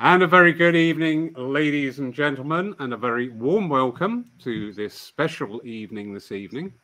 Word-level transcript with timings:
And 0.00 0.24
a 0.24 0.26
very 0.26 0.52
good 0.52 0.74
evening, 0.74 1.32
ladies 1.36 2.00
and 2.00 2.12
gentlemen, 2.12 2.74
and 2.80 2.92
a 2.92 2.96
very 2.96 3.28
warm 3.28 3.68
welcome 3.68 4.28
to 4.40 4.72
this 4.72 4.92
special 4.92 5.64
evening 5.64 6.12
this 6.12 6.32
evening. 6.32 6.74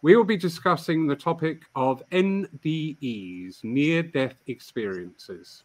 We 0.00 0.16
will 0.16 0.24
be 0.24 0.38
discussing 0.38 1.06
the 1.06 1.14
topic 1.14 1.64
of 1.74 2.02
NDEs, 2.10 3.62
near 3.62 4.02
death 4.02 4.36
experiences. 4.46 5.64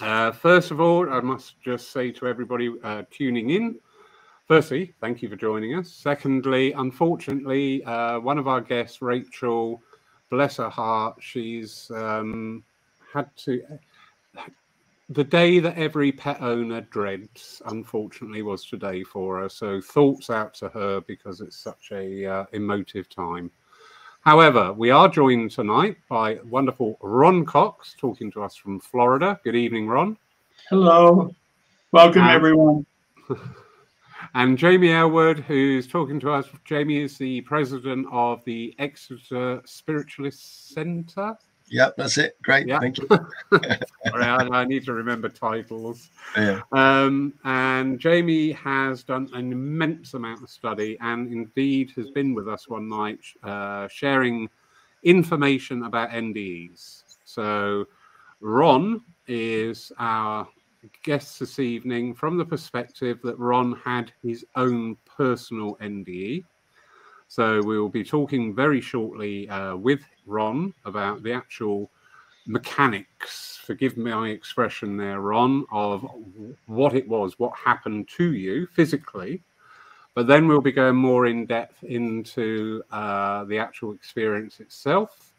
Uh, 0.00 0.32
first 0.32 0.70
of 0.70 0.80
all, 0.80 1.12
I 1.12 1.20
must 1.20 1.60
just 1.60 1.92
say 1.92 2.10
to 2.10 2.26
everybody 2.26 2.74
uh, 2.82 3.02
tuning 3.10 3.50
in, 3.50 3.78
firstly, 4.48 4.94
thank 4.98 5.20
you 5.20 5.28
for 5.28 5.36
joining 5.36 5.74
us. 5.74 5.92
Secondly, 5.92 6.72
unfortunately, 6.72 7.84
uh, 7.84 8.18
one 8.18 8.38
of 8.38 8.48
our 8.48 8.62
guests, 8.62 9.02
Rachel, 9.02 9.82
bless 10.30 10.56
her 10.56 10.70
heart, 10.70 11.16
she's 11.20 11.90
um, 11.94 12.64
had 13.12 13.28
to 13.36 13.62
the 15.10 15.24
day 15.24 15.58
that 15.58 15.76
every 15.76 16.12
pet 16.12 16.40
owner 16.40 16.82
dreads, 16.82 17.60
unfortunately, 17.66 18.42
was 18.42 18.64
today 18.64 19.02
for 19.02 19.40
her. 19.40 19.48
So 19.48 19.80
thoughts 19.80 20.30
out 20.30 20.54
to 20.54 20.68
her 20.68 21.00
because 21.00 21.40
it's 21.40 21.56
such 21.56 21.90
a 21.90 22.24
uh, 22.24 22.44
emotive 22.52 23.08
time. 23.08 23.50
However, 24.20 24.72
we 24.72 24.90
are 24.90 25.08
joined 25.08 25.50
tonight 25.50 25.96
by 26.08 26.38
wonderful 26.44 26.96
Ron 27.02 27.44
Cox 27.44 27.96
talking 27.98 28.30
to 28.32 28.42
us 28.42 28.54
from 28.54 28.78
Florida. 28.78 29.40
Good 29.42 29.56
evening, 29.56 29.88
Ron. 29.88 30.16
Hello. 30.68 31.34
Welcome, 31.90 32.22
and, 32.22 32.30
everyone. 32.30 32.86
And 34.34 34.56
Jamie 34.56 34.90
Aylwood, 34.90 35.40
who's 35.40 35.88
talking 35.88 36.20
to 36.20 36.30
us. 36.30 36.46
Jamie 36.64 36.98
is 36.98 37.18
the 37.18 37.40
president 37.40 38.06
of 38.12 38.44
the 38.44 38.74
Exeter 38.78 39.60
Spiritualist 39.64 40.72
Center. 40.72 41.36
Yep, 41.70 41.94
that's 41.96 42.18
it. 42.18 42.36
Great. 42.42 42.66
Yep. 42.66 42.80
Thank 42.80 42.98
you. 42.98 43.06
Sorry, 44.08 44.24
I, 44.24 44.36
I, 44.36 44.64
need 44.64 44.84
to 44.86 44.92
remember 44.92 45.28
titles. 45.28 46.10
Yeah. 46.36 46.60
Um, 46.72 47.34
and 47.44 48.00
Jamie 48.00 48.50
has 48.52 49.04
done 49.04 49.30
an 49.34 49.52
immense 49.52 50.14
amount 50.14 50.42
of 50.42 50.50
study 50.50 50.98
and 51.00 51.32
indeed 51.32 51.92
has 51.94 52.10
been 52.10 52.34
with 52.34 52.48
us 52.48 52.68
one 52.68 52.88
night 52.88 53.20
uh, 53.44 53.86
sharing 53.88 54.48
information 55.04 55.84
about 55.84 56.10
NDEs. 56.10 57.04
So, 57.24 57.86
Ron 58.40 59.02
is 59.28 59.92
our 59.98 60.48
guest 61.04 61.38
this 61.38 61.58
evening 61.60 62.14
from 62.14 62.36
the 62.36 62.44
perspective 62.44 63.20
that 63.22 63.38
Ron 63.38 63.78
had 63.84 64.12
his 64.22 64.44
own 64.56 64.96
personal 65.04 65.76
NDE. 65.76 66.44
So 67.30 67.62
we 67.62 67.78
will 67.78 67.88
be 67.88 68.02
talking 68.02 68.56
very 68.56 68.80
shortly 68.80 69.48
uh, 69.48 69.76
with 69.76 70.02
Ron 70.26 70.74
about 70.84 71.22
the 71.22 71.32
actual 71.32 71.88
mechanics, 72.48 73.56
forgive 73.64 73.96
my 73.96 74.30
expression 74.30 74.96
there, 74.96 75.20
Ron, 75.20 75.64
of 75.70 76.04
what 76.66 76.92
it 76.92 77.06
was, 77.06 77.38
what 77.38 77.56
happened 77.56 78.08
to 78.16 78.34
you 78.34 78.66
physically. 78.66 79.44
But 80.16 80.26
then 80.26 80.48
we'll 80.48 80.60
be 80.60 80.72
going 80.72 80.96
more 80.96 81.26
in 81.26 81.46
depth 81.46 81.84
into 81.84 82.82
uh, 82.90 83.44
the 83.44 83.58
actual 83.58 83.92
experience 83.92 84.58
itself, 84.58 85.30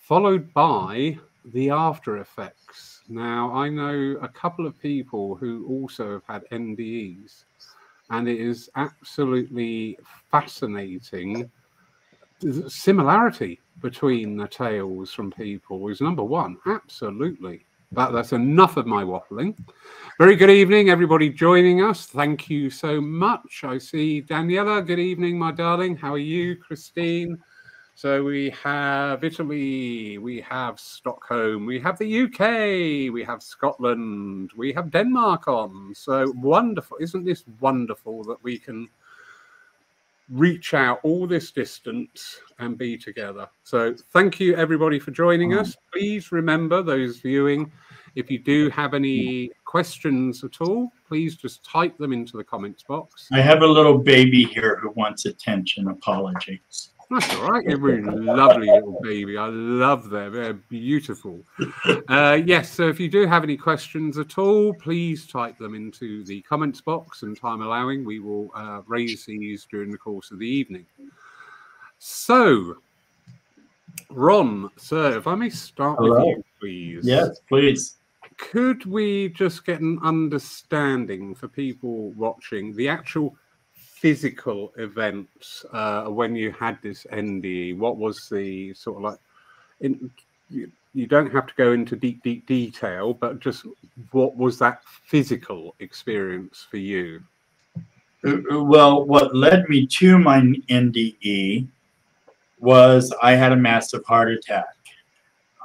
followed 0.00 0.52
by 0.52 1.18
the 1.46 1.70
after 1.70 2.18
effects. 2.18 3.00
Now, 3.08 3.54
I 3.54 3.70
know 3.70 4.18
a 4.20 4.28
couple 4.28 4.66
of 4.66 4.78
people 4.78 5.36
who 5.36 5.66
also 5.66 6.12
have 6.12 6.24
had 6.28 6.50
NDEs 6.50 7.44
and 8.12 8.28
it 8.28 8.38
is 8.38 8.70
absolutely 8.76 9.98
fascinating. 10.30 11.50
The 12.40 12.68
similarity 12.70 13.60
between 13.80 14.36
the 14.36 14.46
tales 14.46 15.12
from 15.12 15.32
people 15.32 15.88
is 15.88 16.00
number 16.00 16.22
one, 16.22 16.58
absolutely. 16.66 17.64
But 17.90 18.12
that's 18.12 18.32
enough 18.32 18.76
of 18.76 18.86
my 18.86 19.02
waffling. 19.02 19.56
Very 20.18 20.36
good 20.36 20.50
evening, 20.50 20.90
everybody 20.90 21.30
joining 21.30 21.82
us. 21.82 22.06
Thank 22.06 22.48
you 22.50 22.70
so 22.70 23.00
much. 23.00 23.64
I 23.64 23.78
see 23.78 24.22
Daniela. 24.22 24.86
Good 24.86 24.98
evening, 24.98 25.38
my 25.38 25.52
darling. 25.52 25.96
How 25.96 26.12
are 26.14 26.18
you, 26.18 26.56
Christine? 26.56 27.38
So 27.94 28.24
we 28.24 28.50
have 28.62 29.22
Italy, 29.22 30.18
we 30.18 30.40
have 30.40 30.80
Stockholm, 30.80 31.66
we 31.66 31.78
have 31.80 31.98
the 31.98 32.22
UK, 32.22 33.12
we 33.12 33.22
have 33.24 33.42
Scotland, 33.42 34.50
we 34.56 34.72
have 34.72 34.90
Denmark 34.90 35.46
on. 35.46 35.94
So 35.94 36.32
wonderful. 36.36 36.96
Isn't 37.00 37.24
this 37.24 37.44
wonderful 37.60 38.24
that 38.24 38.42
we 38.42 38.58
can 38.58 38.88
reach 40.30 40.72
out 40.72 41.00
all 41.02 41.26
this 41.26 41.52
distance 41.52 42.40
and 42.58 42.78
be 42.78 42.96
together? 42.96 43.48
So 43.62 43.94
thank 44.12 44.40
you 44.40 44.56
everybody 44.56 44.98
for 44.98 45.10
joining 45.10 45.54
us. 45.54 45.72
Mm. 45.72 45.76
Please 45.92 46.32
remember 46.32 46.82
those 46.82 47.18
viewing, 47.18 47.70
if 48.14 48.30
you 48.30 48.38
do 48.38 48.68
have 48.70 48.92
any 48.94 49.50
questions 49.64 50.44
at 50.44 50.60
all, 50.60 50.92
please 51.08 51.36
just 51.36 51.64
type 51.64 51.96
them 51.96 52.12
into 52.12 52.36
the 52.36 52.44
comments 52.44 52.82
box. 52.82 53.28
I 53.32 53.40
have 53.40 53.62
a 53.62 53.66
little 53.66 53.96
baby 53.96 54.44
here 54.44 54.78
who 54.80 54.90
wants 54.90 55.24
attention. 55.24 55.88
Apologies. 55.88 56.90
That's 57.12 57.34
all 57.34 57.50
right. 57.50 57.62
You're 57.64 57.78
really 57.78 58.02
lovely 58.02 58.68
little 58.68 58.98
baby. 59.02 59.36
I 59.36 59.46
love 59.46 60.08
them. 60.08 60.32
They're 60.32 60.54
beautiful. 60.54 61.40
Uh, 62.08 62.40
yes, 62.44 62.70
so 62.70 62.88
if 62.88 62.98
you 62.98 63.08
do 63.08 63.26
have 63.26 63.44
any 63.44 63.56
questions 63.56 64.16
at 64.16 64.38
all, 64.38 64.72
please 64.74 65.26
type 65.26 65.58
them 65.58 65.74
into 65.74 66.24
the 66.24 66.40
comments 66.42 66.80
box, 66.80 67.22
and 67.22 67.38
time 67.38 67.60
allowing, 67.60 68.04
we 68.04 68.18
will 68.18 68.50
uh, 68.54 68.80
raise 68.86 69.26
these 69.26 69.66
during 69.70 69.90
the 69.90 69.98
course 69.98 70.30
of 70.30 70.38
the 70.38 70.46
evening. 70.46 70.86
So, 71.98 72.76
Ron, 74.10 74.70
sir, 74.76 75.18
if 75.18 75.26
I 75.26 75.34
may 75.34 75.50
start 75.50 75.98
Hello. 75.98 76.16
with 76.16 76.36
you, 76.38 76.44
please. 76.60 77.06
Yes, 77.06 77.40
please. 77.48 77.96
Could 78.38 78.86
we 78.86 79.28
just 79.28 79.66
get 79.66 79.80
an 79.80 79.98
understanding 80.02 81.34
for 81.34 81.46
people 81.46 82.10
watching 82.12 82.74
the 82.74 82.88
actual 82.88 83.36
physical 84.02 84.72
events 84.78 85.64
uh, 85.72 86.06
when 86.06 86.34
you 86.34 86.50
had 86.50 86.76
this 86.82 87.06
NDE? 87.12 87.78
What 87.78 87.98
was 87.98 88.28
the 88.28 88.74
sort 88.74 88.96
of 88.96 89.02
like? 89.04 89.18
In, 89.80 90.10
you, 90.50 90.70
you 90.92 91.06
don't 91.06 91.32
have 91.32 91.46
to 91.46 91.54
go 91.54 91.72
into 91.72 91.94
deep, 91.94 92.20
deep 92.24 92.44
detail, 92.46 93.14
but 93.14 93.38
just 93.38 93.64
what 94.10 94.36
was 94.36 94.58
that 94.58 94.82
physical 95.06 95.76
experience 95.78 96.66
for 96.68 96.78
you? 96.78 97.22
Uh, 98.26 98.38
uh, 98.52 98.62
well, 98.64 99.04
what 99.04 99.36
led 99.36 99.68
me 99.68 99.86
to 99.86 100.18
my 100.18 100.40
NDE 100.68 101.68
was 102.58 103.14
I 103.22 103.32
had 103.32 103.52
a 103.52 103.56
massive 103.56 104.04
heart 104.04 104.32
attack. 104.32 104.76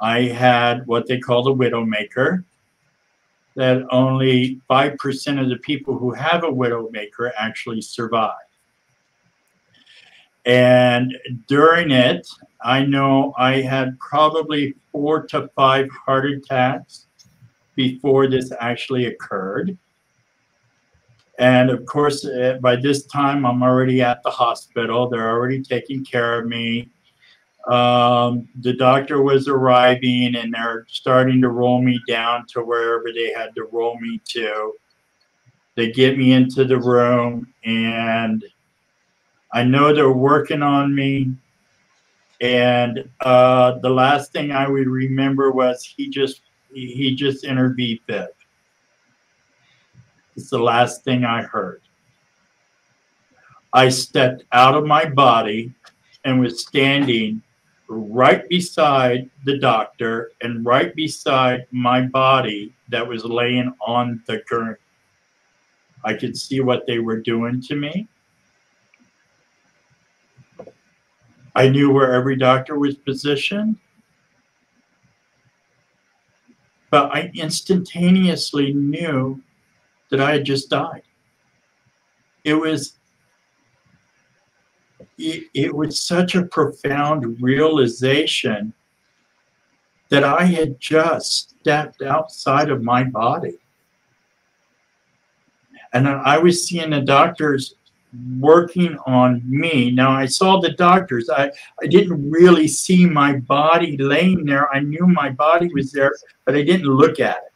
I 0.00 0.22
had 0.22 0.86
what 0.86 1.08
they 1.08 1.18
call 1.18 1.42
the 1.42 1.54
widowmaker, 1.54 2.44
that 3.58 3.82
only 3.90 4.60
5% 4.70 5.42
of 5.42 5.48
the 5.48 5.56
people 5.56 5.98
who 5.98 6.12
have 6.12 6.44
a 6.44 6.46
widowmaker 6.46 7.32
actually 7.36 7.82
survive. 7.82 8.46
And 10.46 11.18
during 11.48 11.90
it, 11.90 12.24
I 12.62 12.84
know 12.84 13.34
I 13.36 13.60
had 13.60 13.98
probably 13.98 14.76
four 14.92 15.26
to 15.26 15.50
five 15.56 15.90
heart 15.90 16.26
attacks 16.30 17.06
before 17.74 18.28
this 18.28 18.52
actually 18.60 19.06
occurred. 19.06 19.76
And 21.40 21.68
of 21.68 21.84
course, 21.84 22.24
uh, 22.24 22.58
by 22.60 22.76
this 22.76 23.06
time, 23.06 23.44
I'm 23.44 23.64
already 23.64 24.02
at 24.02 24.22
the 24.22 24.30
hospital. 24.30 25.08
They're 25.08 25.30
already 25.30 25.62
taking 25.62 26.04
care 26.04 26.40
of 26.40 26.46
me 26.46 26.90
um, 27.68 28.48
the 28.62 28.72
doctor 28.72 29.22
was 29.22 29.46
arriving 29.46 30.36
and 30.36 30.54
they're 30.54 30.86
starting 30.88 31.42
to 31.42 31.50
roll 31.50 31.82
me 31.82 32.00
down 32.08 32.46
to 32.48 32.62
wherever 32.62 33.12
they 33.12 33.30
had 33.32 33.54
to 33.56 33.64
roll 33.64 34.00
me 34.00 34.20
to. 34.28 34.72
They 35.74 35.92
get 35.92 36.16
me 36.16 36.32
into 36.32 36.64
the 36.64 36.78
room 36.78 37.52
and 37.64 38.42
I 39.52 39.64
know 39.64 39.94
they're 39.94 40.10
working 40.10 40.62
on 40.62 40.94
me. 40.94 41.34
And 42.40 43.08
uh, 43.20 43.78
the 43.80 43.90
last 43.90 44.32
thing 44.32 44.50
I 44.50 44.66
would 44.66 44.86
remember 44.86 45.50
was 45.50 45.84
he 45.84 46.08
just 46.08 46.40
he 46.72 47.14
just 47.14 47.44
entered 47.44 47.76
VFib. 47.76 48.28
It's 50.36 50.50
the 50.50 50.58
last 50.58 51.02
thing 51.02 51.24
I 51.24 51.42
heard. 51.42 51.82
I 53.72 53.88
stepped 53.88 54.44
out 54.52 54.74
of 54.74 54.86
my 54.86 55.04
body 55.04 55.74
and 56.24 56.40
was 56.40 56.60
standing 56.60 57.42
right 57.88 58.46
beside 58.48 59.30
the 59.44 59.58
doctor 59.58 60.32
and 60.42 60.64
right 60.64 60.94
beside 60.94 61.66
my 61.70 62.02
body 62.02 62.74
that 62.90 63.06
was 63.06 63.24
laying 63.24 63.74
on 63.80 64.22
the 64.26 64.42
gurney. 64.48 64.76
I 66.04 66.14
could 66.14 66.36
see 66.36 66.60
what 66.60 66.86
they 66.86 66.98
were 66.98 67.20
doing 67.20 67.60
to 67.62 67.74
me. 67.74 68.06
I 71.54 71.68
knew 71.68 71.90
where 71.90 72.12
every 72.12 72.36
doctor 72.36 72.78
was 72.78 72.94
positioned. 72.94 73.76
But 76.90 77.14
I 77.14 77.30
instantaneously 77.34 78.72
knew 78.72 79.42
that 80.10 80.20
I 80.20 80.32
had 80.32 80.44
just 80.44 80.70
died. 80.70 81.02
It 82.44 82.54
was 82.54 82.97
it, 85.18 85.48
it 85.52 85.74
was 85.74 86.00
such 86.00 86.34
a 86.34 86.46
profound 86.46 87.40
realization 87.42 88.72
that 90.08 90.24
I 90.24 90.44
had 90.44 90.80
just 90.80 91.50
stepped 91.60 92.02
outside 92.02 92.70
of 92.70 92.82
my 92.82 93.04
body. 93.04 93.58
And 95.92 96.08
I 96.08 96.38
was 96.38 96.66
seeing 96.66 96.90
the 96.90 97.00
doctors 97.00 97.74
working 98.38 98.96
on 99.06 99.42
me. 99.44 99.90
Now 99.90 100.12
I 100.12 100.26
saw 100.26 100.60
the 100.60 100.72
doctors. 100.72 101.28
I, 101.28 101.50
I 101.82 101.86
didn't 101.86 102.30
really 102.30 102.68
see 102.68 103.06
my 103.06 103.36
body 103.36 103.96
laying 103.96 104.44
there. 104.44 104.72
I 104.74 104.80
knew 104.80 105.06
my 105.06 105.30
body 105.30 105.70
was 105.74 105.92
there, 105.92 106.12
but 106.44 106.54
I 106.54 106.62
didn't 106.62 106.86
look 106.86 107.20
at 107.20 107.36
it. 107.36 107.52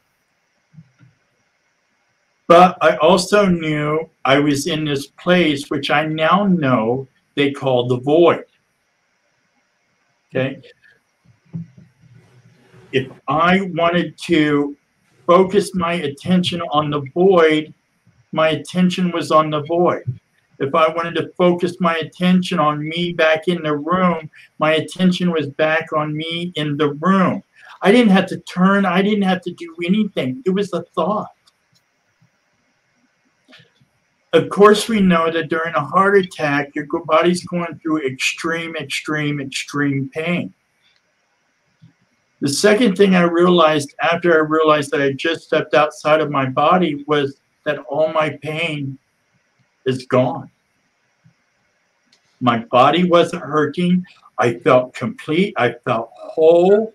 But 2.47 2.77
I 2.81 2.97
also 2.97 3.45
knew 3.45 4.09
I 4.25 4.39
was 4.39 4.67
in 4.67 4.85
this 4.85 5.07
place 5.07 5.69
which 5.69 5.89
I 5.89 6.05
now 6.05 6.45
know 6.45 7.07
they 7.35 7.51
call 7.51 7.87
the 7.87 7.99
void. 7.99 8.45
Okay. 10.29 10.61
If 12.91 13.11
I 13.27 13.61
wanted 13.73 14.17
to 14.25 14.75
focus 15.25 15.73
my 15.73 15.93
attention 15.93 16.61
on 16.71 16.89
the 16.89 17.01
void, 17.13 17.73
my 18.31 18.49
attention 18.49 19.11
was 19.11 19.31
on 19.31 19.49
the 19.49 19.61
void. 19.61 20.03
If 20.59 20.73
I 20.75 20.91
wanted 20.93 21.15
to 21.15 21.31
focus 21.37 21.77
my 21.79 21.95
attention 21.97 22.59
on 22.59 22.87
me 22.87 23.13
back 23.13 23.47
in 23.47 23.63
the 23.63 23.75
room, 23.75 24.29
my 24.59 24.73
attention 24.73 25.31
was 25.31 25.47
back 25.47 25.91
on 25.93 26.15
me 26.15 26.53
in 26.55 26.77
the 26.77 26.93
room. 26.93 27.43
I 27.81 27.91
didn't 27.91 28.11
have 28.11 28.27
to 28.27 28.37
turn, 28.39 28.85
I 28.85 29.01
didn't 29.01 29.23
have 29.23 29.41
to 29.41 29.51
do 29.51 29.75
anything. 29.85 30.41
It 30.45 30.51
was 30.51 30.71
the 30.71 30.83
thought. 30.95 31.32
Of 34.33 34.49
course, 34.49 34.89
we 34.89 34.99
know 34.99 35.29
that 35.29 35.49
during 35.49 35.75
a 35.75 35.85
heart 35.85 36.17
attack, 36.17 36.73
your 36.73 36.87
body's 37.05 37.45
going 37.45 37.79
through 37.79 38.07
extreme, 38.07 38.75
extreme, 38.75 39.39
extreme 39.39 40.09
pain. 40.09 40.51
The 42.41 42.49
second 42.49 42.97
thing 42.97 43.15
I 43.15 43.21
realized 43.21 43.93
after 44.01 44.33
I 44.33 44.39
realized 44.39 44.89
that 44.89 45.01
I 45.01 45.13
just 45.13 45.43
stepped 45.43 45.75
outside 45.75 46.19
of 46.19 46.31
my 46.31 46.47
body 46.47 47.05
was 47.07 47.39
that 47.65 47.77
all 47.87 48.11
my 48.11 48.31
pain 48.41 48.97
is 49.85 50.07
gone. 50.07 50.49
My 52.41 52.65
body 52.71 53.03
wasn't 53.03 53.43
hurting. 53.43 54.03
I 54.39 54.55
felt 54.55 54.95
complete. 54.95 55.53
I 55.57 55.75
felt 55.85 56.09
whole. 56.15 56.93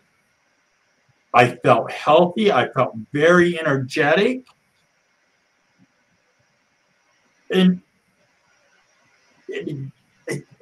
I 1.33 1.55
felt 1.55 1.91
healthy. 1.93 2.51
I 2.51 2.69
felt 2.73 2.97
very 3.13 3.61
energetic 3.61 4.45
and, 7.51 7.81
and 9.49 9.93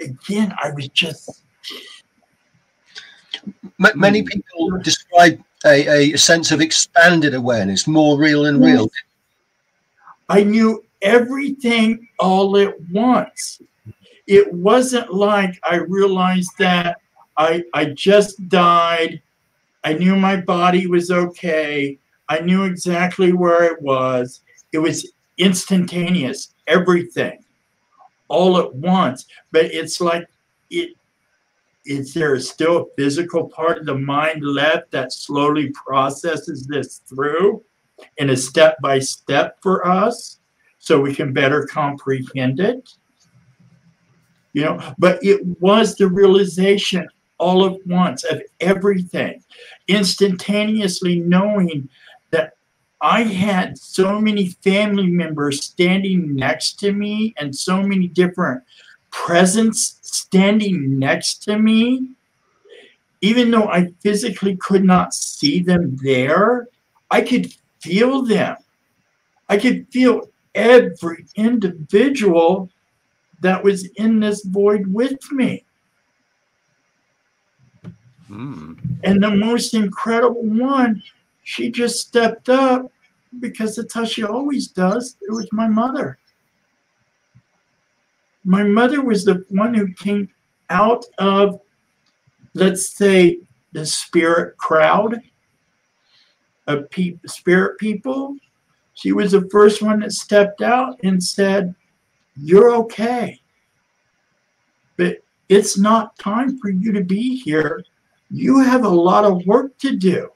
again, 0.01 0.55
I 0.63 0.71
was 0.71 0.89
just. 0.89 1.43
Many 3.95 4.21
hmm. 4.21 4.27
people 4.27 4.79
describe 4.79 5.43
a, 5.65 6.13
a 6.13 6.17
sense 6.17 6.53
of 6.53 6.61
expanded 6.61 7.35
awareness, 7.35 7.87
more 7.87 8.19
real 8.19 8.47
and 8.47 8.63
real. 8.63 8.91
I 10.29 10.43
knew 10.43 10.85
everything 11.03 12.09
all 12.19 12.57
at 12.57 12.75
once. 12.91 13.61
It 14.27 14.53
wasn't 14.53 15.13
like 15.13 15.59
I 15.63 15.77
realized 15.77 16.51
that 16.59 17.01
I, 17.37 17.63
I 17.75 17.87
just 17.87 18.49
died. 18.49 19.23
I 19.85 19.93
knew 19.93 20.17
my 20.17 20.37
body 20.37 20.89
was 20.89 21.11
okay. 21.13 21.99
I 22.29 22.41
knew 22.41 22.65
exactly 22.65 23.33
where 23.33 23.65
it 23.65 23.81
was. 23.81 24.41
It 24.73 24.79
was 24.79 25.13
instantaneous 25.39 26.55
everything 26.67 27.39
all 28.29 28.59
at 28.59 28.75
once. 28.75 29.27
But 29.53 29.67
it's 29.67 30.01
like 30.01 30.27
it 30.71 30.97
is 31.87 32.13
there 32.13 32.39
still 32.41 32.79
a 32.79 32.85
physical 32.97 33.49
part 33.49 33.79
of 33.79 33.87
the 33.87 33.95
mind 33.95 34.43
left 34.43 34.91
that 34.91 35.13
slowly 35.13 35.71
processes 35.71 36.67
this 36.67 36.99
through 37.07 37.63
in 38.19 38.31
a 38.31 38.37
step 38.37 38.77
by 38.83 38.99
step 38.99 39.59
for 39.63 39.87
us 39.87 40.41
so 40.79 41.01
we 41.01 41.15
can 41.15 41.33
better 41.33 41.65
comprehend 41.67 42.61
it? 42.61 42.91
You 44.53 44.65
know, 44.65 44.95
but 44.99 45.23
it 45.23 45.45
was 45.61 45.95
the 45.95 46.09
realization 46.09 47.09
all 47.39 47.67
at 47.67 47.87
once 47.87 48.25
of 48.25 48.43
everything, 48.61 49.43
instantaneously 49.89 51.21
knowing 51.21 51.89
I 53.01 53.23
had 53.25 53.79
so 53.79 54.21
many 54.21 54.49
family 54.63 55.07
members 55.07 55.65
standing 55.65 56.35
next 56.35 56.79
to 56.81 56.93
me 56.93 57.35
and 57.37 57.55
so 57.55 57.83
many 57.83 58.09
different 58.09 58.63
presence 59.11 59.99
standing 60.03 60.99
next 60.99 61.43
to 61.45 61.59
me. 61.59 62.11
Even 63.21 63.51
though 63.51 63.69
I 63.69 63.93
physically 64.01 64.57
could 64.57 64.85
not 64.85 65.15
see 65.15 65.63
them 65.63 65.97
there, 66.03 66.69
I 67.11 67.21
could 67.21 67.53
feel 67.81 68.23
them. 68.23 68.57
I 69.49 69.59
could 69.59 69.87
feel 69.91 70.31
every 70.55 71.27
individual 71.35 72.71
that 73.41 73.63
was 73.63 73.87
in 73.97 74.21
this 74.21 74.45
void 74.45 74.87
with 74.87 75.31
me. 75.31 75.65
Mm. 78.31 78.79
And 79.05 79.23
the 79.23 79.31
most 79.31 79.75
incredible 79.75 80.43
one 80.43 81.03
she 81.47 81.71
just 81.71 82.01
stepped 82.01 82.49
up 82.49 82.91
because 83.39 83.77
that's 83.77 83.95
how 83.95 84.05
she 84.05 84.25
always 84.25 84.67
does. 84.67 85.17
It 85.23 85.31
was 85.31 85.47
my 85.53 85.69
mother. 85.69 86.19
My 88.45 88.65
mother 88.65 89.01
was 89.01 89.25
the 89.25 89.45
one 89.49 89.73
who 89.73 89.95
came 89.95 90.29
out 90.71 91.05
of, 91.19 91.61
let's 92.55 92.89
say, 92.89 93.39
the 93.71 93.87
spirit 93.87 94.57
crowd 94.57 95.23
of 96.67 96.91
pe- 96.91 97.21
spirit 97.27 97.79
people. 97.79 98.37
She 98.95 99.13
was 99.13 99.31
the 99.31 99.49
first 99.49 99.81
one 99.83 100.01
that 100.01 100.11
stepped 100.11 100.63
out 100.63 100.99
and 101.05 101.23
said, 101.23 101.77
You're 102.35 102.75
okay. 102.75 103.41
But 104.97 105.19
it's 105.49 105.79
not 105.79 106.19
time 106.19 106.59
for 106.59 106.71
you 106.71 106.91
to 106.91 107.05
be 107.05 107.37
here. 107.37 107.85
You 108.33 108.59
have 108.59 108.85
a 108.85 108.89
lot 108.89 109.25
of 109.25 109.47
work 109.47 109.79
to 109.79 109.95
do. 109.95 110.33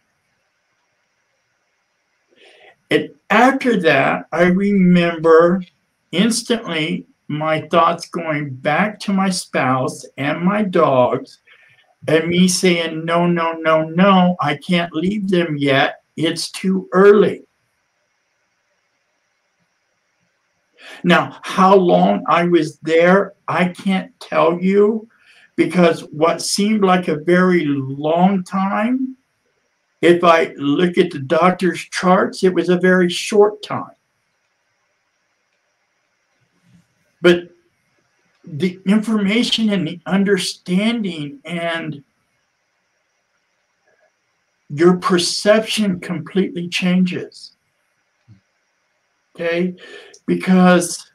And 2.91 3.11
after 3.31 3.79
that, 3.81 4.27
I 4.33 4.45
remember 4.45 5.63
instantly 6.13 7.07
my 7.29 7.61
thoughts 7.69 8.09
going 8.09 8.51
back 8.51 8.99
to 9.01 9.13
my 9.13 9.31
spouse 9.31 10.05
and 10.17 10.43
my 10.43 10.63
dogs, 10.65 11.39
and 12.09 12.29
me 12.29 12.49
saying, 12.49 13.05
No, 13.05 13.27
no, 13.27 13.53
no, 13.53 13.83
no, 13.85 14.37
I 14.41 14.57
can't 14.57 14.93
leave 14.93 15.29
them 15.29 15.57
yet. 15.57 16.03
It's 16.17 16.51
too 16.51 16.89
early. 16.93 17.45
Now, 21.05 21.39
how 21.43 21.77
long 21.77 22.25
I 22.27 22.45
was 22.45 22.79
there, 22.79 23.35
I 23.47 23.69
can't 23.69 24.19
tell 24.19 24.61
you 24.61 25.09
because 25.57 26.01
what 26.11 26.43
seemed 26.43 26.83
like 26.83 27.09
a 27.09 27.17
very 27.17 27.65
long 27.65 28.43
time 28.43 29.17
if 30.01 30.25
I 30.25 30.55
look 30.57 30.99
at 30.99 31.11
the 31.11 31.19
doctor's 31.19 31.81
charts, 31.81 32.43
it 32.43 32.55
was 32.55 32.69
a 32.69 32.79
very 32.79 33.09
short 33.09 33.63
time. 33.63 33.93
But 37.23 37.51
the 38.45 38.81
information 38.87 39.71
and 39.71 39.87
the 39.87 40.01
understanding 40.07 41.41
and 41.45 42.03
your 44.71 44.97
perception 44.97 46.01
completely 46.01 46.69
changes. 46.69 47.53
Okay? 49.35 49.75
Because 50.27 51.10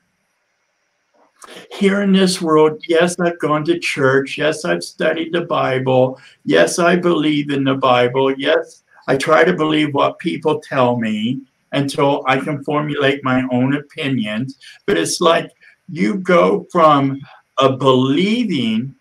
here 1.71 2.01
in 2.01 2.11
this 2.11 2.41
world, 2.41 2.83
yes, 2.87 3.19
I've 3.19 3.39
gone 3.39 3.63
to 3.65 3.79
church. 3.79 4.37
Yes, 4.37 4.65
I've 4.65 4.83
studied 4.83 5.33
the 5.33 5.41
Bible. 5.41 6.19
Yes, 6.43 6.79
I 6.79 6.95
believe 6.95 7.49
in 7.51 7.63
the 7.63 7.75
Bible. 7.75 8.33
Yes, 8.37 8.83
I 9.07 9.17
try 9.17 9.43
to 9.43 9.53
believe 9.53 9.93
what 9.93 10.19
people 10.19 10.59
tell 10.59 10.97
me 10.97 11.41
until 11.71 12.23
I 12.27 12.39
can 12.39 12.63
formulate 12.63 13.23
my 13.23 13.45
own 13.51 13.75
opinions. 13.75 14.57
But 14.85 14.97
it's 14.97 15.21
like 15.21 15.51
you 15.89 16.15
go 16.15 16.65
from 16.71 17.21
a 17.59 17.75
believing 17.75 18.95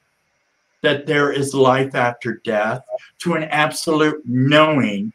that 0.83 1.07
there 1.07 1.33
is 1.33 1.55
life 1.55 1.95
after 1.95 2.43
death 2.45 2.85
to 3.21 3.35
an 3.35 3.45
absolute 3.45 4.21
knowing, 4.27 5.13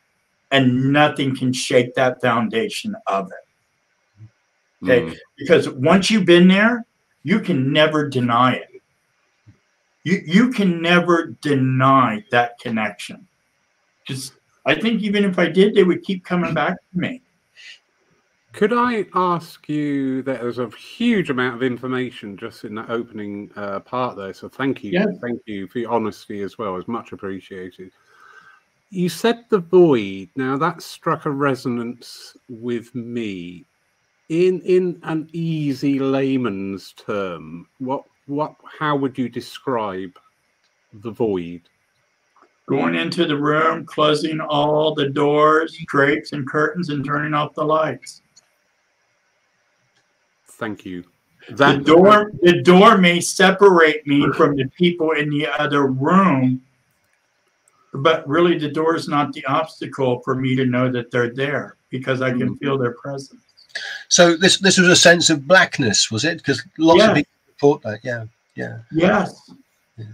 and 0.52 0.92
nothing 0.92 1.36
can 1.36 1.54
shake 1.54 1.94
that 1.94 2.20
foundation 2.22 2.96
of 3.06 3.32
it. 3.32 4.30
Okay. 4.84 5.02
Mm. 5.02 5.18
Because 5.38 5.70
once 5.70 6.10
you've 6.10 6.26
been 6.26 6.48
there, 6.48 6.86
you 7.24 7.40
can 7.40 7.72
never 7.72 8.08
deny 8.08 8.54
it. 8.54 8.82
You 10.04 10.22
you 10.26 10.50
can 10.52 10.82
never 10.82 11.38
deny 11.42 12.24
that 12.32 12.60
connection. 12.60 13.28
Just 14.06 14.34
I 14.66 14.76
think 14.76 15.02
even 15.02 15.26
if 15.26 15.38
I 15.38 15.48
did, 15.48 15.74
they 15.74 15.84
would 15.84 16.04
keep 16.04 16.24
coming 16.24 16.54
back 16.54 16.74
to 16.74 17.00
me. 17.00 17.22
Could 18.54 18.74
I 18.74 19.06
ask 19.14 19.68
you? 19.70 20.24
That 20.24 20.42
there's 20.42 20.60
a 20.60 20.70
huge 20.70 21.30
amount 21.30 21.56
of 21.56 21.64
information 21.64 22.38
just 22.38 22.64
in 22.64 22.76
that 22.76 22.90
opening 22.90 23.52
uh, 23.56 23.80
part 23.82 24.18
there. 24.18 24.34
So 24.34 24.50
thank 24.50 24.84
you, 24.84 24.92
yes. 24.92 25.08
thank 25.22 25.42
you 25.46 25.68
for 25.68 25.80
your 25.80 25.92
honesty 25.92 26.42
as 26.42 26.58
well. 26.58 26.76
It's 26.78 26.88
much 26.88 27.12
appreciated. 27.12 27.92
You 28.90 29.08
said 29.10 29.46
the 29.50 29.60
void. 29.60 30.30
Now 30.36 30.58
that 30.58 30.82
struck 30.82 31.26
a 31.26 31.32
resonance 31.32 32.36
with 32.48 32.96
me 32.96 33.66
in 34.30 34.62
in 34.62 35.00
an 35.04 35.28
easy 35.34 36.00
layman's 36.00 36.94
term, 36.94 37.68
what 37.80 38.04
what 38.28 38.56
how 38.80 38.96
would 38.96 39.18
you 39.18 39.28
describe 39.28 40.18
the 40.94 41.12
void? 41.12 41.62
Going 42.68 42.94
into 42.94 43.26
the 43.26 43.36
room, 43.36 43.84
closing 43.86 44.40
all 44.40 44.94
the 44.94 45.10
doors, 45.10 45.76
drapes, 45.88 46.34
and 46.34 46.48
curtains, 46.48 46.90
and 46.90 47.04
turning 47.04 47.34
off 47.34 47.56
the 47.56 47.66
lights. 47.66 48.22
Thank 50.46 50.86
you. 50.86 51.04
That 51.52 51.80
the 51.80 51.84
door, 51.84 52.32
the 52.44 52.62
door 52.62 53.00
may 53.00 53.22
separate 53.22 54.06
me 54.06 54.32
from 54.34 54.56
the 54.56 54.66
people 54.78 55.12
in 55.12 55.32
the 55.32 55.48
other 55.48 55.88
room, 55.88 56.62
but 57.92 58.28
really 58.28 58.60
the 58.60 58.70
door 58.70 58.96
is 58.96 59.08
not 59.08 59.34
the 59.34 59.44
obstacle 59.46 60.20
for 60.20 60.36
me 60.36 60.56
to 60.56 60.66
know 60.66 60.92
that 60.92 61.10
they're 61.10 61.34
there 61.34 61.78
because 61.90 62.22
I 62.22 62.30
can 62.30 62.42
mm-hmm. 62.42 62.56
feel 62.56 62.78
their 62.78 62.94
presence. 62.94 63.49
So 64.08 64.36
this 64.36 64.58
this 64.60 64.78
was 64.78 64.88
a 64.88 64.96
sense 64.96 65.30
of 65.30 65.48
blackness, 65.48 66.12
was 66.12 66.26
it? 66.26 66.38
Because 66.38 66.64
lots 66.78 67.00
yes. 67.00 67.10
of 67.10 67.16
people 67.16 67.32
report 67.48 67.82
that. 67.84 68.00
Yeah, 68.04 68.26
yeah. 68.56 68.80
Yes. 68.92 69.52
Yeah. 69.98 70.06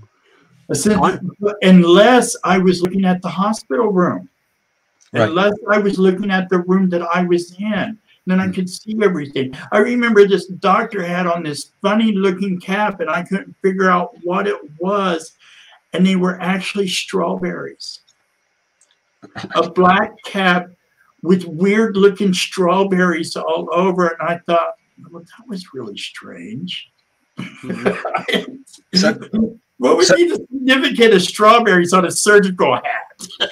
Said, 0.74 1.00
unless 1.62 2.36
I 2.44 2.58
was 2.58 2.82
looking 2.82 3.06
at 3.06 3.22
the 3.22 3.30
hospital 3.30 3.92
room, 3.92 4.30
right. 5.14 5.30
unless 5.30 5.54
I 5.70 5.78
was 5.78 6.00
looking 6.00 6.32
at 6.32 6.50
the 6.50 6.60
room 6.60 6.90
that 6.90 7.04
I 7.04 7.24
was 7.24 7.56
in, 7.60 7.98
then 8.26 8.40
I 8.40 8.48
hmm. 8.48 8.54
could 8.54 8.70
see 8.70 8.98
everything. 9.02 9.56
I 9.72 9.80
remember 9.80 10.28
this 10.28 10.48
doctor 10.48 11.04
had 11.04 11.28
on 11.28 11.44
this 11.44 11.72
funny 11.82 12.12
looking 12.12 12.60
cap, 12.60 13.00
and 13.00 13.10
I 13.10 13.24
couldn't 13.24 13.56
figure 13.62 13.90
out 13.90 14.16
what 14.24 14.48
it 14.48 14.60
was. 14.80 15.34
And 15.94 16.06
they 16.06 16.16
were 16.16 16.42
actually 16.42 16.90
strawberries. 16.90 18.02
A 19.56 19.70
black 19.70 20.12
cap 20.24 20.70
with 21.26 21.46
weird 21.46 21.98
looking 21.98 22.34
strawberries 22.34 23.36
all 23.36 23.68
over. 23.74 24.08
And 24.08 24.22
I 24.22 24.40
thought, 24.46 24.76
well, 25.12 25.24
that 25.24 25.48
was 25.48 25.74
really 25.74 25.98
strange. 25.98 26.90
Mm-hmm. 27.38 28.56
so, 28.98 29.14
what 29.78 29.98
would 29.98 30.06
so, 30.06 30.16
be 30.16 30.30
the 30.30 30.38
significance 30.52 31.16
of 31.16 31.22
strawberries 31.24 31.94
on 31.94 32.06
a 32.06 32.12
surgical 32.12 32.76
hat? 32.76 33.28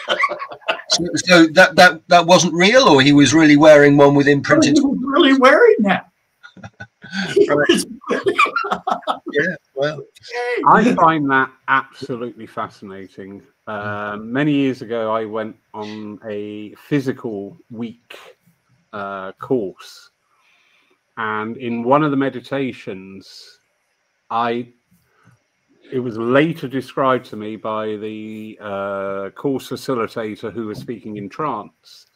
so, 0.90 1.06
so, 1.16 1.48
that, 1.48 1.76
that 1.76 2.08
that 2.08 2.26
wasn't 2.26 2.54
real, 2.54 2.84
or 2.84 3.02
he 3.02 3.14
was 3.14 3.34
really 3.34 3.58
wearing 3.58 3.98
one 3.98 4.16
with 4.16 4.28
imprinted. 4.28 4.78
He 4.78 4.82
was 4.82 5.00
really 5.02 5.34
wearing 5.38 5.76
that. 5.80 6.10
yeah, 9.32 9.56
well, 9.76 10.02
I 10.68 10.96
find 10.96 11.30
that 11.30 11.52
absolutely 11.68 12.46
fascinating. 12.46 13.44
Um, 13.66 14.32
many 14.32 14.52
years 14.52 14.82
ago, 14.82 15.14
I 15.14 15.26
went 15.26 15.56
on 15.74 16.20
a 16.28 16.76
physical 16.76 17.58
week 17.72 18.18
uh, 18.92 19.32
course, 19.34 20.10
and 21.18 21.56
in 21.58 21.84
one 21.84 22.04
of 22.04 22.12
the 22.12 22.18
meditations, 22.18 23.60
I 24.30 24.68
it 25.92 26.00
was 26.00 26.18
later 26.18 26.68
described 26.68 27.26
to 27.26 27.36
me 27.36 27.56
by 27.56 27.96
the 27.98 28.58
uh, 28.60 29.30
course 29.32 29.70
facilitator 29.70 30.52
who 30.52 30.68
was 30.68 30.80
speaking 30.80 31.18
in 31.18 31.30
trance. 31.30 32.08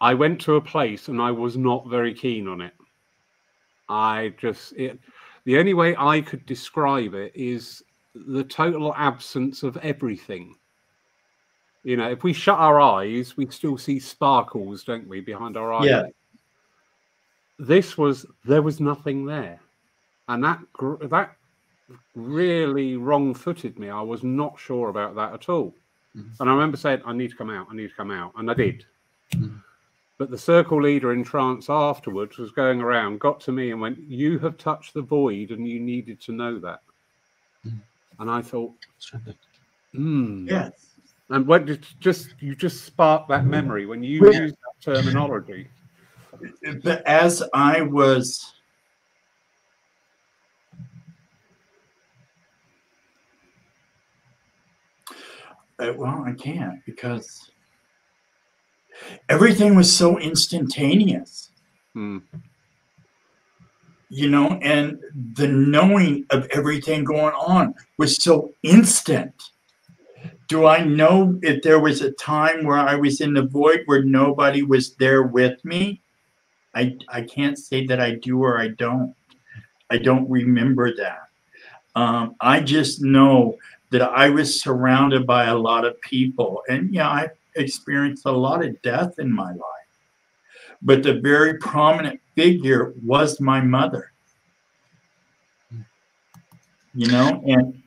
I 0.00 0.12
went 0.14 0.40
to 0.42 0.56
a 0.56 0.60
place 0.60 1.08
and 1.08 1.22
I 1.22 1.30
was 1.30 1.56
not 1.56 1.88
very 1.88 2.12
keen 2.12 2.48
on 2.48 2.60
it. 2.60 2.74
I 3.88 4.34
just 4.38 4.72
it, 4.72 4.98
the 5.44 5.58
only 5.58 5.74
way 5.74 5.94
I 5.96 6.20
could 6.20 6.44
describe 6.46 7.14
it 7.14 7.32
is 7.34 7.82
the 8.14 8.44
total 8.44 8.94
absence 8.94 9.62
of 9.62 9.76
everything. 9.78 10.56
You 11.82 11.96
know, 11.96 12.10
if 12.10 12.22
we 12.22 12.32
shut 12.32 12.58
our 12.58 12.80
eyes, 12.80 13.36
we 13.36 13.46
still 13.48 13.76
see 13.76 13.98
sparkles, 13.98 14.84
don't 14.84 15.08
we, 15.08 15.20
behind 15.20 15.56
our 15.56 15.72
eyes? 15.72 15.86
Yeah. 15.86 16.04
This 17.58 17.98
was 17.98 18.26
there 18.44 18.62
was 18.62 18.80
nothing 18.80 19.26
there, 19.26 19.60
and 20.28 20.42
that 20.42 20.60
that 21.02 21.36
really 22.16 22.96
wrong-footed 22.96 23.78
me. 23.78 23.90
I 23.90 24.00
was 24.00 24.24
not 24.24 24.58
sure 24.58 24.88
about 24.88 25.14
that 25.14 25.34
at 25.34 25.48
all, 25.48 25.72
mm-hmm. 26.16 26.30
and 26.40 26.50
I 26.50 26.52
remember 26.52 26.76
saying, 26.76 27.02
"I 27.06 27.12
need 27.12 27.30
to 27.30 27.36
come 27.36 27.50
out. 27.50 27.68
I 27.70 27.74
need 27.76 27.90
to 27.90 27.94
come 27.94 28.10
out," 28.10 28.32
and 28.36 28.50
I 28.50 28.54
did. 28.54 28.84
Mm-hmm. 29.34 29.58
But 30.18 30.30
the 30.30 30.38
circle 30.38 30.82
leader 30.82 31.12
in 31.12 31.22
trance 31.22 31.70
afterwards 31.70 32.38
was 32.38 32.50
going 32.50 32.80
around, 32.80 33.20
got 33.20 33.40
to 33.42 33.52
me, 33.52 33.70
and 33.70 33.80
went, 33.80 33.98
"You 34.00 34.40
have 34.40 34.56
touched 34.56 34.94
the 34.94 35.02
void, 35.02 35.52
and 35.52 35.68
you 35.68 35.78
needed 35.78 36.20
to 36.22 36.32
know 36.32 36.58
that." 36.58 36.80
Mm-hmm 37.64 37.78
and 38.18 38.30
I 38.30 38.42
thought, 38.42 38.74
hmm. 39.92 40.46
Yes. 40.48 40.72
And 41.30 41.46
when 41.46 41.64
did 41.64 41.86
just 42.00 42.34
you 42.40 42.54
just 42.54 42.84
spark 42.84 43.28
that 43.28 43.46
memory 43.46 43.86
when 43.86 44.02
you 44.02 44.30
use 44.30 44.52
that 44.52 44.80
terminology? 44.94 45.68
As 47.06 47.42
I 47.54 47.80
was 47.80 48.54
uh, 55.78 55.92
well, 55.96 56.24
I 56.26 56.32
can't 56.32 56.84
because 56.84 57.50
everything 59.28 59.74
was 59.74 59.90
so 59.90 60.18
instantaneous. 60.18 61.50
Hmm 61.94 62.18
you 64.14 64.30
know, 64.30 64.60
and 64.62 65.00
the 65.32 65.48
knowing 65.48 66.24
of 66.30 66.46
everything 66.52 67.02
going 67.02 67.34
on 67.34 67.74
was 67.98 68.16
so 68.16 68.54
instant. 68.62 69.32
Do 70.46 70.66
I 70.66 70.84
know 70.84 71.36
if 71.42 71.62
there 71.62 71.80
was 71.80 72.00
a 72.00 72.12
time 72.12 72.64
where 72.64 72.78
I 72.78 72.94
was 72.94 73.20
in 73.20 73.34
the 73.34 73.42
void 73.42 73.82
where 73.86 74.04
nobody 74.04 74.62
was 74.62 74.94
there 74.94 75.24
with 75.24 75.64
me? 75.64 76.00
I, 76.76 76.96
I 77.08 77.22
can't 77.22 77.58
say 77.58 77.86
that 77.86 78.00
I 78.00 78.12
do 78.12 78.40
or 78.40 78.60
I 78.60 78.68
don't. 78.68 79.16
I 79.90 79.98
don't 79.98 80.30
remember 80.30 80.94
that. 80.94 81.28
Um, 81.96 82.36
I 82.40 82.60
just 82.60 83.02
know 83.02 83.58
that 83.90 84.02
I 84.02 84.30
was 84.30 84.60
surrounded 84.60 85.26
by 85.26 85.46
a 85.46 85.58
lot 85.58 85.84
of 85.84 86.00
people. 86.02 86.62
And 86.68 86.94
yeah, 86.94 87.08
I 87.08 87.30
experienced 87.56 88.26
a 88.26 88.32
lot 88.32 88.64
of 88.64 88.80
death 88.82 89.18
in 89.18 89.32
my 89.32 89.50
life 89.50 89.83
but 90.84 91.02
the 91.02 91.14
very 91.14 91.54
prominent 91.54 92.20
figure 92.34 92.92
was 93.02 93.40
my 93.40 93.60
mother. 93.60 94.12
You 96.94 97.08
know, 97.08 97.42
and 97.46 97.82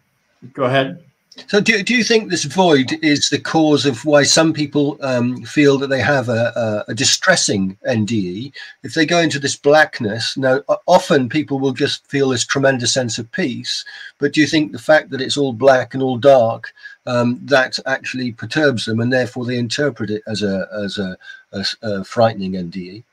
go 0.53 0.63
ahead. 0.63 1.03
So, 1.45 1.61
do, 1.61 1.83
do 1.83 1.95
you 1.95 2.03
think 2.03 2.29
this 2.29 2.45
void 2.45 2.93
is 3.03 3.29
the 3.29 3.39
cause 3.39 3.85
of 3.85 4.03
why 4.05 4.23
some 4.23 4.53
people 4.53 4.97
um, 5.01 5.43
feel 5.43 5.77
that 5.77 5.87
they 5.87 6.01
have 6.01 6.29
a, 6.29 6.51
a, 6.87 6.91
a, 6.91 6.95
distressing 6.95 7.77
NDE? 7.87 8.51
If 8.81 8.95
they 8.95 9.05
go 9.05 9.19
into 9.19 9.37
this 9.37 9.55
blackness, 9.55 10.35
now 10.35 10.61
often 10.87 11.29
people 11.29 11.59
will 11.59 11.73
just 11.73 12.07
feel 12.07 12.29
this 12.29 12.43
tremendous 12.43 12.91
sense 12.91 13.19
of 13.19 13.31
peace. 13.31 13.85
But 14.17 14.33
do 14.33 14.41
you 14.41 14.47
think 14.47 14.71
the 14.71 14.79
fact 14.79 15.11
that 15.11 15.21
it's 15.21 15.37
all 15.37 15.53
black 15.53 15.93
and 15.93 16.01
all 16.01 16.17
dark 16.17 16.73
um, 17.07 17.39
that 17.45 17.79
actually 17.85 18.31
perturbs 18.33 18.85
them, 18.85 18.99
and 18.99 19.11
therefore 19.11 19.45
they 19.45 19.57
interpret 19.57 20.11
it 20.11 20.21
as 20.27 20.43
a 20.43 20.67
as 20.83 20.97
a, 20.97 21.17
a, 21.53 21.65
a 21.81 22.03
frightening 22.03 22.51
NDE? 22.51 23.03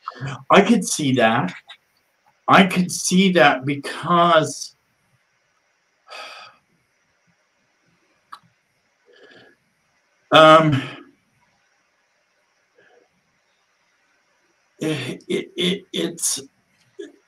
I 0.51 0.61
could 0.61 0.85
see 0.85 1.15
that. 1.15 1.55
I 2.49 2.67
could 2.67 2.93
see 2.93 3.33
that 3.33 3.65
because 3.65 4.75
Um, 10.33 10.83
it, 14.81 15.53
it, 15.57 15.85
it's 15.93 16.41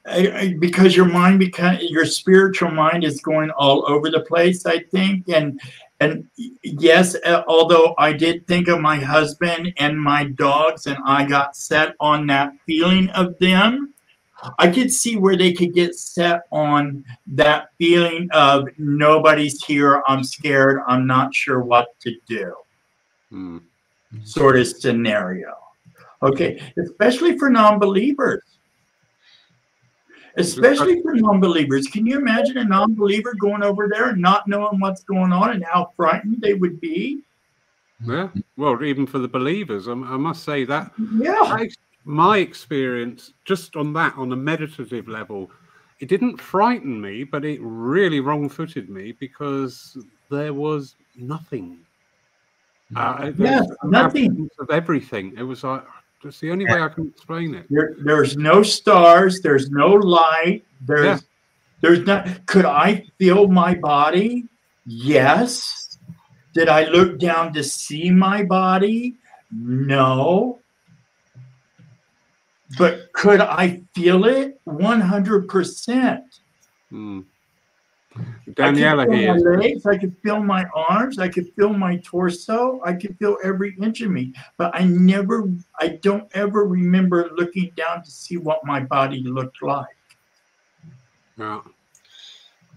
I, 0.07 0.31
I, 0.31 0.55
because 0.59 0.97
your 0.97 1.07
mind 1.07 1.39
because 1.39 1.79
your 1.83 2.05
spiritual 2.05 2.71
mind 2.71 3.05
is 3.05 3.21
going 3.21 3.51
all 3.51 3.89
over 3.91 4.11
the 4.11 4.21
place 4.21 4.67
i 4.67 4.79
think 4.79 5.29
and 5.29 5.61
and 6.01 6.27
yes 6.63 7.17
uh, 7.25 7.43
although 7.49 7.95
i 7.99 8.13
did 8.13 8.47
think 8.47 8.69
of 8.69 8.81
my 8.81 8.97
husband 8.97 9.73
and 9.79 10.01
my 10.01 10.25
dogs 10.25 10.87
and 10.87 10.99
i 11.05 11.25
got 11.25 11.57
set 11.57 11.95
on 12.01 12.27
that 12.27 12.53
feeling 12.67 13.09
of 13.11 13.39
them 13.39 13.95
i 14.59 14.69
could 14.69 14.93
see 14.93 15.17
where 15.17 15.37
they 15.37 15.53
could 15.53 15.73
get 15.75 15.95
set 15.95 16.43
on 16.53 17.05
that 17.27 17.69
feeling 17.79 18.29
of 18.33 18.69
nobody's 18.79 19.65
here 19.65 20.03
i'm 20.07 20.23
scared 20.23 20.81
i'm 20.87 21.07
not 21.07 21.35
sure 21.35 21.61
what 21.61 21.89
to 22.01 22.15
do 22.29 22.55
mm. 23.33 23.61
sort 24.25 24.57
of 24.57 24.67
scenario. 24.67 25.55
Okay, 26.23 26.61
especially 26.83 27.39
for 27.39 27.51
non-believers. 27.51 28.56
Especially 30.37 31.01
for 31.03 31.15
non-believers. 31.15 31.87
Can 31.87 32.07
you 32.07 32.19
imagine 32.19 32.59
a 32.59 32.65
non-believer 32.65 33.35
going 33.35 33.63
over 33.63 33.89
there 33.89 34.11
and 34.11 34.21
not 34.21 34.47
knowing 34.47 34.81
what's 34.81 35.03
going 35.05 35.33
on 35.33 35.51
and 35.51 35.65
how 35.65 35.93
frightened 35.97 36.41
they 36.41 36.55
would 36.55 36.81
be? 36.81 37.23
Yeah, 38.05 38.29
well, 38.57 38.83
even 38.85 39.07
for 39.07 39.19
the 39.19 39.29
believers, 39.29 39.89
I, 39.89 39.93
I 39.93 40.17
must 40.17 40.45
say 40.45 40.65
that. 40.65 40.93
Yeah. 41.15 41.39
I, 41.41 41.71
my 42.05 42.39
experience, 42.39 43.33
just 43.45 43.75
on 43.77 43.93
that, 43.95 44.15
on 44.17 44.33
a 44.33 44.37
meditative 44.37 45.09
level, 45.09 45.51
it 46.01 46.09
didn't 46.09 46.39
frighten 46.39 47.01
me, 47.01 47.25
but 47.25 47.45
it 47.45 47.59
really 47.63 48.21
wrong-footed 48.21 48.91
me 48.91 49.13
because 49.13 49.97
there 50.31 50.53
was 50.53 50.97
nothing 51.17 51.79
uh, 52.95 53.33
yeah, 53.37 53.63
nothing 53.85 54.49
of 54.61 54.71
everything. 54.71 55.35
It 55.37 55.43
was 55.43 55.65
like 55.65 55.85
That's 56.23 56.41
the 56.41 56.51
only 56.51 56.65
way 56.65 56.81
I 56.81 56.89
can 56.89 57.09
explain 57.09 57.55
it. 57.55 57.67
There, 57.71 57.95
there's 57.99 58.37
no 58.37 58.63
stars. 58.63 59.41
There's 59.41 59.71
no 59.71 59.89
light. 59.89 60.65
There's 60.81 61.05
yeah. 61.05 61.19
there's 61.81 62.07
not. 62.07 62.47
Could 62.47 62.65
I 62.65 63.05
feel 63.19 63.49
my 63.49 63.75
body? 63.75 64.45
Yes. 64.87 65.99
Did 66.55 66.69
I 66.69 66.85
look 66.85 67.19
down 67.19 67.53
to 67.53 67.63
see 67.63 68.11
my 68.11 68.43
body? 68.43 69.15
No. 69.53 70.59
But 72.79 73.13
could 73.13 73.41
I 73.41 73.83
feel 73.95 74.25
it? 74.25 74.61
One 74.65 75.01
hundred 75.01 75.49
percent. 75.49 76.25
Hmm. 76.91 77.21
Daniela 78.51 79.13
here. 79.15 79.35
My 79.35 79.61
legs, 79.61 79.87
I 79.87 79.99
could 79.99 80.17
feel 80.23 80.43
my 80.43 80.65
arms. 80.75 81.19
I 81.19 81.29
could 81.29 81.53
feel 81.55 81.73
my 81.73 81.97
torso. 81.99 82.81
I 82.85 82.95
could 82.95 83.17
feel 83.19 83.37
every 83.45 83.77
inch 83.81 84.01
of 84.01 84.11
me. 84.11 84.33
But 84.57 84.75
I 84.75 84.85
never, 84.85 85.51
I 85.79 85.89
don't 86.03 86.31
ever 86.35 86.65
remember 86.65 87.31
looking 87.35 87.73
down 87.77 88.03
to 88.03 88.11
see 88.11 88.37
what 88.37 88.65
my 88.65 88.81
body 88.81 89.23
looked 89.23 89.63
like. 89.63 89.87
Yeah. 91.37 91.61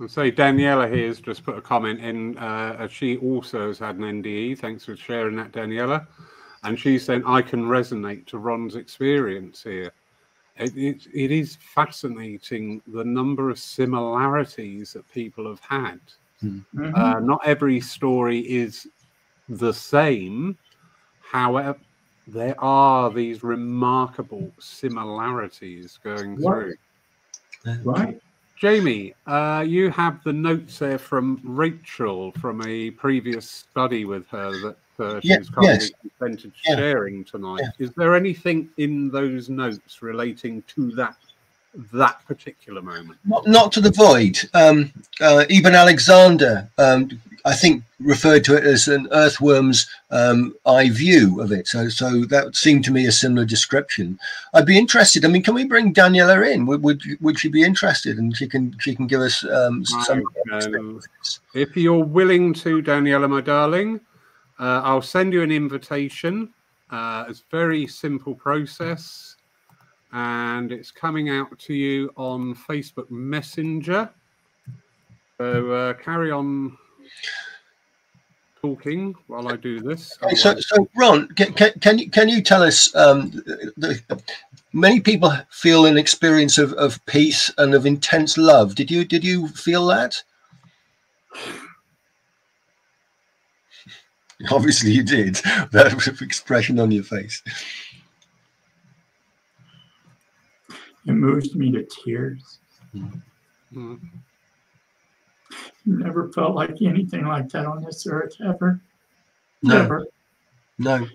I'll 0.02 0.08
say 0.08 0.32
Daniela 0.32 0.92
here 0.92 1.08
has 1.08 1.20
just 1.20 1.44
put 1.44 1.58
a 1.58 1.62
comment 1.62 2.00
in. 2.00 2.38
Uh, 2.38 2.88
she 2.88 3.18
also 3.18 3.68
has 3.68 3.80
had 3.80 3.98
an 3.98 4.24
NDE. 4.24 4.58
Thanks 4.58 4.86
for 4.86 4.96
sharing 4.96 5.36
that, 5.36 5.52
Daniela. 5.52 6.08
And 6.64 6.80
she's 6.80 7.06
saying, 7.06 7.24
I 7.26 7.42
can 7.42 7.66
resonate 7.66 8.26
to 8.28 8.38
Ron's 8.38 8.76
experience 8.76 9.64
here 9.64 9.92
it, 10.60 10.78
it, 10.78 11.08
it 11.14 11.32
is 11.32 11.58
fascinating 11.74 12.82
the 12.88 13.04
number 13.04 13.50
of 13.50 13.58
similarities 13.58 14.94
that 14.94 15.10
people 15.12 15.48
have 15.48 15.62
had. 15.62 16.00
Mm-hmm. 16.44 16.96
Uh, 16.96 17.20
not 17.20 17.42
every 17.46 17.80
story 17.80 18.40
is 18.40 18.88
the 19.48 19.74
same. 19.74 20.58
However, 21.22 21.80
there 22.28 22.62
are 22.64 23.10
these 23.10 23.42
remarkable 23.44 24.52
similarities 24.60 26.00
going 26.04 26.38
through. 26.38 26.76
Right. 27.84 28.20
Jamie, 28.60 29.14
uh, 29.26 29.64
you 29.66 29.90
have 29.90 30.22
the 30.26 30.34
notes 30.34 30.80
there 30.80 30.98
from 30.98 31.40
Rachel 31.46 32.34
from 32.34 32.62
a 32.68 32.92
previous 32.92 33.50
study 33.50 34.04
with 34.04 34.28
her 34.28 34.52
that 34.52 34.76
uh, 35.00 35.22
she's 35.22 35.30
yeah, 35.30 35.38
kindly 35.56 35.64
yes. 35.64 35.92
consented 36.02 36.52
yeah. 36.68 36.76
sharing 36.76 37.24
tonight. 37.24 37.62
Yeah. 37.62 37.86
Is 37.86 37.92
there 37.96 38.18
anything 38.18 38.68
in 38.76 39.10
those 39.12 39.48
notes 39.48 40.02
relating 40.02 40.62
to 40.76 40.92
that 40.92 41.16
that 41.94 42.26
particular 42.26 42.82
moment? 42.82 43.20
Not, 43.26 43.48
not 43.48 43.72
to 43.74 43.82
the 43.82 43.92
void. 43.92 44.40
Um, 44.54 44.92
uh, 45.22 45.46
Eben 45.50 45.76
Alexander, 45.76 46.70
um, 46.78 47.20
I 47.46 47.54
think, 47.54 47.84
referred 48.00 48.44
to 48.46 48.56
it 48.56 48.64
as 48.64 48.88
an 48.88 49.08
earthworm's 49.12 49.88
um, 50.12 50.56
eye 50.66 50.90
view 50.90 51.42
of 51.42 51.52
it. 51.52 51.68
So, 51.68 51.90
so 51.90 52.26
that 52.26 52.56
seemed 52.56 52.84
to 52.86 52.92
me 52.92 53.06
a 53.06 53.12
similar 53.12 53.46
description. 53.46 54.20
I'd 54.54 54.66
be 54.66 54.78
interested. 54.78 55.26
I 55.26 55.28
mean, 55.28 55.44
can 55.44 55.54
we 55.54 55.66
bring 55.66 55.94
Daniela 55.94 56.52
in? 56.52 56.66
Would 56.66 56.84
would, 56.84 57.02
would 57.22 57.40
she 57.40 57.50
be 57.50 57.64
interested? 57.64 58.18
And 58.18 58.36
she 58.36 58.48
can 58.48 58.76
she 58.80 58.96
can 58.96 59.08
give 59.08 59.22
us 59.22 59.44
um, 59.46 59.86
some. 59.86 60.24
If 61.54 61.76
you're 61.76 62.04
willing 62.04 62.54
to, 62.56 62.82
Daniela, 62.82 63.30
my 63.30 63.42
darling. 63.42 64.02
Uh, 64.60 64.82
I'll 64.84 65.02
send 65.02 65.32
you 65.32 65.42
an 65.42 65.52
invitation. 65.52 66.54
Uh, 66.90 67.26
it's 67.30 67.40
a 67.40 67.56
very 67.56 67.88
simple 67.88 68.36
process, 68.36 69.29
and 70.12 70.72
it's 70.72 70.92
coming 70.92 71.30
out 71.30 71.58
to 71.60 71.74
you 71.74 72.12
on 72.18 72.56
Facebook 72.56 73.10
Messenger. 73.10 74.10
So 75.38 75.72
uh, 75.72 75.94
carry 75.94 76.32
on 76.32 76.78
talking 78.62 79.16
while 79.28 79.48
I 79.48 79.56
do 79.56 79.80
this. 79.80 80.18
Okay, 80.22 80.36
so, 80.36 80.60
so 80.60 80.88
Ron, 80.96 81.28
can, 81.30 81.54
can, 81.54 81.72
can, 81.80 81.98
you 81.98 82.10
can 82.10 82.28
you 82.30 82.42
tell 82.42 82.64
us? 82.64 82.94
Um, 82.96 83.32
the, 83.78 84.02
many 84.74 85.00
people 85.00 85.32
feel 85.50 85.86
an 85.86 85.98
experience 85.98 86.58
of, 86.58 86.74
of 86.74 87.04
peace 87.06 87.52
and 87.58 87.74
of 87.74 87.86
intense 87.86 88.38
love. 88.38 88.76
Did 88.76 88.92
you 88.92 89.06
did 89.06 89.24
you 89.24 89.48
feel 89.50 89.86
that? 89.88 90.22
Obviously, 94.52 94.92
you 94.92 95.04
did. 95.04 95.36
That 95.72 95.94
expression 96.22 96.80
on 96.80 96.92
your 96.92 97.04
face. 97.04 97.44
It 101.06 101.14
moves 101.14 101.56
me 101.56 101.72
to 101.72 101.84
tears. 101.86 102.60
Mm-hmm. 102.94 103.96
Never 105.86 106.32
felt 106.32 106.56
like 106.56 106.82
anything 106.82 107.26
like 107.26 107.50
that 107.50 107.66
on 107.66 107.84
this 107.84 108.06
earth 108.08 108.36
ever. 108.46 108.80
No. 109.64 109.82
Never. 109.82 110.06
No. 110.78 111.08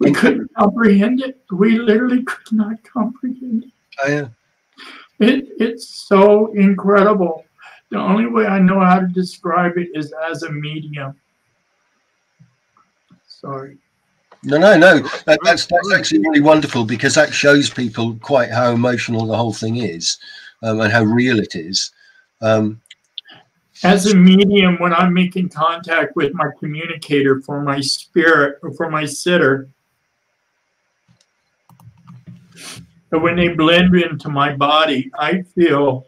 We 0.00 0.12
couldn't 0.12 0.50
comprehend 0.54 1.20
it. 1.20 1.40
We 1.50 1.78
literally 1.78 2.22
could 2.22 2.52
not 2.52 2.82
comprehend 2.84 3.64
it. 3.64 3.70
Oh, 4.02 4.08
yeah. 4.08 4.28
It, 5.18 5.48
it's 5.58 5.88
so 5.88 6.52
incredible. 6.54 7.44
The 7.90 7.98
only 7.98 8.26
way 8.26 8.46
I 8.46 8.58
know 8.58 8.80
how 8.80 9.00
to 9.00 9.08
describe 9.08 9.76
it 9.76 9.88
is 9.94 10.14
as 10.30 10.42
a 10.44 10.50
medium. 10.50 11.14
Sorry. 13.26 13.76
No, 14.42 14.56
no, 14.56 14.76
no. 14.76 15.00
That, 15.26 15.38
that's 15.44 15.66
that's 15.66 15.92
actually 15.92 16.20
really 16.20 16.40
wonderful 16.40 16.84
because 16.84 17.14
that 17.14 17.32
shows 17.32 17.68
people 17.68 18.16
quite 18.22 18.50
how 18.50 18.72
emotional 18.72 19.26
the 19.26 19.36
whole 19.36 19.52
thing 19.52 19.76
is, 19.76 20.18
um, 20.62 20.80
and 20.80 20.92
how 20.92 21.02
real 21.02 21.38
it 21.38 21.54
is. 21.54 21.92
Um, 22.40 22.80
As 23.84 24.10
a 24.10 24.16
medium, 24.16 24.78
when 24.78 24.94
I'm 24.94 25.12
making 25.12 25.50
contact 25.50 26.16
with 26.16 26.32
my 26.32 26.48
communicator 26.58 27.42
for 27.42 27.62
my 27.62 27.80
spirit 27.80 28.58
or 28.62 28.72
for 28.72 28.90
my 28.90 29.04
sitter, 29.04 29.68
and 33.12 33.22
when 33.22 33.36
they 33.36 33.48
blend 33.48 33.94
into 33.94 34.30
my 34.30 34.54
body, 34.56 35.10
I 35.18 35.42
feel 35.42 36.06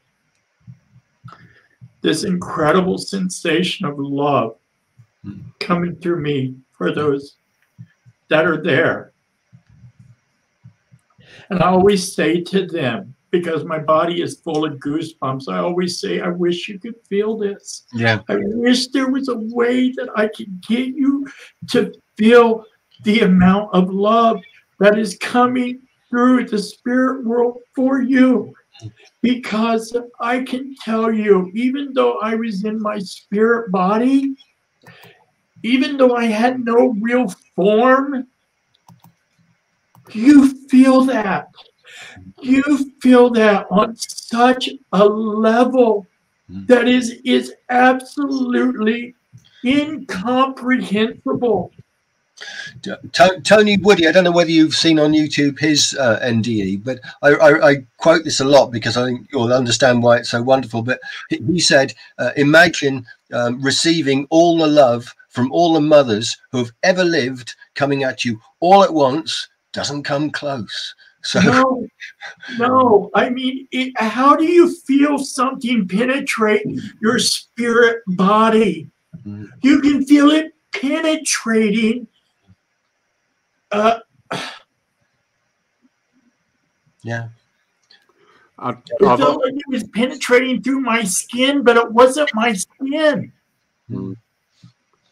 this 2.01 2.25
incredible 2.25 2.97
sensation 2.97 3.85
of 3.87 3.99
love 3.99 4.57
hmm. 5.23 5.41
coming 5.61 5.97
through 5.97 6.21
me 6.21 6.57
for 6.73 6.93
those 6.93 7.37
that 8.33 8.47
are 8.47 8.63
there. 8.63 9.13
And 11.51 11.63
I 11.63 11.67
always 11.67 12.15
say 12.15 12.41
to 12.41 12.67
them, 12.67 13.15
because 13.31 13.63
my 13.65 13.79
body 13.79 14.23
is 14.23 14.41
full 14.41 14.65
of 14.65 14.79
goosebumps, 14.79 15.51
I 15.51 15.59
always 15.59 16.01
say, 16.01 16.21
I 16.21 16.29
wish 16.29 16.67
you 16.67 16.79
could 16.79 16.95
feel 17.11 17.37
this. 17.37 17.85
Yeah. 17.93 18.21
I 18.31 18.37
wish 18.39 18.89
there 18.89 19.11
was 19.11 19.29
a 19.29 19.37
way 19.37 19.93
that 19.93 20.09
I 20.17 20.29
could 20.29 20.67
get 20.67 20.89
you 20.95 21.27
to 21.73 21.93
feel 22.17 22.65
the 23.05 23.21
amount 23.21 23.75
of 23.75 23.91
love 23.91 24.39
that 24.81 24.99
is 24.99 25.19
coming 25.19 25.83
through 26.09 26.47
the 26.47 26.59
spirit 26.59 27.27
world 27.27 27.59
for 27.75 28.01
you. 28.01 28.55
Because 29.21 29.95
I 30.21 30.41
can 30.41 30.75
tell 30.83 31.13
you, 31.13 31.51
even 31.55 31.93
though 31.93 32.19
I 32.21 32.35
was 32.35 32.65
in 32.65 32.81
my 32.81 32.99
spirit 32.99 33.71
body, 33.71 34.35
even 35.63 35.97
though 35.97 36.17
I 36.17 36.27
had 36.27 36.65
no 36.65 36.89
real 37.01 37.29
form, 37.55 38.27
you 40.13 40.55
feel 40.69 41.05
that. 41.05 41.49
You 42.41 42.91
feel 43.01 43.31
that 43.31 43.67
on 43.71 43.97
such 43.97 44.71
a 44.93 45.05
level 45.05 46.07
hmm. 46.51 46.67
that 46.67 46.89
is 46.89 47.21
is 47.25 47.55
absolutely 47.71 49.15
incomprehensible. 49.65 51.73
Tony 53.45 53.77
Woody, 53.77 54.09
I 54.09 54.13
don't 54.13 54.25
know 54.25 54.33
whether 54.33 54.51
you've 54.51 54.75
seen 54.75 54.99
on 54.99 55.13
YouTube 55.13 55.61
his 55.61 55.97
uh, 55.99 56.19
NDE, 56.25 56.83
but 56.83 56.99
I, 57.23 57.29
I, 57.29 57.71
I, 57.71 57.87
quote 57.99 58.25
this 58.25 58.41
a 58.41 58.45
lot 58.45 58.73
because 58.73 58.97
I 58.97 59.05
think 59.05 59.29
you'll 59.33 59.53
understand 59.53 60.03
why 60.03 60.17
it's 60.17 60.31
so 60.31 60.43
wonderful. 60.43 60.83
But 60.83 60.99
he 61.29 61.61
said, 61.61 61.95
uh, 62.19 62.33
Imagine 62.37 63.07
um, 63.33 63.63
receiving 63.63 64.27
all 64.31 64.59
the 64.59 64.67
love 64.67 65.15
from 65.33 65.51
all 65.51 65.73
the 65.73 65.81
mothers 65.81 66.37
who 66.51 66.59
have 66.59 66.73
ever 66.83 67.05
lived 67.05 67.55
coming 67.75 68.05
at 68.05 68.25
you 68.25 68.41
all 68.61 68.85
at 68.85 68.93
once 68.93 69.49
doesn't 69.73 70.05
come 70.05 70.31
close. 70.31 70.95
So 71.25 71.41
no, 71.41 71.89
no. 72.59 73.11
I 73.15 73.31
mean, 73.31 73.69
it, 73.71 73.93
how 73.97 74.37
do 74.37 74.45
you 74.45 74.75
feel 74.75 75.19
something 75.19 75.89
penetrate 75.89 76.67
your 77.01 77.19
spirit 77.19 78.03
body? 78.09 78.91
Mm-hmm. 79.19 79.45
You 79.63 79.81
can 79.81 80.05
feel 80.05 80.31
it 80.31 80.53
penetrating. 80.73 82.09
Uh, 83.71 84.01
yeah. 87.03 87.29
It 88.65 88.77
felt 89.01 89.45
like 89.45 89.55
it 89.55 89.69
was 89.69 89.85
penetrating 89.89 90.63
through 90.63 90.81
my 90.81 91.05
skin, 91.05 91.63
but 91.63 91.77
it 91.77 91.91
wasn't 91.91 92.31
my 92.35 92.53
skin. 92.53 93.33
Mm. 93.91 94.17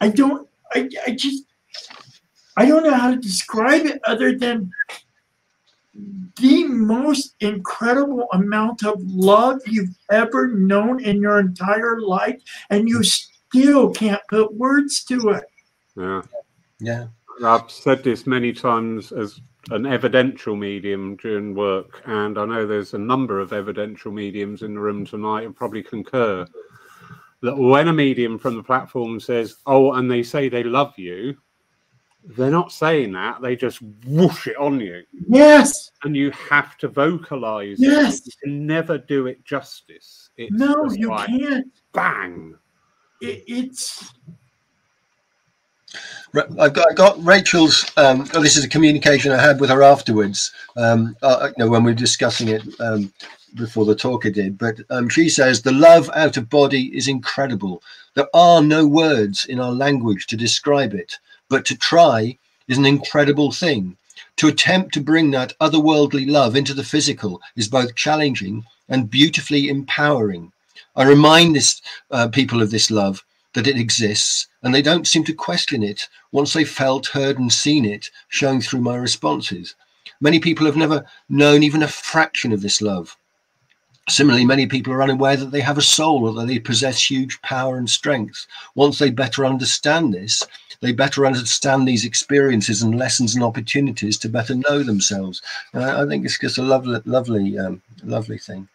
I 0.01 0.09
don't, 0.09 0.47
I, 0.73 0.89
I 1.07 1.11
just, 1.11 1.45
I 2.57 2.65
don't 2.65 2.83
know 2.83 2.93
how 2.93 3.11
to 3.11 3.17
describe 3.17 3.85
it 3.85 4.01
other 4.05 4.37
than 4.37 4.71
the 6.39 6.63
most 6.65 7.35
incredible 7.39 8.27
amount 8.33 8.83
of 8.83 8.95
love 9.01 9.61
you've 9.67 9.95
ever 10.09 10.47
known 10.47 11.03
in 11.03 11.21
your 11.21 11.39
entire 11.39 12.01
life, 12.01 12.41
and 12.69 12.89
you 12.89 13.03
still 13.03 13.91
can't 13.91 14.21
put 14.27 14.53
words 14.53 15.03
to 15.05 15.29
it. 15.29 15.43
Yeah. 15.95 16.21
Yeah. 16.79 17.07
I've 17.43 17.69
said 17.69 18.03
this 18.03 18.25
many 18.25 18.53
times 18.53 19.11
as 19.11 19.39
an 19.69 19.85
evidential 19.85 20.55
medium 20.55 21.15
during 21.17 21.53
work, 21.53 22.01
and 22.05 22.37
I 22.37 22.45
know 22.45 22.65
there's 22.65 22.95
a 22.95 22.99
number 22.99 23.39
of 23.39 23.53
evidential 23.53 24.11
mediums 24.11 24.63
in 24.63 24.73
the 24.73 24.79
room 24.79 25.05
tonight 25.05 25.45
and 25.45 25.55
probably 25.55 25.83
concur 25.83 26.47
that 27.41 27.57
when 27.57 27.87
a 27.87 27.93
medium 27.93 28.37
from 28.37 28.55
the 28.55 28.63
platform 28.63 29.19
says, 29.19 29.57
"Oh," 29.65 29.93
and 29.93 30.09
they 30.09 30.23
say 30.23 30.49
they 30.49 30.63
love 30.63 30.97
you, 30.97 31.37
they're 32.23 32.51
not 32.51 32.71
saying 32.71 33.11
that; 33.13 33.41
they 33.41 33.55
just 33.55 33.81
whoosh 34.05 34.47
it 34.47 34.57
on 34.57 34.79
you. 34.79 35.03
Yes, 35.27 35.91
and 36.03 36.15
you 36.15 36.31
have 36.31 36.77
to 36.77 36.87
vocalize. 36.87 37.77
Yes, 37.79 38.19
it. 38.19 38.25
you 38.27 38.31
can 38.43 38.67
never 38.67 38.97
do 38.97 39.27
it 39.27 39.43
justice. 39.43 40.29
It's 40.37 40.53
no, 40.53 40.89
you 40.91 41.09
like, 41.09 41.27
can't. 41.27 41.67
Bang. 41.93 42.55
It, 43.21 43.43
it's 43.47 44.13
I've 46.59 46.73
got, 46.73 46.91
I 46.91 46.93
got 46.93 47.23
Rachel's. 47.23 47.85
Um, 47.97 48.27
oh, 48.33 48.41
this 48.41 48.55
is 48.55 48.63
a 48.63 48.69
communication 48.69 49.31
I 49.31 49.41
had 49.41 49.59
with 49.59 49.69
her 49.69 49.83
afterwards. 49.83 50.51
Um, 50.77 51.15
uh, 51.21 51.49
you 51.57 51.65
know, 51.65 51.69
when 51.69 51.83
we 51.83 51.91
were 51.91 51.95
discussing 51.97 52.47
it 52.47 52.63
um, 52.79 53.11
before 53.55 53.85
the 53.85 53.95
talker 53.95 54.29
did. 54.29 54.57
But 54.57 54.77
um, 54.89 55.09
she 55.09 55.29
says 55.29 55.61
the 55.61 55.71
love 55.71 56.09
out 56.15 56.37
of 56.37 56.49
body 56.49 56.95
is 56.95 57.07
incredible. 57.07 57.81
There 58.13 58.29
are 58.33 58.61
no 58.61 58.85
words 58.85 59.45
in 59.45 59.59
our 59.59 59.71
language 59.71 60.27
to 60.27 60.37
describe 60.37 60.93
it, 60.93 61.19
but 61.49 61.65
to 61.65 61.77
try 61.77 62.37
is 62.67 62.77
an 62.77 62.85
incredible 62.85 63.51
thing. 63.51 63.97
To 64.37 64.47
attempt 64.47 64.93
to 64.93 65.01
bring 65.01 65.31
that 65.31 65.53
otherworldly 65.59 66.29
love 66.29 66.55
into 66.55 66.73
the 66.73 66.83
physical 66.83 67.41
is 67.55 67.67
both 67.67 67.95
challenging 67.95 68.65
and 68.89 69.09
beautifully 69.09 69.69
empowering. 69.69 70.51
I 70.95 71.03
remind 71.03 71.55
this 71.55 71.81
uh, 72.11 72.27
people 72.27 72.61
of 72.61 72.71
this 72.71 72.91
love 72.91 73.23
that 73.53 73.67
it 73.67 73.77
exists, 73.77 74.47
and 74.63 74.73
they 74.73 74.81
don't 74.81 75.07
seem 75.07 75.23
to 75.25 75.33
question 75.33 75.83
it 75.83 76.07
once 76.31 76.53
they've 76.53 76.69
felt, 76.69 77.07
heard, 77.07 77.39
and 77.39 77.51
seen 77.51 77.85
it 77.85 78.09
shown 78.29 78.61
through 78.61 78.81
my 78.81 78.95
responses. 78.95 79.75
Many 80.19 80.39
people 80.39 80.65
have 80.65 80.77
never 80.77 81.05
known 81.29 81.63
even 81.63 81.83
a 81.83 81.87
fraction 81.87 82.51
of 82.51 82.61
this 82.61 82.81
love. 82.81 83.17
Similarly, 84.09 84.45
many 84.45 84.65
people 84.65 84.91
are 84.93 85.03
unaware 85.03 85.37
that 85.37 85.51
they 85.51 85.61
have 85.61 85.77
a 85.77 85.81
soul 85.81 86.27
or 86.27 86.33
that 86.33 86.47
they 86.47 86.59
possess 86.59 87.09
huge 87.09 87.41
power 87.41 87.77
and 87.77 87.89
strength. 87.89 88.47
Once 88.75 88.99
they 88.99 89.11
better 89.11 89.45
understand 89.45 90.13
this, 90.13 90.43
they 90.81 90.91
better 90.91 91.25
understand 91.25 91.87
these 91.87 92.03
experiences 92.03 92.81
and 92.81 92.97
lessons 92.97 93.35
and 93.35 93.43
opportunities 93.43 94.17
to 94.17 94.29
better 94.29 94.55
know 94.55 94.81
themselves. 94.81 95.41
I, 95.73 96.05
think 96.05 96.25
it's 96.25 96.39
just 96.39 96.57
a 96.57 96.63
lovely, 96.63 96.99
lovely, 97.05 97.57
um, 97.59 97.81
lovely 98.03 98.39
thing. 98.39 98.67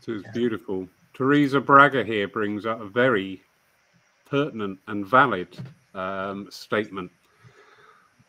So 0.00 0.12
it's 0.12 0.28
beautiful. 0.34 0.88
Teresa 1.14 1.60
Braga 1.60 2.04
here 2.04 2.28
brings 2.28 2.66
up 2.66 2.80
a 2.80 2.86
very 2.86 3.42
pertinent 4.28 4.78
and 4.86 5.06
valid 5.06 5.48
um, 5.94 6.48
statement. 6.50 7.10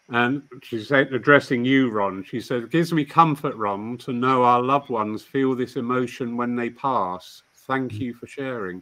And 0.09 0.43
she 0.63 0.81
said, 0.83 1.13
addressing 1.13 1.65
you, 1.65 1.89
Ron, 1.89 2.23
she 2.23 2.39
said, 2.39 2.63
it 2.63 2.71
gives 2.71 2.93
me 2.93 3.03
comfort, 3.03 3.55
Ron, 3.55 3.97
to 3.99 4.13
know 4.13 4.43
our 4.43 4.61
loved 4.61 4.89
ones 4.89 5.23
feel 5.23 5.53
this 5.53 5.75
emotion 5.75 6.37
when 6.37 6.55
they 6.55 6.69
pass. 6.69 7.43
Thank 7.67 7.93
mm. 7.93 7.99
you 7.99 8.13
for 8.13 8.25
sharing. 8.25 8.81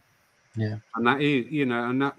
Yeah. 0.54 0.76
And 0.94 1.06
that 1.06 1.20
is, 1.20 1.46
you 1.50 1.66
know, 1.66 1.90
and 1.90 2.00
that 2.00 2.16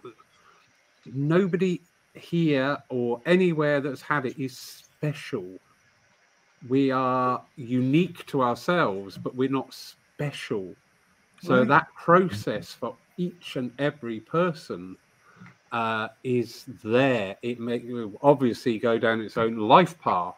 nobody 1.05 1.81
here 2.13 2.77
or 2.89 3.21
anywhere 3.25 3.79
that's 3.79 4.01
had 4.01 4.25
it 4.25 4.37
is 4.41 4.57
special. 4.57 5.57
We 6.67 6.91
are 6.91 7.41
unique 7.55 8.25
to 8.27 8.41
ourselves, 8.41 9.17
but 9.17 9.35
we're 9.35 9.49
not 9.49 9.73
special. 9.73 10.75
So 11.41 11.59
right. 11.59 11.67
that 11.69 11.87
process 11.95 12.73
for 12.73 12.95
each 13.17 13.55
and 13.55 13.71
every 13.79 14.19
person 14.19 14.97
uh, 15.71 16.09
is 16.23 16.65
there. 16.83 17.35
It 17.41 17.59
may 17.59 17.83
obviously 18.21 18.79
go 18.79 18.97
down 18.97 19.21
its 19.21 19.37
own 19.37 19.57
life 19.57 19.99
path, 19.99 20.35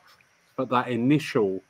but 0.55 0.69
that 0.69 0.87
initial 0.89 1.61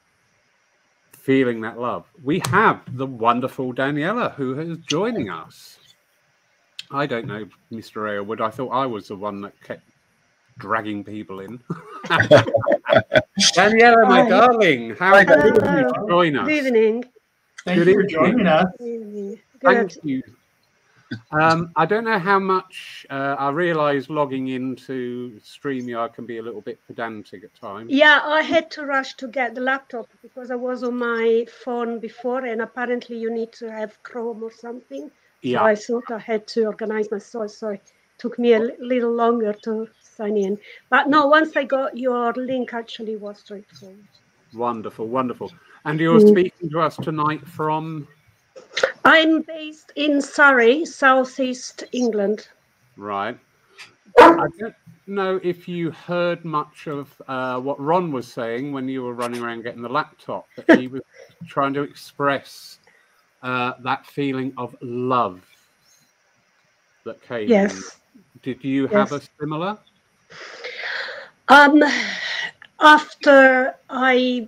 feeling 1.12 1.62
that 1.62 1.80
love. 1.80 2.06
We 2.24 2.42
have 2.50 2.82
the 2.98 3.06
wonderful 3.06 3.74
Daniela 3.74 4.34
who 4.34 4.60
is 4.60 4.78
joining 4.80 5.30
us. 5.30 5.80
I 6.92 7.06
don't 7.06 7.28
know, 7.28 7.48
Mr. 7.72 8.10
Aylwood. 8.10 8.42
I 8.42 8.50
thought 8.50 8.70
I 8.70 8.86
was 8.86 9.10
the 9.10 9.16
one 9.16 9.42
that 9.42 9.62
kept 9.62 9.84
dragging 10.58 11.04
people 11.04 11.42
in. 11.42 11.60
Daniela, 13.56 14.08
my 14.08 14.22
Hi. 14.22 14.30
darling, 14.30 14.96
how 14.96 15.14
are 15.14 15.22
you 15.22 15.54
to 15.54 16.06
join 16.08 16.36
us? 16.36 16.48
Good 16.48 16.66
evening. 16.66 17.06
Thank 17.66 17.80
Good 17.80 17.88
you 17.90 17.94
for 17.94 18.04
joining 18.06 18.48
us. 18.48 18.66
Good 18.80 19.38
Thank 19.62 20.04
you 20.04 20.24
um, 21.32 21.72
I 21.76 21.86
don't 21.86 22.04
know 22.04 22.20
how 22.20 22.40
much 22.40 23.06
uh, 23.10 23.36
I 23.38 23.50
realise 23.50 24.10
logging 24.10 24.50
into 24.50 25.40
StreamYard 25.40 26.14
can 26.14 26.26
be 26.26 26.38
a 26.38 26.42
little 26.42 26.62
bit 26.62 26.80
pedantic 26.88 27.44
at 27.44 27.54
times. 27.56 27.92
Yeah, 27.92 28.22
I 28.24 28.42
had 28.42 28.70
to 28.72 28.86
rush 28.86 29.16
to 29.16 29.28
get 29.28 29.56
the 29.56 29.62
laptop 29.62 30.08
because 30.22 30.52
I 30.52 30.56
was 30.56 30.84
on 30.84 30.98
my 30.98 31.46
phone 31.64 32.00
before, 32.00 32.46
and 32.46 32.62
apparently 32.62 33.18
you 33.18 33.32
need 33.34 33.52
to 33.54 33.72
have 33.72 34.02
Chrome 34.04 34.44
or 34.44 34.52
something. 34.52 35.10
Yeah. 35.42 35.60
So 35.60 35.66
I 35.66 35.76
thought 35.76 36.12
I 36.12 36.20
had 36.20 36.48
to 36.48 36.66
organize 36.66 37.10
myself. 37.12 37.52
So 37.52 37.70
it 37.70 37.94
took 38.18 38.38
me 38.38 38.54
a 38.54 38.60
little 38.80 39.14
longer 39.14 39.54
to 39.64 39.88
sign 40.02 40.38
in. 40.38 40.60
But 40.90 41.08
no, 41.08 41.28
once 41.28 41.56
I 41.56 41.64
got 41.64 41.98
your 41.98 42.34
link, 42.34 42.74
actually 42.74 43.16
was 43.16 43.40
straightforward. 43.40 44.08
Wonderful, 44.54 45.08
wonderful. 45.08 45.52
And 45.86 46.00
you're 46.00 46.20
mm. 46.20 46.30
speaking 46.30 46.70
to 46.72 46.82
us 46.82 46.98
tonight 46.98 47.48
from 47.48 48.08
I'm 49.12 49.42
based 49.42 49.92
in 49.96 50.22
Surrey, 50.22 50.86
southeast 50.86 51.84
England. 51.94 52.48
Right. 52.96 53.40
I 54.20 54.48
don't 54.60 54.76
know 55.08 55.40
if 55.42 55.68
you 55.68 55.90
heard 55.90 56.46
much 56.46 56.86
of 56.86 57.20
uh, 57.28 57.60
what 57.60 57.80
Ron 57.80 58.12
was 58.12 58.32
saying 58.32 58.72
when 58.72 58.88
you 58.88 59.02
were 59.02 59.16
running 59.16 59.42
around 59.42 59.64
getting 59.64 59.82
the 59.82 59.90
laptop, 59.90 60.46
that 60.56 60.80
he 60.80 60.88
was 60.88 61.02
trying 61.48 61.74
to 61.74 61.82
express 61.82 62.78
uh, 63.42 63.74
that 63.80 64.06
feeling 64.06 64.54
of 64.58 64.76
love 64.80 65.44
that 67.04 67.20
came. 67.24 67.50
Yes. 67.50 67.74
In. 67.74 67.82
Did 68.44 68.64
you 68.64 68.84
yes. 68.84 68.92
have 68.92 69.12
a 69.12 69.22
similar? 69.40 69.80
Um, 71.48 71.84
after 72.80 73.74
I 73.90 74.48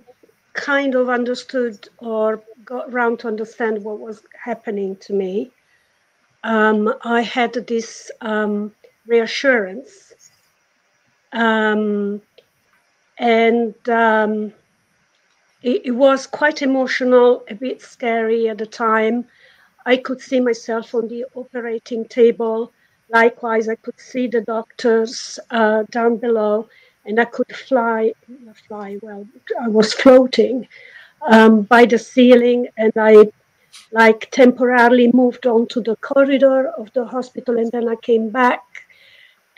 kind 0.52 0.94
of 0.94 1.08
understood 1.08 1.88
or 1.98 2.42
got 2.64 2.92
around 2.92 3.20
to 3.20 3.28
understand 3.28 3.82
what 3.82 3.98
was 3.98 4.22
happening 4.42 4.96
to 4.96 5.12
me, 5.12 5.50
um, 6.44 6.92
I 7.04 7.22
had 7.22 7.54
this 7.54 8.10
um, 8.20 8.72
reassurance. 9.06 10.14
Um, 11.32 12.20
and 13.18 13.74
um, 13.88 14.52
it, 15.62 15.82
it, 15.86 15.90
was 15.92 16.26
quite 16.26 16.60
emotional, 16.62 17.44
a 17.48 17.54
bit 17.54 17.80
scary 17.80 18.48
at 18.48 18.58
the 18.58 18.66
time. 18.66 19.24
I 19.86 19.96
could 19.96 20.20
see 20.20 20.40
myself 20.40 20.94
on 20.94 21.08
the 21.08 21.24
operating 21.34 22.04
table. 22.06 22.72
Likewise, 23.08 23.68
I 23.68 23.76
could 23.76 23.98
see 23.98 24.26
the 24.26 24.40
doctors 24.40 25.38
uh, 25.50 25.84
down 25.90 26.16
below, 26.16 26.68
and 27.04 27.20
I 27.20 27.24
could 27.24 27.54
fly, 27.54 28.12
fly, 28.68 28.98
well, 29.02 29.26
I 29.60 29.68
was 29.68 29.92
floating 29.94 30.68
um, 31.28 31.62
by 31.62 31.84
the 31.84 31.98
ceiling, 31.98 32.68
and 32.76 32.92
I 32.96 33.30
like 33.90 34.30
temporarily 34.30 35.10
moved 35.12 35.46
on 35.46 35.66
to 35.68 35.80
the 35.80 35.96
corridor 35.96 36.68
of 36.68 36.92
the 36.92 37.04
hospital, 37.04 37.58
and 37.58 37.70
then 37.72 37.88
I 37.88 37.96
came 37.96 38.30
back, 38.30 38.62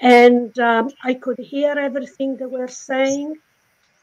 and 0.01 0.57
um, 0.59 0.91
I 1.03 1.15
could 1.15 1.39
hear 1.39 1.73
everything 1.73 2.37
they 2.37 2.47
were 2.47 2.69
saying. 2.69 3.37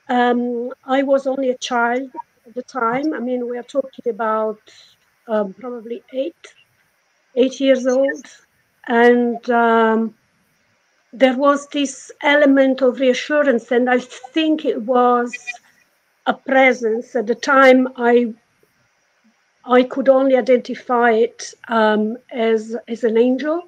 Um, 0.09 0.71
I 0.85 1.03
was 1.03 1.27
only 1.27 1.49
a 1.49 1.57
child 1.57 2.09
at 2.45 2.53
the 2.53 2.63
time. 2.63 3.13
I 3.13 3.19
mean, 3.19 3.47
we 3.49 3.57
are 3.57 3.63
talking 3.63 4.09
about 4.09 4.59
um, 5.27 5.53
probably 5.53 6.03
eight, 6.13 6.53
eight 7.35 7.59
years 7.59 7.87
old, 7.87 8.25
and 8.87 9.49
um, 9.49 10.15
there 11.13 11.37
was 11.37 11.67
this 11.67 12.11
element 12.21 12.81
of 12.81 12.99
reassurance, 12.99 13.71
and 13.71 13.89
I 13.89 13.99
think 13.99 14.65
it 14.65 14.81
was 14.81 15.35
a 16.25 16.33
presence. 16.33 17.15
At 17.15 17.27
the 17.27 17.35
time, 17.35 17.89
I 17.97 18.33
I 19.65 19.83
could 19.83 20.09
only 20.09 20.35
identify 20.35 21.11
it 21.11 21.53
um, 21.67 22.17
as 22.31 22.77
as 22.87 23.03
an 23.03 23.17
angel, 23.17 23.67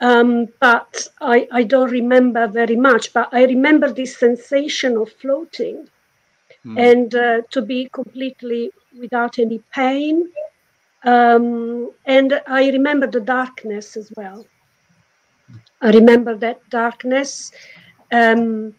um, 0.00 0.48
but 0.60 1.08
I, 1.20 1.48
I 1.50 1.62
don't 1.62 1.90
remember 1.90 2.46
very 2.46 2.76
much. 2.76 3.12
But 3.12 3.30
I 3.32 3.44
remember 3.44 3.92
this 3.92 4.16
sensation 4.18 4.96
of 4.98 5.10
floating, 5.12 5.88
mm. 6.64 6.78
and 6.78 7.14
uh, 7.14 7.42
to 7.50 7.62
be 7.62 7.88
completely 7.88 8.70
without 8.98 9.38
any 9.38 9.62
pain. 9.72 10.30
Um, 11.02 11.92
and 12.04 12.42
I 12.46 12.68
remember 12.68 13.06
the 13.06 13.20
darkness 13.20 13.96
as 13.96 14.12
well. 14.14 14.44
I 15.82 15.90
remember 15.90 16.36
that 16.36 16.68
darkness. 16.70 17.52
Um, 18.12 18.74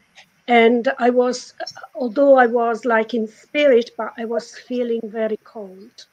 and 0.47 0.91
I 0.99 1.09
was, 1.09 1.53
although 1.95 2.35
I 2.35 2.47
was 2.47 2.85
like 2.85 3.13
in 3.13 3.27
spirit, 3.27 3.91
but 3.97 4.13
I 4.17 4.25
was 4.25 4.57
feeling 4.57 5.01
very 5.05 5.37
cold 5.43 6.07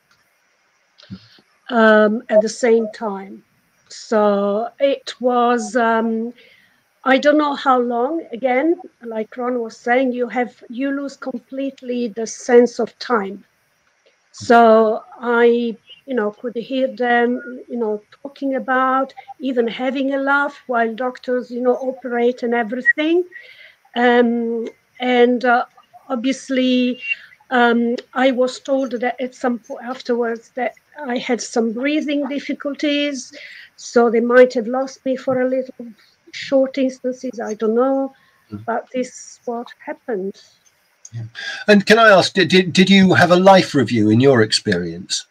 um, 1.70 2.22
at 2.28 2.40
the 2.40 2.48
same 2.48 2.88
time. 2.92 3.42
So 3.88 4.68
it 4.78 5.14
was, 5.20 5.76
um, 5.76 6.32
I 7.04 7.18
don't 7.18 7.38
know 7.38 7.54
how 7.54 7.80
long. 7.80 8.26
Again, 8.32 8.76
like 9.02 9.36
Ron 9.36 9.60
was 9.60 9.76
saying, 9.76 10.12
you 10.12 10.28
have 10.28 10.62
you 10.68 10.90
lose 10.90 11.16
completely 11.16 12.08
the 12.08 12.26
sense 12.26 12.78
of 12.78 12.98
time. 12.98 13.44
So 14.32 15.02
I, 15.20 15.76
you 16.08 16.14
know, 16.14 16.30
could 16.30 16.56
hear 16.56 16.88
them, 16.88 17.28
you 17.68 17.76
know, 17.76 18.00
talking 18.22 18.54
about 18.54 19.12
even 19.40 19.68
having 19.68 20.14
a 20.14 20.16
laugh 20.16 20.56
while 20.66 20.94
doctors, 20.94 21.50
you 21.50 21.60
know, 21.60 21.74
operate 21.74 22.42
and 22.42 22.54
everything. 22.54 23.24
Um, 23.94 24.68
and 25.00 25.44
uh, 25.44 25.66
obviously, 26.08 27.02
um, 27.50 27.96
I 28.14 28.30
was 28.30 28.58
told 28.58 28.92
that 28.92 29.20
at 29.20 29.34
some 29.34 29.58
point 29.58 29.84
afterwards 29.84 30.50
that 30.54 30.74
I 31.06 31.18
had 31.18 31.42
some 31.42 31.74
breathing 31.74 32.26
difficulties, 32.26 33.36
so 33.76 34.08
they 34.08 34.20
might 34.20 34.54
have 34.54 34.66
lost 34.66 35.04
me 35.04 35.14
for 35.14 35.42
a 35.42 35.48
little 35.48 35.88
short 36.32 36.78
instances. 36.78 37.38
I 37.38 37.52
don't 37.52 37.74
know, 37.74 38.14
mm. 38.50 38.64
but 38.64 38.88
this 38.94 39.08
is 39.08 39.40
what 39.44 39.68
happened. 39.84 40.40
Yeah. 41.12 41.24
And 41.66 41.84
can 41.84 41.98
I 41.98 42.08
ask, 42.08 42.32
did, 42.32 42.48
did, 42.48 42.72
did 42.72 42.88
you 42.88 43.12
have 43.12 43.30
a 43.30 43.36
life 43.36 43.74
review 43.74 44.08
in 44.08 44.20
your 44.20 44.40
experience? 44.40 45.26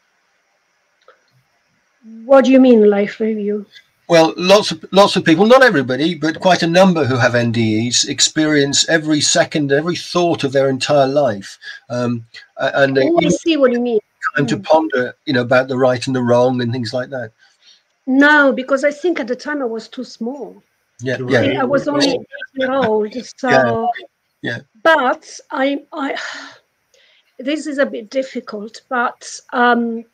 What 2.26 2.46
do 2.46 2.52
you 2.52 2.60
mean 2.60 2.89
life 2.89 3.20
review? 3.20 3.65
Well, 4.10 4.34
lots 4.38 4.72
of 4.72 4.86
lots 4.91 5.17
of 5.17 5.26
people, 5.26 5.46
not 5.46 5.63
everybody, 5.63 6.15
but 6.15 6.39
quite 6.39 6.63
a 6.63 6.67
number 6.67 7.04
who 7.04 7.17
have 7.17 7.34
NDEs 7.34 8.08
experience 8.08 8.88
every 8.88 9.20
second, 9.20 9.72
every 9.72 9.98
thought 9.98 10.46
of 10.46 10.54
their 10.54 10.70
entire 10.70 11.08
life, 11.08 11.60
um, 11.89 12.26
and 12.58 12.98
oh, 12.98 13.20
I 13.22 13.28
see 13.28 13.58
what 13.58 13.74
you 13.74 13.82
mean. 13.82 14.00
Time 14.36 14.46
mm. 14.46 14.50
to 14.50 14.60
ponder, 14.60 15.15
you 15.26 15.34
know, 15.34 15.41
about 15.41 15.67
the 15.67 15.78
right 15.78 16.06
and 16.08 16.15
the 16.15 16.22
wrong 16.22 16.62
and 16.62 16.72
things 16.72 16.93
like 16.93 17.10
that. 17.10 17.32
No, 18.06 18.54
because 18.54 18.86
I 18.86 18.91
think 18.91 19.20
at 19.20 19.28
the 19.28 19.36
time 19.36 19.62
I 19.62 19.65
was 19.65 19.89
too 19.89 20.06
small. 20.06 20.63
Yeah, 21.02 21.17
yeah. 21.28 21.62
I 21.62 21.65
was 21.65 21.89
only 21.89 22.12
eight 22.12 22.28
year 22.54 22.72
old, 22.72 23.13
so. 23.38 23.50
Yeah. 23.50 23.88
yeah. 24.41 24.60
But 24.84 25.39
I, 25.52 25.84
I, 25.91 26.15
this 27.39 27.67
is 27.67 27.78
a 27.78 27.86
bit 27.86 28.10
difficult, 28.10 28.82
but 28.88 29.30
um, 29.52 30.06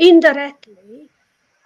indirectly 0.00 1.08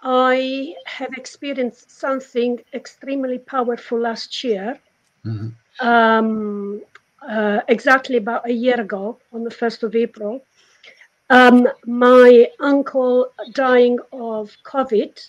I 0.07 0.75
have 0.85 1.13
experienced 1.13 1.89
something 1.89 2.59
extremely 2.73 3.39
powerful 3.39 3.99
last 3.99 4.43
year. 4.43 4.79
Mm-hmm. 5.25 5.87
Um, 5.87 6.83
uh, 7.27 7.61
exactly 7.67 8.17
about 8.17 8.47
a 8.47 8.53
year 8.53 8.79
ago, 8.79 9.17
on 9.33 9.43
the 9.43 9.49
1st 9.49 9.81
of 9.81 9.95
April. 9.95 10.43
Um, 11.31 11.67
my 11.87 12.47
uncle 12.59 13.31
dying 13.51 13.97
of 14.13 14.55
COVID. 14.63 15.27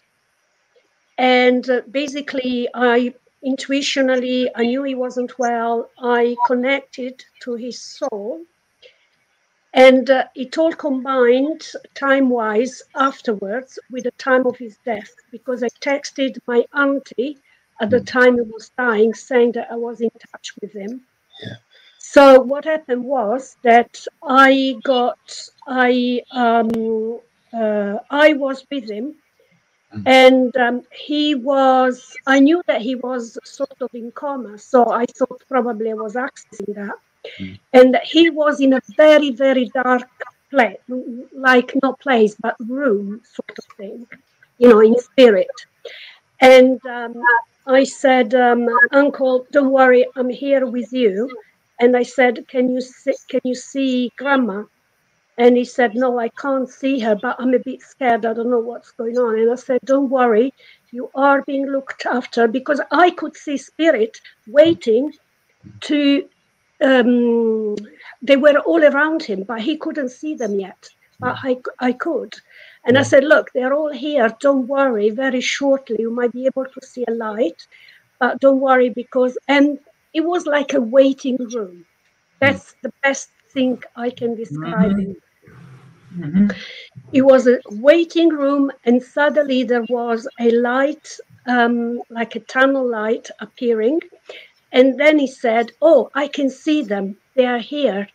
And 1.16 1.70
uh, 1.70 1.80
basically, 1.90 2.68
I 2.74 3.14
intuitionally, 3.46 4.50
I 4.54 4.64
knew 4.64 4.82
he 4.82 4.94
wasn't 4.94 5.38
well. 5.38 5.88
I 5.98 6.36
connected 6.46 7.24
to 7.40 7.54
his 7.54 7.80
soul 7.80 8.42
and 9.76 10.08
uh, 10.08 10.24
it 10.34 10.56
all 10.56 10.72
combined 10.72 11.62
time 11.94 12.30
wise 12.30 12.82
afterwards 12.94 13.78
with 13.90 14.04
the 14.04 14.10
time 14.12 14.46
of 14.46 14.56
his 14.56 14.78
death 14.84 15.14
because 15.30 15.62
I 15.62 15.68
texted 15.80 16.38
my 16.46 16.64
auntie 16.74 17.38
at 17.80 17.90
the 17.90 18.00
mm. 18.00 18.06
time 18.06 18.36
he 18.36 18.40
was 18.40 18.70
dying 18.70 19.12
saying 19.12 19.52
that 19.52 19.70
I 19.70 19.76
was 19.76 20.00
in 20.00 20.10
touch 20.32 20.54
with 20.60 20.72
him. 20.72 21.02
Yeah. 21.42 21.56
So 21.98 22.40
what 22.40 22.64
happened 22.64 23.04
was 23.04 23.56
that 23.64 24.02
I 24.22 24.78
got 24.82 25.48
I 25.68 26.22
um, 26.30 27.20
uh, 27.52 27.98
I 28.10 28.32
was 28.32 28.66
with 28.70 28.88
him 28.90 29.16
mm. 29.94 30.02
and 30.06 30.56
um, 30.56 30.82
he 30.90 31.34
was 31.34 32.14
i 32.26 32.38
knew 32.40 32.62
that 32.66 32.82
he 32.82 32.94
was 32.94 33.38
sort 33.44 33.80
of 33.80 33.90
in 33.94 34.10
coma 34.12 34.58
so 34.58 34.90
i 34.90 35.06
thought 35.06 35.42
probably 35.48 35.90
i 35.90 35.94
was 35.94 36.14
accessing 36.14 36.74
that 36.74 36.96
Mm. 37.40 37.58
And 37.72 37.98
he 38.04 38.30
was 38.30 38.60
in 38.60 38.72
a 38.74 38.80
very, 38.96 39.30
very 39.30 39.70
dark 39.74 40.08
place, 40.50 40.78
like 41.34 41.72
not 41.82 42.00
place, 42.00 42.36
but 42.40 42.56
room 42.60 43.20
sort 43.24 43.58
of 43.58 43.64
thing, 43.76 44.06
you 44.58 44.68
know, 44.68 44.80
in 44.80 44.98
spirit. 44.98 45.48
And 46.40 46.80
um, 46.86 47.14
I 47.66 47.84
said, 47.84 48.34
um, 48.34 48.68
Uncle, 48.92 49.46
don't 49.52 49.70
worry, 49.70 50.06
I'm 50.16 50.30
here 50.30 50.66
with 50.66 50.92
you. 50.92 51.28
And 51.80 51.96
I 51.96 52.02
said, 52.02 52.46
Can 52.48 52.74
you 52.74 52.80
see, 52.80 53.14
can 53.28 53.40
you 53.44 53.54
see 53.54 54.12
Grandma? 54.16 54.64
And 55.38 55.56
he 55.56 55.64
said, 55.64 55.94
No, 55.94 56.18
I 56.18 56.30
can't 56.30 56.68
see 56.68 56.98
her, 57.00 57.14
but 57.14 57.36
I'm 57.38 57.52
a 57.52 57.58
bit 57.58 57.82
scared. 57.82 58.24
I 58.24 58.32
don't 58.32 58.50
know 58.50 58.60
what's 58.60 58.92
going 58.92 59.18
on. 59.18 59.38
And 59.38 59.50
I 59.50 59.56
said, 59.56 59.80
Don't 59.84 60.08
worry, 60.08 60.54
you 60.92 61.10
are 61.14 61.42
being 61.42 61.66
looked 61.66 62.06
after 62.06 62.48
because 62.48 62.80
I 62.90 63.10
could 63.10 63.36
see 63.36 63.58
spirit 63.58 64.18
waiting 64.46 65.12
to 65.82 66.28
um, 66.82 67.76
they 68.22 68.36
were 68.36 68.58
all 68.58 68.84
around 68.84 69.22
him, 69.22 69.44
but 69.44 69.60
he 69.60 69.76
couldn't 69.76 70.10
see 70.10 70.34
them 70.34 70.58
yet. 70.58 70.88
But 71.18 71.38
I, 71.42 71.56
I 71.78 71.92
could. 71.92 72.34
And 72.84 72.98
I 72.98 73.02
said, 73.02 73.24
Look, 73.24 73.50
they're 73.52 73.72
all 73.72 73.92
here. 73.92 74.34
Don't 74.40 74.66
worry. 74.66 75.10
Very 75.10 75.40
shortly, 75.40 75.96
you 75.98 76.10
might 76.10 76.32
be 76.32 76.46
able 76.46 76.66
to 76.66 76.86
see 76.86 77.04
a 77.08 77.12
light, 77.12 77.66
but 78.20 78.40
don't 78.40 78.60
worry 78.60 78.90
because, 78.90 79.38
and 79.48 79.78
it 80.12 80.20
was 80.20 80.46
like 80.46 80.74
a 80.74 80.80
waiting 80.80 81.36
room. 81.36 81.86
That's 82.40 82.74
the 82.82 82.92
best 83.02 83.30
thing 83.50 83.82
I 83.96 84.10
can 84.10 84.34
describe 84.34 84.92
mm-hmm. 84.92 85.10
it. 85.10 85.22
Mm-hmm. 86.18 86.48
It 87.12 87.22
was 87.22 87.46
a 87.46 87.58
waiting 87.70 88.28
room, 88.28 88.70
and 88.84 89.02
suddenly 89.02 89.62
there 89.64 89.84
was 89.88 90.28
a 90.40 90.50
light, 90.50 91.18
um, 91.46 92.00
like 92.08 92.36
a 92.36 92.40
tunnel 92.40 92.88
light 92.88 93.30
appearing. 93.40 94.00
And 94.76 95.00
then 95.00 95.18
he 95.18 95.28
said, 95.28 95.72
Oh, 95.82 96.10
I 96.14 96.28
can 96.28 96.50
see 96.50 96.82
them. 96.84 97.18
They 97.36 97.46
are 97.46 97.58
here. 97.60 98.08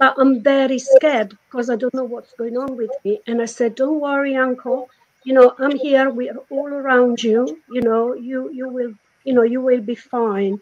But 0.00 0.16
I'm 0.18 0.42
very 0.44 0.80
scared 0.80 1.38
because 1.50 1.70
I 1.70 1.76
don't 1.76 1.94
know 1.94 2.04
what's 2.04 2.34
going 2.34 2.58
on 2.58 2.76
with 2.76 2.92
me. 3.06 3.22
And 3.28 3.42
I 3.42 3.46
said, 3.46 3.76
Don't 3.76 4.00
worry, 4.00 4.36
uncle. 4.36 4.90
You 5.24 5.34
know, 5.34 5.54
I'm 5.60 5.76
here. 5.76 6.10
We 6.10 6.30
are 6.30 6.38
all 6.50 6.68
around 6.68 7.22
you. 7.24 7.62
You 7.70 7.82
know, 7.82 8.14
you 8.14 8.50
you 8.52 8.68
will, 8.70 8.94
you 9.24 9.34
know, 9.34 9.44
you 9.44 9.62
will 9.62 9.82
be 9.82 9.96
fine. 9.96 10.58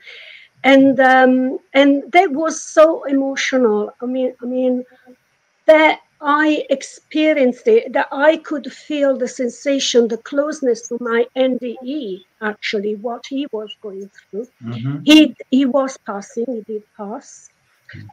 And 0.64 1.00
um, 1.00 1.58
and 1.74 2.04
that 2.12 2.32
was 2.32 2.62
so 2.62 3.04
emotional. 3.04 3.92
I 4.02 4.06
mean, 4.06 4.34
I 4.42 4.46
mean, 4.46 4.84
that 5.66 6.00
I 6.28 6.66
experienced 6.70 7.68
it, 7.68 7.92
that 7.92 8.08
I 8.10 8.38
could 8.38 8.72
feel 8.72 9.16
the 9.16 9.28
sensation, 9.28 10.08
the 10.08 10.18
closeness 10.18 10.88
to 10.88 10.98
my 11.00 11.24
NDE, 11.36 12.24
actually, 12.42 12.96
what 12.96 13.24
he 13.28 13.46
was 13.52 13.76
going 13.80 14.10
through. 14.10 14.48
Mm-hmm. 14.64 14.98
He, 15.04 15.36
he 15.52 15.66
was 15.66 15.96
passing, 15.98 16.46
he 16.48 16.60
did 16.62 16.82
pass. 16.96 17.48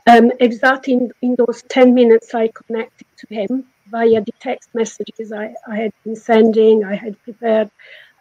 Um, 0.06 0.32
exactly 0.40 0.94
in, 0.94 1.12
in 1.24 1.36
those 1.36 1.64
10 1.70 1.96
minutes, 1.96 2.36
I 2.36 2.50
connected 2.50 3.08
to 3.18 3.34
him 3.34 3.66
via 3.90 4.22
the 4.22 4.34
text 4.40 4.70
messages 4.76 5.32
I, 5.32 5.56
I 5.68 5.76
had 5.78 5.94
been 6.04 6.16
sending. 6.16 6.84
I 6.84 6.94
had 6.94 7.20
prepared 7.24 7.72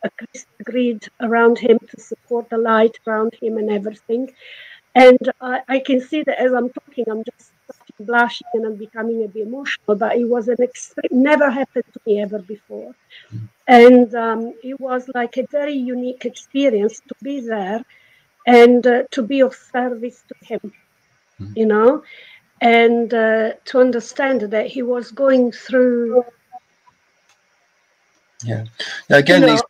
a 0.04 0.10
grid 0.64 1.06
around 1.20 1.58
him 1.58 1.78
to 1.90 2.00
support 2.00 2.48
the 2.48 2.56
light 2.56 2.98
around 3.06 3.34
him 3.42 3.58
and 3.58 3.70
everything. 3.70 4.32
And 4.94 5.18
I, 5.42 5.60
I 5.68 5.78
can 5.80 6.00
see 6.00 6.22
that 6.22 6.40
as 6.40 6.52
I'm 6.54 6.70
talking, 6.70 7.04
I'm 7.10 7.24
just 7.24 7.52
blushing 8.04 8.46
and 8.54 8.66
I'm 8.66 8.76
becoming 8.76 9.24
a 9.24 9.28
bit 9.28 9.46
emotional, 9.46 9.96
but 9.96 10.16
it 10.16 10.24
was 10.24 10.48
an 10.48 10.62
extreme, 10.62 11.22
never 11.22 11.50
happened 11.50 11.84
to 11.92 12.00
me 12.06 12.20
ever 12.20 12.38
before. 12.38 12.94
Mm. 13.34 13.48
And 13.68 14.14
um, 14.14 14.54
it 14.62 14.78
was 14.80 15.08
like 15.14 15.36
a 15.36 15.46
very 15.46 15.74
unique 15.74 16.24
experience 16.24 17.00
to 17.08 17.14
be 17.22 17.40
there 17.40 17.84
and 18.46 18.86
uh, 18.86 19.02
to 19.12 19.22
be 19.22 19.40
of 19.40 19.54
service 19.54 20.24
to 20.28 20.34
him, 20.44 20.72
mm. 21.40 21.56
you 21.56 21.66
know, 21.66 22.02
and 22.60 23.12
uh, 23.14 23.52
to 23.66 23.80
understand 23.80 24.42
that 24.42 24.66
he 24.66 24.82
was 24.82 25.10
going 25.10 25.52
through. 25.52 26.24
Yeah. 28.44 28.64
Now, 29.08 29.18
again, 29.18 29.40
you 29.40 29.46
know, 29.46 29.52
these 29.52 29.62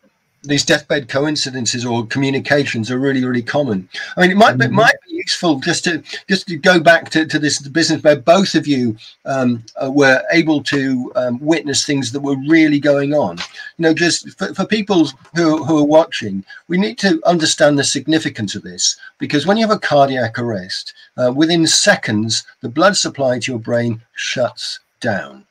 these 0.43 0.65
deathbed 0.65 1.07
coincidences 1.07 1.85
or 1.85 2.05
communications 2.07 2.91
are 2.91 2.99
really 2.99 3.23
really 3.23 3.41
common. 3.41 3.87
I 4.17 4.21
mean 4.21 4.31
it 4.31 4.37
might 4.37 4.57
be, 4.57 4.65
mm-hmm. 4.65 4.75
might 4.75 4.95
be 5.07 5.15
useful 5.15 5.59
just 5.59 5.83
to 5.85 6.03
just 6.29 6.47
to 6.47 6.57
go 6.57 6.79
back 6.79 7.09
to, 7.11 7.25
to 7.25 7.39
this 7.39 7.59
business 7.59 8.03
where 8.03 8.17
both 8.17 8.55
of 8.55 8.67
you 8.67 8.97
um, 9.25 9.63
uh, 9.81 9.89
were 9.89 10.21
able 10.31 10.61
to 10.63 11.11
um, 11.15 11.39
witness 11.39 11.85
things 11.85 12.11
that 12.11 12.19
were 12.19 12.37
really 12.47 12.79
going 12.79 13.13
on. 13.13 13.37
You 13.77 13.83
know 13.83 13.93
just 13.93 14.37
for, 14.37 14.53
for 14.53 14.65
people 14.65 15.07
who, 15.35 15.63
who 15.63 15.77
are 15.77 15.85
watching 15.85 16.43
we 16.67 16.77
need 16.77 16.97
to 16.99 17.21
understand 17.25 17.79
the 17.79 17.83
significance 17.83 18.55
of 18.55 18.63
this 18.63 18.97
because 19.17 19.45
when 19.45 19.57
you 19.57 19.65
have 19.67 19.75
a 19.75 19.79
cardiac 19.79 20.37
arrest 20.39 20.93
uh, 21.17 21.31
within 21.33 21.65
seconds 21.65 22.43
the 22.61 22.69
blood 22.69 22.95
supply 22.97 23.39
to 23.39 23.51
your 23.51 23.59
brain 23.59 24.01
shuts 24.15 24.79
down 24.99 25.45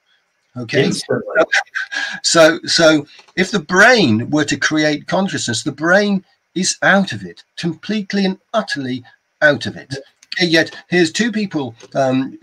Okay. 0.57 0.91
So, 2.23 2.59
so 2.65 3.07
if 3.37 3.51
the 3.51 3.61
brain 3.61 4.29
were 4.31 4.45
to 4.45 4.59
create 4.59 5.07
consciousness, 5.07 5.63
the 5.63 5.73
brain 5.73 6.25
is 6.55 6.77
out 6.83 7.13
of 7.13 7.25
it, 7.25 7.43
completely 7.57 8.27
and 8.27 8.39
utterly 8.53 9.03
out 9.41 9.67
of 9.67 9.77
it. 9.77 9.97
Yet 10.41 10.75
here's 10.89 11.13
two 11.13 11.31
people 11.31 11.75
um, 11.95 12.39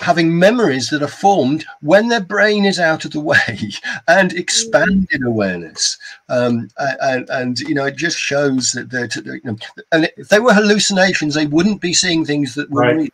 having 0.00 0.38
memories 0.38 0.88
that 0.90 1.02
are 1.02 1.08
formed 1.08 1.66
when 1.82 2.08
their 2.08 2.22
brain 2.22 2.64
is 2.64 2.80
out 2.80 3.04
of 3.04 3.12
the 3.12 3.20
way 3.32 3.58
and 4.06 4.32
expanded 4.32 5.22
awareness. 5.24 5.98
Um, 6.30 6.70
and, 6.78 7.28
and, 7.28 7.60
you 7.60 7.74
know, 7.74 7.84
it 7.84 7.96
just 7.96 8.18
shows 8.18 8.72
that 8.72 8.90
they're, 8.90 9.08
you 9.34 9.40
know, 9.44 9.56
and 9.92 10.10
if 10.16 10.28
they 10.28 10.40
were 10.40 10.54
hallucinations, 10.54 11.34
they 11.34 11.46
wouldn't 11.46 11.82
be 11.82 11.92
seeing 11.92 12.24
things 12.24 12.54
that 12.54 12.70
were 12.70 12.82
right. 12.82 12.96
real. 12.96 13.08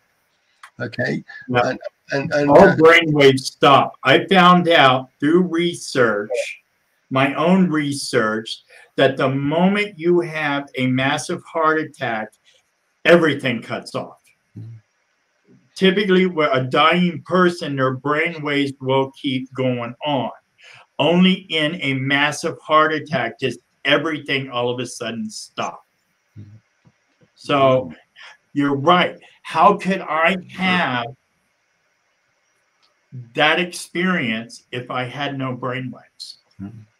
Okay. 0.80 1.24
Yeah. 1.48 1.68
And, 1.70 1.80
and, 2.12 2.32
and 2.32 2.50
all 2.50 2.58
uh, 2.58 2.76
brainwaves 2.76 3.40
stop. 3.40 3.98
I 4.04 4.26
found 4.26 4.68
out 4.68 5.10
through 5.20 5.42
research, 5.42 6.30
my 7.10 7.34
own 7.34 7.68
research, 7.70 8.62
that 8.96 9.16
the 9.16 9.28
moment 9.28 9.98
you 9.98 10.20
have 10.20 10.68
a 10.76 10.86
massive 10.86 11.42
heart 11.44 11.80
attack, 11.80 12.32
everything 13.04 13.62
cuts 13.62 13.94
off. 13.94 14.20
Typically, 15.74 16.26
where 16.26 16.52
a 16.52 16.62
dying 16.62 17.20
person, 17.26 17.74
their 17.74 17.94
brain 17.94 18.42
waves 18.42 18.72
will 18.80 19.10
keep 19.20 19.52
going 19.54 19.94
on. 20.06 20.30
Only 21.00 21.32
in 21.32 21.80
a 21.82 21.94
massive 21.94 22.56
heart 22.60 22.92
attack 22.92 23.40
does 23.40 23.58
everything 23.84 24.50
all 24.50 24.70
of 24.70 24.78
a 24.78 24.86
sudden 24.86 25.28
stop. 25.28 25.84
So 27.34 27.92
you're 28.52 28.76
right. 28.76 29.18
How 29.42 29.76
could 29.76 30.00
I 30.00 30.36
have 30.52 31.06
that 33.34 33.60
experience 33.60 34.64
if 34.72 34.90
I 34.90 35.04
had 35.04 35.38
no 35.38 35.56
brainwaves? 35.56 36.36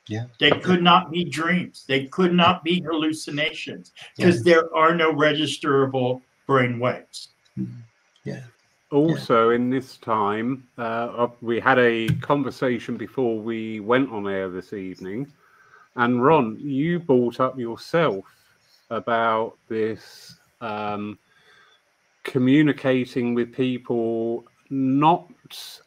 Yeah. 0.09 0.27
They 0.39 0.51
could 0.51 0.83
not 0.83 1.11
be 1.11 1.25
dreams. 1.25 1.85
They 1.89 2.07
could 2.07 2.33
not 2.35 2.63
be 2.63 2.83
hallucinations 2.83 3.93
because 4.17 4.47
yeah. 4.47 4.55
there 4.55 4.77
are 4.77 4.95
no 4.95 5.13
registerable 5.13 6.21
brain 6.47 6.79
waves. 6.79 7.29
Mm-hmm. 7.59 7.81
Yeah. 8.25 8.43
Also, 8.91 9.49
yeah. 9.49 9.57
in 9.57 9.71
this 9.71 9.97
time, 9.97 10.69
uh, 10.79 11.29
we 11.41 11.59
had 11.59 11.79
a 11.79 12.09
conversation 12.21 12.97
before 12.97 13.41
we 13.41 13.81
went 13.81 14.11
on 14.11 14.29
air 14.29 14.49
this 14.49 14.73
evening. 14.73 15.33
And 15.97 16.23
Ron, 16.23 16.59
you 16.61 16.99
brought 16.99 17.41
up 17.41 17.59
yourself 17.59 18.25
about 18.91 19.57
this 19.69 20.37
um, 20.61 21.19
communicating 22.25 23.35
with 23.35 23.53
people 23.55 24.45
not 24.75 25.31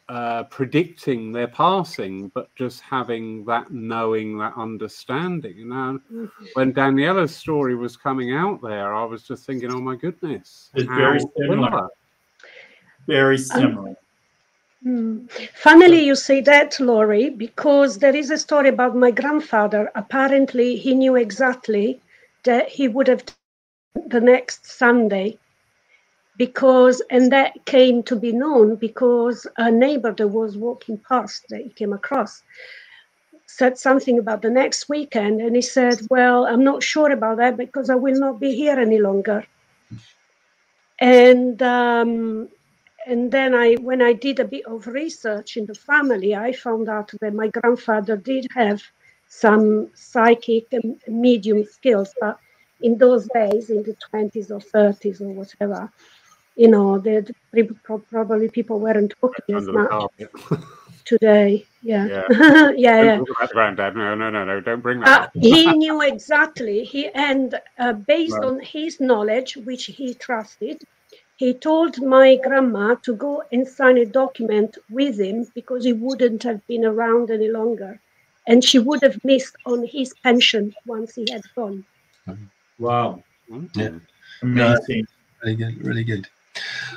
uh, 0.08 0.44
predicting 0.44 1.30
their 1.30 1.48
passing, 1.48 2.28
but 2.28 2.48
just 2.54 2.80
having 2.80 3.44
that 3.44 3.70
knowing, 3.70 4.38
that 4.38 4.54
understanding. 4.56 5.68
Now, 5.68 6.00
mm-hmm. 6.10 6.46
when 6.54 6.72
Daniela's 6.72 7.36
story 7.36 7.76
was 7.76 7.98
coming 7.98 8.32
out 8.32 8.62
there, 8.62 8.94
I 8.94 9.04
was 9.04 9.24
just 9.24 9.44
thinking, 9.44 9.70
oh 9.70 9.80
my 9.80 9.94
goodness. 9.94 10.70
It's 10.74 10.88
very 10.88 11.20
similar. 11.20 11.70
similar. 11.70 11.88
Very 13.06 13.36
um, 13.36 13.42
similar. 13.42 13.96
Um, 14.86 15.28
Funnily, 15.54 16.02
you 16.04 16.14
say 16.14 16.40
that, 16.40 16.80
Laurie, 16.80 17.28
because 17.28 17.98
there 17.98 18.16
is 18.16 18.30
a 18.30 18.38
story 18.38 18.70
about 18.70 18.96
my 18.96 19.10
grandfather. 19.10 19.90
Apparently, 19.96 20.76
he 20.76 20.94
knew 20.94 21.16
exactly 21.16 22.00
that 22.44 22.70
he 22.70 22.88
would 22.88 23.08
have 23.08 23.22
the 24.06 24.20
next 24.20 24.66
Sunday 24.66 25.36
because 26.38 27.02
and 27.10 27.32
that 27.32 27.52
came 27.66 28.02
to 28.04 28.16
be 28.16 28.32
known 28.32 28.76
because 28.76 29.46
a 29.58 29.70
neighbor 29.70 30.12
that 30.12 30.28
was 30.28 30.56
walking 30.56 30.98
past 31.08 31.44
that 31.50 31.62
he 31.62 31.70
came 31.70 31.92
across 31.92 32.42
said 33.46 33.76
something 33.76 34.18
about 34.18 34.42
the 34.42 34.50
next 34.50 34.88
weekend 34.88 35.40
and 35.40 35.56
he 35.56 35.62
said 35.62 36.00
well 36.10 36.46
i'm 36.46 36.64
not 36.64 36.82
sure 36.82 37.10
about 37.10 37.38
that 37.38 37.56
because 37.56 37.90
i 37.90 37.94
will 37.94 38.18
not 38.18 38.40
be 38.40 38.54
here 38.54 38.78
any 38.78 38.98
longer. 38.98 39.44
And 41.00 41.62
um, 41.62 42.48
and 43.06 43.32
then 43.32 43.54
i 43.54 43.74
when 43.76 44.02
i 44.02 44.12
did 44.12 44.40
a 44.40 44.44
bit 44.44 44.64
of 44.66 44.86
research 44.86 45.56
in 45.56 45.66
the 45.66 45.74
family 45.74 46.34
i 46.34 46.52
found 46.52 46.88
out 46.88 47.10
that 47.20 47.34
my 47.34 47.48
grandfather 47.48 48.16
did 48.16 48.46
have 48.54 48.82
some 49.28 49.88
psychic 49.94 50.66
and 50.72 51.00
medium 51.08 51.64
skills 51.64 52.12
but 52.20 52.38
in 52.80 52.98
those 52.98 53.28
days 53.34 53.70
in 53.70 53.82
the 53.82 53.96
20s 54.12 54.50
or 54.50 54.60
30s 54.60 55.20
or 55.20 55.28
whatever 55.28 55.90
you 56.58 56.66
know, 56.66 56.98
the, 56.98 57.34
probably 58.10 58.48
people 58.48 58.80
weren't 58.80 59.14
talking 59.20 59.54
as 59.54 59.66
much 59.66 60.12
today. 61.04 61.64
Yeah, 61.82 62.06
yeah, 62.06 62.24
yeah. 62.76 63.02
yeah. 63.02 63.46
Granddad, 63.52 63.94
no, 63.94 64.16
no, 64.16 64.28
no, 64.28 64.44
no, 64.44 64.60
don't 64.60 64.80
bring 64.80 65.00
that. 65.00 65.22
Uh, 65.22 65.28
he 65.34 65.66
knew 65.82 66.02
exactly. 66.02 66.84
He 66.84 67.06
and 67.10 67.54
uh, 67.78 67.92
based 67.92 68.34
right. 68.34 68.44
on 68.44 68.60
his 68.60 68.98
knowledge, 68.98 69.56
which 69.56 69.86
he 69.86 70.14
trusted, 70.14 70.82
he 71.36 71.54
told 71.54 72.02
my 72.02 72.36
grandma 72.42 72.96
to 73.06 73.14
go 73.14 73.44
and 73.52 73.66
sign 73.66 73.96
a 73.98 74.04
document 74.04 74.78
with 74.90 75.20
him 75.20 75.46
because 75.54 75.84
he 75.84 75.92
wouldn't 75.92 76.42
have 76.42 76.66
been 76.66 76.84
around 76.84 77.30
any 77.30 77.48
longer, 77.48 78.00
and 78.48 78.64
she 78.64 78.80
would 78.80 79.02
have 79.02 79.24
missed 79.24 79.54
on 79.64 79.86
his 79.86 80.12
pension 80.24 80.74
once 80.86 81.14
he 81.14 81.24
had 81.30 81.44
gone. 81.54 81.84
Wow. 82.80 83.22
Mm-hmm. 83.48 83.80
Yeah. 83.80 83.98
Amazing. 84.42 85.06
really 85.44 85.54
good. 85.54 85.86
Really 85.86 86.04
good. 86.04 86.28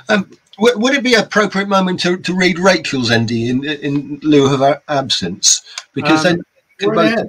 Um, 0.08 0.30
would 0.58 0.94
it 0.94 1.02
be 1.02 1.14
appropriate 1.14 1.68
moment 1.68 2.00
to, 2.00 2.18
to 2.18 2.34
read 2.34 2.58
Rachel's 2.58 3.12
ND 3.12 3.32
in 3.32 3.64
in 3.64 4.20
lieu 4.22 4.52
of 4.52 4.62
our 4.62 4.82
absence? 4.88 5.62
Because 5.94 6.26
um, 6.26 6.42
then 6.78 6.94
both... 6.94 7.28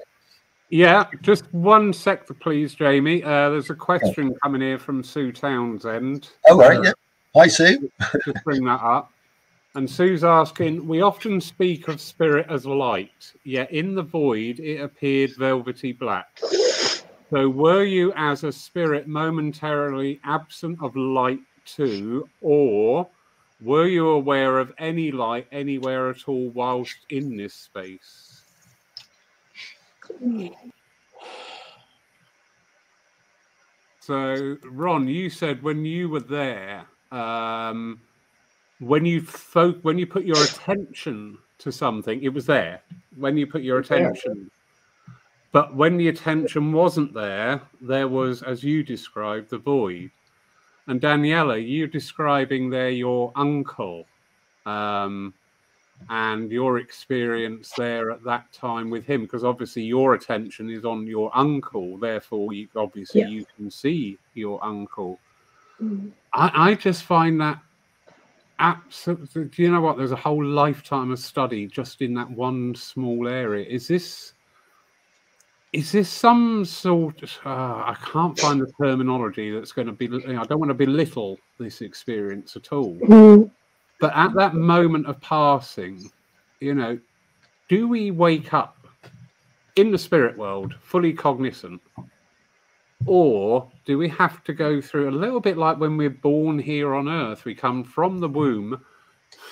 Yeah, 0.69 1.05
just 1.21 1.45
one 1.53 1.93
sec, 1.93 2.27
please, 2.39 2.73
Jamie. 2.73 3.23
Uh, 3.23 3.51
there's 3.51 3.69
a 3.69 3.75
question 3.75 4.29
yeah. 4.29 4.37
coming 4.41 4.61
here 4.61 4.79
from 4.79 5.03
Sue 5.03 5.31
Townsend. 5.31 6.29
Oh, 6.49 6.57
right, 6.57 6.79
uh, 6.79 6.81
yeah. 6.81 6.91
Hi, 7.35 7.47
Sue. 7.47 7.91
just 8.25 8.43
bring 8.43 8.63
that 8.65 8.81
up. 8.81 9.11
And 9.75 9.89
Sue's 9.89 10.23
asking, 10.23 10.87
we 10.87 11.01
often 11.01 11.41
speak 11.41 11.87
of 11.87 11.99
spirit 11.99 12.45
as 12.49 12.65
light, 12.65 13.33
yet 13.43 13.71
in 13.71 13.95
the 13.95 14.03
void 14.03 14.59
it 14.59 14.81
appeared 14.81 15.35
velvety 15.37 15.93
black. 15.93 16.39
So 17.29 17.49
were 17.49 17.83
you 17.83 18.13
as 18.15 18.43
a 18.43 18.51
spirit 18.51 19.07
momentarily 19.07 20.19
absent 20.23 20.77
of 20.81 20.95
light 20.95 21.39
too, 21.65 22.27
or 22.41 23.07
were 23.61 23.87
you 23.87 24.09
aware 24.09 24.59
of 24.59 24.73
any 24.77 25.11
light 25.11 25.47
anywhere 25.51 26.09
at 26.09 26.27
all 26.27 26.49
whilst 26.49 26.95
in 27.09 27.37
this 27.37 27.53
space? 27.53 28.41
So, 33.99 34.57
Ron, 34.65 35.07
you 35.07 35.29
said 35.29 35.63
when 35.63 35.85
you 35.85 36.09
were 36.09 36.19
there, 36.19 36.85
um, 37.11 38.01
when 38.79 39.05
you 39.05 39.21
fo- 39.21 39.79
when 39.83 39.97
you 39.97 40.05
put 40.05 40.25
your 40.25 40.43
attention 40.43 41.37
to 41.59 41.71
something, 41.71 42.21
it 42.21 42.33
was 42.33 42.45
there. 42.45 42.81
When 43.15 43.37
you 43.37 43.47
put 43.47 43.61
your 43.61 43.79
attention, 43.79 44.51
but 45.53 45.73
when 45.75 45.95
the 45.97 46.09
attention 46.09 46.73
wasn't 46.73 47.13
there, 47.13 47.61
there 47.79 48.07
was, 48.09 48.41
as 48.43 48.63
you 48.63 48.83
described, 48.83 49.51
the 49.51 49.59
void. 49.59 50.11
And 50.87 50.99
Daniela, 50.99 51.63
you're 51.65 51.87
describing 51.87 52.69
there 52.69 52.89
your 52.89 53.31
uncle 53.35 54.05
um, 54.65 55.33
and 56.09 56.51
your 56.51 56.79
experience 56.79 57.71
there 57.77 58.11
at 58.11 58.23
that 58.25 58.51
time 58.51 58.89
with 58.89 59.05
him, 59.05 59.21
because 59.21 59.43
obviously 59.45 59.83
your 59.83 60.13
attention 60.13 60.69
is 60.69 60.83
on 60.83 61.07
your 61.07 61.31
uncle. 61.33 61.97
Therefore, 61.97 62.51
you, 62.51 62.67
obviously 62.75 63.21
yeah. 63.21 63.27
you 63.27 63.45
can 63.55 63.71
see 63.71 64.17
your 64.33 64.63
uncle. 64.63 65.19
Mm. 65.81 66.11
I, 66.33 66.71
I 66.71 66.75
just 66.75 67.03
find 67.03 67.39
that 67.39 67.59
absolutely. 68.59 69.45
Do 69.45 69.63
you 69.63 69.71
know 69.71 69.81
what? 69.81 69.97
There's 69.97 70.11
a 70.11 70.17
whole 70.17 70.43
lifetime 70.43 71.11
of 71.11 71.19
study 71.19 71.67
just 71.67 72.01
in 72.01 72.13
that 72.15 72.29
one 72.29 72.75
small 72.75 73.27
area. 73.27 73.65
Is 73.65 73.87
this? 73.87 74.32
Is 75.73 75.91
this 75.91 76.07
some 76.07 76.63
sort 76.63 77.23
of, 77.23 77.31
uh, 77.43 77.49
I 77.49 77.97
can't 77.99 78.39
find 78.39 78.61
the 78.61 78.71
terminology 78.79 79.49
that's 79.51 79.71
going 79.71 79.87
to 79.87 79.91
be, 79.91 80.05
I 80.05 80.43
don't 80.43 80.59
want 80.59 80.69
to 80.69 80.75
belittle 80.75 81.39
this 81.59 81.81
experience 81.81 82.55
at 82.55 82.71
all. 82.71 82.95
Mm. 82.97 83.49
But 83.99 84.15
at 84.15 84.35
that 84.35 84.53
moment 84.53 85.07
of 85.07 85.19
passing, 85.19 86.11
you 86.59 86.75
know, 86.75 86.99
do 87.69 87.87
we 87.87 88.11
wake 88.11 88.53
up 88.53 88.87
in 89.75 89.91
the 89.91 89.97
spirit 89.97 90.37
world 90.37 90.75
fully 90.79 91.11
cognizant? 91.11 91.81
Or 93.07 93.71
do 93.85 93.97
we 93.97 94.07
have 94.09 94.43
to 94.43 94.53
go 94.53 94.79
through 94.79 95.09
a 95.09 95.11
little 95.11 95.39
bit 95.39 95.57
like 95.57 95.79
when 95.79 95.97
we're 95.97 96.11
born 96.11 96.59
here 96.59 96.93
on 96.93 97.09
earth? 97.09 97.45
We 97.45 97.55
come 97.55 97.83
from 97.83 98.19
the 98.19 98.29
womb 98.29 98.79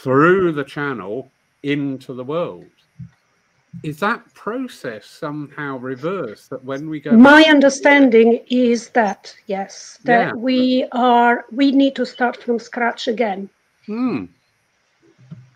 through 0.03 0.51
the 0.51 0.63
channel 0.63 1.31
into 1.63 2.13
the 2.13 2.23
world 2.23 2.65
is 3.83 3.99
that 3.99 4.21
process 4.33 5.05
somehow 5.05 5.77
reversed 5.77 6.49
that 6.49 6.63
when 6.63 6.89
we 6.89 6.99
go 6.99 7.11
my 7.11 7.43
understanding 7.43 8.39
is 8.49 8.89
that 8.89 9.33
yes 9.47 9.99
that 10.03 10.27
yeah. 10.27 10.33
we 10.33 10.85
are 10.91 11.45
we 11.51 11.71
need 11.71 11.95
to 11.95 12.05
start 12.05 12.41
from 12.43 12.59
scratch 12.59 13.07
again 13.07 13.49
hmm. 13.85 14.25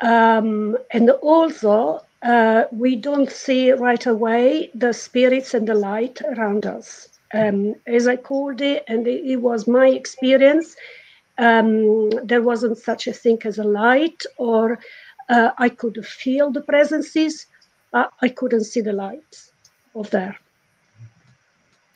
um, 0.02 0.78
and 0.92 1.10
also 1.10 2.00
uh, 2.24 2.64
we 2.72 2.96
don't 2.96 3.30
see 3.30 3.72
right 3.72 4.06
away 4.08 4.72
the 4.74 4.94
spirits 4.94 5.54
and 5.54 5.68
the 5.68 5.76
light 5.76 6.22
around 6.38 6.66
us 6.66 7.10
um, 7.34 7.76
as 7.86 8.08
i 8.08 8.16
called 8.16 8.62
it 8.62 8.84
and 8.88 9.08
it, 9.08 9.26
it 9.26 9.38
was 9.38 9.68
my 9.68 9.88
experience 9.88 10.76
um, 11.38 12.10
there 12.24 12.42
wasn't 12.42 12.78
such 12.78 13.08
a 13.08 13.14
thing 13.14 13.40
as 13.46 13.58
a 13.58 13.64
light, 13.64 14.24
or 14.38 14.80
uh, 15.30 15.52
I 15.58 15.70
could 15.70 16.06
feel 16.06 16.52
the 16.52 16.62
presences, 16.62 17.48
but 17.96 18.12
I 18.22 18.28
couldn't 18.28 18.66
see 18.66 18.82
the 18.82 18.92
lights 18.92 19.54
of 19.96 20.10
there. 20.10 20.38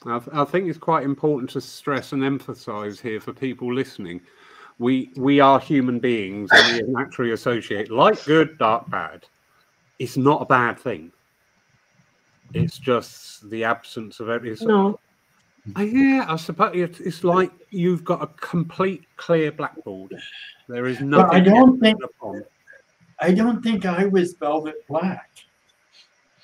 I, 0.06 0.20
th- 0.20 0.32
I 0.32 0.46
think 0.46 0.70
it's 0.70 0.78
quite 0.78 1.04
important 1.04 1.50
to 1.52 1.60
stress 1.60 2.14
and 2.14 2.24
emphasize 2.24 3.02
here 3.02 3.20
for 3.20 3.34
people 3.34 3.74
listening. 3.74 4.22
We 4.78 5.12
we 5.18 5.42
are 5.42 5.60
human 5.60 6.00
beings 6.00 6.50
and 6.54 6.88
we 6.88 6.94
naturally 6.94 7.32
associate 7.34 7.92
light 7.92 8.24
good, 8.26 8.58
dark 8.58 8.90
bad. 8.90 9.26
It's 10.00 10.16
not 10.16 10.42
a 10.42 10.46
bad 10.46 10.80
thing. 10.80 11.12
It's 12.54 12.78
just 12.78 13.50
the 13.50 13.66
absence 13.66 14.22
of 14.22 14.30
everything. 14.30 14.70
No. 14.70 14.98
Uh, 15.78 15.82
yeah, 15.82 16.26
I 16.30 16.38
suppose 16.38 17.02
it's 17.02 17.26
like 17.26 17.52
you've 17.72 18.06
got 18.06 18.24
a 18.24 18.28
complete 18.28 19.04
clear 19.18 19.52
blackboard. 19.52 20.14
There 20.70 20.86
is 20.86 21.02
nothing. 21.02 21.42
I 21.42 21.42
don't 21.42 21.78
think. 21.82 22.02
Upon. 22.02 22.46
I 23.20 23.34
don't 23.34 23.62
think 23.62 23.86
I 23.86 24.06
was 24.06 24.36
velvet 24.36 24.88
black. 24.88 25.30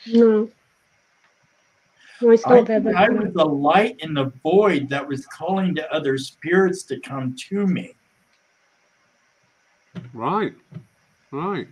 No. 0.08 0.50
no 2.22 2.32
I, 2.46 2.60
I 2.60 3.10
was 3.10 3.34
the 3.34 3.46
light 3.46 3.98
in 4.00 4.14
the 4.14 4.32
void 4.44 4.90
that 4.90 5.08
was 5.08 5.26
calling 5.28 5.76
to 5.76 5.94
other 5.94 6.18
spirits 6.18 6.84
to 6.84 7.00
come 7.00 7.36
to 7.50 7.68
me. 7.68 7.96
Right. 10.14 10.54
Right. 11.32 11.68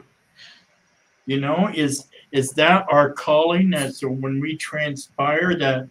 You 1.25 1.39
know, 1.39 1.69
is 1.73 2.07
is 2.31 2.51
that 2.51 2.85
our 2.89 3.13
calling? 3.13 3.69
That 3.69 3.95
so 3.95 4.09
when 4.09 4.41
we 4.41 4.57
transpire 4.57 5.57
that 5.57 5.87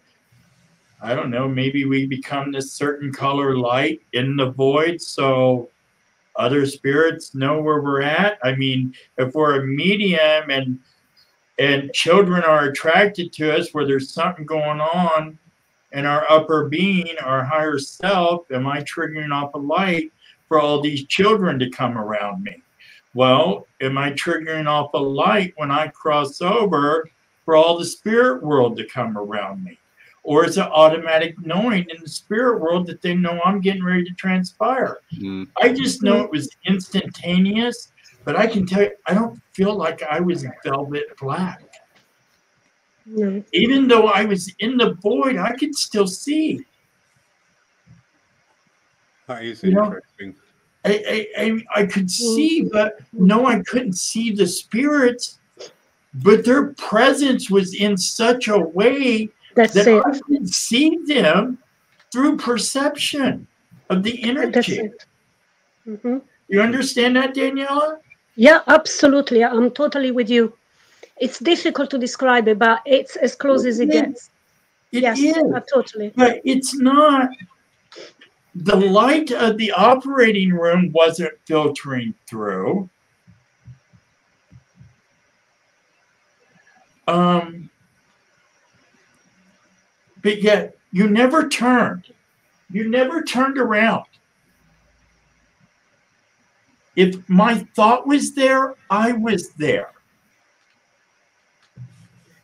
I 1.01 1.15
don't 1.15 1.31
know, 1.31 1.47
maybe 1.47 1.85
we 1.85 2.05
become 2.05 2.51
this 2.51 2.71
certain 2.71 3.11
color 3.11 3.57
light 3.57 4.01
in 4.13 4.35
the 4.37 4.51
void 4.51 5.01
so 5.01 5.69
other 6.35 6.65
spirits 6.65 7.35
know 7.35 7.61
where 7.61 7.81
we're 7.81 8.01
at. 8.01 8.39
I 8.43 8.55
mean, 8.55 8.93
if 9.17 9.33
we're 9.33 9.61
a 9.61 9.67
medium 9.67 10.49
and 10.49 10.79
and 11.63 11.93
children 11.93 12.43
are 12.43 12.65
attracted 12.65 13.31
to 13.31 13.55
us 13.55 13.73
where 13.73 13.85
there's 13.85 14.09
something 14.09 14.45
going 14.45 14.81
on 14.81 15.39
in 15.93 16.05
our 16.05 16.29
upper 16.29 16.67
being, 16.67 17.15
our 17.21 17.41
higher 17.41 17.79
self, 17.79 18.51
am 18.51 18.67
I 18.67 18.81
triggering 18.81 19.31
off 19.31 19.53
a 19.53 19.59
light 19.59 20.11
for 20.49 20.59
all 20.59 20.81
these 20.81 21.05
children 21.05 21.57
to 21.59 21.69
come 21.69 21.97
around 21.97 22.43
me? 22.43 22.61
Well, 23.13 23.65
am 23.79 23.97
I 23.97 24.11
triggering 24.11 24.67
off 24.67 24.93
a 24.93 24.97
light 24.97 25.53
when 25.55 25.71
I 25.71 25.87
cross 25.87 26.41
over 26.41 27.09
for 27.45 27.55
all 27.55 27.77
the 27.77 27.85
spirit 27.85 28.43
world 28.43 28.75
to 28.77 28.87
come 28.87 29.17
around 29.17 29.63
me? 29.63 29.79
Or 30.23 30.45
is 30.45 30.57
it 30.57 30.63
automatic 30.63 31.35
knowing 31.45 31.85
in 31.89 32.01
the 32.01 32.09
spirit 32.09 32.59
world 32.59 32.87
that 32.87 33.01
they 33.01 33.13
know 33.13 33.39
I'm 33.45 33.61
getting 33.61 33.83
ready 33.83 34.03
to 34.03 34.13
transpire? 34.15 34.97
Mm-hmm. 35.13 35.43
I 35.61 35.69
just 35.71 36.03
know 36.03 36.23
it 36.23 36.31
was 36.31 36.49
instantaneous, 36.65 37.92
but 38.23 38.35
I 38.35 38.47
can 38.47 38.65
tell 38.65 38.81
you, 38.83 38.91
I 39.07 39.13
don't 39.13 39.39
feel 39.53 39.75
like 39.75 40.03
I 40.03 40.19
was 40.19 40.45
velvet 40.63 41.15
black. 41.19 41.61
Mm-hmm. 43.09 43.39
Even 43.51 43.87
though 43.87 44.07
I 44.07 44.25
was 44.25 44.53
in 44.59 44.77
the 44.77 44.93
void, 44.93 45.37
I 45.37 45.53
could 45.53 45.75
still 45.75 46.07
see. 46.07 46.65
That 49.27 49.43
is 49.43 49.61
you 49.63 49.71
interesting. 49.71 50.29
Know, 50.29 50.33
I, 50.85 51.27
I, 51.37 51.81
I 51.81 51.85
could 51.85 52.09
see, 52.09 52.63
but 52.71 52.99
no, 53.13 53.45
I 53.45 53.61
couldn't 53.61 53.93
see 53.93 54.31
the 54.31 54.47
spirits. 54.47 55.39
But 56.15 56.45
their 56.45 56.73
presence 56.73 57.49
was 57.49 57.73
in 57.73 57.97
such 57.97 58.47
a 58.47 58.59
way 58.59 59.29
That's 59.55 59.73
that 59.73 59.87
it. 59.87 60.03
I 60.05 60.19
could 60.19 60.47
see 60.47 60.99
them 61.07 61.57
through 62.11 62.37
perception 62.37 63.47
of 63.89 64.03
the 64.03 64.23
energy. 64.23 64.91
Mm-hmm. 65.87 66.17
You 66.49 66.61
understand 66.61 67.15
that, 67.15 67.33
Daniela? 67.33 67.97
Yeah, 68.35 68.61
absolutely. 68.67 69.43
I'm 69.43 69.71
totally 69.71 70.11
with 70.11 70.29
you. 70.29 70.53
It's 71.17 71.39
difficult 71.39 71.89
to 71.91 71.97
describe 71.97 72.47
it, 72.47 72.57
but 72.57 72.81
it's 72.85 73.15
as 73.17 73.35
close 73.35 73.65
as 73.65 73.79
it 73.79 73.91
gets. 73.91 74.31
It 74.91 75.03
yes, 75.03 75.19
is. 75.19 75.35
totally. 75.71 76.11
But 76.15 76.41
it's 76.43 76.75
not 76.75 77.29
the 78.55 78.75
light 78.75 79.31
of 79.31 79.57
the 79.57 79.71
operating 79.71 80.53
room 80.53 80.91
wasn't 80.91 81.33
filtering 81.45 82.13
through. 82.27 82.89
Um, 87.07 87.69
but 90.21 90.41
yet 90.41 90.77
you 90.91 91.09
never 91.09 91.49
turned. 91.49 92.05
You 92.71 92.87
never 92.89 93.23
turned 93.23 93.57
around. 93.57 94.05
If 96.95 97.27
my 97.27 97.55
thought 97.75 98.07
was 98.07 98.33
there, 98.33 98.75
I 98.89 99.13
was 99.13 99.49
there. 99.51 99.91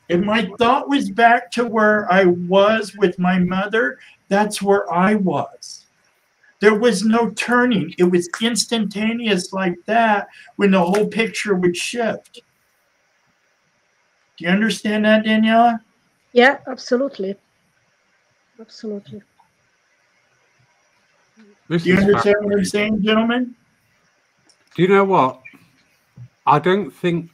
If 0.08 0.22
my 0.22 0.50
thought 0.58 0.89
was 0.89 1.12
back 1.12 1.52
to 1.52 1.66
where 1.66 2.12
I 2.12 2.26
was 2.26 2.95
with 2.95 3.20
my 3.20 3.38
mother, 3.38 4.00
that's 4.28 4.60
where 4.60 4.91
I 4.91 5.16
was. 5.16 5.86
There 6.62 6.78
was 6.78 7.06
no 7.06 7.30
turning. 7.32 7.93
It 7.97 8.06
was 8.06 8.28
instantaneous 8.41 9.54
like 9.54 9.78
that 9.86 10.28
when 10.56 10.72
the 10.72 10.82
whole 10.82 11.08
picture 11.08 11.56
would 11.56 11.78
shift. 11.78 12.41
Do 14.38 14.45
you 14.45 14.50
understand 14.50 15.06
that, 15.06 15.26
Daniela? 15.26 15.80
Yeah, 16.34 16.58
absolutely. 16.68 17.36
Absolutely. 18.60 19.22
This 21.70 21.84
Do 21.84 21.89
you 21.89 21.97
understand 21.97 22.38
what 22.41 22.58
I'm 22.58 22.66
saying, 22.66 23.04
gentlemen? 23.04 23.56
Do 24.80 24.84
you 24.84 24.92
know 24.92 25.04
what? 25.04 25.42
I 26.46 26.58
don't 26.58 26.90
think 26.90 27.32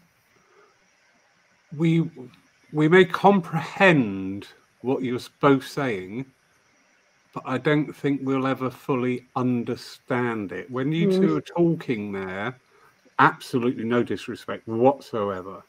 we 1.78 2.10
we 2.74 2.88
may 2.88 3.06
comprehend 3.06 4.48
what 4.82 5.04
you're 5.04 5.20
both 5.39 5.68
saying, 5.68 6.26
but 7.36 7.43
I 7.46 7.60
don't 7.60 7.96
think 7.96 8.22
we'll 8.24 8.48
ever 8.48 8.72
fully 8.72 9.28
understand 9.36 10.54
it. 10.54 10.72
When 10.72 10.91
you 10.91 11.10
mm. 11.10 11.22
two 11.22 11.38
are 11.38 11.41
talking 11.41 12.12
there, 12.12 12.58
absolutely 13.20 13.84
no 13.84 14.02
disrespect 14.02 14.68
whatsoever. 14.68 15.62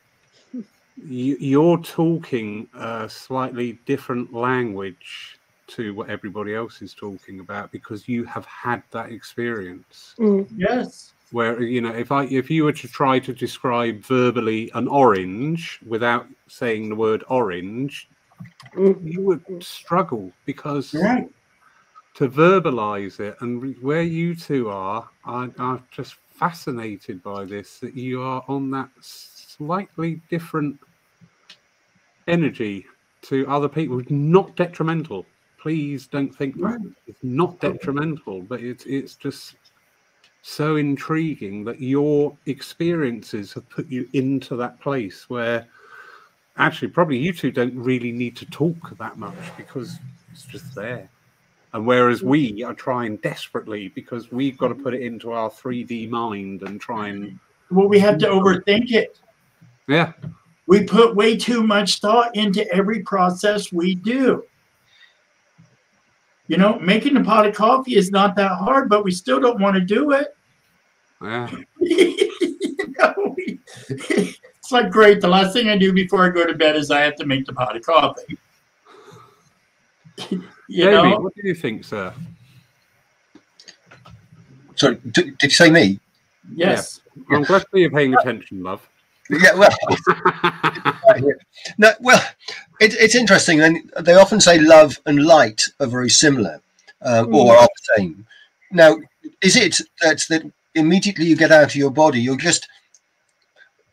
you, 0.96 1.62
are 1.62 1.76
talking 1.82 2.68
a 2.72 3.06
slightly 3.06 3.78
different 3.84 4.32
language 4.32 5.38
to 5.66 5.92
what 5.92 6.08
everybody 6.08 6.54
else 6.54 6.80
is 6.80 6.94
talking 6.94 7.40
about 7.40 7.70
because 7.70 8.08
you 8.08 8.24
have 8.24 8.46
had 8.46 8.82
that 8.92 9.12
experience. 9.12 10.14
Mm. 10.18 10.48
Yes. 10.56 11.12
Where 11.32 11.60
you 11.62 11.80
know, 11.80 11.92
if 11.92 12.12
I 12.12 12.24
if 12.24 12.50
you 12.50 12.64
were 12.64 12.72
to 12.72 12.88
try 12.88 13.18
to 13.18 13.32
describe 13.32 14.00
verbally 14.02 14.70
an 14.74 14.86
orange 14.86 15.80
without 15.86 16.26
saying 16.48 16.88
the 16.88 16.94
word 16.94 17.24
orange, 17.28 18.08
you 18.76 19.22
would 19.22 19.42
struggle 19.62 20.30
because 20.44 20.94
right. 20.94 21.28
to 22.14 22.28
verbalize 22.28 23.18
it 23.20 23.36
and 23.40 23.76
where 23.82 24.02
you 24.02 24.34
two 24.34 24.68
are 24.68 25.08
I, 25.24 25.48
i'm 25.58 25.82
just 25.90 26.16
fascinated 26.30 27.22
by 27.22 27.44
this 27.44 27.78
that 27.78 27.94
you 27.94 28.20
are 28.20 28.44
on 28.46 28.70
that 28.72 28.90
slightly 29.00 30.20
different 30.28 30.78
energy 32.28 32.86
to 33.22 33.46
other 33.48 33.68
people. 33.68 33.98
It's 34.00 34.10
not 34.10 34.54
detrimental. 34.56 35.24
Please 35.58 36.06
don't 36.06 36.34
think 36.34 36.60
that 36.60 36.80
it's 37.06 37.22
not 37.22 37.58
detrimental 37.60 38.42
but 38.42 38.60
it's 38.60 38.84
it's 38.84 39.14
just 39.14 39.56
so 40.48 40.76
intriguing 40.76 41.64
that 41.64 41.80
your 41.80 42.36
experiences 42.46 43.52
have 43.52 43.68
put 43.68 43.88
you 43.88 44.08
into 44.12 44.54
that 44.54 44.80
place 44.80 45.28
where 45.28 45.66
actually 46.56 46.86
probably 46.86 47.18
you 47.18 47.32
two 47.32 47.50
don't 47.50 47.76
really 47.76 48.12
need 48.12 48.36
to 48.36 48.46
talk 48.46 48.96
that 48.96 49.18
much 49.18 49.34
because 49.56 49.98
it's 50.32 50.44
just 50.44 50.72
there 50.76 51.10
and 51.72 51.84
whereas 51.84 52.22
we 52.22 52.62
are 52.62 52.74
trying 52.74 53.16
desperately 53.16 53.88
because 53.88 54.30
we've 54.30 54.56
got 54.56 54.68
to 54.68 54.74
put 54.74 54.94
it 54.94 55.02
into 55.02 55.32
our 55.32 55.50
3D 55.50 56.08
mind 56.08 56.62
and 56.62 56.80
try 56.80 57.08
and. 57.08 57.38
Well, 57.70 57.88
we 57.88 57.98
have 57.98 58.18
to 58.18 58.26
overthink 58.28 58.92
it. 58.92 59.18
Yeah. 59.88 60.12
We 60.68 60.84
put 60.84 61.16
way 61.16 61.36
too 61.36 61.64
much 61.64 62.00
thought 62.00 62.34
into 62.36 62.66
every 62.72 63.02
process 63.02 63.72
we 63.72 63.96
do. 63.96 64.44
You 66.46 66.56
know, 66.56 66.78
making 66.78 67.16
a 67.16 67.24
pot 67.24 67.46
of 67.46 67.54
coffee 67.54 67.96
is 67.96 68.12
not 68.12 68.36
that 68.36 68.52
hard, 68.52 68.88
but 68.88 69.04
we 69.04 69.10
still 69.10 69.40
don't 69.40 69.60
want 69.60 69.74
to 69.74 69.80
do 69.80 70.12
it. 70.12 70.35
Yeah. 71.22 71.50
you 71.80 72.28
know, 72.98 73.36
it's 73.88 74.72
like 74.72 74.90
great. 74.90 75.20
The 75.20 75.28
last 75.28 75.52
thing 75.52 75.68
I 75.68 75.78
do 75.78 75.92
before 75.92 76.26
I 76.26 76.30
go 76.30 76.46
to 76.46 76.54
bed 76.54 76.76
is 76.76 76.90
I 76.90 77.00
have 77.00 77.16
to 77.16 77.26
make 77.26 77.46
the 77.46 77.52
pot 77.52 77.76
of 77.76 77.82
coffee. 77.82 78.38
You 80.68 80.82
Jamie, 80.82 81.10
know? 81.10 81.20
what 81.20 81.32
do 81.36 81.42
you 81.44 81.54
think, 81.54 81.84
sir? 81.84 82.12
Sorry, 84.74 84.96
did, 85.12 85.38
did 85.38 85.42
you 85.44 85.50
say 85.50 85.70
me? 85.70 86.00
Yes. 86.52 87.00
Yeah. 87.30 87.36
I'm 87.36 87.44
glad 87.44 87.64
that 87.70 87.78
you're 87.78 87.90
paying 87.90 88.14
attention, 88.14 88.64
love. 88.64 88.84
Yeah, 89.30 89.54
well, 89.54 89.70
no, 91.78 91.92
well, 92.00 92.22
it, 92.80 92.94
it's 92.94 93.14
interesting, 93.14 93.60
and 93.60 93.90
they 94.00 94.14
often 94.14 94.40
say 94.40 94.58
love 94.58 95.00
and 95.06 95.24
light 95.24 95.62
are 95.80 95.86
very 95.86 96.10
similar, 96.10 96.60
um, 97.02 97.26
mm. 97.26 97.34
or 97.34 97.56
are 97.56 97.66
the 97.66 97.94
same. 97.96 98.26
now, 98.70 98.96
is 99.42 99.56
it 99.56 99.80
that 100.00 100.24
that 100.28 100.50
immediately 100.76 101.26
you 101.26 101.36
get 101.36 101.50
out 101.50 101.64
of 101.64 101.76
your 101.76 101.90
body, 101.90 102.20
you're 102.20 102.36
just 102.36 102.68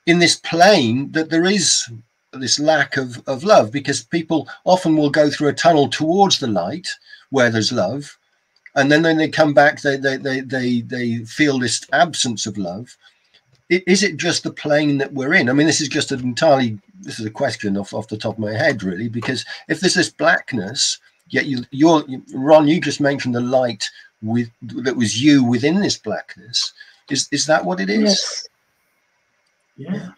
in 0.06 0.20
this 0.20 0.36
plane 0.36 1.12
that 1.14 1.30
there 1.30 1.46
is 1.46 1.90
this 2.34 2.60
lack 2.60 2.98
of, 2.98 3.22
of 3.28 3.44
love 3.44 3.72
because 3.72 4.04
people 4.04 4.48
often 4.66 4.98
will 4.98 5.10
go 5.10 5.30
through 5.30 5.48
a 5.48 5.54
tunnel 5.54 5.88
towards 5.88 6.40
the 6.40 6.48
light 6.48 6.90
where 7.30 7.50
there's 7.50 7.72
love 7.72 8.18
and 8.76 8.92
then 8.92 9.04
when 9.04 9.18
they 9.18 9.30
come 9.30 9.54
back 9.54 9.82
they 9.82 9.98
they 9.98 10.18
they 10.18 10.42
they, 10.42 10.82
they 10.82 11.18
feel 11.26 11.60
this 11.60 11.86
absence 11.94 12.46
of 12.46 12.58
love. 12.58 12.98
Is 13.70 14.04
it 14.04 14.18
just 14.18 14.44
the 14.44 14.52
plane 14.52 14.98
that 14.98 15.14
we're 15.14 15.34
in? 15.34 15.50
I 15.50 15.54
mean 15.54 15.68
this 15.68 15.82
is 15.82 15.88
just 15.88 16.12
an 16.12 16.22
entirely 16.22 16.80
this 17.00 17.20
is 17.20 17.26
a 17.26 17.32
question 17.32 17.78
off, 17.78 17.94
off 17.94 18.08
the 18.08 18.18
top 18.18 18.34
of 18.34 18.40
my 18.40 18.54
head 18.54 18.84
really 18.84 19.10
because 19.10 19.46
if 19.68 19.80
there's 19.80 19.94
this 19.94 20.10
blackness 20.10 21.00
yet 21.30 21.46
you 21.46 21.64
you're 21.72 22.04
ron 22.34 22.68
you 22.68 22.80
just 22.80 23.02
mentioned 23.02 23.36
the 23.36 23.42
light 23.42 23.90
with 24.24 24.49
that 24.61 24.95
was 24.95 25.21
you 25.21 25.43
within 25.43 25.80
this 25.80 25.97
blackness 25.97 26.74
is 27.09 27.28
is 27.32 27.45
that 27.45 27.63
what 27.63 27.80
it 27.80 27.89
is 27.89 28.47
yes. 29.78 29.91
yeah 29.93 30.09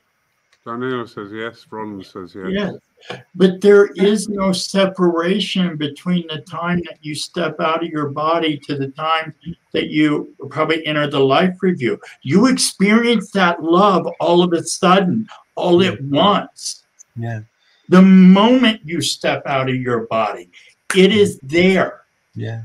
Daniel 0.66 1.06
says 1.06 1.32
yes. 1.32 1.68
Ron 1.70 2.04
says 2.04 2.36
yes. 2.36 2.48
Yeah. 2.50 3.18
But 3.36 3.62
there 3.62 3.88
is 3.88 4.28
no 4.28 4.52
separation 4.52 5.78
between 5.78 6.26
the 6.28 6.40
time 6.40 6.82
that 6.86 6.98
you 7.02 7.14
step 7.14 7.60
out 7.60 7.84
of 7.84 7.90
your 7.90 8.10
body 8.10 8.58
to 8.66 8.76
the 8.76 8.88
time 8.88 9.36
that 9.74 9.90
you 9.90 10.34
probably 10.50 10.84
enter 10.88 11.08
the 11.08 11.20
life 11.20 11.62
review. 11.62 12.00
You 12.24 12.48
experience 12.48 13.30
that 13.32 13.62
love 13.62 14.08
all 14.20 14.42
of 14.42 14.54
a 14.54 14.64
sudden, 14.64 15.28
all 15.54 15.84
at 15.84 16.02
once. 16.02 16.84
Yeah. 17.16 17.42
The 17.90 18.02
moment 18.02 18.82
you 18.84 19.02
step 19.02 19.44
out 19.46 19.70
of 19.70 19.76
your 19.76 20.08
body, 20.08 20.50
it 20.96 21.14
is 21.14 21.40
there. 21.44 22.02
Yeah. 22.34 22.64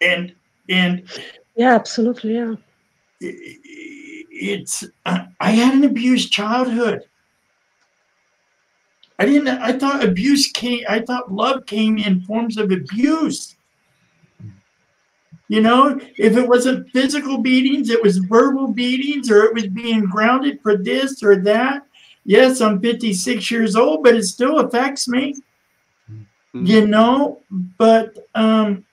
And 0.00 0.34
and 0.68 1.08
yeah, 1.56 1.74
absolutely, 1.74 2.34
yeah 2.34 2.54
it's 4.36 4.84
uh, 5.04 5.24
I 5.40 5.50
had 5.50 5.74
an 5.74 5.84
abused 5.84 6.32
childhood. 6.32 7.02
I 9.18 9.24
didn't. 9.24 9.48
I 9.48 9.72
thought 9.72 10.04
abuse 10.04 10.50
came. 10.52 10.84
I 10.88 11.00
thought 11.00 11.32
love 11.32 11.66
came 11.66 11.98
in 11.98 12.20
forms 12.22 12.58
of 12.58 12.70
abuse. 12.70 13.56
You 15.48 15.60
know, 15.60 15.98
if 16.18 16.36
it 16.36 16.48
wasn't 16.48 16.90
physical 16.90 17.38
beatings, 17.38 17.88
it 17.88 18.02
was 18.02 18.18
verbal 18.18 18.68
beatings, 18.68 19.30
or 19.30 19.44
it 19.44 19.54
was 19.54 19.68
being 19.68 20.04
grounded 20.04 20.60
for 20.60 20.76
this 20.76 21.22
or 21.22 21.36
that. 21.42 21.86
Yes, 22.24 22.60
I'm 22.60 22.80
56 22.80 23.50
years 23.52 23.76
old, 23.76 24.02
but 24.02 24.16
it 24.16 24.24
still 24.24 24.58
affects 24.58 25.06
me. 25.06 25.36
Mm-hmm. 26.10 26.66
You 26.66 26.86
know, 26.88 27.40
but 27.78 28.18
um, 28.34 28.84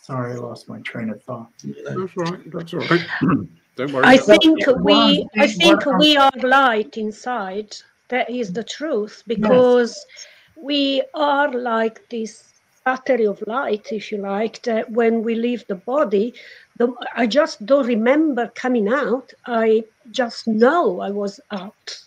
Sorry, 0.00 0.32
I 0.32 0.36
lost 0.36 0.68
my 0.68 0.80
train 0.80 1.08
of 1.08 1.22
thought. 1.22 1.50
That's 1.64 2.16
right. 2.16 2.52
That's 2.52 2.74
right. 2.74 3.06
Don't 3.76 3.92
worry. 3.92 4.04
I 4.04 4.18
think 4.18 4.60
we, 4.80 5.26
I 5.38 5.46
think 5.46 5.84
we 5.98 6.16
are 6.16 6.30
light 6.42 6.96
inside. 6.96 7.74
That 8.08 8.28
is 8.28 8.52
the 8.52 8.62
truth 8.62 9.22
because 9.26 9.96
yes. 9.96 10.26
we 10.62 11.02
are 11.14 11.50
like 11.50 12.06
this 12.10 12.52
battery 12.84 13.26
of 13.26 13.42
light, 13.46 13.92
if 13.92 14.12
you 14.12 14.18
like. 14.18 14.62
That 14.62 14.90
when 14.90 15.22
we 15.22 15.34
leave 15.34 15.66
the 15.66 15.76
body, 15.76 16.34
the, 16.76 16.92
I 17.16 17.26
just 17.26 17.64
don't 17.64 17.86
remember 17.86 18.52
coming 18.54 18.88
out. 18.88 19.32
I 19.46 19.84
just 20.10 20.46
know 20.46 21.00
I 21.00 21.10
was 21.10 21.40
out 21.50 21.98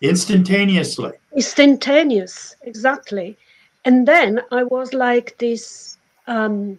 instantaneously. 0.00 1.12
Instantaneous, 1.34 2.56
exactly. 2.62 3.36
And 3.84 4.06
then 4.08 4.40
I 4.50 4.64
was 4.64 4.92
like 4.92 5.36
this. 5.38 5.98
Um, 6.26 6.78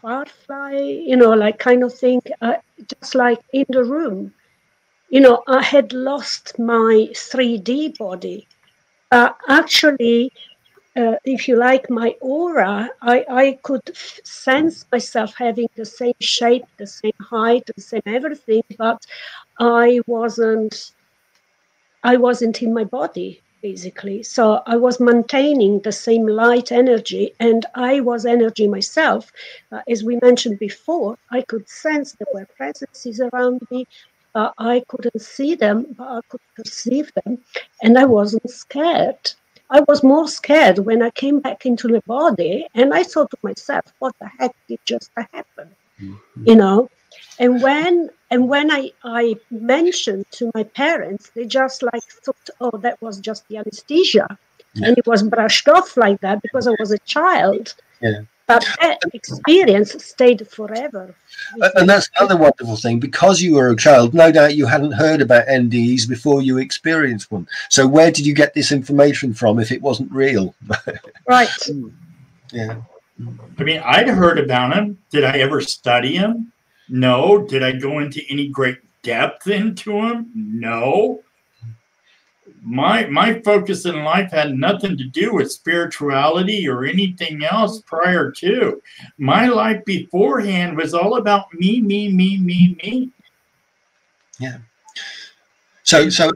firefly, 0.00 0.76
you 0.78 1.16
know, 1.16 1.30
like 1.32 1.58
kind 1.58 1.82
of 1.84 1.92
thing, 1.94 2.20
uh, 2.40 2.56
just 3.00 3.14
like 3.14 3.40
in 3.52 3.66
the 3.68 3.84
room. 3.84 4.32
You 5.10 5.20
know, 5.20 5.42
I 5.48 5.62
had 5.62 5.92
lost 5.92 6.58
my 6.58 7.08
3D 7.16 7.94
body. 7.98 8.48
Uh, 9.10 9.30
actually, 9.48 10.32
uh, 10.96 11.16
if 11.24 11.48
you 11.48 11.56
like, 11.56 11.90
my 11.90 12.16
aura, 12.20 12.90
I, 13.02 13.24
I 13.30 13.58
could 13.62 13.82
f- 13.90 14.20
sense 14.24 14.86
myself 14.92 15.34
having 15.36 15.68
the 15.76 15.84
same 15.86 16.14
shape, 16.20 16.64
the 16.78 16.86
same 16.86 17.18
height, 17.20 17.64
the 17.76 17.82
same 17.82 18.02
everything, 18.06 18.62
but 18.78 19.04
I 19.58 20.00
wasn't. 20.06 20.92
I 22.02 22.16
wasn't 22.18 22.62
in 22.62 22.74
my 22.74 22.84
body 22.84 23.42
basically. 23.62 24.22
So 24.22 24.62
I 24.66 24.76
was 24.76 25.00
maintaining 25.00 25.80
the 25.80 25.92
same 25.92 26.26
light 26.26 26.72
energy, 26.72 27.34
and 27.40 27.66
I 27.74 28.00
was 28.00 28.26
energy 28.26 28.66
myself. 28.68 29.32
Uh, 29.72 29.80
as 29.88 30.04
we 30.04 30.18
mentioned 30.22 30.58
before, 30.58 31.18
I 31.30 31.42
could 31.42 31.68
sense 31.68 32.12
there 32.12 32.34
were 32.34 32.46
presences 32.56 33.20
around 33.20 33.60
me. 33.70 33.86
Uh, 34.34 34.50
I 34.58 34.82
couldn't 34.88 35.20
see 35.20 35.54
them, 35.54 35.86
but 35.98 36.08
I 36.08 36.20
could 36.28 36.40
perceive 36.56 37.12
them, 37.24 37.38
and 37.82 37.98
I 37.98 38.04
wasn't 38.04 38.48
scared. 38.50 39.32
I 39.70 39.80
was 39.88 40.02
more 40.02 40.28
scared 40.28 40.78
when 40.80 41.02
I 41.02 41.10
came 41.10 41.40
back 41.40 41.66
into 41.66 41.88
the 41.88 42.02
body, 42.06 42.66
and 42.74 42.92
I 42.92 43.02
thought 43.02 43.30
to 43.30 43.38
myself, 43.42 43.84
"What 43.98 44.14
the 44.20 44.28
heck 44.38 44.54
did 44.68 44.80
just 44.84 45.10
happen?" 45.16 45.68
Mm-hmm. 46.00 46.44
You 46.48 46.56
know. 46.56 46.90
And 47.38 47.62
when 47.62 48.10
and 48.30 48.48
when 48.48 48.70
I, 48.70 48.92
I 49.02 49.36
mentioned 49.50 50.26
to 50.32 50.50
my 50.54 50.62
parents, 50.62 51.30
they 51.34 51.46
just 51.46 51.82
like 51.82 52.04
thought, 52.04 52.50
oh, 52.60 52.76
that 52.78 53.00
was 53.02 53.18
just 53.18 53.46
the 53.48 53.56
anesthesia. 53.56 54.38
Yeah. 54.74 54.88
And 54.88 54.98
it 54.98 55.06
was 55.06 55.22
brushed 55.22 55.68
off 55.68 55.96
like 55.96 56.20
that 56.20 56.40
because 56.42 56.68
I 56.68 56.74
was 56.78 56.92
a 56.92 56.98
child. 56.98 57.74
Yeah. 58.00 58.20
But 58.46 58.66
that 58.80 58.98
experience 59.12 60.04
stayed 60.04 60.46
forever. 60.48 61.14
And 61.76 61.88
that's 61.88 62.10
another 62.18 62.36
wonderful 62.36 62.76
thing. 62.76 62.98
Because 62.98 63.40
you 63.40 63.54
were 63.54 63.70
a 63.70 63.76
child, 63.76 64.12
no 64.12 64.32
doubt 64.32 64.56
you 64.56 64.66
hadn't 64.66 64.92
heard 64.92 65.22
about 65.22 65.46
NDEs 65.46 66.08
before 66.08 66.42
you 66.42 66.58
experienced 66.58 67.30
one. 67.30 67.46
So 67.68 67.86
where 67.86 68.10
did 68.10 68.26
you 68.26 68.34
get 68.34 68.54
this 68.54 68.72
information 68.72 69.34
from 69.34 69.60
if 69.60 69.70
it 69.70 69.82
wasn't 69.82 70.10
real? 70.10 70.54
right. 71.28 71.48
yeah. 72.52 72.80
I 73.58 73.62
mean, 73.62 73.82
I'd 73.84 74.08
heard 74.08 74.40
about 74.40 74.74
them. 74.74 74.98
Did 75.10 75.22
I 75.22 75.38
ever 75.38 75.60
study 75.60 76.18
them? 76.18 76.52
No. 76.90 77.44
Did 77.46 77.62
I 77.62 77.72
go 77.72 78.00
into 78.00 78.22
any 78.28 78.48
great 78.48 78.78
depth 79.02 79.46
into 79.46 79.92
them? 79.92 80.30
No. 80.34 81.22
My 82.62 83.06
my 83.06 83.40
focus 83.40 83.86
in 83.86 84.04
life 84.04 84.32
had 84.32 84.54
nothing 84.54 84.98
to 84.98 85.04
do 85.04 85.34
with 85.34 85.50
spirituality 85.50 86.68
or 86.68 86.84
anything 86.84 87.42
else 87.42 87.80
prior 87.80 88.30
to. 88.32 88.82
My 89.16 89.46
life 89.46 89.82
beforehand 89.86 90.76
was 90.76 90.92
all 90.92 91.16
about 91.16 91.52
me, 91.54 91.80
me, 91.80 92.12
me, 92.12 92.36
me, 92.36 92.76
me. 92.82 93.10
Yeah. 94.38 94.58
So, 95.90 96.08
so 96.08 96.30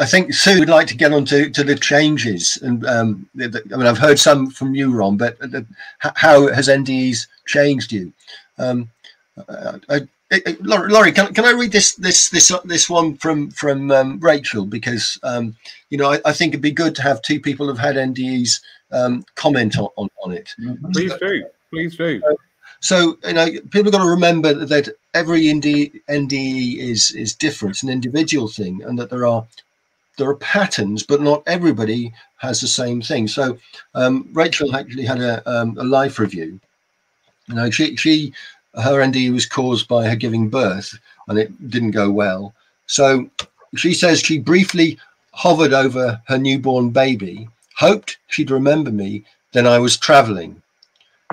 I 0.00 0.06
think 0.06 0.32
Sue 0.32 0.58
would 0.60 0.70
like 0.70 0.86
to 0.86 0.96
get 0.96 1.12
on 1.12 1.26
to, 1.26 1.50
to 1.50 1.62
the 1.62 1.74
changes, 1.74 2.56
and 2.62 2.86
um, 2.86 3.28
I 3.38 3.48
mean, 3.48 3.86
I've 3.86 3.98
heard 3.98 4.18
some 4.18 4.50
from 4.50 4.74
you, 4.74 4.90
Ron, 4.90 5.18
but 5.18 5.36
how 5.98 6.50
has 6.50 6.68
NDEs 6.68 7.26
changed 7.46 7.92
you? 7.92 8.10
Um, 8.58 8.90
uh, 9.48 9.78
I, 9.88 10.00
I, 10.32 10.56
Laurie, 10.60 11.12
can, 11.12 11.32
can 11.34 11.44
I 11.44 11.52
read 11.52 11.72
this 11.72 11.94
this 11.94 12.30
this 12.30 12.52
this 12.64 12.90
one 12.90 13.16
from 13.16 13.50
from 13.50 13.90
um, 13.90 14.18
Rachel 14.20 14.64
because 14.64 15.18
um, 15.22 15.56
you 15.90 15.98
know 15.98 16.12
I, 16.12 16.20
I, 16.24 16.32
think 16.32 16.52
it'd 16.52 16.62
be 16.62 16.70
good 16.70 16.94
to 16.96 17.02
have 17.02 17.22
two 17.22 17.38
people 17.38 17.66
who've 17.66 17.78
had 17.78 17.96
NDEs 17.96 18.60
um, 18.92 19.24
comment 19.34 19.78
on, 19.78 19.88
on, 19.96 20.08
on 20.24 20.32
it. 20.32 20.54
Mm-hmm. 20.60 20.90
Please 20.92 21.12
do, 21.20 21.44
please 21.70 21.96
do. 21.96 22.22
Uh, 22.28 22.34
so 22.80 23.18
you 23.24 23.34
know 23.34 23.46
people 23.70 23.92
got 23.92 24.02
to 24.02 24.08
remember 24.08 24.52
that 24.52 24.88
every 25.14 25.42
NDE, 25.42 26.00
NDE 26.08 26.78
is 26.78 27.10
is 27.12 27.34
different, 27.34 27.76
it's 27.76 27.82
an 27.82 27.90
individual 27.90 28.48
thing, 28.48 28.82
and 28.82 28.98
that 28.98 29.10
there 29.10 29.26
are 29.26 29.46
there 30.16 30.28
are 30.28 30.36
patterns, 30.36 31.02
but 31.02 31.20
not 31.20 31.42
everybody 31.46 32.12
has 32.38 32.60
the 32.60 32.68
same 32.68 33.02
thing. 33.02 33.28
So 33.28 33.58
um, 33.94 34.28
Rachel 34.32 34.74
actually 34.74 35.04
had 35.04 35.20
a, 35.20 35.48
um, 35.48 35.76
a 35.78 35.84
life 35.84 36.18
review. 36.18 36.60
You 37.48 37.54
know, 37.54 37.70
she 37.70 37.96
she 37.96 38.32
her 38.76 39.00
NDE 39.00 39.32
was 39.32 39.46
caused 39.46 39.88
by 39.88 40.06
her 40.06 40.16
giving 40.16 40.48
birth 40.48 40.98
and 41.28 41.38
it 41.38 41.70
didn't 41.70 41.92
go 41.92 42.10
well. 42.10 42.54
So 42.86 43.30
she 43.74 43.94
says 43.94 44.20
she 44.20 44.38
briefly 44.38 44.98
hovered 45.32 45.72
over 45.72 46.22
her 46.26 46.38
newborn 46.38 46.90
baby, 46.90 47.48
hoped 47.76 48.18
she'd 48.28 48.50
remember 48.50 48.90
me, 48.90 49.24
then 49.52 49.66
I 49.66 49.78
was 49.78 49.96
traveling. 49.96 50.62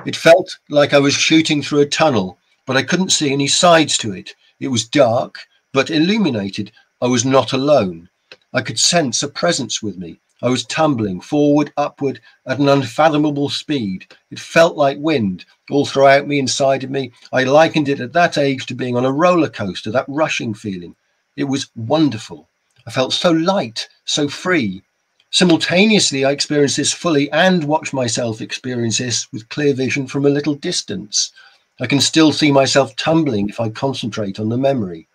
It 0.06 0.16
felt 0.16 0.58
like 0.70 0.94
I 0.94 1.00
was 1.00 1.14
shooting 1.14 1.62
through 1.62 1.82
a 1.82 1.86
tunnel, 1.86 2.38
but 2.66 2.76
I 2.78 2.84
couldn't 2.84 3.12
see 3.12 3.32
any 3.32 3.48
sides 3.48 3.98
to 4.00 4.14
it. 4.14 4.36
It 4.60 4.70
was 4.70 4.88
dark, 4.88 5.40
but 5.72 5.90
illuminated. 5.90 6.72
I 7.02 7.08
was 7.08 7.26
not 7.26 7.54
alone. 7.54 8.10
I 8.54 8.62
could 8.62 8.80
sense 8.80 9.24
a 9.24 9.28
presence 9.28 9.82
with 9.82 9.98
me. 9.98 10.20
I 10.44 10.50
was 10.50 10.66
tumbling 10.66 11.22
forward, 11.22 11.72
upward 11.78 12.20
at 12.46 12.60
an 12.60 12.68
unfathomable 12.68 13.48
speed. 13.48 14.06
It 14.30 14.40
felt 14.40 14.76
like 14.76 14.98
wind 15.00 15.46
all 15.72 15.86
throughout 15.86 16.28
me, 16.28 16.38
inside 16.38 16.84
of 16.84 16.90
me. 16.90 17.14
I 17.32 17.46
likened 17.46 17.88
it 17.88 18.02
at 18.02 18.12
that 18.12 18.38
age 18.38 18.66
to 18.66 18.76
being 18.76 18.98
on 18.98 19.06
a 19.06 19.12
roller 19.12 19.48
coaster, 19.48 19.90
that 19.92 20.04
rushing 20.10 20.54
feeling. 20.54 20.98
It 21.38 21.46
was 21.46 21.72
wonderful. 21.78 22.50
I 22.86 22.92
felt 22.92 23.14
so 23.14 23.32
light, 23.32 23.88
so 24.04 24.28
free. 24.28 24.84
Simultaneously, 25.32 26.26
I 26.26 26.32
experienced 26.32 26.76
this 26.76 26.92
fully 26.92 27.32
and 27.32 27.64
watched 27.64 27.94
myself 27.94 28.42
experience 28.42 28.98
this 28.98 29.32
with 29.32 29.48
clear 29.48 29.74
vision 29.74 30.08
from 30.08 30.26
a 30.26 30.30
little 30.30 30.56
distance. 30.56 31.32
I 31.80 31.88
can 31.88 32.02
still 32.02 32.34
see 32.34 32.52
myself 32.52 32.98
tumbling 32.98 33.48
if 33.48 33.62
I 33.62 33.70
concentrate 33.70 34.42
on 34.42 34.50
the 34.50 34.58
memory. 34.58 35.08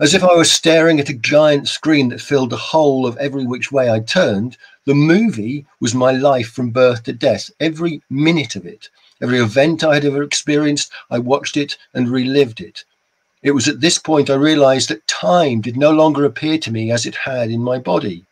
As 0.00 0.14
if 0.14 0.24
I 0.24 0.32
was 0.34 0.50
staring 0.50 0.98
at 1.00 1.10
a 1.10 1.14
giant 1.14 1.68
screen 1.68 2.08
that 2.08 2.20
filled 2.20 2.48
the 2.48 2.56
whole 2.56 3.06
of 3.06 3.16
every 3.18 3.44
which 3.44 3.70
way 3.70 3.90
I 3.90 4.00
turned, 4.00 4.56
the 4.86 4.94
movie 4.94 5.66
was 5.80 5.94
my 5.94 6.12
life 6.12 6.50
from 6.50 6.70
birth 6.70 7.02
to 7.02 7.12
death, 7.12 7.50
every 7.60 8.00
minute 8.08 8.56
of 8.56 8.64
it. 8.64 8.88
Every 9.20 9.38
event 9.38 9.84
I 9.84 9.94
had 9.94 10.06
ever 10.06 10.22
experienced, 10.22 10.90
I 11.10 11.18
watched 11.18 11.58
it 11.58 11.76
and 11.92 12.08
relived 12.08 12.62
it. 12.62 12.84
It 13.42 13.50
was 13.50 13.68
at 13.68 13.82
this 13.82 13.98
point 13.98 14.30
I 14.30 14.34
realized 14.34 14.88
that 14.88 15.06
time 15.06 15.60
did 15.60 15.76
no 15.76 15.90
longer 15.90 16.24
appear 16.24 16.56
to 16.58 16.72
me 16.72 16.90
as 16.90 17.04
it 17.04 17.14
had 17.14 17.50
in 17.50 17.62
my 17.62 17.78
body. 17.78 18.24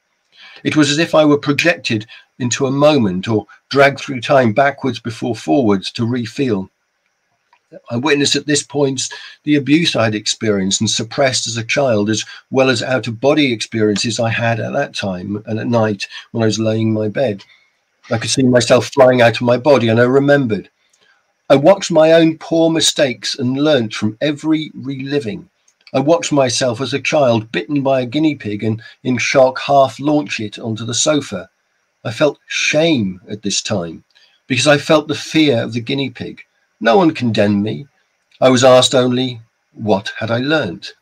It 0.64 0.76
was 0.76 0.90
as 0.90 0.98
if 0.98 1.14
I 1.14 1.26
were 1.26 1.38
projected 1.38 2.06
into 2.38 2.66
a 2.66 2.70
moment 2.70 3.28
or 3.28 3.46
dragged 3.68 4.00
through 4.00 4.22
time 4.22 4.54
backwards 4.54 4.98
before 4.98 5.36
forwards 5.36 5.90
to 5.92 6.06
refeel. 6.06 6.70
I 7.88 7.96
witnessed 7.96 8.34
at 8.34 8.46
this 8.46 8.64
point 8.64 9.02
the 9.44 9.54
abuse 9.54 9.94
I 9.94 10.04
had 10.04 10.14
experienced 10.14 10.80
and 10.80 10.90
suppressed 10.90 11.46
as 11.46 11.56
a 11.56 11.62
child, 11.62 12.10
as 12.10 12.24
well 12.50 12.68
as 12.68 12.82
out 12.82 13.06
of 13.06 13.20
body 13.20 13.52
experiences 13.52 14.18
I 14.18 14.30
had 14.30 14.58
at 14.58 14.72
that 14.72 14.94
time 14.94 15.42
and 15.46 15.58
at 15.60 15.68
night 15.68 16.08
when 16.32 16.42
I 16.42 16.46
was 16.46 16.58
laying 16.58 16.88
in 16.88 16.94
my 16.94 17.08
bed. 17.08 17.44
I 18.10 18.18
could 18.18 18.30
see 18.30 18.42
myself 18.42 18.86
flying 18.86 19.22
out 19.22 19.36
of 19.36 19.42
my 19.42 19.56
body, 19.56 19.86
and 19.86 20.00
I 20.00 20.04
remembered. 20.04 20.68
I 21.48 21.54
watched 21.54 21.92
my 21.92 22.12
own 22.12 22.38
poor 22.38 22.70
mistakes 22.70 23.38
and 23.38 23.56
learnt 23.56 23.94
from 23.94 24.18
every 24.20 24.72
reliving. 24.74 25.48
I 25.92 26.00
watched 26.00 26.32
myself 26.32 26.80
as 26.80 26.92
a 26.92 27.00
child 27.00 27.52
bitten 27.52 27.82
by 27.82 28.00
a 28.00 28.06
guinea 28.06 28.34
pig 28.34 28.64
and 28.64 28.82
in 29.04 29.18
shock 29.18 29.60
half 29.60 30.00
launch 30.00 30.40
it 30.40 30.58
onto 30.58 30.84
the 30.84 30.94
sofa. 30.94 31.50
I 32.04 32.10
felt 32.10 32.38
shame 32.48 33.20
at 33.28 33.42
this 33.42 33.62
time 33.62 34.02
because 34.46 34.66
I 34.66 34.78
felt 34.78 35.06
the 35.06 35.14
fear 35.14 35.62
of 35.62 35.72
the 35.72 35.80
guinea 35.80 36.10
pig. 36.10 36.42
No 36.83 36.97
one 36.97 37.12
condemned 37.12 37.62
me. 37.62 37.87
I 38.41 38.49
was 38.49 38.64
asked 38.64 38.95
only, 38.95 39.43
what 39.74 40.12
had 40.18 40.31
I 40.31 40.39
learnt? 40.39 40.95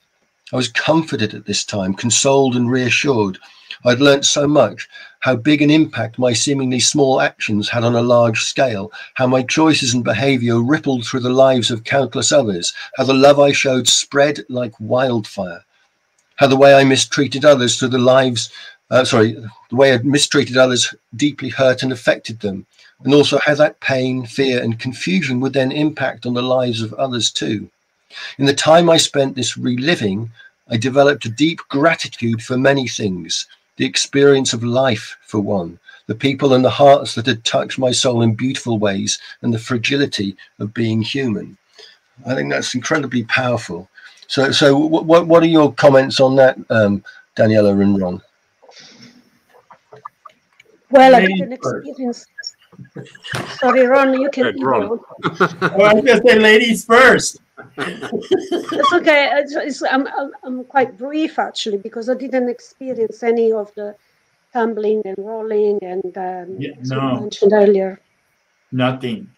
I 0.53 0.57
was 0.57 0.66
comforted 0.66 1.35
at 1.35 1.47
this 1.47 1.64
time, 1.64 1.95
consoled 1.95 2.57
and 2.57 2.68
reassured. 2.68 3.39
I'd 3.85 4.01
learnt 4.01 4.24
so 4.24 4.49
much, 4.49 4.89
how 5.20 5.37
big 5.37 5.62
an 5.62 5.70
impact 5.70 6.18
my 6.18 6.33
seemingly 6.33 6.81
small 6.81 7.20
actions 7.20 7.68
had 7.68 7.85
on 7.85 7.95
a 7.95 8.03
large 8.03 8.43
scale, 8.43 8.91
how 9.14 9.29
my 9.29 9.43
choices 9.43 9.95
and 9.95 10.03
behavior 10.03 10.61
rippled 10.61 11.07
through 11.07 11.20
the 11.20 11.31
lives 11.31 11.70
of 11.70 11.85
countless 11.85 12.33
others, 12.33 12.72
how 12.97 13.05
the 13.05 13.14
love 13.14 13.39
I 13.39 13.53
showed 13.53 13.87
spread 13.87 14.41
like 14.49 14.72
wildfire, 14.81 15.64
how 16.37 16.49
the 16.49 16.57
way 16.57 16.74
I 16.74 16.83
mistreated 16.83 17.45
others 17.45 17.79
through 17.79 17.89
the 17.89 17.99
lives, 17.99 18.51
uh, 18.91 19.05
sorry, 19.05 19.35
the 19.70 19.76
way 19.76 19.95
I 19.95 19.99
mistreated 19.99 20.57
others 20.57 20.93
deeply 21.14 21.51
hurt 21.51 21.85
and 21.85 21.93
affected 21.93 22.41
them, 22.41 22.66
and 23.05 23.14
also 23.14 23.38
how 23.38 23.55
that 23.55 23.80
pain, 23.80 24.26
fear, 24.26 24.62
and 24.62 24.78
confusion 24.78 25.40
would 25.40 25.53
then 25.53 25.72
impact 25.72 26.26
on 26.26 26.34
the 26.34 26.42
lives 26.42 26.82
of 26.82 26.92
others 26.94 27.30
too. 27.30 27.68
In 28.38 28.46
the 28.46 28.55
time 28.55 28.90
I 28.90 28.96
spent 28.96 29.34
this 29.34 29.57
reliving, 29.57 30.30
I 30.68 30.76
developed 30.76 31.24
a 31.24 31.30
deep 31.30 31.61
gratitude 31.68 32.42
for 32.42 32.57
many 32.57 32.88
things 32.88 33.46
the 33.76 33.86
experience 33.86 34.53
of 34.53 34.64
life, 34.64 35.16
for 35.22 35.38
one, 35.38 35.78
the 36.09 36.14
people 36.14 36.53
and 36.53 36.64
the 36.64 36.70
hearts 36.70 37.14
that 37.14 37.26
had 37.26 37.44
touched 37.44 37.78
my 37.78 37.92
soul 37.92 38.22
in 38.22 38.34
beautiful 38.34 38.76
ways, 38.76 39.20
and 39.42 39.55
the 39.55 39.59
fragility 39.59 40.36
of 40.59 40.74
being 40.74 41.01
human. 41.01 41.57
I 42.26 42.34
think 42.34 42.51
that's 42.51 42.74
incredibly 42.74 43.22
powerful. 43.24 43.88
So, 44.26 44.51
so 44.51 44.76
what 44.76 45.28
what 45.28 45.42
are 45.44 45.46
your 45.46 45.72
comments 45.74 46.18
on 46.18 46.34
that, 46.36 46.59
um, 46.70 47.05
Daniela 47.36 47.80
and 47.80 48.01
Ron? 48.01 48.20
Well, 50.90 51.14
I 51.14 51.20
didn't 51.20 51.53
experience 51.53 52.26
Sorry, 53.59 53.87
Ron, 53.87 54.20
you 54.20 54.31
can. 54.31 54.61
Ron. 54.61 54.89
well, 55.61 55.97
I 55.97 56.01
just 56.01 56.22
say 56.26 56.39
ladies 56.39 56.85
first. 56.85 57.41
it's 57.76 58.93
okay. 58.93 59.31
It's, 59.35 59.55
it's, 59.55 59.83
I'm, 59.83 60.07
I'm 60.45 60.64
quite 60.64 60.97
brief 60.97 61.39
actually 61.39 61.79
because 61.79 62.09
I 62.09 62.14
didn't 62.14 62.49
experience 62.49 63.22
any 63.22 63.53
of 63.53 63.72
the 63.74 63.97
tumbling 64.53 65.03
and 65.05 65.18
rolling 65.18 65.79
and 65.83 66.16
um, 66.16 66.57
yeah, 66.59 66.72
no. 66.83 67.20
mentioned 67.20 67.53
earlier. 67.53 68.01
Nothing. 68.72 69.29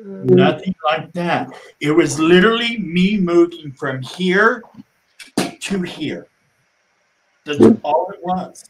Um, 0.00 0.26
Nothing 0.26 0.74
like 0.84 1.12
that. 1.12 1.50
It 1.80 1.92
was 1.92 2.18
literally 2.18 2.78
me 2.78 3.18
moving 3.18 3.72
from 3.72 4.02
here 4.02 4.62
to 5.36 5.82
here. 5.82 6.26
That's 7.44 7.58
hmm. 7.58 7.74
all 7.82 8.10
it 8.12 8.20
was. 8.22 8.64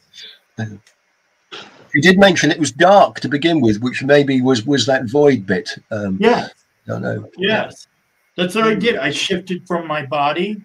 You 1.95 2.01
did 2.01 2.19
mention 2.19 2.51
it 2.51 2.59
was 2.59 2.73
dark 2.73 3.21
to 3.21 3.29
begin 3.29 3.61
with, 3.61 3.79
which 3.79 4.03
maybe 4.03 4.41
was 4.41 4.65
was 4.65 4.85
that 4.85 5.05
void 5.05 5.45
bit. 5.45 5.77
Um, 5.91 6.17
yeah. 6.19 6.49
I 6.85 6.91
don't 6.91 7.01
know. 7.01 7.29
Yes. 7.37 7.87
That's 8.35 8.53
what 8.53 8.65
I 8.65 8.75
did. 8.75 8.97
I 8.97 9.11
shifted 9.11 9.65
from 9.65 9.87
my 9.87 10.05
body 10.05 10.61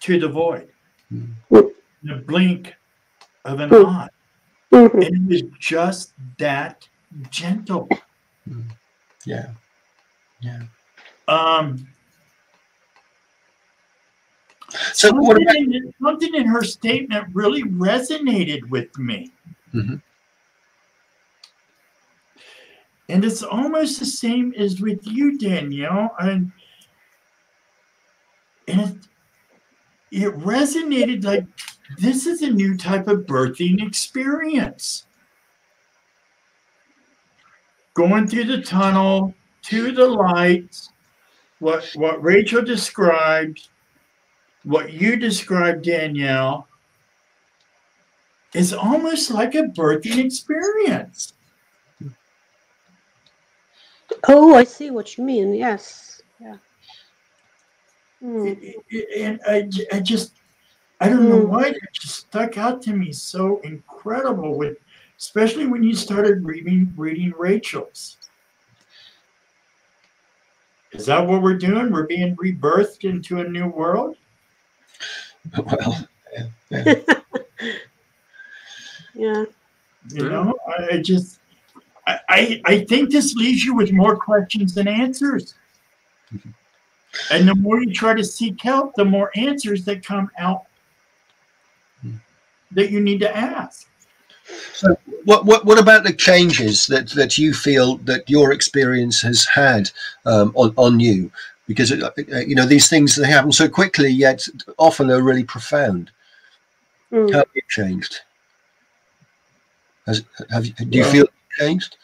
to 0.00 0.18
the 0.18 0.28
void. 0.28 0.68
Mm. 1.14 1.30
In 2.02 2.10
a 2.10 2.16
blink 2.16 2.74
of 3.44 3.60
an 3.60 3.70
mm. 3.70 3.86
eye. 3.86 4.08
Mm-hmm. 4.72 5.00
And 5.00 5.32
it 5.32 5.44
was 5.44 5.52
just 5.60 6.14
that 6.38 6.88
gentle. 7.30 7.88
Mm. 8.50 8.64
Yeah. 9.24 9.50
Yeah. 10.40 10.62
Um 11.28 11.86
so 14.92 15.10
something, 15.10 15.42
about- 15.42 15.54
in, 15.54 15.94
something 16.02 16.34
in 16.34 16.46
her 16.46 16.64
statement 16.64 17.28
really 17.32 17.62
resonated 17.62 18.68
with 18.70 18.98
me. 18.98 19.30
Mm-hmm. 19.72 19.96
And 23.12 23.26
it's 23.26 23.42
almost 23.42 23.98
the 23.98 24.06
same 24.06 24.54
as 24.56 24.80
with 24.80 25.06
you, 25.06 25.36
Danielle. 25.36 26.16
And, 26.18 26.50
and 28.66 28.80
it, 28.80 30.24
it 30.24 30.38
resonated 30.38 31.22
like 31.22 31.44
this 31.98 32.26
is 32.26 32.40
a 32.40 32.48
new 32.48 32.74
type 32.74 33.08
of 33.08 33.26
birthing 33.26 33.86
experience. 33.86 35.04
Going 37.92 38.28
through 38.28 38.44
the 38.44 38.62
tunnel 38.62 39.34
to 39.64 39.92
the 39.92 40.08
lights, 40.08 40.88
what, 41.58 41.84
what 41.92 42.22
Rachel 42.22 42.62
described, 42.62 43.68
what 44.64 44.94
you 44.94 45.16
described, 45.16 45.84
Danielle, 45.84 46.66
is 48.54 48.72
almost 48.72 49.30
like 49.30 49.54
a 49.54 49.64
birthing 49.64 50.24
experience. 50.24 51.34
Oh, 54.28 54.54
I 54.54 54.64
see 54.64 54.90
what 54.90 55.16
you 55.16 55.24
mean. 55.24 55.54
Yes. 55.54 56.22
Yeah. 56.40 56.56
Mm. 58.22 58.74
And 59.16 59.40
I, 59.46 59.68
I 59.92 60.00
just, 60.00 60.34
I 61.00 61.08
don't 61.08 61.26
mm. 61.26 61.28
know 61.28 61.40
hmm. 61.40 61.50
why 61.50 61.64
it 61.64 61.76
just 61.92 62.14
stuck 62.16 62.56
out 62.56 62.80
to 62.82 62.92
me 62.92 63.12
so 63.12 63.58
incredible 63.60 64.56
with, 64.56 64.76
especially 65.18 65.66
when 65.66 65.82
you 65.82 65.94
started 65.94 66.44
reading 66.44 66.92
reading 66.96 67.32
Rachel's. 67.36 68.18
Is 70.92 71.06
that 71.06 71.26
what 71.26 71.42
we're 71.42 71.56
doing? 71.56 71.90
We're 71.90 72.06
being 72.06 72.36
rebirthed 72.36 73.04
into 73.08 73.40
a 73.40 73.48
new 73.48 73.66
world. 73.66 74.16
Well, 75.58 76.08
yeah. 76.70 76.94
yeah. 79.14 79.44
You 80.10 80.28
know, 80.28 80.54
I 80.90 80.98
just 80.98 81.40
I, 82.06 82.60
I 82.64 82.80
think 82.84 83.10
this 83.10 83.34
leaves 83.34 83.64
you 83.64 83.74
with 83.74 83.92
more 83.92 84.16
questions 84.16 84.74
than 84.74 84.88
answers. 84.88 85.54
And 87.30 87.46
the 87.46 87.54
more 87.54 87.82
you 87.82 87.92
try 87.92 88.14
to 88.14 88.24
seek 88.24 88.60
help, 88.60 88.94
the 88.94 89.04
more 89.04 89.30
answers 89.36 89.84
that 89.84 90.04
come 90.04 90.30
out 90.38 90.64
that 92.72 92.90
you 92.90 93.00
need 93.00 93.20
to 93.20 93.36
ask. 93.36 93.86
So, 94.72 94.96
what 95.24 95.44
what 95.44 95.64
what 95.64 95.78
about 95.78 96.04
the 96.04 96.12
changes 96.12 96.86
that 96.86 97.10
that 97.10 97.38
you 97.38 97.54
feel 97.54 97.98
that 97.98 98.28
your 98.28 98.52
experience 98.52 99.20
has 99.22 99.46
had 99.46 99.90
um, 100.26 100.52
on 100.56 100.74
on 100.76 101.00
you? 101.00 101.30
Because 101.68 101.92
uh, 101.92 102.10
uh, 102.18 102.38
you 102.38 102.56
know 102.56 102.66
these 102.66 102.88
things 102.88 103.14
they 103.14 103.26
happen 103.26 103.52
so 103.52 103.68
quickly, 103.68 104.08
yet 104.08 104.46
often 104.78 105.10
are 105.10 105.22
really 105.22 105.44
profound. 105.44 106.10
Mm. 107.12 107.30
How 107.30 107.38
have 107.38 107.48
you 107.54 107.62
changed? 107.68 108.22
Has, 110.06 110.24
have 110.50 110.66
you, 110.66 110.72
do 110.72 110.98
you 110.98 111.04
well, 111.04 111.12
feel 111.12 111.26
changed? 111.58 111.96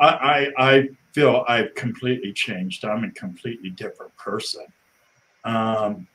I, 0.00 0.06
I, 0.06 0.70
I 0.72 0.88
feel 1.12 1.44
I've 1.48 1.74
completely 1.74 2.32
changed. 2.32 2.84
I'm 2.84 3.04
a 3.04 3.10
completely 3.10 3.70
different 3.70 4.16
person. 4.16 4.64
Um, 5.44 6.06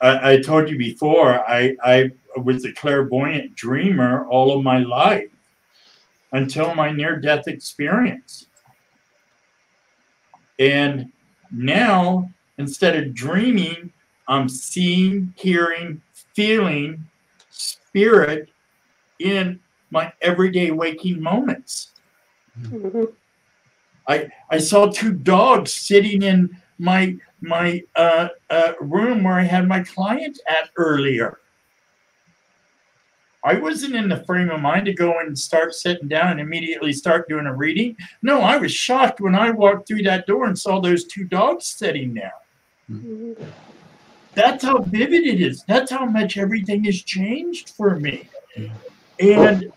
I, 0.00 0.32
I, 0.32 0.40
told 0.40 0.70
you 0.70 0.78
before, 0.78 1.40
I, 1.48 1.76
I 1.82 2.10
was 2.36 2.64
a 2.64 2.72
clairvoyant 2.72 3.56
dreamer 3.56 4.26
all 4.26 4.56
of 4.56 4.62
my 4.62 4.78
life 4.78 5.28
until 6.32 6.74
my 6.74 6.92
near 6.92 7.16
death 7.16 7.48
experience. 7.48 8.46
And 10.58 11.10
now, 11.50 12.30
instead 12.58 12.96
of 12.96 13.14
dreaming, 13.14 13.92
I'm 14.28 14.48
seeing, 14.48 15.34
hearing, 15.36 16.00
feeling 16.34 17.04
spirit 17.50 18.48
in 19.18 19.60
my 19.92 20.12
everyday 20.22 20.70
waking 20.70 21.22
moments. 21.22 21.90
Mm-hmm. 22.60 23.04
I 24.08 24.28
I 24.50 24.58
saw 24.58 24.86
two 24.86 25.12
dogs 25.12 25.72
sitting 25.72 26.22
in 26.22 26.56
my 26.78 27.16
my 27.40 27.82
uh, 27.94 28.28
uh, 28.50 28.72
room 28.80 29.22
where 29.22 29.38
I 29.38 29.42
had 29.42 29.68
my 29.68 29.82
client 29.84 30.40
at 30.48 30.70
earlier. 30.76 31.38
I 33.44 33.54
wasn't 33.54 33.96
in 33.96 34.08
the 34.08 34.24
frame 34.24 34.50
of 34.50 34.60
mind 34.60 34.86
to 34.86 34.94
go 34.94 35.18
and 35.18 35.36
start 35.36 35.74
sitting 35.74 36.06
down 36.06 36.30
and 36.32 36.40
immediately 36.40 36.92
start 36.92 37.28
doing 37.28 37.46
a 37.46 37.54
reading. 37.54 37.96
No, 38.22 38.40
I 38.40 38.56
was 38.56 38.72
shocked 38.72 39.20
when 39.20 39.34
I 39.34 39.50
walked 39.50 39.88
through 39.88 40.04
that 40.04 40.28
door 40.28 40.44
and 40.46 40.56
saw 40.56 40.80
those 40.80 41.04
two 41.04 41.24
dogs 41.24 41.66
sitting 41.66 42.14
there. 42.14 42.34
Mm-hmm. 42.88 43.42
That's 44.34 44.64
how 44.64 44.78
vivid 44.78 45.26
it 45.26 45.40
is. 45.40 45.64
That's 45.64 45.90
how 45.90 46.06
much 46.06 46.38
everything 46.38 46.84
has 46.84 47.02
changed 47.02 47.70
for 47.70 47.96
me. 47.96 48.28
And 49.18 49.72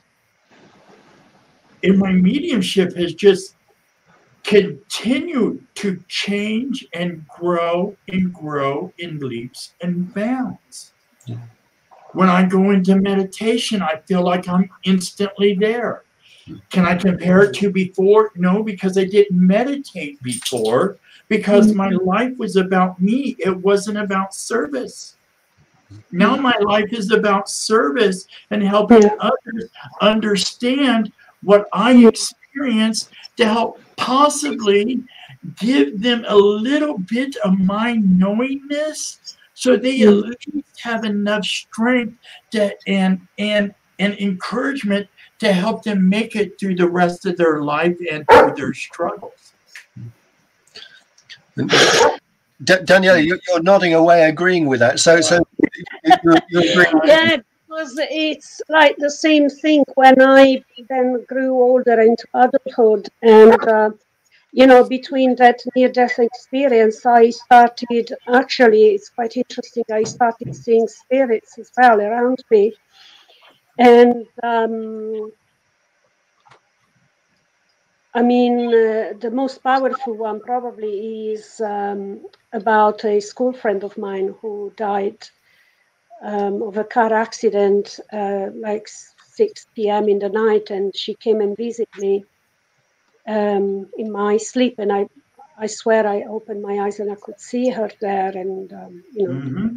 in 1.85 1.99
my 1.99 2.11
mediumship 2.11 2.95
has 2.95 3.13
just 3.13 3.55
continued 4.43 5.65
to 5.75 6.03
change 6.07 6.85
and 6.93 7.25
grow 7.27 7.95
and 8.07 8.33
grow 8.33 8.91
in 8.97 9.19
leaps 9.19 9.73
and 9.81 10.13
bounds. 10.13 10.93
Yeah. 11.25 11.37
When 12.13 12.27
I 12.27 12.43
go 12.43 12.71
into 12.71 12.95
meditation, 12.95 13.81
I 13.81 14.01
feel 14.07 14.23
like 14.23 14.47
I'm 14.47 14.69
instantly 14.83 15.53
there. 15.53 16.03
Can 16.69 16.85
I 16.85 16.95
compare 16.95 17.41
it 17.41 17.53
to 17.55 17.71
before? 17.71 18.31
No, 18.35 18.63
because 18.63 18.97
I 18.97 19.05
didn't 19.05 19.45
meditate 19.45 20.21
before, 20.23 20.97
because 21.27 21.73
my 21.73 21.89
mm-hmm. 21.89 22.05
life 22.05 22.37
was 22.37 22.55
about 22.55 23.01
me. 23.01 23.35
It 23.39 23.55
wasn't 23.57 23.97
about 23.97 24.33
service. 24.33 25.15
Now 26.11 26.35
my 26.35 26.57
life 26.59 26.93
is 26.93 27.11
about 27.11 27.49
service 27.49 28.27
and 28.49 28.63
helping 28.63 29.03
others 29.19 29.69
understand 30.01 31.11
what 31.45 31.67
I 31.71 31.93
experienced 32.05 33.11
to 33.37 33.45
help 33.45 33.79
possibly 33.95 35.03
give 35.57 36.01
them 36.01 36.25
a 36.27 36.35
little 36.35 36.97
bit 36.97 37.35
of 37.37 37.57
my 37.59 37.93
knowingness 37.93 39.37
so 39.53 39.77
they 39.77 40.01
at 40.01 40.09
least 40.09 40.79
have 40.81 41.05
enough 41.05 41.45
strength 41.45 42.17
to, 42.51 42.75
and 42.87 43.25
and 43.37 43.73
and 43.99 44.13
encouragement 44.19 45.07
to 45.39 45.53
help 45.53 45.83
them 45.83 46.09
make 46.09 46.35
it 46.35 46.59
through 46.59 46.75
the 46.75 46.89
rest 46.89 47.25
of 47.25 47.37
their 47.37 47.61
life 47.61 47.97
and 48.11 48.27
through 48.27 48.53
their 48.55 48.73
struggles. 48.73 49.53
D- 51.55 52.83
Danielle, 52.83 53.17
you're, 53.17 53.39
you're, 53.47 53.61
nodding 53.61 53.93
away, 53.93 54.23
agreeing 54.23 54.65
with 54.65 54.79
that. 54.79 54.99
So, 54.99 55.21
so 55.21 55.45
you're, 56.23 56.37
you're 56.49 56.85
yeah, 57.05 57.37
it's 57.77 58.61
like 58.69 58.95
the 58.97 59.09
same 59.09 59.49
thing 59.49 59.83
when 59.95 60.21
I 60.21 60.63
then 60.89 61.23
grew 61.27 61.53
older 61.53 61.99
into 62.01 62.27
adulthood 62.33 63.09
and. 63.21 63.67
Uh, 63.67 63.89
you 64.55 64.65
know, 64.65 64.87
between 64.87 65.35
that 65.35 65.59
near 65.75 65.89
death 65.89 66.17
experience, 66.17 67.05
I 67.05 67.29
started 67.29 68.13
actually, 68.33 68.85
it's 68.95 69.09
quite 69.09 69.35
interesting. 69.35 69.83
I 69.91 70.03
started 70.03 70.55
seeing 70.55 70.87
spirits 70.87 71.59
as 71.59 71.69
well 71.77 71.99
around 71.99 72.41
me. 72.49 72.73
And 73.77 74.25
um, 74.41 75.33
I 78.13 78.21
mean, 78.21 78.69
uh, 78.69 79.13
the 79.19 79.29
most 79.29 79.61
powerful 79.61 80.13
one 80.13 80.39
probably 80.39 81.33
is 81.33 81.59
um, 81.59 82.25
about 82.53 83.03
a 83.03 83.19
school 83.19 83.51
friend 83.51 83.83
of 83.83 83.97
mine 83.97 84.35
who 84.41 84.71
died 84.77 85.17
um, 86.23 86.61
of 86.63 86.77
a 86.77 86.83
car 86.83 87.13
accident 87.13 87.99
uh, 88.11 88.47
like 88.55 88.87
6 88.87 89.67
p.m. 89.75 90.09
in 90.09 90.19
the 90.19 90.29
night, 90.29 90.69
and 90.69 90.95
she 90.95 91.13
came 91.15 91.41
and 91.41 91.57
visited 91.57 91.87
me 91.97 92.23
um, 93.27 93.89
in 93.97 94.11
my 94.11 94.37
sleep, 94.37 94.75
and 94.77 94.91
I, 94.91 95.07
I 95.57 95.67
swear 95.67 96.07
I 96.07 96.23
opened 96.23 96.61
my 96.61 96.79
eyes 96.79 96.99
and 96.99 97.11
I 97.11 97.15
could 97.15 97.39
see 97.39 97.69
her 97.69 97.89
there, 98.01 98.29
and 98.29 98.71
um, 98.73 99.03
you 99.13 99.27
know. 99.27 99.33
Mm-hmm. 99.33 99.75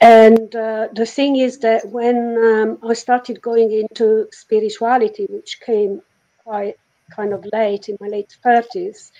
And 0.00 0.56
uh, 0.56 0.88
the 0.92 1.06
thing 1.06 1.36
is 1.36 1.58
that 1.60 1.88
when 1.88 2.36
um, 2.36 2.78
I 2.82 2.94
started 2.94 3.40
going 3.40 3.70
into 3.70 4.26
spirituality, 4.32 5.26
which 5.30 5.60
came 5.60 6.02
quite 6.44 6.74
kind 7.14 7.32
of 7.32 7.46
late 7.52 7.88
in 7.88 7.96
my 8.00 8.08
late 8.08 8.36
thirties, 8.42 9.12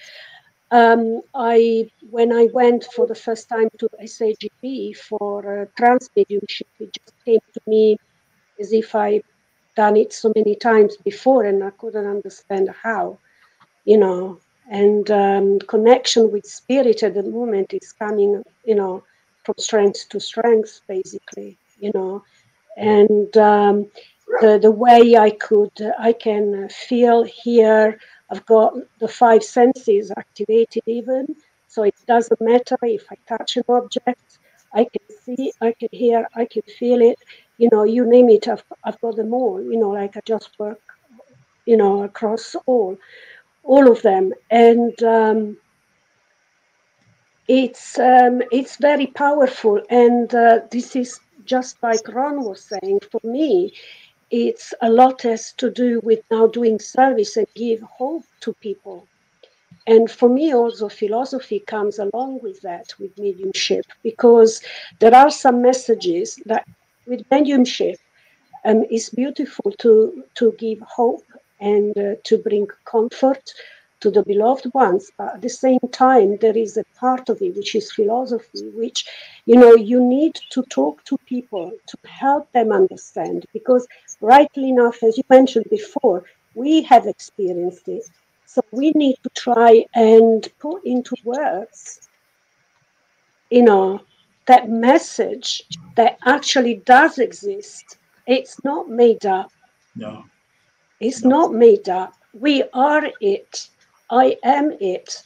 um, 0.72 1.22
I 1.34 1.90
when 2.10 2.32
I 2.32 2.48
went 2.52 2.84
for 2.94 3.06
the 3.06 3.14
first 3.14 3.48
time 3.48 3.70
to 3.78 3.88
SAGB 4.02 4.96
for 4.96 5.62
uh, 5.62 5.66
trance 5.78 6.10
mediumship, 6.16 6.68
it 6.80 6.92
just 6.94 7.14
came 7.24 7.40
to 7.54 7.60
me 7.66 7.98
as 8.60 8.72
if 8.72 8.94
I'd 8.94 9.24
done 9.76 9.96
it 9.96 10.12
so 10.12 10.32
many 10.36 10.56
times 10.56 10.96
before 10.98 11.44
and 11.44 11.64
I 11.64 11.70
couldn't 11.70 12.06
understand 12.06 12.70
how 12.82 13.18
you 13.84 13.98
know, 13.98 14.38
and 14.70 15.10
um, 15.10 15.58
connection 15.60 16.30
with 16.30 16.46
spirit 16.46 17.02
at 17.02 17.14
the 17.14 17.22
moment 17.22 17.74
is 17.74 17.92
coming, 17.92 18.42
you 18.64 18.74
know, 18.74 19.04
from 19.44 19.56
strength 19.58 20.08
to 20.10 20.20
strength, 20.20 20.80
basically, 20.88 21.58
you 21.80 21.90
know, 21.94 22.22
and 22.76 23.36
um, 23.36 23.90
the 24.40 24.58
the 24.62 24.70
way 24.70 25.16
I 25.16 25.30
could, 25.30 25.72
I 25.98 26.12
can 26.12 26.68
feel, 26.68 27.24
hear. 27.24 27.98
I've 28.32 28.46
got 28.46 28.74
the 29.00 29.08
five 29.08 29.44
senses 29.44 30.12
activated 30.16 30.84
even, 30.86 31.36
so 31.68 31.84
it 31.84 31.96
doesn't 32.08 32.40
matter 32.42 32.78
if 32.82 33.06
I 33.12 33.16
touch 33.28 33.58
an 33.58 33.64
object. 33.68 34.38
I 34.74 34.84
can 34.86 35.16
see, 35.24 35.52
I 35.60 35.74
can 35.78 35.90
hear, 35.92 36.28
I 36.36 36.46
can 36.46 36.62
feel 36.78 37.02
it. 37.02 37.18
You 37.58 37.70
know, 37.72 37.84
you 37.84 38.06
name 38.06 38.30
it, 38.30 38.48
I've, 38.48 38.64
I've 38.84 39.00
got 39.02 39.16
them 39.16 39.34
all. 39.34 39.62
You 39.62 39.78
know, 39.78 39.90
like 39.90 40.16
I 40.16 40.22
just 40.26 40.58
work, 40.58 40.80
you 41.66 41.76
know, 41.78 42.04
across 42.04 42.56
all 42.66 42.98
all 43.64 43.90
of 43.90 44.02
them, 44.02 44.32
and 44.50 45.02
um, 45.04 45.58
it's 47.48 47.98
um, 47.98 48.42
it's 48.52 48.76
very 48.78 49.08
powerful. 49.08 49.82
And 49.90 50.34
uh, 50.34 50.60
this 50.70 50.96
is 50.96 51.20
just 51.44 51.82
like 51.82 52.08
Ron 52.08 52.44
was 52.44 52.64
saying. 52.64 53.00
For 53.10 53.20
me, 53.24 53.74
it's 54.32 54.74
a 54.80 54.90
lot 54.90 55.22
has 55.22 55.52
to 55.58 55.70
do 55.70 56.00
with 56.02 56.20
now 56.30 56.48
doing 56.48 56.78
service 56.80 57.36
and 57.36 57.46
give 57.54 57.80
hope 57.82 58.24
to 58.40 58.52
people. 58.54 59.06
And 59.86 60.10
for 60.10 60.28
me, 60.28 60.54
also, 60.54 60.88
philosophy 60.88 61.60
comes 61.60 61.98
along 61.98 62.40
with 62.42 62.60
that, 62.62 62.94
with 62.98 63.16
mediumship, 63.18 63.84
because 64.02 64.62
there 65.00 65.14
are 65.14 65.30
some 65.30 65.62
messages 65.62 66.40
that 66.46 66.66
with 67.06 67.24
mediumship 67.30 67.98
um, 68.64 68.84
it's 68.90 69.10
beautiful 69.10 69.72
to, 69.78 70.24
to 70.36 70.52
give 70.58 70.80
hope 70.80 71.24
and 71.60 71.96
uh, 71.98 72.14
to 72.24 72.38
bring 72.38 72.66
comfort 72.84 73.52
to 74.00 74.10
the 74.10 74.22
beloved 74.24 74.66
ones 74.74 75.12
but 75.16 75.34
at 75.34 75.42
the 75.42 75.48
same 75.48 75.78
time 75.92 76.36
there 76.38 76.56
is 76.56 76.76
a 76.76 76.84
part 76.96 77.28
of 77.28 77.40
it 77.40 77.54
which 77.54 77.76
is 77.76 77.92
philosophy 77.92 78.68
which 78.74 79.06
you 79.46 79.54
know 79.54 79.76
you 79.76 80.00
need 80.00 80.34
to 80.50 80.62
talk 80.64 81.04
to 81.04 81.16
people 81.18 81.70
to 81.86 81.96
help 82.04 82.50
them 82.50 82.72
understand 82.72 83.46
because 83.52 83.86
rightly 84.22 84.70
enough 84.70 85.02
as 85.02 85.16
you 85.18 85.24
mentioned 85.28 85.66
before 85.70 86.24
we 86.54 86.82
have 86.82 87.06
experienced 87.06 87.88
it 87.88 88.04
so 88.46 88.62
we 88.72 88.92
need 88.92 89.16
to 89.22 89.30
try 89.30 89.84
and 89.94 90.48
put 90.58 90.84
into 90.84 91.14
words 91.24 92.08
you 93.50 93.62
know 93.62 94.00
that 94.46 94.68
message 94.68 95.62
that 95.96 96.18
actually 96.24 96.76
does 96.86 97.18
exist 97.18 97.98
it's 98.26 98.62
not 98.64 98.88
made 98.88 99.26
up 99.26 99.50
no 99.96 100.24
it's 101.02 101.24
not 101.24 101.52
made 101.52 101.88
up. 101.88 102.14
We 102.32 102.62
are 102.72 103.02
it. 103.20 103.68
I 104.08 104.36
am 104.44 104.70
it. 104.80 105.24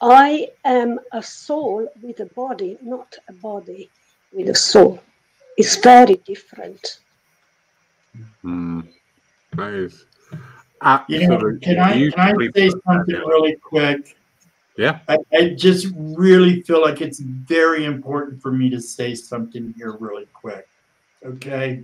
I 0.00 0.50
am 0.64 1.00
a 1.12 1.20
soul 1.20 1.88
with 2.00 2.20
a 2.20 2.26
body, 2.26 2.78
not 2.80 3.16
a 3.28 3.32
body 3.32 3.90
with 4.32 4.48
a 4.48 4.54
soul. 4.54 5.00
It's 5.56 5.74
very 5.74 6.14
different. 6.24 7.00
Mm. 8.44 8.88
Nice. 9.56 10.04
You 11.08 11.28
know, 11.28 11.58
can 11.60 11.78
I 11.78 12.10
can 12.10 12.38
I 12.38 12.50
say 12.54 12.70
something 12.86 13.16
really 13.16 13.56
quick? 13.56 14.16
Yeah. 14.76 15.00
I, 15.08 15.18
I, 15.32 15.48
just 15.50 15.88
really 15.96 16.62
feel 16.62 16.80
like 16.80 17.00
it's 17.00 17.18
very 17.18 17.84
important 17.84 18.40
for 18.40 18.52
me 18.52 18.70
to 18.70 18.80
say 18.80 19.12
something 19.16 19.74
here 19.76 19.96
really 19.98 20.26
quick. 20.32 20.68
Okay. 21.26 21.82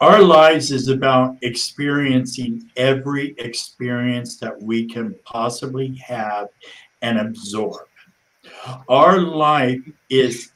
Our 0.00 0.20
lives 0.20 0.72
is 0.72 0.88
about 0.88 1.36
experiencing 1.42 2.68
every 2.76 3.36
experience 3.38 4.38
that 4.38 4.60
we 4.60 4.86
can 4.86 5.14
possibly 5.24 5.94
have 6.04 6.48
and 7.02 7.18
absorb. 7.18 7.86
Our 8.88 9.20
life 9.20 9.80
is 10.10 10.50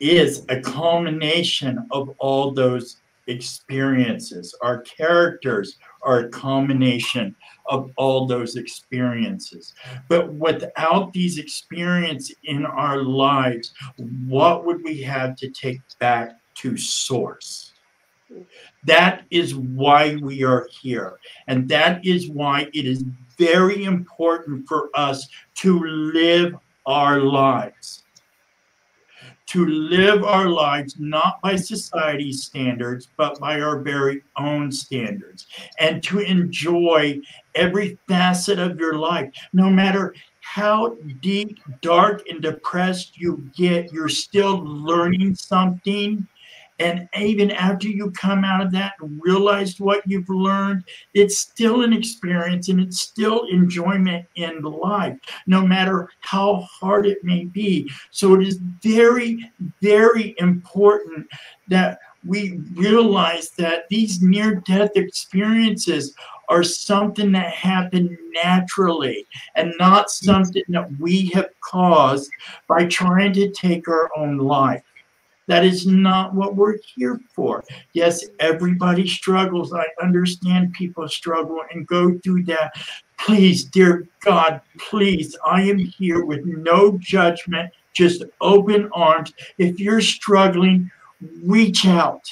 is 0.00 0.44
a 0.48 0.60
culmination 0.60 1.86
of 1.90 2.14
all 2.18 2.52
those 2.52 2.98
experiences. 3.26 4.54
Our 4.62 4.80
characters 4.80 5.76
are 6.02 6.20
a 6.20 6.28
combination 6.28 7.34
of 7.66 7.90
all 7.96 8.26
those 8.26 8.56
experiences. 8.56 9.74
But 10.08 10.32
without 10.34 11.12
these 11.12 11.38
experiences 11.38 12.34
in 12.44 12.64
our 12.64 13.02
lives, 13.02 13.74
what 14.26 14.64
would 14.64 14.82
we 14.82 15.02
have 15.02 15.36
to 15.36 15.50
take 15.50 15.80
back 15.98 16.38
to 16.58 16.76
source. 16.76 17.72
That 18.84 19.24
is 19.30 19.54
why 19.54 20.16
we 20.16 20.42
are 20.44 20.68
here. 20.80 21.18
And 21.46 21.68
that 21.68 22.04
is 22.04 22.28
why 22.28 22.68
it 22.74 22.86
is 22.86 23.04
very 23.38 23.84
important 23.84 24.66
for 24.68 24.90
us 24.94 25.28
to 25.56 25.78
live 25.84 26.54
our 26.84 27.20
lives. 27.20 28.04
To 29.48 29.64
live 29.64 30.24
our 30.24 30.48
lives 30.48 30.96
not 30.98 31.40
by 31.40 31.56
society's 31.56 32.44
standards, 32.44 33.08
but 33.16 33.40
by 33.40 33.62
our 33.62 33.80
very 33.80 34.22
own 34.36 34.70
standards. 34.70 35.46
And 35.78 36.02
to 36.02 36.18
enjoy 36.18 37.20
every 37.54 37.98
facet 38.06 38.58
of 38.58 38.78
your 38.78 38.96
life, 38.96 39.32
no 39.54 39.70
matter 39.70 40.14
how 40.40 40.96
deep, 41.22 41.60
dark, 41.80 42.28
and 42.28 42.42
depressed 42.42 43.16
you 43.18 43.50
get, 43.56 43.90
you're 43.90 44.10
still 44.10 44.62
learning 44.64 45.34
something 45.34 46.26
and 46.78 47.08
even 47.16 47.50
after 47.50 47.88
you 47.88 48.10
come 48.12 48.44
out 48.44 48.60
of 48.60 48.70
that 48.72 48.94
and 49.00 49.20
realized 49.22 49.80
what 49.80 50.02
you've 50.06 50.28
learned, 50.28 50.84
it's 51.14 51.38
still 51.38 51.82
an 51.82 51.92
experience 51.92 52.68
and 52.68 52.80
it's 52.80 53.00
still 53.00 53.46
enjoyment 53.46 54.26
in 54.36 54.62
life, 54.62 55.16
no 55.46 55.66
matter 55.66 56.08
how 56.20 56.66
hard 56.70 57.06
it 57.06 57.24
may 57.24 57.44
be. 57.44 57.90
So 58.10 58.34
it 58.34 58.46
is 58.46 58.60
very, 58.82 59.50
very 59.82 60.34
important 60.38 61.26
that 61.68 61.98
we 62.26 62.60
realize 62.74 63.50
that 63.50 63.88
these 63.88 64.22
near 64.22 64.56
death 64.56 64.90
experiences 64.96 66.14
are 66.48 66.62
something 66.62 67.32
that 67.32 67.52
happen 67.52 68.16
naturally 68.32 69.26
and 69.54 69.72
not 69.78 70.10
something 70.10 70.62
that 70.68 70.88
we 70.98 71.26
have 71.26 71.48
caused 71.60 72.30
by 72.66 72.86
trying 72.86 73.32
to 73.34 73.50
take 73.50 73.86
our 73.88 74.10
own 74.16 74.38
life. 74.38 74.82
That 75.48 75.64
is 75.64 75.86
not 75.86 76.34
what 76.34 76.56
we're 76.56 76.76
here 76.94 77.20
for. 77.34 77.64
Yes, 77.94 78.24
everybody 78.38 79.08
struggles. 79.08 79.72
I 79.72 79.86
understand 80.00 80.74
people 80.74 81.08
struggle 81.08 81.62
and 81.72 81.86
go 81.86 82.18
through 82.18 82.44
that. 82.44 82.74
Please, 83.16 83.64
dear 83.64 84.06
God, 84.20 84.60
please, 84.78 85.36
I 85.44 85.62
am 85.62 85.78
here 85.78 86.24
with 86.24 86.44
no 86.44 86.98
judgment, 86.98 87.72
just 87.94 88.24
open 88.42 88.90
arms. 88.92 89.32
If 89.56 89.80
you're 89.80 90.02
struggling, 90.02 90.90
reach 91.42 91.86
out. 91.86 92.30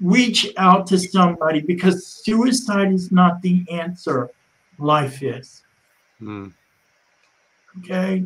Reach 0.00 0.52
out 0.56 0.86
to 0.88 0.98
somebody 0.98 1.60
because 1.62 2.06
suicide 2.06 2.92
is 2.92 3.10
not 3.10 3.42
the 3.42 3.66
answer. 3.70 4.30
Life 4.78 5.20
is. 5.20 5.62
Mm. 6.22 6.52
Okay? 7.80 8.24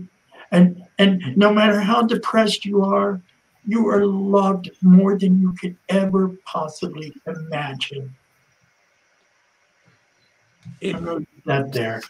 And 0.50 0.82
and 0.98 1.36
no 1.36 1.52
matter 1.52 1.80
how 1.80 2.02
depressed 2.02 2.64
you 2.64 2.84
are, 2.84 3.20
you 3.66 3.88
are 3.88 4.06
loved 4.06 4.70
more 4.82 5.18
than 5.18 5.40
you 5.40 5.52
could 5.52 5.76
ever 5.88 6.28
possibly 6.44 7.12
imagine. 7.26 8.14
It, 10.80 10.96
that 11.46 11.72
there. 11.72 12.02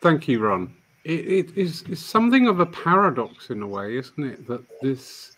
Thank 0.00 0.28
you, 0.28 0.40
Ron. 0.40 0.74
It, 1.04 1.26
it 1.26 1.56
is 1.56 1.84
it's 1.88 2.00
something 2.00 2.48
of 2.48 2.60
a 2.60 2.66
paradox 2.66 3.50
in 3.50 3.62
a 3.62 3.66
way, 3.66 3.96
isn't 3.96 4.24
it? 4.24 4.46
That 4.46 4.64
this 4.80 5.36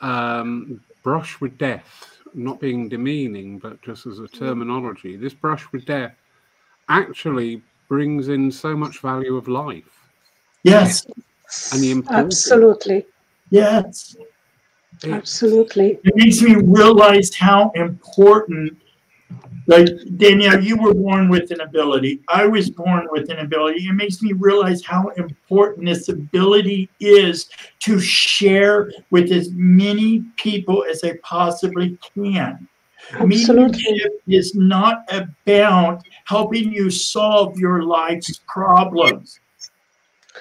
um, 0.00 0.80
brush 1.02 1.40
with 1.40 1.58
death, 1.58 2.18
not 2.34 2.60
being 2.60 2.88
demeaning, 2.88 3.58
but 3.58 3.82
just 3.82 4.06
as 4.06 4.18
a 4.20 4.28
terminology, 4.28 5.16
this 5.16 5.34
brush 5.34 5.70
with 5.72 5.84
death 5.84 6.14
actually 6.88 7.62
brings 7.88 8.28
in 8.28 8.50
so 8.50 8.76
much 8.76 9.00
value 9.00 9.36
of 9.36 9.48
life. 9.48 10.08
Yes. 10.62 11.04
And 11.72 11.82
the 11.82 11.90
importance. 11.90 12.46
Absolutely. 12.46 13.06
Yes. 13.50 14.16
Absolutely. 15.04 15.98
It 16.04 16.16
makes 16.16 16.42
me 16.42 16.54
realize 16.54 17.34
how 17.34 17.70
important, 17.74 18.76
like 19.66 19.88
Danielle, 20.16 20.62
you 20.62 20.76
were 20.76 20.94
born 20.94 21.28
with 21.28 21.50
an 21.50 21.60
ability. 21.60 22.20
I 22.28 22.46
was 22.46 22.70
born 22.70 23.08
with 23.10 23.30
an 23.30 23.38
ability. 23.38 23.86
It 23.86 23.92
makes 23.92 24.22
me 24.22 24.32
realize 24.32 24.84
how 24.84 25.08
important 25.16 25.86
this 25.86 26.08
ability 26.08 26.88
is 27.00 27.48
to 27.80 28.00
share 28.00 28.92
with 29.10 29.30
as 29.32 29.50
many 29.52 30.24
people 30.36 30.84
as 30.88 31.04
I 31.04 31.16
possibly 31.22 31.98
can. 32.14 32.68
Absolutely. 33.12 34.00
Is 34.28 34.54
not 34.54 35.04
about 35.12 36.02
helping 36.24 36.72
you 36.72 36.90
solve 36.90 37.58
your 37.58 37.82
life's 37.82 38.40
problems. 38.46 39.40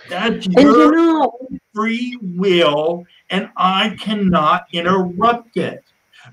That's 0.10 0.46
and 0.46 0.54
your 0.56 0.86
you 0.86 0.92
know, 0.92 1.38
free 1.74 2.18
will 2.22 3.04
and 3.32 3.50
I 3.58 3.96
cannot 4.00 4.68
interrupt 4.72 5.58
it. 5.58 5.84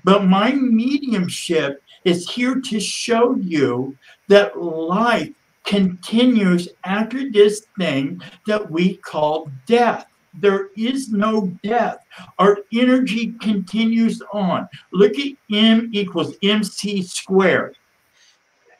But 0.03 0.25
my 0.25 0.51
mediumship 0.51 1.81
is 2.05 2.29
here 2.29 2.61
to 2.61 2.79
show 2.79 3.35
you 3.37 3.97
that 4.27 4.61
life 4.61 5.31
continues 5.65 6.69
after 6.83 7.31
this 7.31 7.65
thing 7.77 8.21
that 8.47 8.69
we 8.69 8.97
call 8.97 9.51
death. 9.65 10.05
There 10.35 10.69
is 10.77 11.09
no 11.09 11.47
death. 11.63 11.97
Our 12.37 12.59
energy 12.73 13.33
continues 13.41 14.21
on. 14.31 14.69
Look 14.91 15.17
at 15.17 15.33
M 15.51 15.89
equals 15.91 16.35
MC 16.43 17.01
squared. 17.01 17.77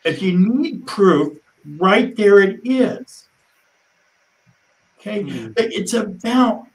If 0.06 0.22
you 0.22 0.38
need 0.38 0.86
proof, 0.86 1.38
right 1.78 2.16
there 2.16 2.40
it 2.40 2.60
is. 2.64 3.28
Okay, 5.00 5.24
mm-hmm. 5.24 5.52
but 5.54 5.72
it's 5.74 5.94
about 5.94 6.69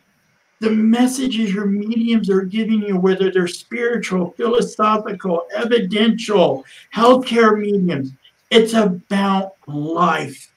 the 0.60 0.70
messages 0.70 1.52
your 1.52 1.66
mediums 1.66 2.30
are 2.30 2.42
giving 2.42 2.82
you, 2.82 2.96
whether 2.96 3.30
they're 3.30 3.48
spiritual, 3.48 4.32
philosophical, 4.32 5.46
evidential, 5.54 6.64
healthcare 6.94 7.58
mediums, 7.58 8.12
it's 8.50 8.74
about 8.74 9.54
life 9.66 10.52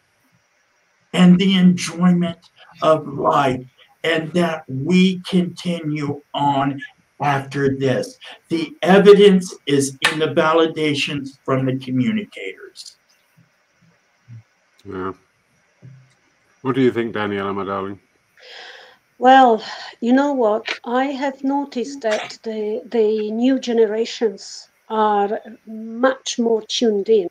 and 1.13 1.39
the 1.39 1.55
enjoyment 1.55 2.37
of 2.81 3.07
life, 3.07 3.65
and 4.03 4.31
that 4.33 4.63
we 4.67 5.19
continue 5.21 6.21
on 6.33 6.79
after 7.21 7.75
this. 7.75 8.19
The 8.49 8.75
evidence 8.83 9.55
is 9.65 9.97
in 10.11 10.19
the 10.19 10.27
validations 10.27 11.39
from 11.43 11.65
the 11.65 11.77
communicators. 11.79 12.97
Yeah. 14.85 15.13
What 16.61 16.75
do 16.75 16.81
you 16.81 16.91
think, 16.91 17.15
Daniela, 17.15 17.55
my 17.55 17.65
darling? 17.65 17.99
Well, 19.19 19.63
you 19.99 20.13
know 20.13 20.33
what? 20.33 20.79
I 20.85 21.05
have 21.05 21.43
noticed 21.43 22.01
that 22.01 22.37
the 22.43 22.81
the 22.85 23.31
new 23.31 23.59
generations 23.59 24.69
are 24.89 25.41
much 25.65 26.37
more 26.37 26.61
tuned 26.67 27.09
in. 27.09 27.29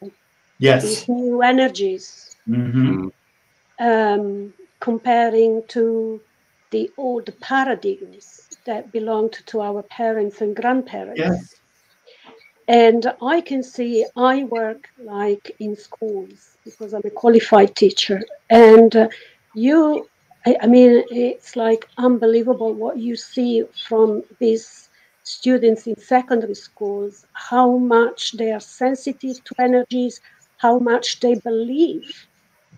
Yes. 0.58 0.82
These 0.82 1.08
new 1.08 1.42
energies. 1.42 2.36
Mm-hmm. 2.48 3.08
Um, 3.78 4.52
comparing 4.80 5.62
to 5.68 6.20
the 6.70 6.90
old 6.96 7.28
paradigms 7.40 8.48
that 8.64 8.90
belonged 8.92 9.36
to 9.46 9.60
our 9.60 9.82
parents 9.82 10.40
and 10.40 10.54
grandparents. 10.56 11.18
Yes. 11.18 11.54
And 12.68 13.12
I 13.22 13.40
can 13.40 13.62
see 13.62 14.04
I 14.16 14.44
work 14.44 14.88
like 14.98 15.54
in 15.60 15.76
schools 15.76 16.56
because 16.64 16.92
I'm 16.94 17.02
a 17.04 17.10
qualified 17.10 17.76
teacher, 17.76 18.20
and 18.50 18.96
uh, 18.96 19.08
you 19.54 20.08
I, 20.46 20.56
I 20.62 20.66
mean, 20.66 21.04
it's 21.10 21.56
like 21.56 21.88
unbelievable 21.98 22.72
what 22.72 22.98
you 22.98 23.16
see 23.16 23.64
from 23.88 24.22
these 24.38 24.88
students 25.24 25.88
in 25.88 25.96
secondary 25.98 26.54
schools, 26.54 27.26
how 27.32 27.76
much 27.76 28.32
they 28.32 28.52
are 28.52 28.60
sensitive 28.60 29.42
to 29.42 29.54
energies, 29.58 30.20
how 30.58 30.78
much 30.78 31.20
they 31.20 31.34
believe. 31.34 32.26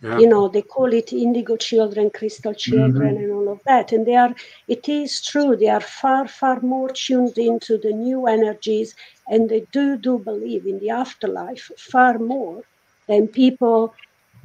Yeah. 0.03 0.19
You 0.19 0.29
know, 0.29 0.49
they 0.49 0.63
call 0.63 0.93
it 0.95 1.13
indigo 1.13 1.57
children, 1.57 2.11
crystal 2.11 2.55
children, 2.55 3.17
mm-hmm. 3.17 3.25
and 3.25 3.33
all 3.33 3.49
of 3.49 3.61
that. 3.65 3.93
And 3.93 4.07
they 4.07 4.15
are, 4.15 4.35
it 4.69 4.89
is 4.89 5.21
true, 5.21 5.57
they 5.57 5.69
are 5.69 5.81
far, 5.81 6.27
far 6.29 6.61
more 6.61 6.89
tuned 6.89 7.37
into 7.37 7.77
the 7.79 7.93
new 7.93 8.27
energies, 8.29 8.95
and 9.27 9.51
they 9.51 9.67
do, 9.73 9.99
do 9.99 10.19
believe 10.19 10.67
in 10.67 10.79
the 10.79 10.91
afterlife 10.91 11.71
far 11.77 12.19
more 12.19 12.63
than 13.09 13.27
people 13.27 13.93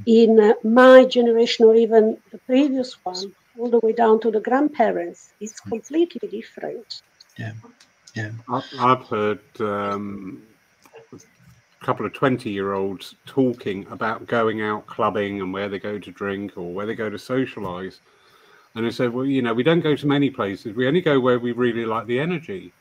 in 0.05 0.39
uh, 0.39 0.53
my 0.63 1.05
generation 1.05 1.65
or 1.65 1.75
even 1.75 2.17
the 2.31 2.37
previous 2.39 2.93
one, 3.03 3.33
all 3.57 3.69
the 3.69 3.79
way 3.79 3.93
down 3.93 4.19
to 4.21 4.31
the 4.31 4.39
grandparents, 4.39 5.33
it's 5.39 5.59
mm. 5.61 5.69
completely 5.69 6.27
different. 6.29 7.01
Yeah, 7.37 7.53
yeah. 8.15 8.31
I've 8.79 9.03
heard 9.07 9.41
um, 9.59 10.43
a 11.11 11.85
couple 11.85 12.05
of 12.05 12.13
20 12.13 12.49
year 12.49 12.73
olds 12.73 13.15
talking 13.25 13.87
about 13.89 14.27
going 14.27 14.61
out 14.61 14.85
clubbing 14.87 15.41
and 15.41 15.53
where 15.53 15.69
they 15.69 15.79
go 15.79 15.99
to 15.99 16.11
drink 16.11 16.57
or 16.57 16.73
where 16.73 16.85
they 16.85 16.95
go 16.95 17.09
to 17.09 17.19
socialize. 17.19 18.01
And 18.75 18.85
they 18.85 18.91
said, 18.91 19.13
well, 19.13 19.25
you 19.25 19.41
know, 19.41 19.53
we 19.53 19.63
don't 19.63 19.81
go 19.81 19.95
to 19.95 20.07
many 20.07 20.29
places. 20.29 20.75
We 20.75 20.87
only 20.87 21.01
go 21.01 21.19
where 21.19 21.39
we 21.39 21.51
really 21.51 21.85
like 21.85 22.07
the 22.07 22.19
energy. 22.19 22.73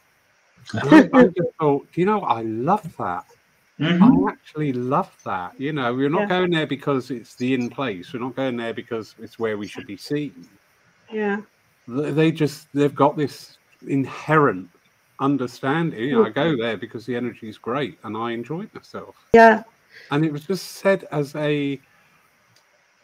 I, 0.75 1.09
I 1.13 1.25
just 1.25 1.49
thought, 1.61 1.89
you 1.95 2.07
know, 2.07 2.21
I 2.21 2.43
love 2.43 2.97
that. 2.97 3.27
Mm-hmm. 3.81 4.27
I 4.27 4.33
actually 4.33 4.73
love 4.73 5.11
that. 5.25 5.59
You 5.59 5.73
know, 5.73 5.95
we're 5.95 6.09
not 6.09 6.23
yeah. 6.23 6.29
going 6.29 6.51
there 6.51 6.67
because 6.67 7.11
it's 7.11 7.35
the 7.35 7.55
in 7.55 7.71
place. 7.71 8.13
We're 8.13 8.21
not 8.21 8.37
going 8.37 8.57
there 8.57 8.75
because 8.75 9.15
it's 9.19 9.39
where 9.39 9.57
we 9.57 9.67
should 9.67 9.87
be 9.87 9.97
seen. 9.97 10.49
Yeah. 11.11 11.41
They 11.89 12.31
just 12.31 12.69
they've 12.75 12.95
got 12.95 13.17
this 13.17 13.59
inherent 13.89 14.69
understanding. 15.21 16.01
You 16.01 16.13
know, 16.13 16.27
I 16.27 16.31
go 16.31 16.57
there 16.57 16.77
because 16.77 17.07
the 17.07 17.17
energy 17.17 17.49
is 17.49 17.59
great 17.59 17.99
and 18.05 18.17
I 18.17 18.33
enjoyed 18.33 18.73
myself. 18.75 19.17
Yeah. 19.35 19.63
And 20.11 20.25
it 20.25 20.33
was 20.33 20.47
just 20.47 20.73
said 20.73 21.07
as 21.11 21.35
a 21.37 21.81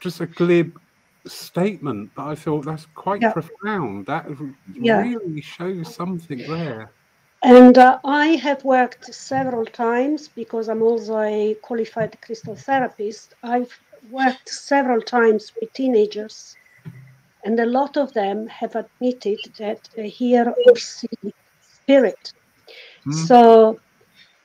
just 0.01 0.21
a 0.21 0.27
glib 0.27 0.79
statement, 1.27 2.11
but 2.15 2.27
I 2.27 2.35
thought 2.35 2.65
that's 2.65 2.87
quite 2.95 3.23
yeah. 3.23 3.33
profound. 3.33 4.07
That 4.07 4.27
yeah. 4.75 5.01
really 5.01 5.41
shows 5.41 5.95
something 5.95 6.39
there. 6.39 6.91
And 7.43 7.79
uh, 7.79 8.01
I 8.05 8.29
have 8.29 8.65
worked 8.65 9.15
several 9.15 9.65
times 9.65 10.29
because 10.29 10.69
I'm 10.69 10.83
also 10.83 11.21
a 11.21 11.55
qualified 11.63 12.21
crystal 12.21 12.57
therapist. 12.57 13.35
I've 13.45 13.79
worked 14.11 14.49
several 14.49 15.01
times 15.01 15.53
with 15.61 15.73
teenagers, 15.73 16.57
and 17.45 17.61
a 17.61 17.67
lot 17.67 17.97
of 17.97 18.13
them 18.13 18.49
have 18.49 18.75
admitted 18.75 19.39
that 19.59 19.89
they 19.95 20.09
hear 20.09 20.53
or 20.67 20.77
see 20.77 21.09
spirit. 21.61 22.33
Mm. 23.07 23.15
So 23.15 23.79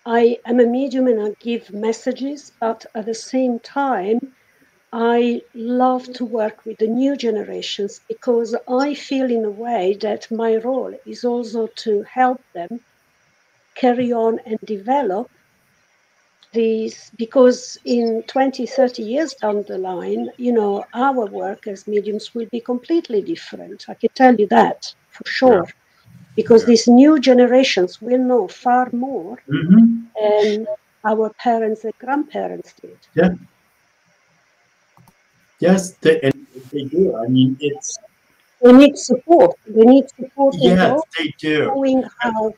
I 0.06 0.38
am 0.46 0.60
a 0.60 0.66
medium 0.66 1.08
and 1.08 1.22
I 1.22 1.36
give 1.40 1.74
messages, 1.74 2.52
but 2.60 2.86
at 2.94 3.06
the 3.06 3.16
same 3.16 3.60
time, 3.60 4.20
I 4.96 5.42
love 5.56 6.14
to 6.14 6.24
work 6.24 6.66
with 6.66 6.78
the 6.78 6.88
new 6.88 7.16
generations 7.18 8.00
because 8.08 8.56
I 8.70 8.94
feel, 8.94 9.32
in 9.32 9.44
a 9.44 9.50
way, 9.50 9.98
that 10.02 10.30
my 10.30 10.58
role 10.58 10.94
is 11.08 11.26
also 11.26 11.66
to 11.66 12.04
help 12.04 12.40
them 12.54 12.80
carry 13.74 14.14
on 14.14 14.40
and 14.46 14.60
develop 14.60 15.32
these. 16.52 17.10
Because 17.18 17.80
in 17.86 18.22
20, 18.28 18.68
30 18.68 19.02
years 19.02 19.34
down 19.34 19.64
the 19.68 19.80
line, 19.80 20.30
you 20.38 20.52
know, 20.52 20.86
our 20.94 21.26
work 21.26 21.66
as 21.66 21.88
mediums 21.88 22.36
will 22.36 22.48
be 22.52 22.60
completely 22.60 23.24
different. 23.24 23.90
I 23.90 23.96
can 23.96 24.10
tell 24.14 24.36
you 24.36 24.46
that 24.48 24.94
for 25.10 25.28
sure. 25.28 25.66
Yeah. 25.66 25.72
Because 26.36 26.62
yeah. 26.62 26.68
these 26.68 26.88
new 26.88 27.20
generations 27.20 28.00
will 28.00 28.20
know 28.20 28.48
far 28.48 28.90
more 28.92 29.42
mm-hmm. 29.50 30.04
than 30.22 30.68
our 31.04 31.32
parents 31.32 31.84
and 31.84 31.98
grandparents 31.98 32.74
did. 32.80 33.00
Yeah. 33.16 33.34
Yes, 35.64 35.92
they, 36.02 36.20
they 36.74 36.84
do. 36.84 37.16
I 37.16 37.28
mean, 37.28 37.56
it's. 37.62 37.98
They 38.62 38.74
need 38.74 38.98
support. 38.98 39.56
They 39.66 39.84
need 39.84 40.10
support. 40.10 40.56
Yes, 40.58 41.00
they 41.18 41.34
do. 41.38 41.68
Knowing 41.68 42.04
how. 42.20 42.54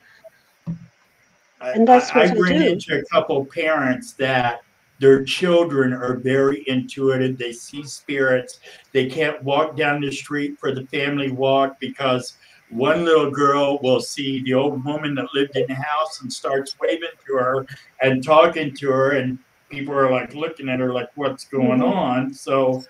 And 1.62 1.88
that's 1.88 2.10
what 2.16 2.32
I, 2.32 2.32
I 2.32 2.34
ran 2.34 2.62
into 2.64 2.98
a 2.98 3.04
couple 3.06 3.46
parents 3.46 4.14
that 4.14 4.62
their 5.00 5.24
children 5.24 5.94
are 5.94 6.16
very 6.16 6.64
intuitive. 6.68 7.38
They 7.38 7.52
see 7.54 7.84
spirits. 7.84 8.60
They 8.92 9.08
can't 9.08 9.42
walk 9.44 9.78
down 9.78 10.02
the 10.02 10.12
street 10.12 10.58
for 10.60 10.74
the 10.74 10.88
family 10.88 11.30
walk 11.30 11.80
because 11.80 12.34
one 12.72 13.06
little 13.06 13.30
girl 13.30 13.78
will 13.84 14.02
see 14.02 14.42
the 14.42 14.56
old 14.56 14.84
woman 14.84 15.14
that 15.16 15.28
lived 15.36 15.56
in 15.56 15.68
the 15.68 15.76
house 15.76 16.22
and 16.22 16.34
starts 16.34 16.76
waving 16.82 17.10
to 17.28 17.34
her 17.36 17.68
and 18.02 18.24
talking 18.24 18.76
to 18.78 18.90
her 18.90 19.12
and 19.12 19.38
people 19.70 19.94
are 19.94 20.12
like 20.12 20.34
looking 20.34 20.70
at 20.70 20.80
her 20.80 20.92
like 20.94 21.10
what's 21.16 21.46
going 21.46 21.80
mm-hmm. 21.80 21.98
on 21.98 22.34
so 22.34 22.84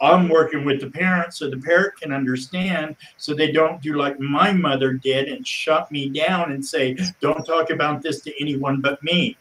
I'm 0.00 0.28
working 0.28 0.64
with 0.64 0.80
the 0.80 0.90
parent 0.90 1.34
so 1.34 1.48
the 1.48 1.58
parent 1.58 1.96
can 2.00 2.12
understand 2.12 2.96
so 3.16 3.34
they 3.34 3.52
don't 3.52 3.80
do 3.80 3.94
like 3.94 4.18
my 4.20 4.52
mother 4.52 4.94
did 4.94 5.28
and 5.28 5.46
shut 5.46 5.90
me 5.90 6.08
down 6.08 6.52
and 6.52 6.64
say, 6.64 6.96
don't 7.20 7.44
talk 7.44 7.70
about 7.70 8.02
this 8.02 8.20
to 8.22 8.32
anyone 8.40 8.80
but 8.80 9.02
me, 9.02 9.36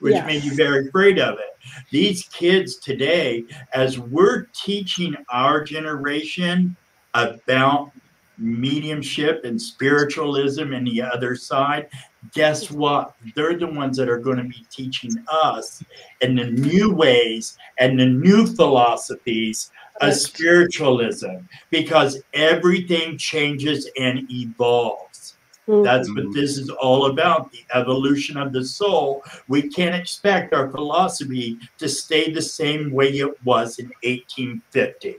which 0.00 0.22
made 0.24 0.44
you 0.44 0.54
very 0.54 0.88
afraid 0.88 1.18
of 1.18 1.38
it. 1.38 1.56
These 1.90 2.24
kids 2.24 2.76
today, 2.76 3.44
as 3.72 3.98
we're 3.98 4.46
teaching 4.52 5.14
our 5.30 5.62
generation 5.62 6.76
about 7.14 7.92
mediumship 8.36 9.44
and 9.44 9.60
spiritualism 9.60 10.72
and 10.72 10.86
the 10.86 11.00
other 11.00 11.36
side, 11.36 11.88
guess 12.32 12.70
what? 12.70 13.14
They're 13.34 13.56
the 13.56 13.66
ones 13.66 13.96
that 13.96 14.08
are 14.08 14.18
going 14.18 14.38
to 14.38 14.44
be 14.44 14.66
teaching 14.70 15.12
us 15.30 15.82
and 16.20 16.38
the 16.38 16.50
new 16.50 16.92
ways 16.92 17.56
and 17.78 17.98
the 17.98 18.06
new 18.06 18.46
philosophies 18.46 19.70
a 20.00 20.12
spiritualism 20.12 21.36
because 21.70 22.20
everything 22.32 23.16
changes 23.16 23.88
and 23.98 24.30
evolves. 24.30 25.34
Mm-hmm. 25.68 25.82
That's 25.82 26.12
what 26.14 26.32
this 26.34 26.58
is 26.58 26.68
all 26.68 27.06
about 27.06 27.50
the 27.50 27.64
evolution 27.74 28.36
of 28.36 28.52
the 28.52 28.64
soul. 28.64 29.22
We 29.48 29.68
can't 29.68 29.94
expect 29.94 30.52
our 30.52 30.70
philosophy 30.70 31.58
to 31.78 31.88
stay 31.88 32.30
the 32.30 32.42
same 32.42 32.92
way 32.92 33.08
it 33.08 33.44
was 33.44 33.78
in 33.78 33.86
1850. 34.02 35.16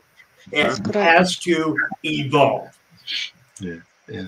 It 0.51 0.95
has 0.95 1.38
to 1.39 1.76
evolve. 2.03 2.78
Yeah, 3.59 3.78
yeah. 4.07 4.28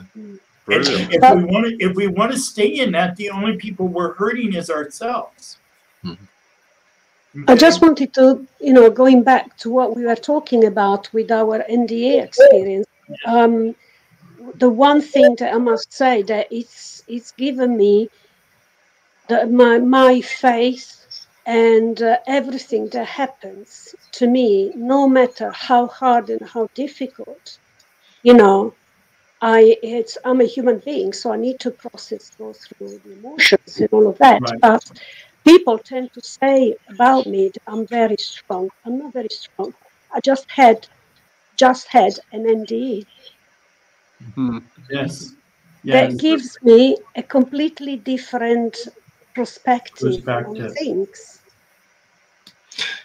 If, 0.69 1.13
if 1.13 1.35
we 1.35 1.43
want 1.43 1.67
to, 1.67 1.77
if 1.79 1.95
we 1.95 2.07
want 2.07 2.31
to 2.31 2.39
stay 2.39 2.79
in 2.79 2.91
that, 2.93 3.15
the 3.15 3.29
only 3.29 3.57
people 3.57 3.87
we're 3.87 4.13
hurting 4.15 4.53
is 4.53 4.69
ourselves. 4.69 5.57
Mm-hmm. 6.03 6.25
I 7.47 7.55
just 7.55 7.81
wanted 7.81 8.13
to, 8.15 8.45
you 8.59 8.73
know, 8.73 8.89
going 8.89 9.23
back 9.23 9.57
to 9.57 9.69
what 9.69 9.95
we 9.95 10.03
were 10.05 10.15
talking 10.15 10.65
about 10.65 11.11
with 11.13 11.31
our 11.31 11.63
NDE 11.69 12.23
experience. 12.23 12.87
Um, 13.25 13.75
the 14.55 14.69
one 14.69 15.01
thing 15.01 15.35
that 15.39 15.53
I 15.53 15.57
must 15.57 15.93
say 15.93 16.21
that 16.23 16.47
it's 16.51 17.03
it's 17.07 17.31
given 17.31 17.77
me 17.77 18.09
the, 19.27 19.45
my 19.47 19.77
my 19.79 20.21
faith 20.21 20.97
and 21.45 22.01
uh, 22.01 22.17
everything 22.27 22.89
that 22.89 23.05
happens 23.05 23.95
to 24.13 24.27
me, 24.27 24.71
no 24.75 25.07
matter 25.07 25.51
how 25.51 25.87
hard 25.87 26.29
and 26.29 26.41
how 26.47 26.67
difficult, 26.73 27.57
you 28.23 28.33
know, 28.33 28.73
I 29.41 29.77
it's 29.83 30.17
I'm 30.25 30.41
a 30.41 30.45
human 30.45 30.79
being, 30.79 31.13
so 31.13 31.31
I 31.31 31.37
need 31.37 31.59
to 31.61 31.71
process, 31.71 32.31
go 32.37 32.53
through 32.53 32.99
the 32.99 33.13
emotions 33.13 33.77
and 33.77 33.89
all 33.91 34.07
of 34.07 34.17
that. 34.17 34.41
Right. 34.41 34.59
But 34.61 34.91
people 35.47 35.77
tend 35.77 36.11
to 36.13 36.21
say 36.21 36.75
about 36.89 37.25
me 37.25 37.47
that 37.53 37.63
I'm 37.67 37.87
very 37.87 38.17
strong. 38.17 38.69
I'm 38.85 38.97
not 38.99 39.13
very 39.13 39.29
strong. 39.29 39.73
I 40.13 40.19
just 40.19 40.49
had 40.49 40.87
just 41.55 41.87
had 41.87 42.13
an 42.31 42.43
NDE. 42.45 43.05
Mm-hmm. 44.23 44.57
Yes. 44.89 45.33
yes. 45.83 45.95
That 45.95 46.19
gives 46.19 46.57
me 46.61 46.97
a 47.15 47.23
completely 47.23 47.95
different 47.97 48.77
perspective, 49.33 50.25
perspective. 50.25 50.65
on 50.65 50.73
things. 50.73 51.39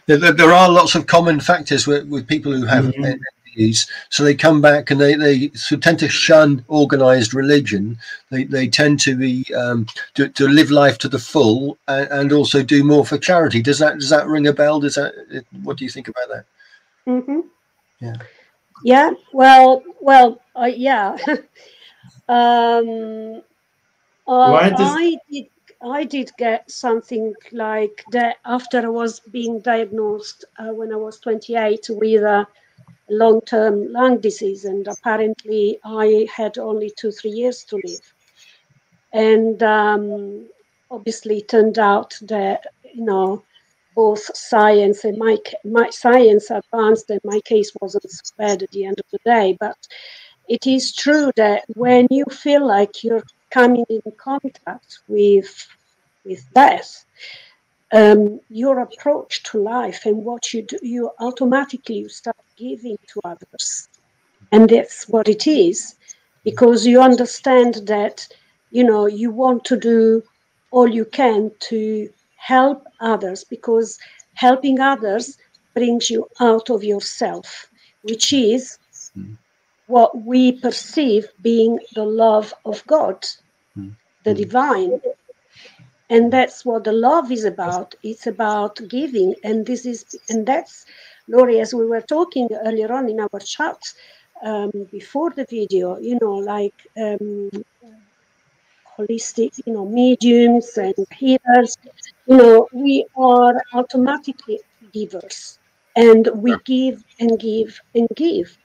There, 0.06 0.18
there, 0.18 0.52
are 0.52 0.68
lots 0.68 0.94
of 0.94 1.06
common 1.06 1.38
factors 1.40 1.86
with, 1.86 2.08
with 2.08 2.26
people 2.26 2.52
who 2.52 2.66
have 2.66 2.86
mm-hmm. 2.86 3.22
So 4.08 4.24
they 4.24 4.34
come 4.34 4.60
back 4.60 4.90
and 4.90 5.00
they, 5.00 5.14
they 5.14 5.50
so 5.50 5.76
tend 5.76 5.98
to 6.00 6.08
shun 6.08 6.64
organized 6.68 7.34
religion. 7.34 7.98
They, 8.30 8.44
they 8.44 8.68
tend 8.68 9.00
to 9.00 9.16
be 9.16 9.46
um, 9.54 9.86
to, 10.14 10.28
to 10.30 10.48
live 10.48 10.70
life 10.70 10.98
to 10.98 11.08
the 11.08 11.18
full 11.18 11.78
and, 11.88 12.08
and 12.10 12.32
also 12.32 12.62
do 12.62 12.84
more 12.84 13.04
for 13.04 13.18
charity. 13.18 13.62
Does 13.62 13.78
that 13.78 13.94
does 13.94 14.10
that 14.10 14.26
ring 14.26 14.46
a 14.46 14.52
bell? 14.52 14.80
Does 14.80 14.94
that 14.94 15.44
what 15.62 15.76
do 15.76 15.84
you 15.84 15.90
think 15.90 16.08
about 16.08 16.28
that? 16.28 16.44
Mm-hmm. 17.06 17.40
Yeah. 18.00 18.14
Yeah. 18.84 19.10
Well. 19.32 19.82
Well. 20.00 20.40
Uh, 20.54 20.70
yeah. 20.74 21.16
um, 22.28 23.42
uh, 24.26 24.70
does... 24.70 24.78
I 24.80 25.16
did. 25.30 25.46
I 25.84 26.04
did 26.04 26.30
get 26.38 26.70
something 26.70 27.34
like 27.50 28.04
that 28.12 28.36
after 28.44 28.78
I 28.78 28.88
was 28.88 29.18
being 29.18 29.58
diagnosed 29.58 30.44
uh, 30.56 30.72
when 30.72 30.92
I 30.92 30.96
was 30.96 31.18
28 31.18 31.86
with 31.90 32.22
a 32.22 32.46
long-term 33.12 33.92
lung 33.92 34.20
disease, 34.20 34.64
and 34.64 34.86
apparently 34.88 35.78
I 35.84 36.26
had 36.34 36.58
only 36.58 36.90
two, 36.96 37.12
three 37.12 37.30
years 37.30 37.64
to 37.64 37.76
live. 37.76 38.12
And 39.12 39.62
um, 39.62 40.46
obviously, 40.90 41.38
it 41.38 41.48
turned 41.48 41.78
out 41.78 42.18
that 42.22 42.66
you 42.94 43.04
know 43.04 43.42
both 43.94 44.34
science 44.36 45.04
and 45.04 45.18
my 45.18 45.36
my 45.64 45.90
science 45.90 46.50
advanced, 46.50 47.10
and 47.10 47.20
my 47.24 47.40
case 47.44 47.72
wasn't 47.80 48.10
so 48.10 48.34
bad 48.38 48.62
at 48.62 48.70
the 48.70 48.84
end 48.84 48.98
of 48.98 49.06
the 49.12 49.18
day. 49.24 49.56
But 49.60 49.76
it 50.48 50.66
is 50.66 50.94
true 50.94 51.30
that 51.36 51.64
when 51.74 52.08
you 52.10 52.24
feel 52.30 52.66
like 52.66 53.04
you're 53.04 53.24
coming 53.50 53.84
in 53.88 54.02
contact 54.16 55.00
with 55.08 55.68
with 56.24 56.42
death, 56.54 57.04
um, 57.92 58.40
your 58.48 58.80
approach 58.80 59.42
to 59.44 59.58
life 59.62 60.06
and 60.06 60.24
what 60.24 60.54
you 60.54 60.62
do, 60.62 60.78
you 60.82 61.10
automatically 61.20 61.96
you 61.96 62.08
start 62.08 62.36
giving 62.62 62.98
to 63.08 63.20
others. 63.24 63.88
And 64.52 64.68
that's 64.68 65.08
what 65.08 65.28
it 65.28 65.46
is, 65.46 65.96
because 66.44 66.86
you 66.86 67.00
understand 67.00 67.74
that, 67.94 68.28
you 68.70 68.84
know, 68.84 69.06
you 69.06 69.30
want 69.30 69.64
to 69.70 69.76
do 69.76 70.22
all 70.70 70.88
you 70.88 71.04
can 71.04 71.50
to 71.70 72.08
help 72.36 72.86
others, 73.00 73.44
because 73.44 73.98
helping 74.34 74.80
others 74.80 75.38
brings 75.74 76.10
you 76.10 76.20
out 76.40 76.70
of 76.70 76.84
yourself, 76.84 77.46
which 78.02 78.32
is 78.32 78.78
mm. 79.16 79.36
what 79.86 80.10
we 80.22 80.52
perceive 80.52 81.26
being 81.40 81.78
the 81.94 82.04
love 82.04 82.52
of 82.64 82.84
God, 82.86 83.18
mm. 83.78 83.94
the 84.24 84.34
divine 84.34 85.00
and 86.12 86.30
that's 86.30 86.62
what 86.66 86.84
the 86.84 86.92
love 86.92 87.32
is 87.32 87.44
about 87.44 87.94
it's 88.02 88.26
about 88.26 88.78
giving 88.88 89.34
and 89.44 89.64
this 89.64 89.86
is 89.86 90.04
and 90.28 90.44
that's 90.46 90.84
Laurie, 91.28 91.60
as 91.60 91.74
we 91.74 91.86
were 91.86 92.00
talking 92.02 92.48
earlier 92.66 92.92
on 92.92 93.08
in 93.08 93.20
our 93.20 93.40
chat 93.40 93.80
um, 94.42 94.70
before 94.90 95.30
the 95.30 95.46
video, 95.48 95.98
you 95.98 96.18
know, 96.20 96.34
like 96.34 96.74
um, 96.96 97.50
holistic, 98.98 99.60
you 99.66 99.72
know, 99.72 99.86
mediums 99.86 100.76
and 100.76 100.94
healers, 101.14 101.76
you 102.26 102.36
know, 102.36 102.68
we 102.72 103.06
are 103.16 103.54
automatically 103.72 104.60
givers 104.92 105.58
and 105.96 106.28
we 106.34 106.56
give 106.64 107.02
and 107.20 107.38
give 107.38 107.80
and 107.94 108.08
give. 108.16 108.56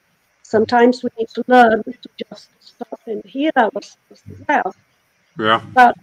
Sometimes 0.42 1.02
we 1.02 1.10
need 1.18 1.28
to 1.34 1.44
learn 1.46 1.82
to 1.84 2.08
just 2.30 2.48
stop 2.60 3.00
and 3.06 3.22
heal 3.24 3.52
ourselves 3.56 4.22
as 4.30 4.40
well. 4.48 4.74
Yeah. 5.38 5.60
But 5.74 5.96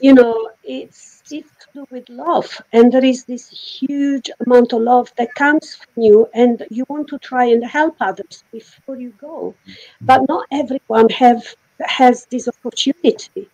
you 0.00 0.12
know, 0.14 0.50
it's 0.62 1.22
it's 1.30 1.50
to 1.50 1.66
do 1.74 1.86
with 1.90 2.08
love, 2.08 2.60
and 2.72 2.92
there 2.92 3.04
is 3.04 3.24
this 3.24 3.48
huge 3.48 4.30
amount 4.44 4.72
of 4.72 4.82
love 4.82 5.12
that 5.16 5.34
comes 5.34 5.74
from 5.74 6.02
you, 6.02 6.28
and 6.34 6.64
you 6.70 6.84
want 6.88 7.08
to 7.08 7.18
try 7.18 7.44
and 7.44 7.64
help 7.64 7.96
others 8.00 8.44
before 8.52 8.96
you 8.96 9.10
go. 9.18 9.54
But 10.00 10.28
not 10.28 10.46
everyone 10.52 11.08
have 11.10 11.42
has 11.80 12.26
this 12.26 12.48
opportunity 12.48 13.48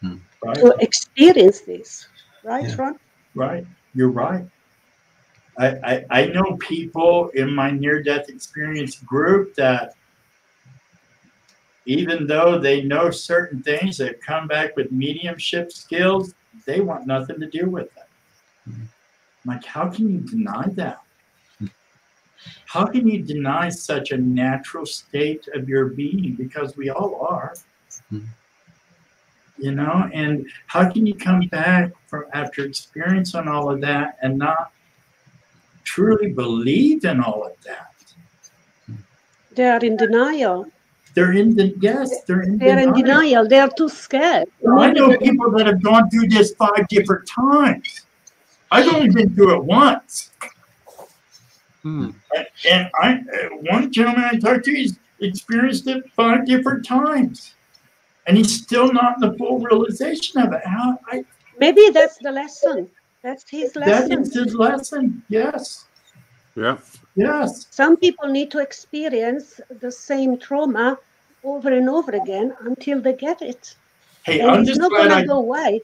hmm. 0.00 0.16
right. 0.44 0.56
to 0.56 0.76
experience 0.80 1.60
this, 1.60 2.08
right, 2.44 2.68
yeah. 2.68 2.76
Ron? 2.76 2.98
Right, 3.34 3.66
you're 3.94 4.10
right. 4.10 4.44
I, 5.58 5.66
I, 5.66 6.04
I 6.10 6.26
know 6.26 6.56
people 6.60 7.30
in 7.30 7.52
my 7.52 7.70
near 7.70 8.02
death 8.02 8.28
experience 8.28 8.96
group 9.00 9.54
that 9.56 9.94
even 11.88 12.26
though 12.26 12.58
they 12.58 12.82
know 12.82 13.10
certain 13.10 13.62
things 13.62 13.96
that 13.96 14.20
come 14.20 14.46
back 14.46 14.76
with 14.76 14.92
mediumship 14.92 15.72
skills, 15.72 16.34
they 16.66 16.80
want 16.80 17.06
nothing 17.06 17.40
to 17.40 17.48
do 17.48 17.70
with 17.70 17.86
it. 17.86 18.68
Mm-hmm. 18.68 18.84
Like, 19.48 19.64
how 19.64 19.88
can 19.88 20.10
you 20.10 20.18
deny 20.20 20.68
that? 20.74 21.00
How 22.66 22.84
can 22.84 23.08
you 23.08 23.22
deny 23.22 23.70
such 23.70 24.10
a 24.10 24.18
natural 24.18 24.84
state 24.84 25.48
of 25.54 25.66
your 25.66 25.86
being? 25.86 26.34
Because 26.34 26.76
we 26.76 26.90
all 26.90 27.26
are. 27.26 27.54
You 28.10 29.72
know, 29.74 30.10
and 30.12 30.46
how 30.66 30.92
can 30.92 31.06
you 31.06 31.14
come 31.14 31.40
back 31.48 31.92
from 32.06 32.26
after 32.34 32.64
experiencing 32.66 33.48
all 33.48 33.70
of 33.70 33.80
that 33.80 34.18
and 34.20 34.36
not 34.36 34.72
truly 35.84 36.32
believe 36.32 37.06
in 37.06 37.20
all 37.20 37.46
of 37.46 37.54
that? 37.64 37.94
They 39.52 39.66
are 39.66 39.82
in 39.82 39.96
denial. 39.96 40.70
They're 41.14 41.32
in 41.32 41.54
the 41.54 41.74
yes, 41.80 42.22
they're 42.24 42.42
in 42.42 42.58
they're 42.58 42.76
denial. 42.76 42.94
in 42.94 43.04
denial. 43.04 43.48
They 43.48 43.58
are 43.58 43.70
too 43.70 43.88
scared. 43.88 44.48
I 44.78 44.92
know 44.92 45.16
people 45.18 45.50
that 45.52 45.66
have 45.66 45.82
gone 45.82 46.08
through 46.10 46.28
this 46.28 46.54
five 46.54 46.86
different 46.88 47.26
times. 47.28 48.06
I've 48.70 48.86
only 48.94 49.08
been 49.10 49.34
through 49.34 49.56
it 49.56 49.64
once. 49.64 50.30
Hmm. 51.82 52.10
And 52.68 52.90
I, 53.00 53.22
one 53.70 53.90
gentleman 53.90 54.24
I 54.24 54.38
talked 54.38 54.64
to, 54.66 54.72
he's 54.72 54.98
experienced 55.20 55.86
it 55.86 56.04
five 56.14 56.46
different 56.46 56.84
times, 56.84 57.54
and 58.26 58.36
he's 58.36 58.62
still 58.62 58.92
not 58.92 59.14
in 59.16 59.30
the 59.30 59.36
full 59.38 59.58
realization 59.58 60.40
of 60.40 60.52
it. 60.52 60.64
How 60.64 60.98
I, 61.06 61.24
maybe 61.58 61.88
that's 61.90 62.18
the 62.18 62.30
lesson. 62.30 62.90
That's 63.22 63.48
his 63.48 63.74
lesson. 63.74 64.08
That 64.08 64.20
is 64.20 64.34
his 64.34 64.54
lesson. 64.54 65.22
Yes. 65.28 65.86
Yeah. 66.54 66.78
Yes. 67.18 67.66
Some 67.70 67.96
people 67.96 68.28
need 68.28 68.50
to 68.52 68.60
experience 68.60 69.60
the 69.80 69.90
same 69.90 70.38
trauma 70.38 70.98
over 71.42 71.72
and 71.72 71.88
over 71.88 72.12
again 72.12 72.56
until 72.60 73.00
they 73.00 73.14
get 73.14 73.42
it. 73.42 73.74
Hey, 74.24 74.40
and 74.40 74.50
I'm 74.50 74.60
it's 74.60 74.68
just 74.68 74.80
not 74.80 74.90
glad 74.90 75.08
gonna 75.08 75.22
I, 75.22 75.26
go 75.26 75.38
away. 75.38 75.80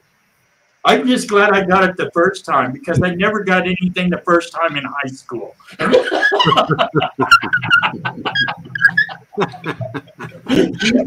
I'm 0.85 1.05
just 1.07 1.27
glad 1.27 1.51
I 1.51 1.65
got 1.65 1.83
it 1.89 1.97
the 1.97 2.09
first 2.11 2.45
time 2.45 2.71
because 2.71 3.01
I 3.01 3.15
never 3.15 3.43
got 3.43 3.63
anything 3.63 4.09
the 4.11 4.19
first 4.19 4.53
time 4.53 4.77
in 4.77 4.85
high 4.85 5.09
school. 5.09 5.55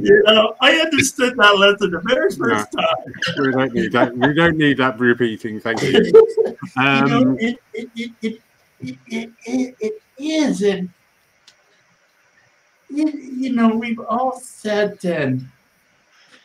you 0.03 0.23
know, 0.27 0.57
I 0.61 0.75
understood 0.79 1.37
that 1.37 1.57
lesson 1.57 1.93
the 1.93 2.01
very 2.05 2.31
first 2.33 2.75
no, 2.75 2.83
time. 2.83 2.97
we 3.39 3.53
don't 3.53 3.73
need 3.73 3.93
that. 3.93 4.17
We 4.17 4.35
don't 4.35 4.59
need 4.59 4.77
that 4.79 4.99
repeating. 4.99 5.61
Thank 5.61 5.81
you. 5.83 6.13
Um, 6.77 7.07
you 7.07 7.25
know, 7.25 7.37
it, 7.39 7.59
it, 7.73 8.13
it, 8.21 8.43
it, 8.81 8.97
it, 9.09 9.77
it, 9.81 10.03
is, 10.19 10.63
and 10.63 10.91
you, 12.91 13.09
you 13.09 13.53
know, 13.55 13.69
we've 13.69 14.01
all 14.01 14.39
said 14.41 15.05
and 15.05 15.47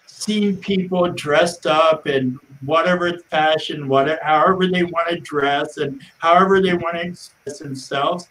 seen 0.05 0.57
people 0.57 1.09
dressed 1.11 1.65
up 1.65 2.07
in 2.07 2.39
whatever 2.65 3.17
fashion, 3.29 3.87
whatever, 3.87 4.19
however 4.23 4.67
they 4.67 4.83
want 4.83 5.09
to 5.09 5.19
dress 5.19 5.77
and 5.77 6.01
however 6.19 6.61
they 6.61 6.73
want 6.73 6.95
to 6.95 7.01
express 7.01 7.59
themselves. 7.59 8.29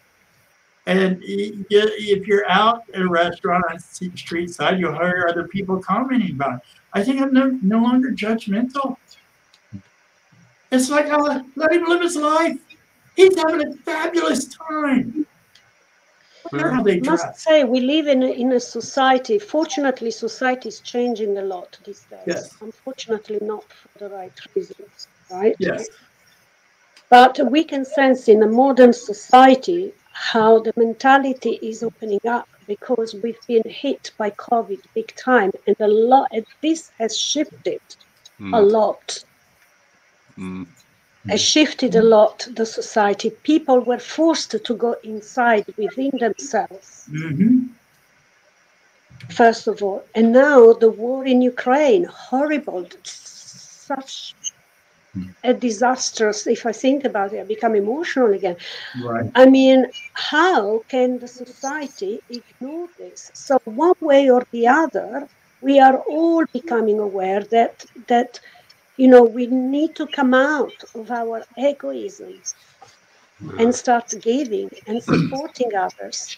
And 0.85 1.19
if 1.21 2.27
you're 2.27 2.49
out 2.49 2.83
at 2.93 3.01
a 3.01 3.07
restaurant 3.07 3.63
on 3.69 3.77
the 3.77 4.17
street 4.17 4.49
side, 4.49 4.79
you'll 4.79 4.93
hear 4.93 5.27
other 5.29 5.47
people 5.47 5.79
commenting 5.79 6.31
about 6.31 6.55
it. 6.55 6.61
I 6.93 7.03
think 7.03 7.21
I'm 7.21 7.33
no, 7.33 7.57
no 7.61 7.81
longer 7.81 8.11
judgmental. 8.11 8.97
It's 10.71 10.89
like, 10.89 11.05
oh, 11.09 11.45
let 11.55 11.71
him 11.71 11.85
live 11.85 12.01
his 12.01 12.15
life. 12.15 12.57
He's 13.15 13.35
having 13.37 13.67
a 13.67 13.73
fabulous 13.73 14.45
time. 14.45 15.25
I 16.51 16.99
must 17.03 17.39
say, 17.39 17.63
we 17.63 17.79
live 17.79 18.07
in 18.07 18.21
a, 18.21 18.27
in 18.27 18.51
a 18.51 18.59
society. 18.59 19.39
Fortunately, 19.39 20.11
society 20.11 20.69
is 20.69 20.81
changing 20.81 21.37
a 21.37 21.41
lot 21.41 21.77
these 21.85 22.01
days. 22.01 22.19
Yes. 22.27 22.55
Unfortunately, 22.61 23.39
not 23.41 23.63
for 23.71 23.99
the 23.99 24.09
right 24.09 24.33
reasons, 24.55 25.07
right? 25.31 25.55
Yes. 25.57 25.87
But 27.09 27.39
we 27.49 27.63
can 27.63 27.85
sense 27.85 28.27
in 28.27 28.43
a 28.43 28.47
modern 28.47 28.93
society 28.93 29.93
how 30.11 30.59
the 30.59 30.73
mentality 30.75 31.59
is 31.61 31.81
opening 31.81 32.21
up 32.27 32.47
because 32.67 33.15
we've 33.15 33.39
been 33.47 33.67
hit 33.67 34.11
by 34.17 34.29
COVID 34.31 34.79
big 34.93 35.15
time, 35.15 35.51
and 35.65 35.75
a 35.79 35.87
lot. 35.87 36.27
And 36.31 36.45
this 36.61 36.91
has 36.99 37.17
shifted 37.17 37.81
mm. 38.39 38.55
a 38.55 38.61
lot. 38.61 39.23
Mm 40.37 40.67
has 41.27 41.41
mm. 41.41 41.51
shifted 41.53 41.95
a 41.95 42.01
mm. 42.01 42.09
lot 42.09 42.47
the 42.55 42.65
society. 42.65 43.29
People 43.29 43.79
were 43.81 43.99
forced 43.99 44.51
to 44.51 44.73
go 44.75 44.95
inside 45.03 45.65
within 45.77 46.11
themselves. 46.19 47.07
Mm-hmm. 47.11 47.67
First 49.29 49.67
of 49.67 49.81
all, 49.81 50.03
and 50.15 50.33
now 50.33 50.73
the 50.73 50.89
war 50.89 51.25
in 51.25 51.41
Ukraine, 51.41 52.03
horrible, 52.03 52.87
such 53.03 54.35
mm. 55.15 55.33
a 55.43 55.53
disastrous. 55.53 56.45
If 56.45 56.65
I 56.65 56.73
think 56.73 57.05
about 57.05 57.31
it, 57.31 57.39
I 57.39 57.45
become 57.45 57.75
emotional 57.75 58.33
again. 58.33 58.57
Right. 59.01 59.31
I 59.33 59.45
mean, 59.45 59.87
how 60.13 60.83
can 60.89 61.19
the 61.19 61.27
society 61.27 62.21
ignore 62.29 62.89
this? 62.97 63.31
So 63.33 63.59
one 63.63 63.95
way 64.01 64.29
or 64.29 64.45
the 64.51 64.67
other, 64.67 65.29
we 65.61 65.79
are 65.79 65.97
all 65.99 66.43
becoming 66.51 66.99
aware 66.99 67.43
that 67.55 67.85
that 68.07 68.41
you 68.97 69.07
know, 69.07 69.23
we 69.23 69.47
need 69.47 69.95
to 69.95 70.07
come 70.07 70.33
out 70.33 70.83
of 70.93 71.09
our 71.09 71.43
egoism 71.57 72.39
and 73.59 73.73
start 73.73 74.13
giving 74.21 74.69
and 74.87 75.01
supporting 75.11 75.75
others. 75.75 76.37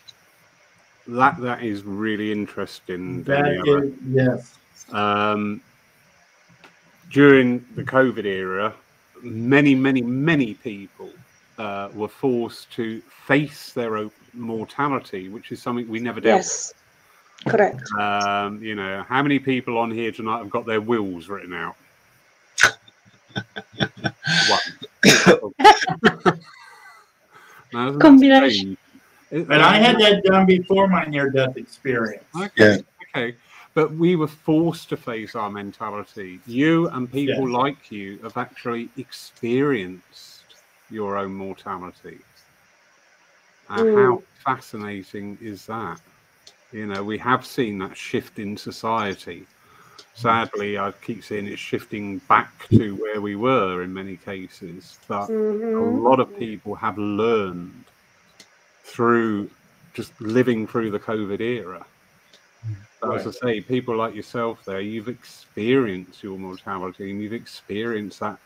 That 1.07 1.39
that 1.41 1.63
is 1.63 1.83
really 1.83 2.31
interesting. 2.31 3.23
That 3.23 3.47
is, 3.47 3.93
yes. 4.09 4.55
Um, 4.91 5.61
during 7.11 7.65
the 7.75 7.83
COVID 7.83 8.25
era, 8.25 8.73
many, 9.21 9.75
many, 9.75 10.01
many 10.01 10.55
people 10.55 11.11
uh, 11.57 11.89
were 11.93 12.07
forced 12.07 12.71
to 12.73 13.01
face 13.27 13.71
their 13.73 13.97
own 13.97 14.11
mortality, 14.33 15.29
which 15.29 15.51
is 15.51 15.61
something 15.61 15.87
we 15.87 15.99
never 15.99 16.19
dealt 16.19 16.39
yes. 16.39 16.73
with. 17.45 17.53
Correct. 17.53 17.81
Um, 17.99 18.61
you 18.63 18.73
know, 18.73 19.05
how 19.07 19.21
many 19.21 19.37
people 19.37 19.77
on 19.77 19.91
here 19.91 20.11
tonight 20.11 20.39
have 20.39 20.49
got 20.49 20.65
their 20.65 20.81
wills 20.81 21.29
written 21.29 21.53
out? 21.53 21.75
Combination. 27.99 28.77
And 29.31 29.53
I 29.53 29.77
had 29.77 29.99
that 29.99 30.23
done 30.23 30.45
before 30.45 30.87
my 30.87 31.05
near 31.05 31.29
death 31.29 31.57
experience. 31.57 32.23
Okay. 32.35 32.51
Yeah. 32.57 32.77
Okay. 33.15 33.35
But 33.73 33.93
we 33.93 34.15
were 34.15 34.27
forced 34.27 34.89
to 34.89 34.97
face 34.97 35.35
our 35.35 35.49
mentality. 35.49 36.39
You 36.47 36.87
and 36.89 37.11
people 37.11 37.49
yes. 37.49 37.57
like 37.57 37.91
you 37.91 38.19
have 38.23 38.37
actually 38.37 38.89
experienced 38.97 40.43
your 40.89 41.17
own 41.17 41.33
mortality. 41.33 42.19
And 43.69 43.87
mm. 43.87 44.05
how 44.05 44.23
fascinating 44.45 45.37
is 45.41 45.65
that? 45.65 45.99
You 46.71 46.87
know, 46.87 47.03
we 47.03 47.17
have 47.17 47.45
seen 47.45 47.79
that 47.79 47.97
shift 47.97 48.39
in 48.39 48.55
society 48.55 49.45
sadly, 50.15 50.77
I 50.77 50.91
keep 50.91 51.23
seeing 51.23 51.47
it 51.47 51.59
shifting 51.59 52.19
back 52.19 52.67
to 52.69 52.95
where 52.95 53.21
we 53.21 53.35
were 53.35 53.83
in 53.83 53.93
many 53.93 54.17
cases. 54.17 54.97
But 55.07 55.27
mm-hmm. 55.27 55.77
a 55.77 56.01
lot 56.01 56.19
of 56.19 56.35
people 56.37 56.73
have 56.75 56.97
learned 56.97 57.85
through 58.83 59.49
just 59.93 60.19
living 60.19 60.67
through 60.67 60.91
the 60.91 60.99
COVID 60.99 61.39
era. 61.39 61.85
Right. 63.03 63.19
As 63.19 63.27
I 63.27 63.31
say, 63.31 63.61
people 63.61 63.95
like 63.95 64.15
yourself 64.15 64.65
there, 64.65 64.81
you've 64.81 65.09
experienced 65.09 66.23
your 66.23 66.39
mortality 66.39 67.11
and 67.11 67.21
you've 67.21 67.33
experienced 67.33 68.21
that 68.21 68.39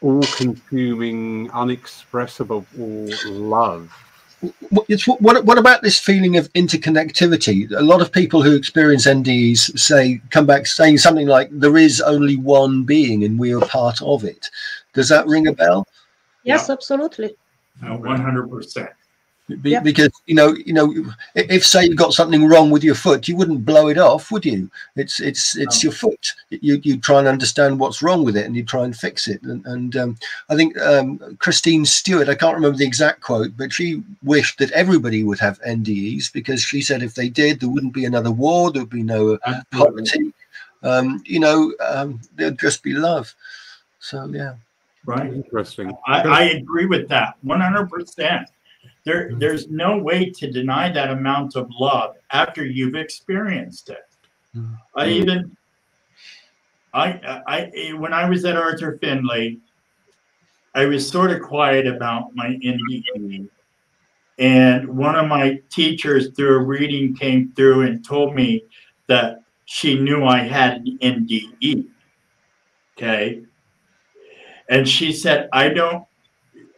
all 0.00 0.22
consuming, 0.22 1.50
unexpressible 1.50 2.66
love 2.76 3.92
what, 4.70 5.44
what 5.44 5.58
about 5.58 5.82
this 5.82 5.98
feeling 5.98 6.36
of 6.36 6.52
interconnectivity? 6.54 7.70
A 7.72 7.82
lot 7.82 8.00
of 8.00 8.10
people 8.10 8.42
who 8.42 8.56
experience 8.56 9.06
NDEs 9.06 9.78
say 9.78 10.20
come 10.30 10.46
back 10.46 10.66
saying 10.66 10.98
something 10.98 11.28
like 11.28 11.48
there 11.52 11.76
is 11.76 12.00
only 12.00 12.36
one 12.36 12.82
being 12.82 13.24
and 13.24 13.38
we 13.38 13.54
are 13.54 13.60
part 13.60 14.02
of 14.02 14.24
it. 14.24 14.50
Does 14.94 15.08
that 15.08 15.26
ring 15.26 15.46
a 15.46 15.52
bell? 15.52 15.86
Yes, 16.44 16.66
yeah. 16.68 16.72
absolutely. 16.72 17.36
Uh, 17.84 17.96
one 17.96 18.20
hundred 18.20 18.48
percent. 18.48 18.90
Be, 19.48 19.78
Because 19.80 20.12
you 20.26 20.34
know, 20.34 20.54
you 20.54 20.72
know, 20.72 20.94
if 21.34 21.66
say 21.66 21.84
you 21.84 21.96
got 21.96 22.14
something 22.14 22.46
wrong 22.46 22.70
with 22.70 22.84
your 22.84 22.94
foot, 22.94 23.26
you 23.26 23.36
wouldn't 23.36 23.66
blow 23.66 23.88
it 23.88 23.98
off, 23.98 24.30
would 24.30 24.46
you? 24.46 24.70
It's 24.94 25.20
it's 25.20 25.56
it's 25.56 25.82
no. 25.82 25.88
your 25.88 25.92
foot. 25.92 26.32
You 26.50 26.80
you 26.82 26.96
try 26.96 27.18
and 27.18 27.28
understand 27.28 27.78
what's 27.78 28.02
wrong 28.02 28.24
with 28.24 28.36
it, 28.36 28.46
and 28.46 28.54
you 28.54 28.64
try 28.64 28.84
and 28.84 28.96
fix 28.96 29.26
it. 29.26 29.42
And, 29.42 29.66
and 29.66 29.96
um, 29.96 30.18
I 30.48 30.54
think 30.54 30.78
um, 30.78 31.36
Christine 31.38 31.84
Stewart, 31.84 32.28
I 32.28 32.36
can't 32.36 32.54
remember 32.54 32.78
the 32.78 32.86
exact 32.86 33.20
quote, 33.20 33.56
but 33.56 33.72
she 33.72 34.02
wished 34.22 34.58
that 34.58 34.70
everybody 34.70 35.24
would 35.24 35.40
have 35.40 35.60
NDEs 35.62 36.32
because 36.32 36.62
she 36.62 36.80
said 36.80 37.02
if 37.02 37.14
they 37.14 37.28
did, 37.28 37.58
there 37.58 37.68
wouldn't 37.68 37.94
be 37.94 38.04
another 38.04 38.30
war, 38.30 38.70
there 38.70 38.82
would 38.82 38.90
be 38.90 39.02
no 39.02 39.38
poverty. 39.72 40.32
Um, 40.84 41.22
you 41.26 41.40
know, 41.40 41.74
um, 41.80 42.20
there'd 42.36 42.58
just 42.58 42.82
be 42.82 42.92
love. 42.92 43.34
So 43.98 44.26
yeah. 44.26 44.54
Right. 45.04 45.32
Interesting. 45.32 45.92
I, 46.06 46.22
I 46.22 46.42
agree 46.50 46.86
with 46.86 47.08
that 47.08 47.34
100%. 47.44 48.46
There, 49.04 49.32
there's 49.36 49.68
no 49.68 49.98
way 49.98 50.30
to 50.30 50.50
deny 50.50 50.90
that 50.92 51.10
amount 51.10 51.56
of 51.56 51.68
love 51.78 52.16
after 52.30 52.64
you've 52.64 52.94
experienced 52.94 53.90
it. 53.90 54.06
Mm-hmm. 54.56 54.74
I 54.94 55.08
even, 55.08 55.56
I, 56.94 57.40
I, 57.46 57.92
when 57.94 58.12
I 58.12 58.28
was 58.28 58.44
at 58.44 58.56
Arthur 58.56 58.98
Findlay, 59.00 59.58
I 60.74 60.86
was 60.86 61.08
sort 61.08 61.30
of 61.30 61.42
quiet 61.42 61.86
about 61.86 62.34
my 62.34 62.58
NDE. 62.64 63.48
And 64.38 64.88
one 64.88 65.16
of 65.16 65.26
my 65.28 65.60
teachers 65.70 66.30
through 66.30 66.56
a 66.56 66.62
reading 66.62 67.14
came 67.14 67.52
through 67.54 67.82
and 67.82 68.04
told 68.04 68.34
me 68.34 68.64
that 69.06 69.42
she 69.64 69.98
knew 69.98 70.24
I 70.24 70.38
had 70.38 70.86
an 70.86 70.98
NDE. 71.02 71.86
Okay. 72.96 73.42
And 74.68 74.88
she 74.88 75.12
said, 75.12 75.48
I 75.52 75.68
don't, 75.68 76.04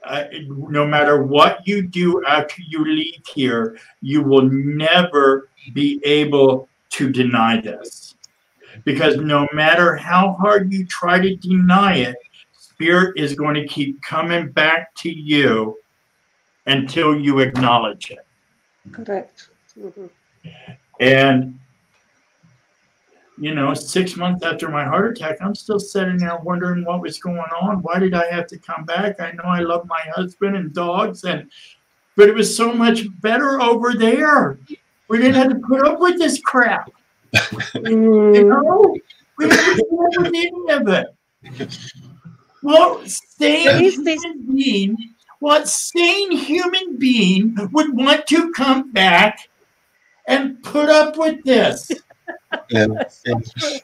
uh, 0.05 0.25
no 0.49 0.87
matter 0.87 1.23
what 1.23 1.67
you 1.67 1.83
do 1.83 2.25
after 2.27 2.63
you 2.63 2.85
leave 2.85 3.23
here, 3.35 3.79
you 4.01 4.23
will 4.23 4.43
never 4.43 5.49
be 5.73 6.01
able 6.05 6.69
to 6.91 7.11
deny 7.11 7.61
this. 7.61 8.15
Because 8.85 9.17
no 9.17 9.47
matter 9.53 9.97
how 9.97 10.33
hard 10.33 10.73
you 10.73 10.85
try 10.87 11.21
to 11.21 11.37
deny 11.37 11.97
it, 11.97 12.17
spirit 12.53 13.19
is 13.19 13.35
going 13.35 13.55
to 13.55 13.67
keep 13.67 14.01
coming 14.03 14.51
back 14.51 14.95
to 14.97 15.11
you 15.11 15.79
until 16.67 17.19
you 17.19 17.41
acknowledge 17.41 18.11
it. 18.11 18.27
Correct. 18.93 19.49
Mm-hmm. 19.79 20.07
And 21.01 21.59
you 23.37 23.55
know, 23.55 23.75
six 23.75 24.17
months 24.17 24.45
after 24.45 24.69
my 24.69 24.85
heart 24.85 25.17
attack, 25.17 25.39
I'm 25.41 25.55
still 25.55 25.81
sitting 25.81 26.19
there 26.19 26.37
wondering 26.39 26.85
what 26.85 27.01
was 27.01 27.19
going 27.19 27.39
on. 27.39 27.83
Why 27.83 27.99
did 27.99 28.15
I 28.15 28.31
have 28.31 28.47
to 28.49 28.59
come 28.59 28.85
back? 28.85 29.21
I 29.21 29.33
know 29.33 29.45
I 29.45 29.61
love 29.61 29.87
my 29.87 30.01
husband 30.15 30.57
and 30.57 30.73
dogs, 30.73 31.25
and 31.25 31.51
but 32.17 32.29
it 32.29 32.35
was 32.35 32.57
so 32.57 32.73
much 32.73 33.07
better 33.21 33.61
over 33.61 33.95
there. 33.95 34.59
We 35.09 35.19
didn't 35.19 35.35
have 35.35 35.51
to 35.51 35.59
put 35.67 35.87
up 35.87 35.99
with 35.99 36.19
this 36.19 36.41
crap. 36.41 36.91
you 37.75 38.45
know, 38.45 38.97
we 39.39 39.49
didn't 39.49 39.89
put 39.91 40.19
up 40.19 40.19
with 40.19 40.27
any 40.27 40.71
of 40.71 40.89
it. 40.89 41.79
Well, 42.63 43.03
sane 43.05 43.91
human 43.91 44.55
being, 44.55 44.97
what 45.41 45.69
sane 45.69 46.31
human 46.31 46.97
being 46.97 47.57
would 47.73 47.95
want 47.95 48.27
to 48.29 48.53
come 48.53 48.93
back 48.93 49.51
and 50.27 50.63
put 50.63 50.89
up 50.89 51.19
with 51.19 51.43
this? 51.45 51.91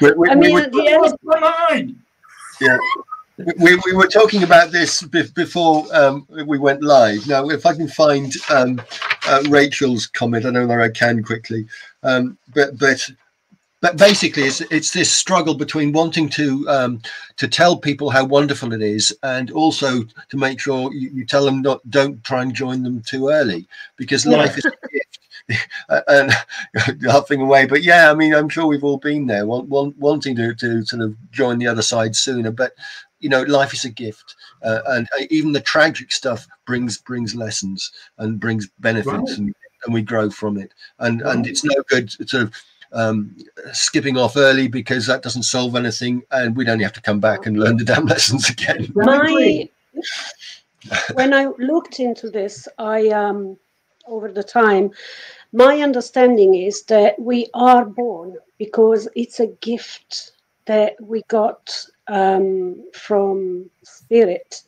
We, 0.00 0.12
we, 0.12 0.28
I 0.28 0.34
mean, 0.34 0.54
we 0.54 0.62
were, 0.62 0.68
yeah. 2.60 2.78
We, 3.58 3.76
we 3.84 3.92
were 3.94 4.06
talking 4.06 4.42
about 4.42 4.70
this 4.70 5.02
before 5.02 5.86
um, 5.92 6.26
we 6.46 6.58
went 6.58 6.82
live. 6.82 7.26
Now, 7.26 7.48
if 7.48 7.66
I 7.66 7.74
can 7.74 7.88
find 7.88 8.32
um, 8.50 8.80
uh, 9.26 9.42
Rachel's 9.48 10.06
comment, 10.06 10.44
I 10.44 10.50
know 10.50 10.66
that 10.66 10.80
I 10.80 10.90
can 10.90 11.22
quickly, 11.24 11.66
um, 12.02 12.38
but 12.54 12.78
but 12.78 13.10
but 13.80 13.96
basically, 13.96 14.44
it's 14.44 14.60
it's 14.60 14.92
this 14.92 15.10
struggle 15.10 15.54
between 15.54 15.92
wanting 15.92 16.28
to 16.30 16.68
um, 16.68 17.02
to 17.36 17.48
tell 17.48 17.76
people 17.76 18.10
how 18.10 18.24
wonderful 18.24 18.72
it 18.72 18.82
is, 18.82 19.16
and 19.24 19.50
also 19.50 20.04
to 20.28 20.36
make 20.36 20.60
sure 20.60 20.92
you, 20.92 21.10
you 21.10 21.24
tell 21.24 21.44
them 21.44 21.62
not 21.62 21.80
don't 21.90 22.22
try 22.22 22.42
and 22.42 22.54
join 22.54 22.84
them 22.84 23.00
too 23.00 23.28
early 23.28 23.66
because 23.96 24.24
yeah. 24.24 24.36
life 24.36 24.56
is 24.56 24.64
and 26.08 26.32
laughing 27.00 27.40
away. 27.40 27.66
But 27.66 27.82
yeah, 27.82 28.10
I 28.10 28.14
mean, 28.14 28.34
I'm 28.34 28.48
sure 28.48 28.66
we've 28.66 28.84
all 28.84 28.98
been 28.98 29.26
there, 29.26 29.46
want, 29.46 29.68
want, 29.68 29.96
wanting 29.98 30.36
to, 30.36 30.54
to 30.54 30.84
sort 30.84 31.02
of 31.02 31.16
join 31.30 31.58
the 31.58 31.66
other 31.66 31.82
side 31.82 32.16
sooner. 32.16 32.50
But 32.50 32.72
you 33.20 33.28
know, 33.28 33.42
life 33.42 33.72
is 33.72 33.84
a 33.84 33.90
gift, 33.90 34.34
uh, 34.62 34.80
and 34.86 35.08
uh, 35.18 35.24
even 35.30 35.52
the 35.52 35.60
tragic 35.60 36.12
stuff 36.12 36.46
brings 36.66 36.98
brings 36.98 37.34
lessons 37.34 37.92
and 38.18 38.40
brings 38.40 38.68
benefits, 38.80 39.08
right. 39.08 39.38
and, 39.38 39.54
and 39.84 39.94
we 39.94 40.02
grow 40.02 40.28
from 40.28 40.58
it. 40.58 40.72
And 40.98 41.22
right. 41.22 41.36
and 41.36 41.46
it's 41.46 41.64
no 41.64 41.74
good 41.88 42.10
sort 42.10 42.34
of 42.34 42.54
um, 42.92 43.36
skipping 43.72 44.18
off 44.18 44.36
early 44.36 44.68
because 44.68 45.06
that 45.06 45.22
doesn't 45.22 45.44
solve 45.44 45.76
anything, 45.76 46.22
and 46.30 46.56
we'd 46.56 46.68
only 46.68 46.84
have 46.84 46.92
to 46.94 47.02
come 47.02 47.20
back 47.20 47.46
and 47.46 47.58
learn 47.58 47.76
the 47.76 47.84
damn 47.84 48.06
lessons 48.06 48.50
again. 48.50 48.92
My, 48.94 49.68
when 51.14 51.32
I 51.32 51.46
looked 51.58 52.00
into 52.00 52.28
this, 52.30 52.66
I 52.78 53.08
um, 53.08 53.56
over 54.06 54.32
the 54.32 54.42
time, 54.42 54.90
my 55.52 55.80
understanding 55.80 56.54
is 56.54 56.82
that 56.84 57.18
we 57.18 57.46
are 57.54 57.84
born 57.84 58.36
because 58.58 59.06
it's 59.14 59.40
a 59.40 59.48
gift 59.60 60.32
that 60.66 60.94
we 61.00 61.22
got 61.28 61.86
um, 62.08 62.84
from 62.94 63.68
spirit 63.82 64.62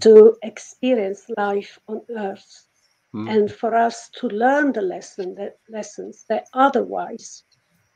to 0.00 0.36
experience 0.42 1.24
life 1.36 1.78
on 1.88 2.00
earth 2.16 2.66
mm. 3.12 3.30
and 3.30 3.50
for 3.50 3.74
us 3.74 4.08
to 4.10 4.28
learn 4.28 4.72
the 4.72 4.80
lesson 4.80 5.34
that 5.34 5.58
lessons 5.68 6.24
that 6.28 6.46
otherwise 6.54 7.42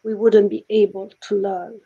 we 0.02 0.14
wouldn't 0.14 0.50
be 0.50 0.64
able 0.68 1.10
to 1.20 1.36
learn 1.36 1.80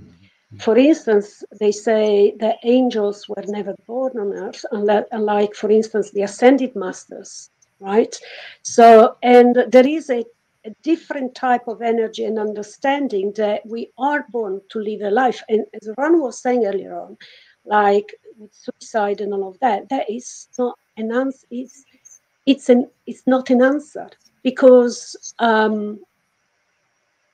mm. 0.00 0.62
for 0.62 0.76
instance 0.76 1.42
they 1.58 1.72
say 1.72 2.34
that 2.38 2.58
angels 2.62 3.28
were 3.28 3.44
never 3.48 3.74
born 3.86 4.12
on 4.18 4.32
earth 4.32 4.64
unlike 4.72 5.54
for 5.54 5.70
instance 5.70 6.10
the 6.12 6.22
ascended 6.22 6.74
masters 6.76 7.50
right? 7.80 8.14
So, 8.62 9.16
and 9.22 9.64
there 9.68 9.86
is 9.86 10.10
a, 10.10 10.24
a 10.64 10.70
different 10.82 11.34
type 11.34 11.68
of 11.68 11.82
energy 11.82 12.24
and 12.24 12.38
understanding 12.38 13.32
that 13.36 13.64
we 13.66 13.90
are 13.98 14.26
born 14.30 14.60
to 14.70 14.78
live 14.78 15.02
a 15.02 15.10
life. 15.10 15.42
And 15.48 15.64
as 15.74 15.88
Ron 15.96 16.20
was 16.20 16.42
saying 16.42 16.66
earlier 16.66 16.98
on, 16.98 17.16
like 17.64 18.14
with 18.38 18.52
suicide 18.54 19.20
and 19.20 19.32
all 19.32 19.48
of 19.48 19.58
that, 19.60 19.88
that 19.88 20.08
is 20.10 20.48
not 20.58 20.78
an 20.96 21.12
answer. 21.12 21.46
It's, 21.50 21.84
it's, 22.46 22.68
an, 22.68 22.88
it's 23.06 23.26
not 23.26 23.50
an 23.50 23.62
answer 23.62 24.08
because, 24.42 25.34
um, 25.38 26.00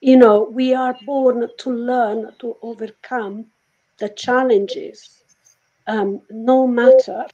you 0.00 0.16
know, 0.16 0.48
we 0.50 0.74
are 0.74 0.96
born 1.06 1.48
to 1.58 1.70
learn 1.70 2.32
to 2.40 2.56
overcome 2.60 3.46
the 3.98 4.08
challenges, 4.10 5.22
um, 5.86 6.20
no 6.30 6.66
matter 6.66 7.24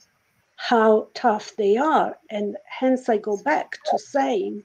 how 0.61 1.09
tough 1.15 1.57
they 1.57 1.79
are. 1.79 2.19
And 2.29 2.55
hence, 2.67 3.09
I 3.09 3.17
go 3.17 3.39
back 3.39 3.79
to 3.91 3.99
saying 3.99 4.63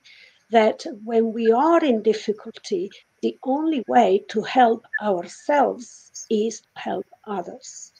that 0.51 0.85
when 1.05 1.31
we 1.31 1.53
are 1.53 1.84
in 1.84 2.03
difficulty, 2.03 2.91
the 3.22 3.38
only 3.43 3.81
way 3.88 4.23
to 4.27 4.41
help 4.41 4.85
ourselves 5.01 6.26
is 6.30 6.59
to 6.59 6.67
help 6.76 7.05
others. 7.26 7.93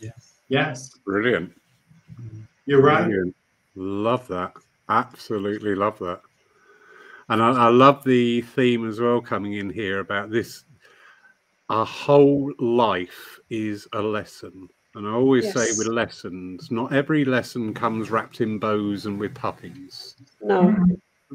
Yeah. 0.00 0.10
Yes. 0.48 0.90
Brilliant. 1.04 1.52
You're 2.66 2.82
right. 2.82 3.04
Brilliant. 3.04 3.36
Love 3.76 4.26
that. 4.28 4.54
Absolutely 4.88 5.76
love 5.76 6.00
that. 6.00 6.20
And 7.28 7.40
I, 7.40 7.66
I, 7.66 7.68
love 7.68 8.02
the 8.04 8.42
theme 8.42 8.86
as 8.88 9.00
well 9.00 9.20
coming 9.20 9.54
in 9.54 9.70
here 9.70 10.00
about 10.00 10.30
this. 10.30 10.64
Our 11.70 11.86
whole 11.86 12.52
life 12.58 13.38
is 13.48 13.86
a 13.92 14.02
lesson. 14.02 14.68
And 14.94 15.08
I 15.08 15.12
always 15.12 15.44
yes. 15.44 15.54
say 15.54 15.78
with 15.78 15.88
lessons, 15.88 16.70
not 16.70 16.92
every 16.92 17.24
lesson 17.24 17.74
comes 17.74 18.10
wrapped 18.10 18.40
in 18.40 18.58
bows 18.58 19.06
and 19.06 19.18
with 19.18 19.34
puppies. 19.34 20.14
No. 20.40 20.74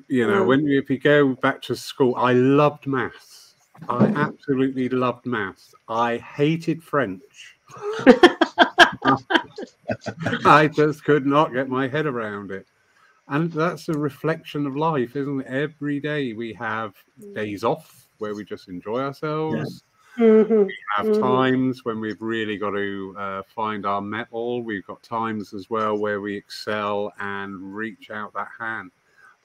You 0.08 0.28
know, 0.28 0.40
no. 0.40 0.46
when 0.46 0.66
you, 0.66 0.80
if 0.80 0.90
you 0.90 0.98
go 0.98 1.36
back 1.36 1.62
to 1.64 1.76
school, 1.76 2.16
I 2.16 2.34
loved 2.34 2.88
maths. 2.88 3.56
I 3.90 4.06
absolutely 4.06 4.88
loved 4.90 5.26
maths. 5.26 5.74
I 5.88 6.18
hated 6.18 6.82
French. 6.84 7.58
I 10.46 10.70
just 10.74 11.04
could 11.04 11.26
not 11.26 11.54
get 11.54 11.70
my 11.70 11.88
head 11.88 12.06
around 12.06 12.52
it. 12.52 12.66
And 13.28 13.52
that's 13.52 13.90
a 13.90 13.94
reflection 13.94 14.66
of 14.66 14.76
life, 14.76 15.16
isn't 15.16 15.42
it? 15.42 15.48
Every 15.48 16.00
day 16.00 16.34
we 16.34 16.54
have 16.54 16.96
mm. 17.22 17.36
days 17.36 17.64
off 17.64 18.08
where 18.18 18.36
we 18.36 18.44
just 18.44 18.68
enjoy 18.70 19.02
ourselves. 19.02 19.84
Mm-hmm. 20.20 20.64
We 20.66 20.78
have 20.98 21.06
mm-hmm. 21.06 21.22
times 21.22 21.86
when 21.86 22.02
we've 22.02 22.22
really 22.22 22.58
got 22.58 22.72
to 22.72 23.16
uh, 23.18 23.42
find 23.56 23.86
our 23.86 24.02
mettle. 24.02 24.62
We've 24.62 24.86
got 24.86 25.02
times 25.02 25.54
as 25.54 25.70
well 25.70 25.98
where 25.98 26.20
we 26.20 26.36
excel 26.36 27.14
and 27.20 27.74
reach 27.74 28.12
out 28.12 28.34
that 28.34 28.50
hand. 28.60 28.92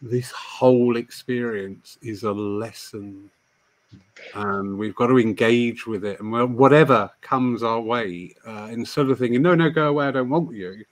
This 0.03 0.33
whole 0.33 0.97
experience 0.97 1.97
is 2.03 2.25
a 2.25 2.33
lesson, 2.33 3.31
and 4.35 4.77
we've 4.77 4.97
got 4.97 5.07
to 5.07 5.19
engage 5.21 5.87
with 5.87 6.05
it. 6.05 6.21
And 6.21 6.59
whatever 6.59 7.09
comes 7.21 7.63
our 7.63 7.81
way, 7.81 8.35
uh, 8.45 8.69
instead 8.73 9.09
of 9.09 9.19
thinking, 9.19 9.43
"No, 9.43 9.55
no, 9.55 9.71
go 9.71 9.89
away, 9.89 10.09
I 10.09 10.11
don't 10.11 10.29
want 10.29 10.53
you," 10.53 10.85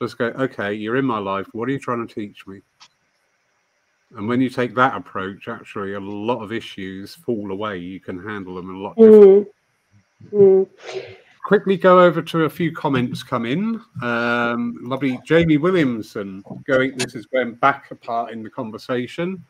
just 0.00 0.18
go, 0.18 0.26
"Okay, 0.26 0.74
you're 0.74 0.96
in 0.96 1.04
my 1.04 1.18
life. 1.18 1.46
What 1.52 1.68
are 1.68 1.72
you 1.72 1.78
trying 1.78 2.06
to 2.06 2.12
teach 2.12 2.44
me?" 2.46 2.60
And 4.16 4.26
when 4.26 4.40
you 4.40 4.48
take 4.48 4.74
that 4.74 4.96
approach, 4.96 5.48
actually, 5.48 5.94
a 5.94 6.00
lot 6.00 6.42
of 6.42 6.52
issues 6.52 7.14
fall 7.14 7.52
away. 7.52 7.78
You 7.78 8.00
can 8.00 8.18
handle 8.22 8.54
them 8.54 8.74
a 8.74 8.78
lot 8.78 8.96
mm. 8.96 9.46
Mm. 10.32 10.68
Quickly 11.44 11.76
go 11.76 12.00
over 12.00 12.20
to 12.20 12.44
a 12.44 12.50
few 12.50 12.72
comments 12.72 13.22
come 13.22 13.46
in. 13.46 13.80
Um, 14.02 14.78
lovely 14.82 15.18
Jamie 15.24 15.56
Williamson 15.56 16.42
going. 16.66 16.96
This 16.96 17.14
is 17.14 17.26
going 17.26 17.54
back 17.54 17.90
apart 17.90 18.32
in 18.32 18.42
the 18.42 18.50
conversation, 18.50 19.42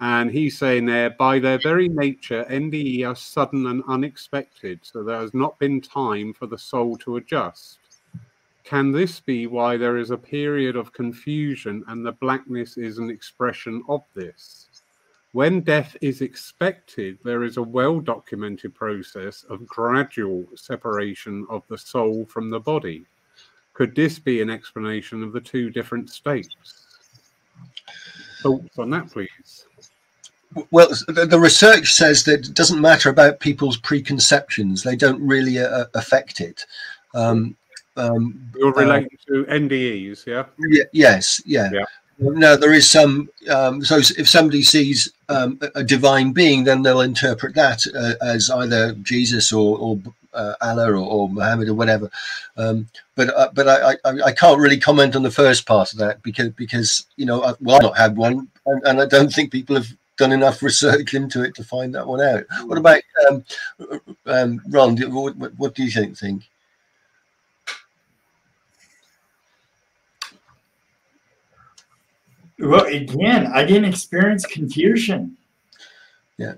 and 0.00 0.30
he's 0.30 0.58
saying 0.58 0.86
there, 0.86 1.10
by 1.10 1.38
their 1.38 1.58
very 1.58 1.88
nature, 1.88 2.44
NDE 2.50 3.06
are 3.06 3.14
sudden 3.14 3.66
and 3.66 3.82
unexpected, 3.88 4.80
so 4.82 5.02
there 5.02 5.18
has 5.18 5.32
not 5.32 5.58
been 5.58 5.80
time 5.80 6.34
for 6.34 6.46
the 6.46 6.58
soul 6.58 6.96
to 6.98 7.16
adjust. 7.16 7.79
Can 8.70 8.92
this 8.92 9.18
be 9.18 9.48
why 9.48 9.76
there 9.76 9.96
is 9.96 10.12
a 10.12 10.16
period 10.16 10.76
of 10.76 10.92
confusion 10.92 11.82
and 11.88 12.06
the 12.06 12.12
blackness 12.12 12.76
is 12.76 12.98
an 12.98 13.10
expression 13.10 13.82
of 13.88 14.04
this? 14.14 14.68
When 15.32 15.62
death 15.62 15.96
is 16.00 16.20
expected, 16.20 17.18
there 17.24 17.42
is 17.42 17.56
a 17.56 17.62
well 17.64 17.98
documented 17.98 18.72
process 18.72 19.44
of 19.50 19.66
gradual 19.66 20.46
separation 20.54 21.48
of 21.50 21.64
the 21.66 21.78
soul 21.78 22.24
from 22.26 22.48
the 22.48 22.60
body. 22.60 23.06
Could 23.74 23.96
this 23.96 24.20
be 24.20 24.40
an 24.40 24.50
explanation 24.50 25.24
of 25.24 25.32
the 25.32 25.40
two 25.40 25.70
different 25.70 26.08
states? 26.08 26.54
Thoughts 28.40 28.78
on 28.78 28.90
that, 28.90 29.10
please? 29.10 29.66
Well, 30.70 30.90
the 31.08 31.40
research 31.40 31.92
says 31.94 32.22
that 32.22 32.46
it 32.46 32.54
doesn't 32.54 32.80
matter 32.80 33.10
about 33.10 33.40
people's 33.40 33.78
preconceptions; 33.78 34.84
they 34.84 34.94
don't 34.94 35.20
really 35.20 35.58
uh, 35.58 35.86
affect 35.94 36.40
it. 36.40 36.64
Um, 37.14 37.56
um, 38.00 38.52
You're 38.56 38.76
uh, 38.76 38.82
relating 38.82 39.18
uh, 39.28 39.34
to 39.34 39.44
NDEs, 39.44 40.26
yeah? 40.26 40.44
yeah? 40.58 40.84
Yes, 40.92 41.42
yeah. 41.44 41.70
yeah. 41.72 41.84
No, 42.18 42.54
there 42.54 42.74
is 42.74 42.88
some. 42.88 43.30
Um, 43.50 43.82
so 43.82 43.96
if 43.96 44.28
somebody 44.28 44.62
sees 44.62 45.10
um, 45.30 45.58
a 45.74 45.82
divine 45.82 46.32
being, 46.32 46.64
then 46.64 46.82
they'll 46.82 47.00
interpret 47.00 47.54
that 47.54 47.82
uh, 47.94 48.22
as 48.22 48.50
either 48.50 48.92
Jesus 48.94 49.52
or, 49.52 49.78
or 49.78 49.98
uh, 50.34 50.54
Allah 50.60 50.92
or, 50.92 50.96
or, 50.96 51.28
Muhammad 51.30 51.68
or 51.68 51.74
whatever. 51.74 52.10
Um, 52.58 52.88
but 53.16 53.34
uh, 53.34 53.48
but 53.54 53.68
I, 53.68 53.96
I, 54.04 54.22
I 54.26 54.32
can't 54.32 54.60
really 54.60 54.78
comment 54.78 55.16
on 55.16 55.22
the 55.22 55.30
first 55.30 55.66
part 55.66 55.92
of 55.92 55.98
that 55.98 56.22
because 56.22 56.50
because 56.50 57.06
you 57.16 57.24
know 57.24 57.42
I, 57.42 57.54
well 57.60 57.76
I've 57.76 57.82
not 57.82 57.96
had 57.96 58.16
one 58.16 58.48
and, 58.66 58.82
and 58.86 59.00
I 59.00 59.06
don't 59.06 59.32
think 59.32 59.50
people 59.50 59.76
have 59.76 59.88
done 60.18 60.32
enough 60.32 60.62
research 60.70 61.14
into 61.14 61.42
it 61.42 61.54
to 61.56 61.64
find 61.64 61.94
that 61.94 62.06
one 62.06 62.20
out. 62.20 62.44
What 62.64 62.78
about 62.78 63.02
um, 63.28 63.44
um, 64.26 64.60
Ron? 64.68 64.96
What, 65.12 65.36
what, 65.56 65.74
do 65.74 65.82
you 65.82 65.90
think? 65.90 66.18
Think? 66.18 66.48
Well, 72.60 72.84
again, 72.84 73.46
I 73.46 73.64
didn't 73.64 73.86
experience 73.86 74.44
confusion. 74.46 75.36
Yeah. 76.36 76.54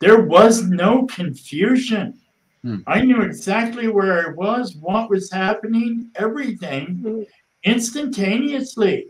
There 0.00 0.22
was 0.22 0.62
no 0.62 1.06
confusion. 1.06 2.18
Hmm. 2.62 2.78
I 2.86 3.00
knew 3.00 3.22
exactly 3.22 3.88
where 3.88 4.28
I 4.28 4.32
was, 4.32 4.76
what 4.76 5.10
was 5.10 5.30
happening, 5.30 6.10
everything 6.16 7.26
instantaneously. 7.64 9.06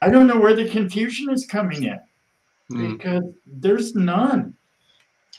I 0.00 0.08
don't 0.08 0.26
know 0.26 0.38
where 0.38 0.54
the 0.54 0.68
confusion 0.68 1.30
is 1.30 1.46
coming 1.46 1.84
in 1.84 2.00
hmm. 2.68 2.92
because 2.92 3.24
there's 3.46 3.94
none. 3.94 4.54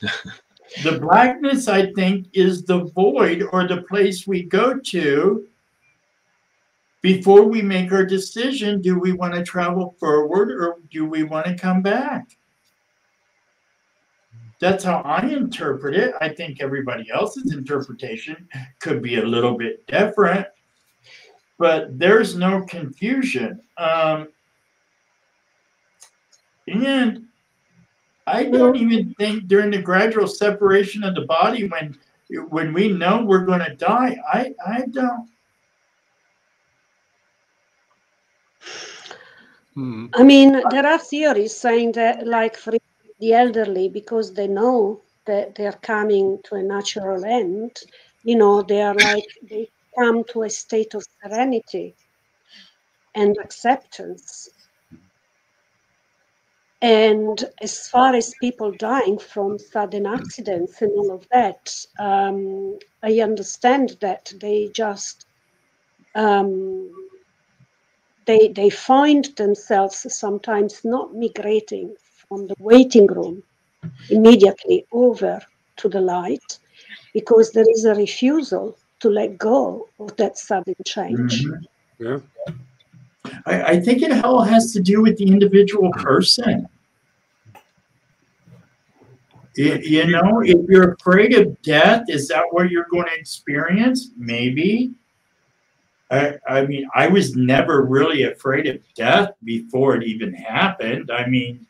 the 0.82 0.98
blackness, 0.98 1.68
I 1.68 1.92
think, 1.92 2.28
is 2.32 2.64
the 2.64 2.84
void 2.84 3.42
or 3.52 3.66
the 3.66 3.82
place 3.82 4.26
we 4.26 4.42
go 4.42 4.78
to 4.78 5.46
before 7.04 7.42
we 7.42 7.60
make 7.60 7.92
our 7.92 8.06
decision 8.06 8.80
do 8.80 8.98
we 8.98 9.12
want 9.12 9.34
to 9.34 9.42
travel 9.42 9.94
forward 10.00 10.50
or 10.50 10.78
do 10.90 11.04
we 11.04 11.22
want 11.22 11.44
to 11.44 11.54
come 11.54 11.82
back? 11.82 12.26
That's 14.58 14.84
how 14.84 15.02
I 15.04 15.26
interpret 15.26 15.94
it. 15.96 16.14
I 16.22 16.30
think 16.30 16.62
everybody 16.62 17.10
else's 17.10 17.52
interpretation 17.52 18.48
could 18.80 19.02
be 19.02 19.16
a 19.16 19.22
little 19.22 19.54
bit 19.54 19.86
different, 19.86 20.46
but 21.58 21.98
there's 21.98 22.36
no 22.36 22.62
confusion. 22.62 23.60
Um, 23.76 24.28
and 26.66 27.26
I 28.26 28.44
don't 28.44 28.76
even 28.76 29.12
think 29.18 29.46
during 29.46 29.72
the 29.72 29.82
gradual 29.82 30.26
separation 30.26 31.04
of 31.04 31.14
the 31.14 31.26
body, 31.26 31.68
when 31.68 31.98
when 32.48 32.72
we 32.72 32.88
know 32.88 33.22
we're 33.22 33.44
going 33.44 33.60
to 33.60 33.76
die, 33.76 34.16
I 34.32 34.54
I 34.66 34.86
don't 34.90 35.28
Hmm. 39.74 40.06
I 40.14 40.22
mean, 40.22 40.62
there 40.70 40.86
are 40.86 40.98
theories 40.98 41.56
saying 41.56 41.92
that, 41.92 42.26
like 42.26 42.56
for 42.56 42.72
the 43.18 43.32
elderly, 43.32 43.88
because 43.88 44.32
they 44.32 44.46
know 44.46 45.00
that 45.26 45.54
they're 45.54 45.80
coming 45.82 46.38
to 46.44 46.56
a 46.56 46.62
natural 46.62 47.24
end, 47.24 47.76
you 48.22 48.36
know, 48.36 48.62
they 48.62 48.82
are 48.82 48.94
like, 48.94 49.26
they 49.50 49.68
come 49.98 50.24
to 50.24 50.42
a 50.42 50.50
state 50.50 50.94
of 50.94 51.04
serenity 51.22 51.94
and 53.14 53.36
acceptance. 53.38 54.48
And 56.82 57.42
as 57.62 57.88
far 57.88 58.14
as 58.14 58.34
people 58.40 58.70
dying 58.72 59.18
from 59.18 59.58
sudden 59.58 60.06
accidents 60.06 60.82
and 60.82 60.92
all 60.92 61.12
of 61.12 61.26
that, 61.32 61.74
um, 61.98 62.78
I 63.02 63.20
understand 63.20 63.96
that 64.00 64.32
they 64.40 64.70
just 64.74 65.26
um, 66.14 67.03
they, 68.26 68.48
they 68.48 68.70
find 68.70 69.26
themselves 69.36 70.06
sometimes 70.14 70.84
not 70.84 71.14
migrating 71.14 71.94
from 72.28 72.46
the 72.46 72.54
waiting 72.58 73.06
room 73.06 73.42
immediately 74.10 74.86
over 74.92 75.40
to 75.76 75.88
the 75.88 76.00
light 76.00 76.58
because 77.12 77.52
there 77.52 77.70
is 77.70 77.84
a 77.84 77.94
refusal 77.94 78.76
to 79.00 79.08
let 79.08 79.38
go 79.38 79.88
of 80.00 80.16
that 80.16 80.38
sudden 80.38 80.74
change. 80.84 81.44
Mm-hmm. 81.44 82.04
Yeah. 82.04 82.18
I, 83.46 83.62
I 83.62 83.80
think 83.80 84.02
it 84.02 84.24
all 84.24 84.42
has 84.42 84.72
to 84.72 84.80
do 84.80 85.02
with 85.02 85.16
the 85.18 85.26
individual 85.26 85.90
person. 85.92 86.68
You 89.56 90.06
know, 90.08 90.40
if 90.40 90.68
you're 90.68 90.94
afraid 90.94 91.34
of 91.34 91.60
death, 91.62 92.04
is 92.08 92.26
that 92.28 92.42
what 92.50 92.70
you're 92.70 92.88
going 92.90 93.06
to 93.06 93.14
experience? 93.14 94.10
Maybe. 94.16 94.92
I, 96.14 96.38
I 96.46 96.66
mean, 96.66 96.88
I 96.94 97.08
was 97.08 97.34
never 97.34 97.82
really 97.82 98.22
afraid 98.24 98.66
of 98.66 98.80
death 98.94 99.30
before 99.42 99.96
it 99.96 100.04
even 100.04 100.32
happened. 100.32 101.10
I 101.10 101.26
mean, 101.26 101.66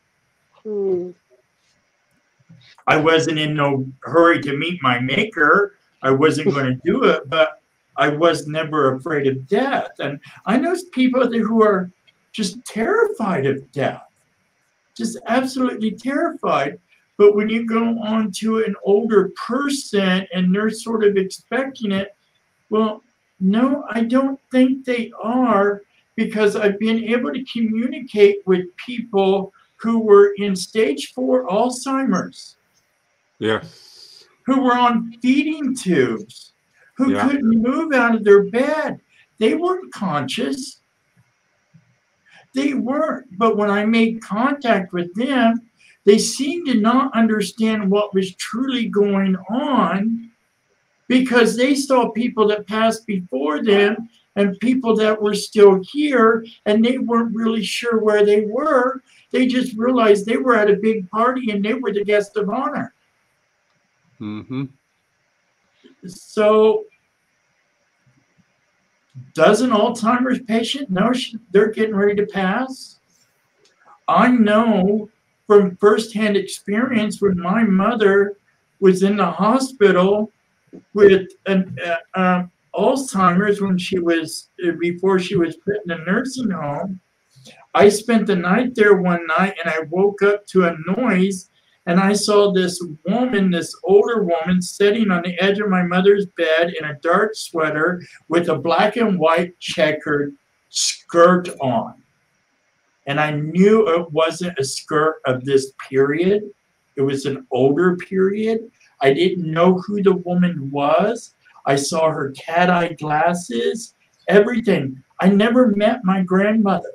hmm. 0.63 1.11
I 2.87 2.97
wasn't 2.99 3.39
in 3.39 3.55
no 3.55 3.87
hurry 4.03 4.41
to 4.43 4.57
meet 4.57 4.83
my 4.83 4.99
maker. 4.99 5.77
I 6.03 6.11
wasn't 6.11 6.53
going 6.53 6.67
to 6.67 6.81
do 6.85 7.05
it, 7.05 7.31
but 7.31 7.63
I 7.97 8.09
was 8.09 8.47
never 8.47 8.95
afraid 8.95 9.27
of 9.27 9.49
death. 9.49 9.93
And 9.99 10.21
I 10.45 10.59
know 10.59 10.77
people 10.93 11.27
who 11.27 11.63
are 11.63 11.91
just 12.33 12.63
terrified 12.67 13.47
of 13.47 13.71
death, 13.73 14.07
just 14.95 15.19
absolutely 15.27 15.93
terrified. 15.93 16.79
But 17.17 17.35
when 17.35 17.49
you 17.49 17.65
go 17.65 17.99
on 18.01 18.33
to 18.33 18.65
an 18.65 18.75
older 18.85 19.31
person 19.47 20.27
and 20.35 20.55
they're 20.55 20.69
sort 20.69 21.05
of 21.05 21.17
expecting 21.17 21.93
it, 21.93 22.15
well, 22.69 23.03
no, 23.45 23.85
I 23.91 24.05
don't 24.05 24.41
think 24.51 24.85
they 24.85 25.13
are 25.23 25.83
because 26.17 26.57
I've 26.57 26.79
been 26.79 27.05
able 27.05 27.33
to 27.33 27.45
communicate 27.45 28.39
with 28.47 28.75
people 28.77 29.53
who 29.77 29.99
were 29.99 30.35
in 30.39 30.57
stage 30.57 31.13
four 31.13 31.47
Alzheimer's. 31.47 32.57
Yes. 33.39 34.25
Who 34.47 34.63
were 34.63 34.77
on 34.77 35.13
feeding 35.21 35.77
tubes, 35.77 36.53
who 36.97 37.13
yeah. 37.13 37.29
couldn't 37.29 37.63
move 37.63 37.93
out 37.93 38.15
of 38.15 38.25
their 38.25 38.45
bed. 38.45 39.01
They 39.39 39.55
weren't 39.55 39.93
conscious. 39.93 40.81
They 42.55 42.73
weren't. 42.73 43.27
But 43.37 43.57
when 43.57 43.71
I 43.71 43.85
made 43.85 44.23
contact 44.23 44.93
with 44.93 45.15
them, 45.15 45.69
they 46.05 46.19
seemed 46.19 46.67
to 46.69 46.75
not 46.75 47.15
understand 47.15 47.91
what 47.91 48.15
was 48.15 48.35
truly 48.37 48.89
going 48.89 49.37
on 49.51 50.24
because 51.09 51.57
they 51.57 51.75
saw 51.75 52.11
people 52.11 52.49
that 52.49 52.67
passed 52.67 53.07
before 53.07 53.63
them 53.63 54.09
and 54.37 54.59
people 54.61 54.97
that 54.97 55.21
were 55.21 55.35
still 55.35 55.81
here 55.93 56.45
and 56.67 56.85
they 56.85 56.99
weren't 56.99 57.35
really 57.35 57.63
sure 57.63 57.99
where 57.99 58.25
they 58.25 58.43
were. 58.43 59.03
They 59.31 59.47
just 59.47 59.77
realized 59.77 60.27
they 60.27 60.37
were 60.37 60.57
at 60.57 60.71
a 60.71 60.77
big 60.77 61.11
party 61.11 61.51
and 61.51 61.65
they 61.65 61.75
were 61.75 61.93
the 61.93 62.05
guest 62.05 62.37
of 62.37 62.49
honor. 62.49 62.95
Mm-hmm. 64.21 64.65
So, 66.07 66.85
does 69.33 69.61
an 69.61 69.71
Alzheimer's 69.71 70.41
patient 70.41 70.91
know 70.91 71.13
they're 71.51 71.71
getting 71.71 71.95
ready 71.95 72.17
to 72.17 72.27
pass? 72.27 72.99
I 74.09 74.29
know 74.29 75.09
from 75.47 75.77
firsthand 75.77 76.37
experience 76.37 77.21
when 77.21 77.39
my 77.39 77.65
mother 77.65 78.37
was 78.81 79.03
in 79.03 79.17
the 79.17 79.31
hospital 79.31 80.33
with 80.93 81.29
an 81.47 81.77
uh, 81.85 82.21
um, 82.21 82.51
Alzheimer's 82.75 83.61
when 83.61 83.79
she 83.79 83.99
was 83.99 84.49
uh, 84.67 84.73
before 84.81 85.19
she 85.19 85.37
was 85.37 85.57
put 85.57 85.77
in 85.85 85.91
a 85.91 86.05
nursing 86.05 86.51
home. 86.51 87.01
I 87.75 87.89
spent 87.89 88.27
the 88.27 88.37
night 88.37 88.75
there 88.75 88.95
one 88.95 89.27
night 89.39 89.55
and 89.63 89.73
I 89.73 89.81
woke 89.91 90.23
up 90.23 90.47
to 90.49 90.67
a 90.67 90.77
noise 90.97 91.51
and 91.87 92.01
I 92.01 92.15
saw 92.15 92.51
this 92.51 92.83
woman, 93.05 93.51
this 93.51 93.75
older 93.85 94.23
woman, 94.23 94.63
sitting 94.63 95.11
on 95.11 95.23
the 95.23 95.39
edge 95.43 95.59
of 95.59 95.69
my 95.69 95.83
mother's 95.83 96.27
bed 96.27 96.73
in 96.79 96.85
a 96.87 96.99
dark 97.01 97.35
sweater 97.35 98.03
with 98.29 98.49
a 98.49 98.57
black 98.57 98.97
and 98.97 99.19
white 99.19 99.59
checkered 99.61 100.35
skirt 100.71 101.49
on. 101.61 101.95
And 103.07 103.21
I 103.21 103.33
knew 103.33 103.87
it 103.89 104.11
wasn't 104.13 104.59
a 104.59 104.65
skirt 104.65 105.17
of 105.27 105.45
this 105.45 105.73
period, 105.89 106.45
it 106.97 107.03
was 107.03 107.27
an 107.27 107.47
older 107.51 107.97
period. 107.97 108.71
I 109.05 109.13
didn't 109.13 109.53
know 109.53 109.75
who 109.81 110.03
the 110.03 110.17
woman 110.17 110.71
was. 110.71 111.35
I 111.67 111.77
saw 111.77 112.11
her 112.11 112.31
cat 112.31 112.71
eye 112.71 112.95
glasses, 112.95 113.95
everything. 114.29 115.03
I 115.21 115.29
never 115.29 115.69
met 115.69 116.05
my 116.05 116.23
grandmother. 116.23 116.93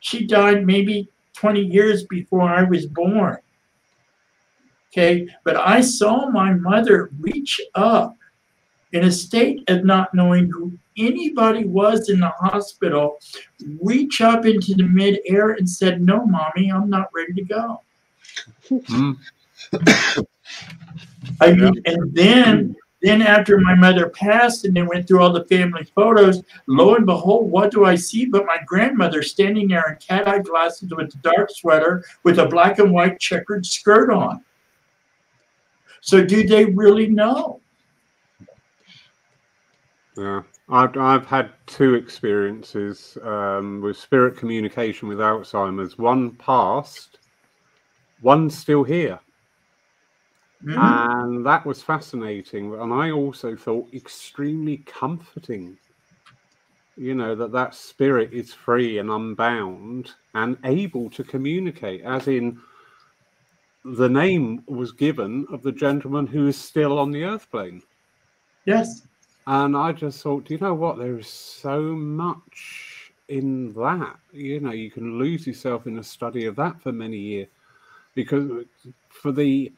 She 0.00 0.26
died 0.26 0.66
maybe 0.66 1.08
20 1.32 1.62
years 1.62 2.04
before 2.04 2.42
I 2.42 2.62
was 2.64 2.84
born. 2.84 3.38
Okay, 4.92 5.26
but 5.44 5.56
I 5.56 5.80
saw 5.80 6.28
my 6.28 6.52
mother 6.52 7.10
reach 7.18 7.58
up 7.74 8.14
in 8.92 9.04
a 9.04 9.12
state 9.12 9.64
of 9.70 9.86
not 9.86 10.12
knowing 10.12 10.50
who 10.50 10.72
anybody 10.98 11.64
was 11.64 12.10
in 12.10 12.20
the 12.20 12.34
hospital, 12.38 13.18
reach 13.80 14.20
up 14.20 14.44
into 14.44 14.74
the 14.74 14.82
midair 14.82 15.52
and 15.52 15.68
said, 15.68 16.02
No, 16.02 16.26
mommy, 16.26 16.70
I'm 16.70 16.90
not 16.90 17.08
ready 17.14 17.32
to 17.32 17.44
go. 17.44 17.80
Mm. 20.28 20.28
I 21.40 21.52
mean, 21.52 21.80
and 21.84 22.14
then 22.14 22.76
then 23.00 23.22
after 23.22 23.60
my 23.60 23.74
mother 23.74 24.08
passed 24.08 24.64
and 24.64 24.76
they 24.76 24.82
went 24.82 25.06
through 25.06 25.22
all 25.22 25.32
the 25.32 25.44
family 25.44 25.84
photos, 25.94 26.42
lo 26.66 26.96
and 26.96 27.06
behold, 27.06 27.50
what 27.50 27.70
do 27.70 27.84
I 27.84 27.94
see 27.94 28.26
but 28.26 28.44
my 28.44 28.58
grandmother 28.66 29.22
standing 29.22 29.68
there 29.68 29.92
in 29.92 29.96
cat-eye 29.96 30.40
glasses 30.40 30.92
with 30.92 31.14
a 31.14 31.18
dark 31.18 31.50
sweater 31.50 32.04
with 32.24 32.40
a 32.40 32.46
black 32.46 32.80
and 32.80 32.92
white 32.92 33.20
checkered 33.20 33.64
skirt 33.64 34.10
on. 34.10 34.44
So 36.00 36.24
do 36.24 36.46
they 36.46 36.64
really 36.64 37.08
know? 37.08 37.60
Yeah, 40.16 40.42
I've 40.68 40.96
I've 40.96 41.26
had 41.26 41.50
two 41.66 41.94
experiences 41.94 43.16
um, 43.22 43.80
with 43.80 43.96
spirit 43.96 44.36
communication 44.36 45.06
with 45.06 45.18
Alzheimer's. 45.18 45.96
One 45.96 46.32
passed, 46.32 47.20
one 48.20 48.50
still 48.50 48.82
here. 48.82 49.20
Mm-hmm. 50.64 50.78
And 50.78 51.46
that 51.46 51.64
was 51.64 51.82
fascinating. 51.82 52.74
And 52.74 52.92
I 52.92 53.10
also 53.10 53.54
felt 53.56 53.92
extremely 53.94 54.78
comforting, 54.78 55.78
you 56.96 57.14
know, 57.14 57.34
that 57.36 57.52
that 57.52 57.74
spirit 57.74 58.32
is 58.32 58.52
free 58.52 58.98
and 58.98 59.10
unbound 59.10 60.10
and 60.34 60.58
able 60.64 61.10
to 61.10 61.22
communicate, 61.22 62.02
as 62.02 62.26
in 62.26 62.60
the 63.84 64.08
name 64.08 64.62
was 64.66 64.90
given 64.90 65.46
of 65.52 65.62
the 65.62 65.72
gentleman 65.72 66.26
who 66.26 66.48
is 66.48 66.56
still 66.56 66.98
on 66.98 67.12
the 67.12 67.24
earth 67.24 67.48
plane. 67.50 67.80
Yes. 68.64 69.02
And 69.46 69.76
I 69.76 69.92
just 69.92 70.22
thought, 70.22 70.50
you 70.50 70.58
know 70.58 70.74
what? 70.74 70.98
There 70.98 71.18
is 71.18 71.28
so 71.28 71.80
much 71.80 73.12
in 73.28 73.72
that. 73.74 74.16
You 74.32 74.60
know, 74.60 74.72
you 74.72 74.90
can 74.90 75.18
lose 75.18 75.46
yourself 75.46 75.86
in 75.86 75.98
a 75.98 76.02
study 76.02 76.46
of 76.46 76.56
that 76.56 76.82
for 76.82 76.92
many 76.92 77.16
years 77.16 77.48
because 78.14 78.64
for 79.08 79.32
the 79.32 79.72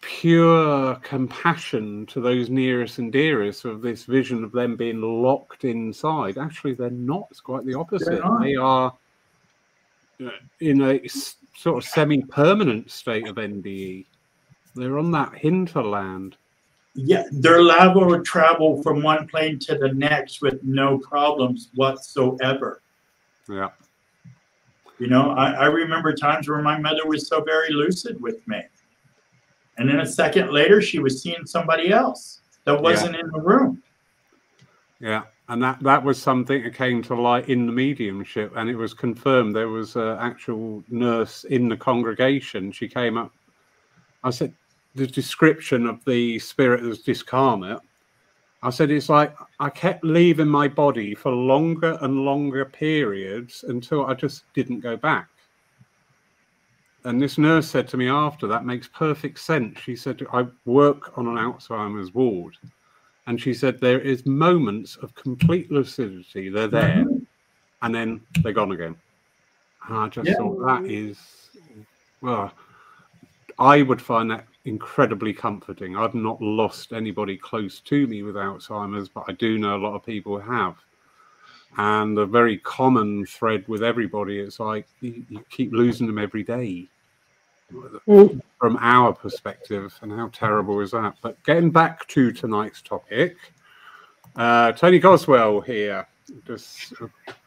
pure 0.00 0.94
compassion 0.96 2.06
to 2.06 2.20
those 2.20 2.48
nearest 2.48 2.98
and 2.98 3.12
dearest 3.12 3.64
of 3.64 3.82
this 3.82 4.04
vision 4.04 4.42
of 4.44 4.52
them 4.52 4.76
being 4.76 5.00
locked 5.00 5.64
inside. 5.64 6.38
Actually, 6.38 6.74
they're 6.74 6.90
not. 6.90 7.26
It's 7.30 7.40
quite 7.40 7.66
the 7.66 7.74
opposite. 7.74 8.22
They 8.40 8.56
are 8.56 8.92
in 10.60 10.82
a 10.82 11.06
sort 11.08 11.78
of 11.78 11.84
semi-permanent 11.84 12.90
state 12.90 13.26
of 13.26 13.36
NDE. 13.36 14.06
They're 14.74 14.98
on 14.98 15.10
that 15.12 15.34
hinterland. 15.34 16.36
Yeah, 16.94 17.24
they're 17.32 17.62
liable 17.62 18.08
to 18.10 18.22
travel 18.22 18.82
from 18.82 19.02
one 19.02 19.28
plane 19.28 19.58
to 19.60 19.76
the 19.76 19.92
next 19.92 20.42
with 20.42 20.62
no 20.62 20.98
problems 20.98 21.68
whatsoever. 21.74 22.82
Yeah. 23.48 23.68
You 24.98 25.06
know, 25.06 25.30
I, 25.30 25.52
I 25.52 25.66
remember 25.66 26.14
times 26.14 26.48
where 26.48 26.60
my 26.60 26.78
mother 26.78 27.06
was 27.06 27.26
so 27.26 27.42
very 27.42 27.72
lucid 27.72 28.20
with 28.20 28.46
me. 28.46 28.62
And 29.80 29.88
then 29.88 30.00
a 30.00 30.06
second 30.06 30.52
later, 30.52 30.82
she 30.82 30.98
was 30.98 31.22
seeing 31.22 31.46
somebody 31.46 31.90
else 31.90 32.42
that 32.64 32.80
wasn't 32.80 33.14
yeah. 33.14 33.20
in 33.20 33.30
the 33.30 33.40
room. 33.40 33.82
Yeah. 35.00 35.22
And 35.48 35.62
that, 35.62 35.80
that 35.80 36.04
was 36.04 36.20
something 36.20 36.62
that 36.62 36.74
came 36.74 37.02
to 37.04 37.14
light 37.14 37.48
in 37.48 37.64
the 37.64 37.72
mediumship, 37.72 38.52
and 38.56 38.68
it 38.68 38.76
was 38.76 38.92
confirmed. 38.92 39.56
There 39.56 39.68
was 39.68 39.96
an 39.96 40.18
actual 40.20 40.84
nurse 40.90 41.44
in 41.44 41.70
the 41.70 41.78
congregation. 41.78 42.70
She 42.72 42.88
came 42.88 43.16
up. 43.16 43.32
I 44.22 44.28
said, 44.28 44.52
the 44.94 45.06
description 45.06 45.86
of 45.86 46.04
the 46.04 46.38
spirit 46.38 46.82
was 46.82 47.00
discarnate. 47.00 47.80
I 48.62 48.68
said, 48.68 48.90
it's 48.90 49.08
like 49.08 49.34
I 49.60 49.70
kept 49.70 50.04
leaving 50.04 50.46
my 50.46 50.68
body 50.68 51.14
for 51.14 51.32
longer 51.32 51.98
and 52.02 52.26
longer 52.26 52.66
periods 52.66 53.64
until 53.66 54.04
I 54.04 54.12
just 54.12 54.44
didn't 54.52 54.80
go 54.80 54.98
back. 54.98 55.29
And 57.04 57.20
this 57.20 57.38
nurse 57.38 57.68
said 57.68 57.88
to 57.88 57.96
me 57.96 58.08
after 58.08 58.46
that 58.46 58.64
makes 58.64 58.88
perfect 58.88 59.38
sense. 59.38 59.78
She 59.80 59.96
said, 59.96 60.24
I 60.32 60.46
work 60.66 61.16
on 61.16 61.26
an 61.26 61.36
Alzheimer's 61.36 62.12
ward. 62.12 62.56
And 63.26 63.40
she 63.40 63.54
said, 63.54 63.80
there 63.80 64.00
is 64.00 64.26
moments 64.26 64.96
of 64.96 65.14
complete 65.14 65.70
lucidity. 65.70 66.48
They're 66.48 66.68
there. 66.68 67.06
And 67.82 67.94
then 67.94 68.20
they're 68.42 68.52
gone 68.52 68.72
again. 68.72 68.96
And 69.88 69.96
I 69.96 70.08
just 70.08 70.28
yeah. 70.28 70.34
thought 70.34 70.66
that 70.66 70.84
is, 70.84 71.18
well, 72.20 72.52
I 73.58 73.82
would 73.82 74.02
find 74.02 74.30
that 74.30 74.46
incredibly 74.64 75.32
comforting. 75.32 75.96
I've 75.96 76.14
not 76.14 76.40
lost 76.42 76.92
anybody 76.92 77.36
close 77.36 77.80
to 77.80 78.06
me 78.06 78.22
with 78.22 78.34
Alzheimer's, 78.34 79.08
but 79.08 79.24
I 79.28 79.32
do 79.32 79.58
know 79.58 79.76
a 79.76 79.78
lot 79.78 79.94
of 79.94 80.04
people 80.04 80.38
have. 80.38 80.76
And 81.78 82.18
a 82.18 82.26
very 82.26 82.58
common 82.58 83.24
thread 83.26 83.66
with 83.68 83.82
everybody, 83.82 84.40
it's 84.40 84.58
like 84.60 84.86
you, 85.00 85.24
you 85.28 85.44
keep 85.50 85.72
losing 85.72 86.06
them 86.06 86.18
every 86.18 86.42
day 86.42 86.88
mm. 88.08 88.40
from 88.58 88.76
our 88.80 89.12
perspective. 89.12 89.96
And 90.02 90.12
how 90.12 90.28
terrible 90.32 90.80
is 90.80 90.90
that? 90.90 91.14
But 91.22 91.42
getting 91.44 91.70
back 91.70 92.06
to 92.08 92.32
tonight's 92.32 92.82
topic, 92.82 93.36
uh, 94.36 94.72
Tony 94.72 94.98
Goswell 94.98 95.60
here 95.60 96.06
just 96.46 96.92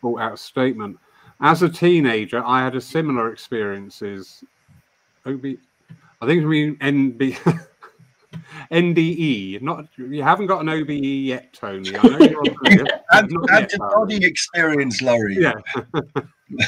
brought 0.01 0.21
out 0.21 0.33
a 0.33 0.37
statement. 0.37 0.97
As 1.41 1.61
a 1.61 1.69
teenager, 1.69 2.43
I 2.45 2.63
had 2.63 2.75
a 2.75 2.81
similar 2.81 3.31
experiences. 3.31 4.43
I 5.25 5.31
think 5.31 5.59
I 6.21 6.25
mean 6.45 6.77
NB. 6.77 7.67
NDE. 8.71 9.61
Not 9.61 9.87
you 9.97 10.23
haven't 10.23 10.47
got 10.47 10.61
an 10.61 10.69
OBE 10.69 10.91
yet, 10.91 11.53
Tony. 11.53 11.95
I 11.97 12.07
know 12.07 12.17
you're 12.19 12.87
on 13.11 13.49
Out 13.51 13.73
of 13.73 13.79
body 13.79 14.25
experience, 14.25 15.01
Laurie. 15.01 15.37
Yeah. 15.39 15.53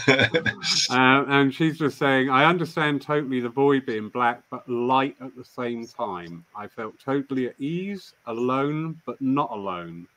uh, 0.07 1.25
and 1.27 1.53
she's 1.53 1.77
just 1.77 1.97
saying, 1.97 2.29
I 2.29 2.45
understand 2.45 3.01
totally 3.01 3.39
the 3.39 3.49
void 3.49 3.85
being 3.85 4.09
black, 4.09 4.43
but 4.49 4.67
light 4.69 5.15
at 5.21 5.35
the 5.35 5.43
same 5.43 5.87
time. 5.87 6.45
I 6.55 6.67
felt 6.67 6.99
totally 6.99 7.47
at 7.47 7.59
ease, 7.59 8.13
alone, 8.25 9.01
but 9.05 9.21
not 9.21 9.51
alone. 9.51 10.07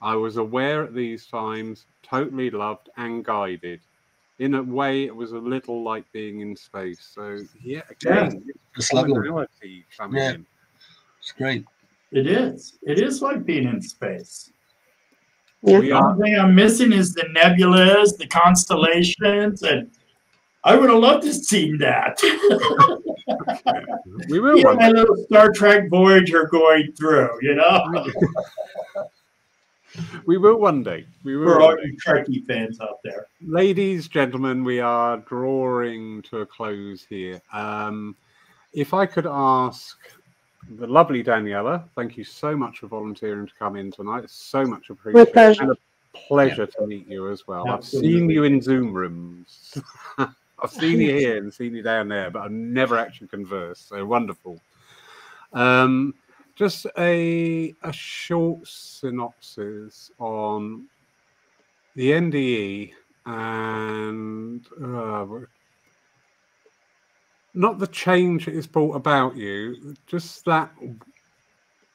I 0.00 0.16
was 0.16 0.36
aware 0.36 0.82
at 0.82 0.94
these 0.94 1.26
times, 1.26 1.86
totally 2.02 2.50
loved 2.50 2.90
and 2.96 3.24
guided. 3.24 3.80
In 4.38 4.54
a 4.54 4.62
way, 4.62 5.04
it 5.04 5.14
was 5.14 5.32
a 5.32 5.38
little 5.38 5.84
like 5.84 6.10
being 6.12 6.40
in 6.40 6.56
space. 6.56 7.12
So, 7.14 7.38
yeah, 7.62 7.82
again, 7.88 8.42
yeah, 8.44 8.52
it's 8.76 8.90
commonality 8.90 9.84
coming 9.96 10.20
yeah. 10.20 10.32
in. 10.32 10.46
It's 11.22 11.32
great. 11.32 11.64
It 12.10 12.26
is. 12.26 12.78
It 12.82 12.98
is 12.98 13.22
like 13.22 13.44
being 13.46 13.68
in 13.68 13.80
space. 13.80 14.50
Yeah. 15.62 15.80
The 15.80 15.92
only 15.92 16.22
thing 16.22 16.38
I'm 16.38 16.54
missing 16.54 16.92
is 16.92 17.14
the 17.14 17.22
nebulas, 17.36 18.18
the 18.18 18.26
constellations, 18.26 19.62
and 19.62 19.88
I 20.64 20.74
would 20.74 20.90
have 20.90 20.98
loved 20.98 21.22
to 21.22 21.32
see 21.32 21.76
that. 21.76 22.18
we 24.28 24.40
will. 24.40 24.56
You 24.58 24.64
know, 24.64 24.74
my 24.74 24.88
little 24.88 25.16
Star 25.26 25.52
Trek 25.52 25.88
Voyager 25.88 26.46
going 26.46 26.92
through, 26.92 27.30
you 27.40 27.54
know. 27.54 28.06
we 30.26 30.38
will 30.38 30.56
one 30.56 30.82
day. 30.82 31.06
We 31.22 31.36
will. 31.36 31.46
For 31.46 31.60
all 31.60 31.78
you 31.78 31.96
Trekkie 32.04 32.44
fans 32.46 32.80
out 32.80 32.98
there, 33.04 33.28
ladies, 33.40 34.08
gentlemen, 34.08 34.64
we 34.64 34.80
are 34.80 35.18
drawing 35.18 36.22
to 36.22 36.38
a 36.38 36.46
close 36.46 37.06
here. 37.08 37.40
Um, 37.52 38.16
if 38.72 38.94
I 38.94 39.06
could 39.06 39.26
ask 39.26 39.96
the 40.70 40.86
lovely 40.86 41.22
Daniela, 41.22 41.84
thank 41.94 42.16
you 42.16 42.24
so 42.24 42.56
much 42.56 42.78
for 42.78 42.86
volunteering 42.86 43.46
to 43.46 43.52
come 43.58 43.76
in 43.76 43.90
tonight. 43.90 44.24
It's 44.24 44.34
so 44.34 44.64
much 44.64 44.90
appreciated. 44.90 45.32
pleasure. 45.32 45.62
And 45.62 45.72
a 45.72 45.76
pleasure 46.14 46.62
yeah. 46.62 46.80
to 46.80 46.86
meet 46.86 47.08
you 47.08 47.30
as 47.30 47.46
well. 47.46 47.68
Absolutely. 47.68 48.08
I've 48.08 48.20
seen 48.20 48.30
you 48.30 48.44
in 48.44 48.60
Zoom 48.60 48.92
rooms. 48.92 49.78
I've 50.18 50.70
seen 50.70 51.00
you 51.00 51.12
here 51.12 51.38
and 51.38 51.52
seen 51.52 51.74
you 51.74 51.82
down 51.82 52.08
there, 52.08 52.30
but 52.30 52.42
I've 52.42 52.52
never 52.52 52.96
actually 52.96 53.28
conversed. 53.28 53.88
So 53.88 54.04
wonderful. 54.04 54.60
Um, 55.52 56.14
just 56.54 56.86
a 56.98 57.74
a 57.82 57.92
short 57.92 58.66
synopsis 58.66 60.10
on 60.18 60.86
the 61.96 62.10
NDE 62.12 62.92
and 63.26 64.66
uh, 64.82 65.26
not 67.54 67.78
the 67.78 67.86
change 67.86 68.48
it 68.48 68.54
has 68.54 68.66
brought 68.66 68.94
about 68.94 69.36
you, 69.36 69.94
just 70.06 70.44
that 70.44 70.72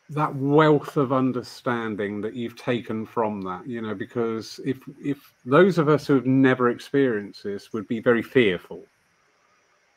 that 0.10 0.34
wealth 0.36 0.96
of 0.96 1.12
understanding 1.12 2.22
that 2.22 2.34
you've 2.34 2.56
taken 2.56 3.06
from 3.06 3.42
that 3.42 3.68
you 3.68 3.82
know 3.82 3.94
because 3.94 4.60
if 4.66 4.78
if 5.04 5.34
those 5.46 5.78
of 5.78 5.90
us 5.90 6.08
who 6.08 6.16
have 6.16 6.26
never 6.26 6.70
experienced 6.70 7.44
this 7.44 7.74
would 7.74 7.88
be 7.90 8.00
very 8.00 8.22
fearful 8.22 8.84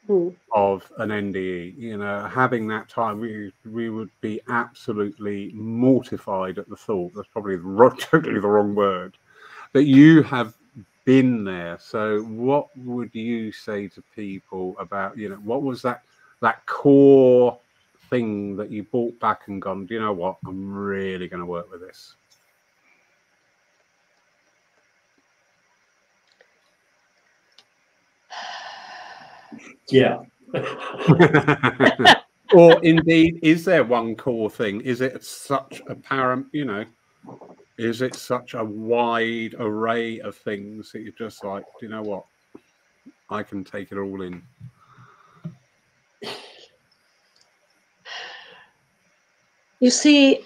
mm. 0.09 0.35
of 0.53 0.91
an 0.99 1.11
nde 1.11 1.79
you 1.79 1.97
know 1.97 2.27
having 2.27 2.67
that 2.67 2.89
time 2.89 3.21
we 3.21 3.53
we 3.65 3.89
would 3.89 4.11
be 4.21 4.41
absolutely 4.49 5.53
mortified 5.55 6.59
at 6.59 6.69
the 6.69 6.77
thought 6.77 7.13
that's 7.15 7.29
probably 7.29 7.57
the 7.57 7.97
totally 8.01 8.41
the 8.41 8.49
wrong 8.49 8.75
word 8.75 9.17
That 9.73 9.85
you 9.85 10.25
have 10.25 10.55
been 11.11 11.45
there 11.45 11.77
so 11.81 12.23
what 12.23 12.69
would 12.77 13.13
you 13.15 13.51
say 13.51 13.89
to 13.89 14.03
people 14.15 14.77
about 14.79 15.17
you 15.19 15.29
know 15.29 15.37
what 15.37 15.63
was 15.63 15.83
that 15.83 16.03
that 16.41 16.65
core 16.67 17.59
thing 18.11 18.57
that 18.57 18.71
you 18.71 18.83
bought 18.83 19.19
back 19.21 19.43
and 19.47 19.63
gone, 19.63 19.87
do 19.87 19.95
you 19.95 20.01
know 20.01 20.13
what? 20.13 20.37
I'm 20.47 20.75
really 20.75 21.29
going 21.29 21.41
to 21.41 21.47
work 21.47 21.71
with 21.71 21.81
this? 21.81 22.17
Yeah. 29.89 30.19
or 32.53 32.83
indeed, 32.83 33.39
is 33.43 33.65
there 33.65 33.85
one 33.85 34.17
core 34.17 34.51
thing? 34.51 34.81
Is 34.81 35.01
it 35.01 35.25
such 35.25 35.81
a 35.89 35.95
param, 35.95 36.47
you 36.53 36.65
know, 36.65 36.85
is 37.81 38.03
it 38.03 38.15
such 38.15 38.53
a 38.53 38.63
wide 38.63 39.55
array 39.59 40.21
of 40.21 40.37
things 40.37 40.93
that 40.93 41.01
you're 41.01 41.13
just 41.13 41.43
like, 41.43 41.65
do 41.81 41.87
you 41.87 41.89
know 41.89 42.03
what? 42.03 42.27
I 43.31 43.43
can 43.43 43.65
take 43.65 43.91
it 43.91 43.97
all 43.97 44.21
in. 44.21 44.43
You 49.79 49.91
see, 49.91 50.45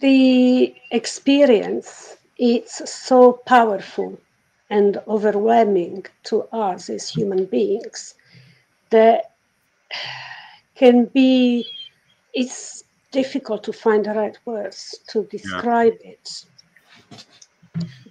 the 0.00 0.74
experience 0.90 2.16
it's 2.38 2.90
so 2.90 3.34
powerful 3.46 4.20
and 4.68 5.00
overwhelming 5.06 6.06
to 6.24 6.42
us 6.52 6.90
as 6.90 7.08
human 7.08 7.44
beings 7.44 8.14
that 8.90 9.34
can 10.74 11.04
be 11.04 11.64
it's 12.34 12.82
difficult 13.10 13.62
to 13.64 13.72
find 13.72 14.04
the 14.04 14.12
right 14.12 14.38
words 14.44 15.00
to 15.08 15.24
describe 15.24 15.94
yeah. 16.04 16.10
it 16.12 16.44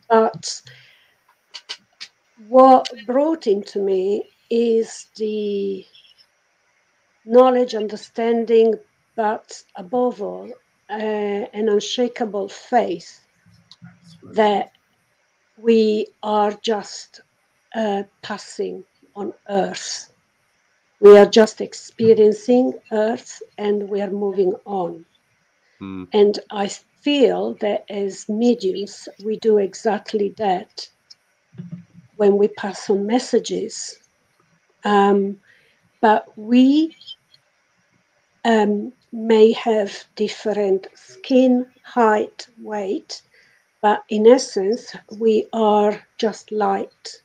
but 0.10 0.62
what 2.48 2.90
brought 3.06 3.48
into 3.48 3.80
me 3.80 4.24
is 4.50 5.08
the 5.18 5.86
knowledge 7.26 7.76
understanding 7.76 8.74
but 9.18 9.64
above 9.76 10.22
all, 10.22 10.50
uh, 10.90 10.94
an 10.94 11.68
unshakable 11.68 12.48
faith 12.48 13.26
that 14.32 14.72
we 15.58 16.08
are 16.22 16.54
just 16.62 17.22
uh, 17.76 18.04
passing 18.22 18.84
on 19.16 19.34
earth. 19.50 20.14
We 21.00 21.18
are 21.18 21.26
just 21.26 21.62
experiencing 21.62 22.74
earth 22.92 23.42
and 23.58 23.88
we 23.90 24.02
are 24.02 24.10
moving 24.10 24.54
on. 24.66 25.06
Mm. 25.82 26.08
And 26.14 26.40
I 26.52 26.68
feel 27.02 27.54
that 27.56 27.86
as 27.90 28.28
mediums, 28.28 29.08
we 29.24 29.38
do 29.38 29.60
exactly 29.60 30.34
that 30.38 30.90
when 32.16 32.38
we 32.38 32.48
pass 32.48 32.90
on 32.90 33.06
messages. 33.06 34.00
Um, 34.84 35.38
but 36.02 36.26
we 36.36 36.96
um, 38.44 38.92
may 39.12 39.52
have 39.52 40.04
different 40.16 40.88
skin 40.96 41.68
height, 41.84 42.48
weight, 42.60 43.22
but 43.82 44.04
in 44.10 44.26
essence, 44.26 44.96
we 45.20 45.48
are 45.54 46.02
just 46.18 46.52
light 46.52 47.22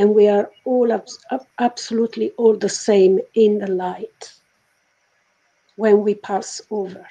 and 0.00 0.16
we 0.16 0.28
are 0.28 0.50
all 0.64 0.92
ab- 0.92 1.46
absolutely 1.60 2.32
all 2.38 2.56
the 2.56 2.70
same 2.70 3.20
in 3.34 3.58
the 3.60 3.68
light 3.68 4.34
when 5.76 6.02
we 6.02 6.14
pass 6.14 6.62
over. 6.70 7.06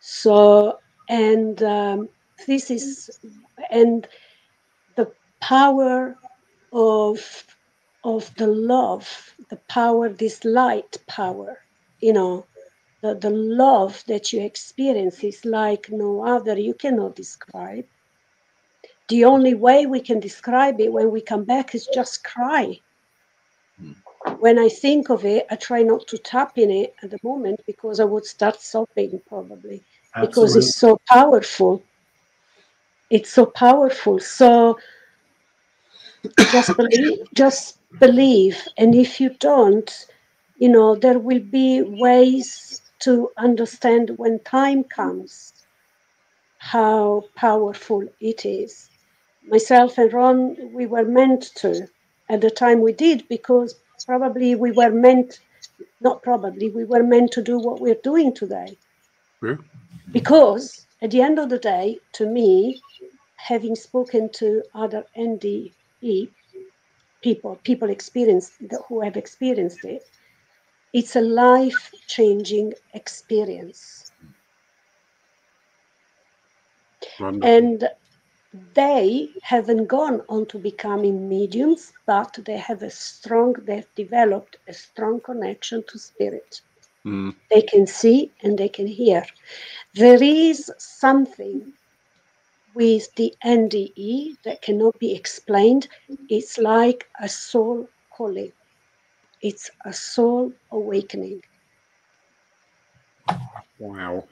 So, 0.00 0.78
and 1.10 1.62
um, 1.64 2.08
this 2.46 2.70
is, 2.70 3.10
and 3.70 4.06
the 4.96 5.12
power 5.42 6.18
of 6.72 7.44
of 8.04 8.34
the 8.36 8.48
love, 8.48 9.34
the 9.50 9.58
power, 9.68 10.08
this 10.08 10.44
light 10.44 10.96
power, 11.08 11.58
you 12.00 12.14
know, 12.14 12.46
the, 13.02 13.16
the 13.16 13.30
love 13.30 14.04
that 14.08 14.32
you 14.32 14.42
experience 14.42 15.24
is 15.24 15.44
like 15.44 15.88
no 15.90 16.24
other 16.26 16.58
you 16.58 16.74
cannot 16.74 17.16
describe 17.16 17.86
the 19.08 19.24
only 19.24 19.54
way 19.54 19.86
we 19.86 20.00
can 20.00 20.20
describe 20.20 20.80
it 20.80 20.92
when 20.92 21.10
we 21.10 21.20
come 21.20 21.44
back 21.44 21.74
is 21.74 21.88
just 21.94 22.24
cry 22.24 22.78
hmm. 23.78 23.92
when 24.38 24.58
i 24.58 24.68
think 24.68 25.10
of 25.10 25.24
it 25.24 25.46
i 25.50 25.56
try 25.56 25.82
not 25.82 26.06
to 26.06 26.18
tap 26.18 26.58
in 26.58 26.70
it 26.70 26.94
at 27.02 27.10
the 27.10 27.18
moment 27.22 27.60
because 27.66 28.00
i 28.00 28.04
would 28.04 28.24
start 28.24 28.60
sobbing 28.60 29.20
probably 29.28 29.82
Absolutely. 30.14 30.26
because 30.26 30.56
it's 30.56 30.76
so 30.76 30.98
powerful 31.08 31.82
it's 33.10 33.30
so 33.32 33.46
powerful 33.46 34.18
so 34.18 34.78
just 36.50 36.76
believe 36.76 37.18
just 37.34 37.78
believe 38.00 38.60
and 38.78 38.94
if 38.94 39.20
you 39.20 39.30
don't 39.38 40.06
you 40.58 40.68
know 40.68 40.96
there 40.96 41.18
will 41.18 41.40
be 41.40 41.82
ways 41.82 42.82
to 42.98 43.30
understand 43.36 44.10
when 44.16 44.38
time 44.40 44.82
comes 44.82 45.52
how 46.58 47.24
powerful 47.36 48.02
it 48.20 48.44
is. 48.44 48.90
Myself 49.46 49.98
and 49.98 50.12
Ron, 50.12 50.72
we 50.72 50.86
were 50.86 51.04
meant 51.04 51.54
to 51.56 51.88
at 52.28 52.40
the 52.40 52.50
time 52.50 52.80
we 52.80 52.92
did 52.92 53.26
because 53.28 53.76
probably 54.04 54.54
we 54.54 54.72
were 54.72 54.90
meant, 54.90 55.40
not 56.00 56.22
probably, 56.22 56.68
we 56.70 56.84
were 56.84 57.02
meant 57.02 57.32
to 57.32 57.42
do 57.42 57.58
what 57.58 57.80
we're 57.80 58.02
doing 58.02 58.34
today. 58.34 58.76
Yeah. 59.42 59.56
Because 60.12 60.86
at 61.02 61.10
the 61.10 61.20
end 61.20 61.38
of 61.38 61.48
the 61.48 61.58
day, 61.58 61.98
to 62.12 62.26
me, 62.26 62.80
having 63.36 63.76
spoken 63.76 64.28
to 64.30 64.62
other 64.74 65.04
NDE 65.16 66.28
people, 67.22 67.58
people 67.62 67.90
experienced 67.90 68.52
who 68.88 69.00
have 69.00 69.16
experienced 69.16 69.84
it, 69.84 70.02
it's 70.92 71.16
a 71.16 71.20
life 71.20 71.92
changing 72.06 72.72
experience. 72.94 74.10
Wonderful. 77.20 77.48
And 77.48 77.88
they 78.74 79.28
haven't 79.42 79.86
gone 79.86 80.22
on 80.28 80.46
to 80.46 80.58
becoming 80.58 81.28
mediums, 81.28 81.92
but 82.06 82.38
they 82.44 82.56
have 82.56 82.82
a 82.82 82.90
strong, 82.90 83.54
they've 83.64 83.94
developed 83.94 84.56
a 84.68 84.72
strong 84.72 85.20
connection 85.20 85.82
to 85.88 85.98
spirit. 85.98 86.60
Mm. 87.06 87.34
They 87.50 87.62
can 87.62 87.86
see 87.86 88.32
and 88.42 88.58
they 88.58 88.68
can 88.68 88.86
hear. 88.86 89.24
There 89.94 90.22
is 90.22 90.70
something 90.78 91.72
with 92.74 93.14
the 93.14 93.32
NDE 93.44 94.36
that 94.44 94.62
cannot 94.62 94.98
be 94.98 95.14
explained. 95.14 95.88
It's 96.28 96.58
like 96.58 97.08
a 97.20 97.28
soul 97.28 97.88
calling. 98.10 98.52
It's 99.40 99.70
a 99.84 99.92
soul 99.92 100.52
awakening. 100.70 101.42
Wow. 103.78 104.24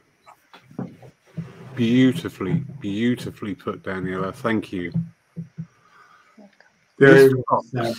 Beautifully, 1.77 2.65
beautifully 2.81 3.55
put, 3.55 3.83
Daniela. 3.83 4.35
Thank 4.35 4.73
you. 4.73 4.93
Very 6.99 7.35
well 7.35 7.63
said. 7.63 7.95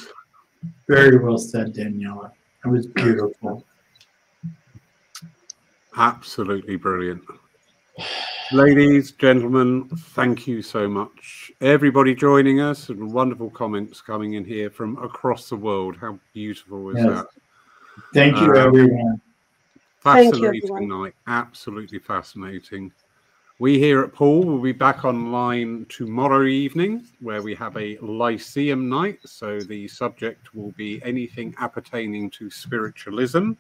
Very 0.88 1.18
well 1.18 1.38
said, 1.38 1.74
Daniela. 1.74 2.32
It 2.64 2.68
was 2.68 2.88
beautiful. 2.88 3.66
Absolutely 5.98 6.76
brilliant. 6.76 7.24
Ladies, 8.52 9.12
gentlemen, 9.12 9.90
thank 9.90 10.48
you 10.48 10.62
so 10.62 10.88
much. 10.88 11.52
Everybody 11.62 12.14
joining 12.14 12.62
us 12.62 12.90
and 12.90 13.12
wonderful 13.12 13.50
comments 13.50 14.02
coming 14.02 14.34
in 14.34 14.46
here 14.46 14.70
from 14.70 14.98
across 15.04 15.50
the 15.50 15.56
world. 15.56 15.98
How 16.00 16.20
beautiful 16.34 16.90
is 16.92 16.98
yes. 16.98 17.08
that? 17.08 17.28
Thank 18.14 18.38
you, 18.38 18.52
um, 18.52 18.58
everyone. 18.58 19.22
Fascinating 20.00 20.88
night. 20.88 21.16
Absolutely 21.26 22.00
fascinating. 22.00 22.92
We 23.58 23.80
here 23.80 24.04
at 24.04 24.12
Paul 24.12 24.44
will 24.44 24.60
be 24.60 24.74
back 24.74 25.06
online 25.06 25.86
tomorrow 25.88 26.44
evening 26.44 27.08
where 27.22 27.42
we 27.42 27.56
have 27.56 27.78
a 27.78 27.98
Lyceum 28.02 28.90
night. 28.90 29.20
So 29.24 29.62
the 29.62 29.88
subject 29.88 30.54
will 30.54 30.72
be 30.72 31.02
anything 31.06 31.56
appertaining 31.58 32.32
to 32.32 32.50
spiritualism. 32.50 33.54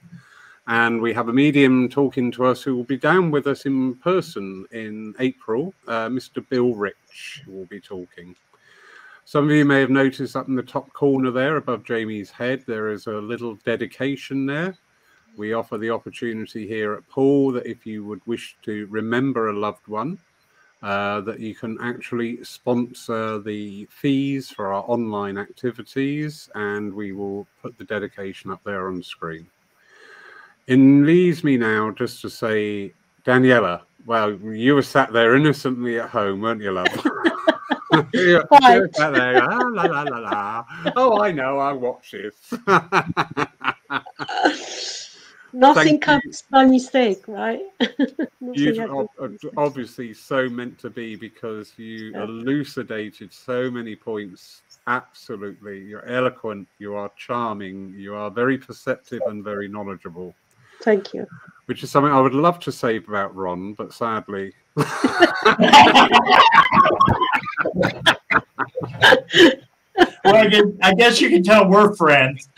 And 0.67 1.01
we 1.01 1.13
have 1.13 1.29
a 1.29 1.33
medium 1.33 1.87
talking 1.87 2.29
to 2.33 2.43
us 2.43 2.61
who 2.61 2.75
will 2.75 2.83
be 2.83 2.97
down 2.97 3.31
with 3.31 3.47
us 3.47 3.65
in 3.65 3.95
person 3.95 4.65
in 4.71 5.15
April. 5.19 5.73
Uh, 5.87 6.09
Mr. 6.09 6.45
Bill 6.49 6.73
Rich 6.75 7.43
will 7.47 7.65
be 7.67 7.79
talking. 7.79 8.35
Some 9.23 9.45
of 9.45 9.51
you 9.51 9.63
may 9.63 9.79
have 9.79 9.89
noticed 9.89 10.35
up 10.35 10.49
in 10.49 10.55
the 10.55 10.63
top 10.63 10.91
corner 10.91 11.31
there 11.31 11.55
above 11.55 11.85
Jamie's 11.85 12.31
head, 12.31 12.65
there 12.67 12.89
is 12.91 13.07
a 13.07 13.13
little 13.13 13.55
dedication 13.63 14.45
there 14.45 14.77
we 15.37 15.53
offer 15.53 15.77
the 15.77 15.89
opportunity 15.89 16.67
here 16.67 16.93
at 16.93 17.07
Paul 17.09 17.51
that 17.53 17.65
if 17.65 17.85
you 17.85 18.05
would 18.05 18.21
wish 18.25 18.55
to 18.63 18.87
remember 18.87 19.49
a 19.49 19.57
loved 19.57 19.87
one, 19.87 20.17
uh, 20.83 21.21
that 21.21 21.39
you 21.39 21.55
can 21.55 21.77
actually 21.81 22.43
sponsor 22.43 23.39
the 23.39 23.85
fees 23.85 24.51
for 24.51 24.73
our 24.73 24.83
online 24.87 25.37
activities, 25.37 26.49
and 26.53 26.93
we 26.93 27.11
will 27.11 27.47
put 27.61 27.77
the 27.77 27.83
dedication 27.83 28.51
up 28.51 28.63
there 28.63 28.87
on 28.87 28.97
the 28.97 29.03
screen. 29.03 29.47
It 30.67 30.77
leaves 30.77 31.43
me 31.43 31.57
now 31.57 31.91
just 31.91 32.21
to 32.21 32.29
say, 32.29 32.93
Daniela, 33.25 33.81
well, 34.05 34.33
you 34.33 34.75
were 34.75 34.83
sat 34.83 35.11
there 35.11 35.35
innocently 35.35 35.99
at 35.99 36.09
home, 36.09 36.41
weren't 36.41 36.61
you, 36.61 36.71
love? 36.71 36.87
you, 38.13 38.43
you 38.61 38.89
sat 38.93 39.13
there, 39.13 39.43
ah, 39.43 39.69
la, 39.71 39.83
la, 39.83 40.03
la, 40.03 40.17
la. 40.17 40.65
Oh, 40.95 41.21
I 41.21 41.31
know, 41.31 41.57
I 41.57 41.73
watch 41.73 42.11
this. 42.11 42.53
Nothing 45.55 46.01
comes 46.01 46.43
by 46.51 46.65
mistake, 46.65 47.25
right? 47.29 47.61
You've 48.41 49.07
obviously 49.55 50.13
so 50.13 50.49
meant 50.49 50.77
to 50.79 50.89
be 50.89 51.15
because 51.15 51.71
you 51.77 52.11
yeah. 52.11 52.23
elucidated 52.23 53.31
so 53.31 53.71
many 53.71 53.95
points. 53.95 54.63
Absolutely. 54.85 55.79
You're 55.79 56.05
eloquent, 56.07 56.67
you 56.77 56.95
are 56.95 57.09
charming, 57.15 57.95
you 57.97 58.15
are 58.15 58.29
very 58.29 58.57
perceptive 58.57 59.21
and 59.27 59.45
very 59.45 59.69
knowledgeable. 59.69 60.35
Thank 60.81 61.13
you. 61.13 61.25
Which 61.67 61.83
is 61.83 61.89
something 61.89 62.11
I 62.11 62.19
would 62.19 62.33
love 62.33 62.59
to 62.59 62.71
say 62.73 62.97
about 62.97 63.33
Ron, 63.33 63.75
but 63.75 63.93
sadly. 63.93 64.53
well, 64.75 64.85
I 70.83 70.93
guess 70.97 71.21
you 71.21 71.29
can 71.29 71.43
tell 71.43 71.69
we're 71.69 71.95
friends. 71.95 72.49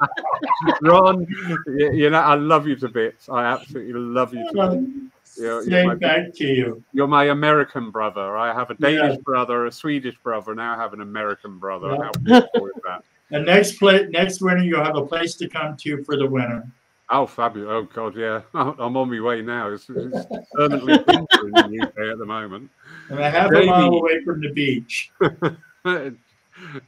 Ron, 0.82 1.26
you, 1.66 2.10
know, 2.10 2.18
I 2.18 2.34
love 2.34 2.66
you 2.66 2.76
to 2.76 2.88
bits. 2.88 3.28
I 3.28 3.44
absolutely 3.44 3.92
love 3.92 4.34
you 4.34 4.44
to 4.44 4.52
bits. 4.52 4.56
Oh, 4.58 5.10
you're, 5.36 5.62
you're 5.62 5.86
my, 5.86 5.94
back 5.94 6.34
to 6.34 6.46
you. 6.46 6.84
You're 6.92 7.06
my 7.06 7.26
American 7.26 7.90
brother. 7.90 8.36
I 8.36 8.52
have 8.52 8.70
a 8.70 8.74
Danish 8.74 9.16
yeah. 9.16 9.22
brother, 9.24 9.66
a 9.66 9.72
Swedish 9.72 10.16
brother. 10.18 10.54
Now 10.54 10.74
I 10.74 10.76
have 10.76 10.92
an 10.92 11.00
American 11.00 11.58
brother. 11.58 11.96
Yeah. 12.24 12.40
How 12.54 12.68
that? 12.84 13.04
And 13.32 13.46
next 13.46 13.78
play, 13.78 14.08
next 14.10 14.40
winter, 14.40 14.64
you'll 14.64 14.82
have 14.82 14.96
a 14.96 15.06
place 15.06 15.36
to 15.36 15.48
come 15.48 15.76
to 15.76 16.02
for 16.02 16.16
the 16.16 16.26
winter. 16.26 16.66
Oh, 17.10 17.26
fabulous! 17.26 17.68
Oh 17.70 17.82
God, 17.82 18.16
yeah, 18.16 18.42
I'm 18.54 18.96
on 18.96 19.10
my 19.10 19.20
way 19.20 19.40
now. 19.40 19.70
It's, 19.70 19.88
it's 19.88 20.26
permanently 20.52 20.98
winter 21.06 21.46
in 21.46 21.52
the 21.52 21.80
UK 21.82 22.12
at 22.12 22.18
the 22.18 22.24
moment. 22.24 22.70
And 23.08 23.20
a 23.20 23.30
half 23.30 23.52
a 23.52 23.64
mile 23.64 23.94
away 23.94 24.24
from 24.24 24.40
the 24.40 24.50
beach. 24.52 25.12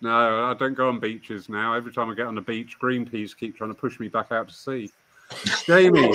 No, 0.01 0.45
I 0.45 0.55
don't 0.55 0.75
go 0.75 0.89
on 0.89 1.01
beaches 1.01 1.49
now. 1.49 1.75
Every 1.75 1.93
time 1.93 2.11
I 2.11 2.15
get 2.15 2.27
on 2.27 2.35
the 2.35 2.41
beach, 2.41 2.77
Greenpeace 2.81 3.37
keep 3.37 3.57
trying 3.57 3.71
to 3.71 3.75
push 3.75 3.99
me 4.01 4.09
back 4.09 4.33
out 4.33 4.49
to 4.49 4.55
sea. 4.55 4.91
Jamie, 5.67 6.15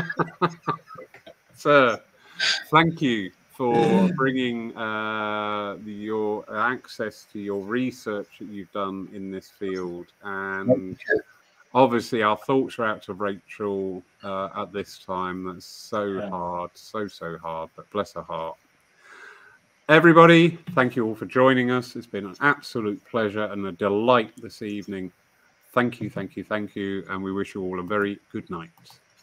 sir, 1.54 2.00
thank 2.70 3.00
you 3.00 3.30
for 3.60 4.08
bringing 4.16 4.74
uh, 4.76 5.76
your 5.84 6.44
access 6.50 7.26
to 7.30 7.38
your 7.38 7.62
research 7.62 8.26
that 8.38 8.48
you've 8.48 8.72
done 8.72 9.08
in 9.12 9.30
this 9.30 9.50
field. 9.50 10.06
And 10.22 10.98
obviously, 11.74 12.22
our 12.22 12.38
thoughts 12.38 12.78
are 12.78 12.86
out 12.86 13.02
to 13.02 13.12
Rachel 13.12 14.02
uh, 14.24 14.48
at 14.56 14.72
this 14.72 14.98
time. 14.98 15.44
That's 15.44 15.66
so 15.66 16.04
yeah. 16.04 16.30
hard, 16.30 16.70
so, 16.74 17.06
so 17.06 17.36
hard, 17.38 17.70
but 17.76 17.90
bless 17.90 18.14
her 18.14 18.22
heart. 18.22 18.56
Everybody, 19.90 20.56
thank 20.76 20.94
you 20.94 21.04
all 21.04 21.16
for 21.16 21.26
joining 21.26 21.72
us. 21.72 21.96
It's 21.96 22.06
been 22.06 22.24
an 22.24 22.36
absolute 22.40 23.04
pleasure 23.04 23.46
and 23.46 23.66
a 23.66 23.72
delight 23.72 24.30
this 24.40 24.62
evening. 24.62 25.10
Thank 25.74 26.00
you, 26.00 26.08
thank 26.08 26.36
you, 26.36 26.44
thank 26.44 26.76
you. 26.76 27.02
And 27.10 27.20
we 27.20 27.32
wish 27.32 27.56
you 27.56 27.62
all 27.62 27.80
a 27.80 27.82
very 27.82 28.20
good 28.30 28.48
night. 28.50 28.70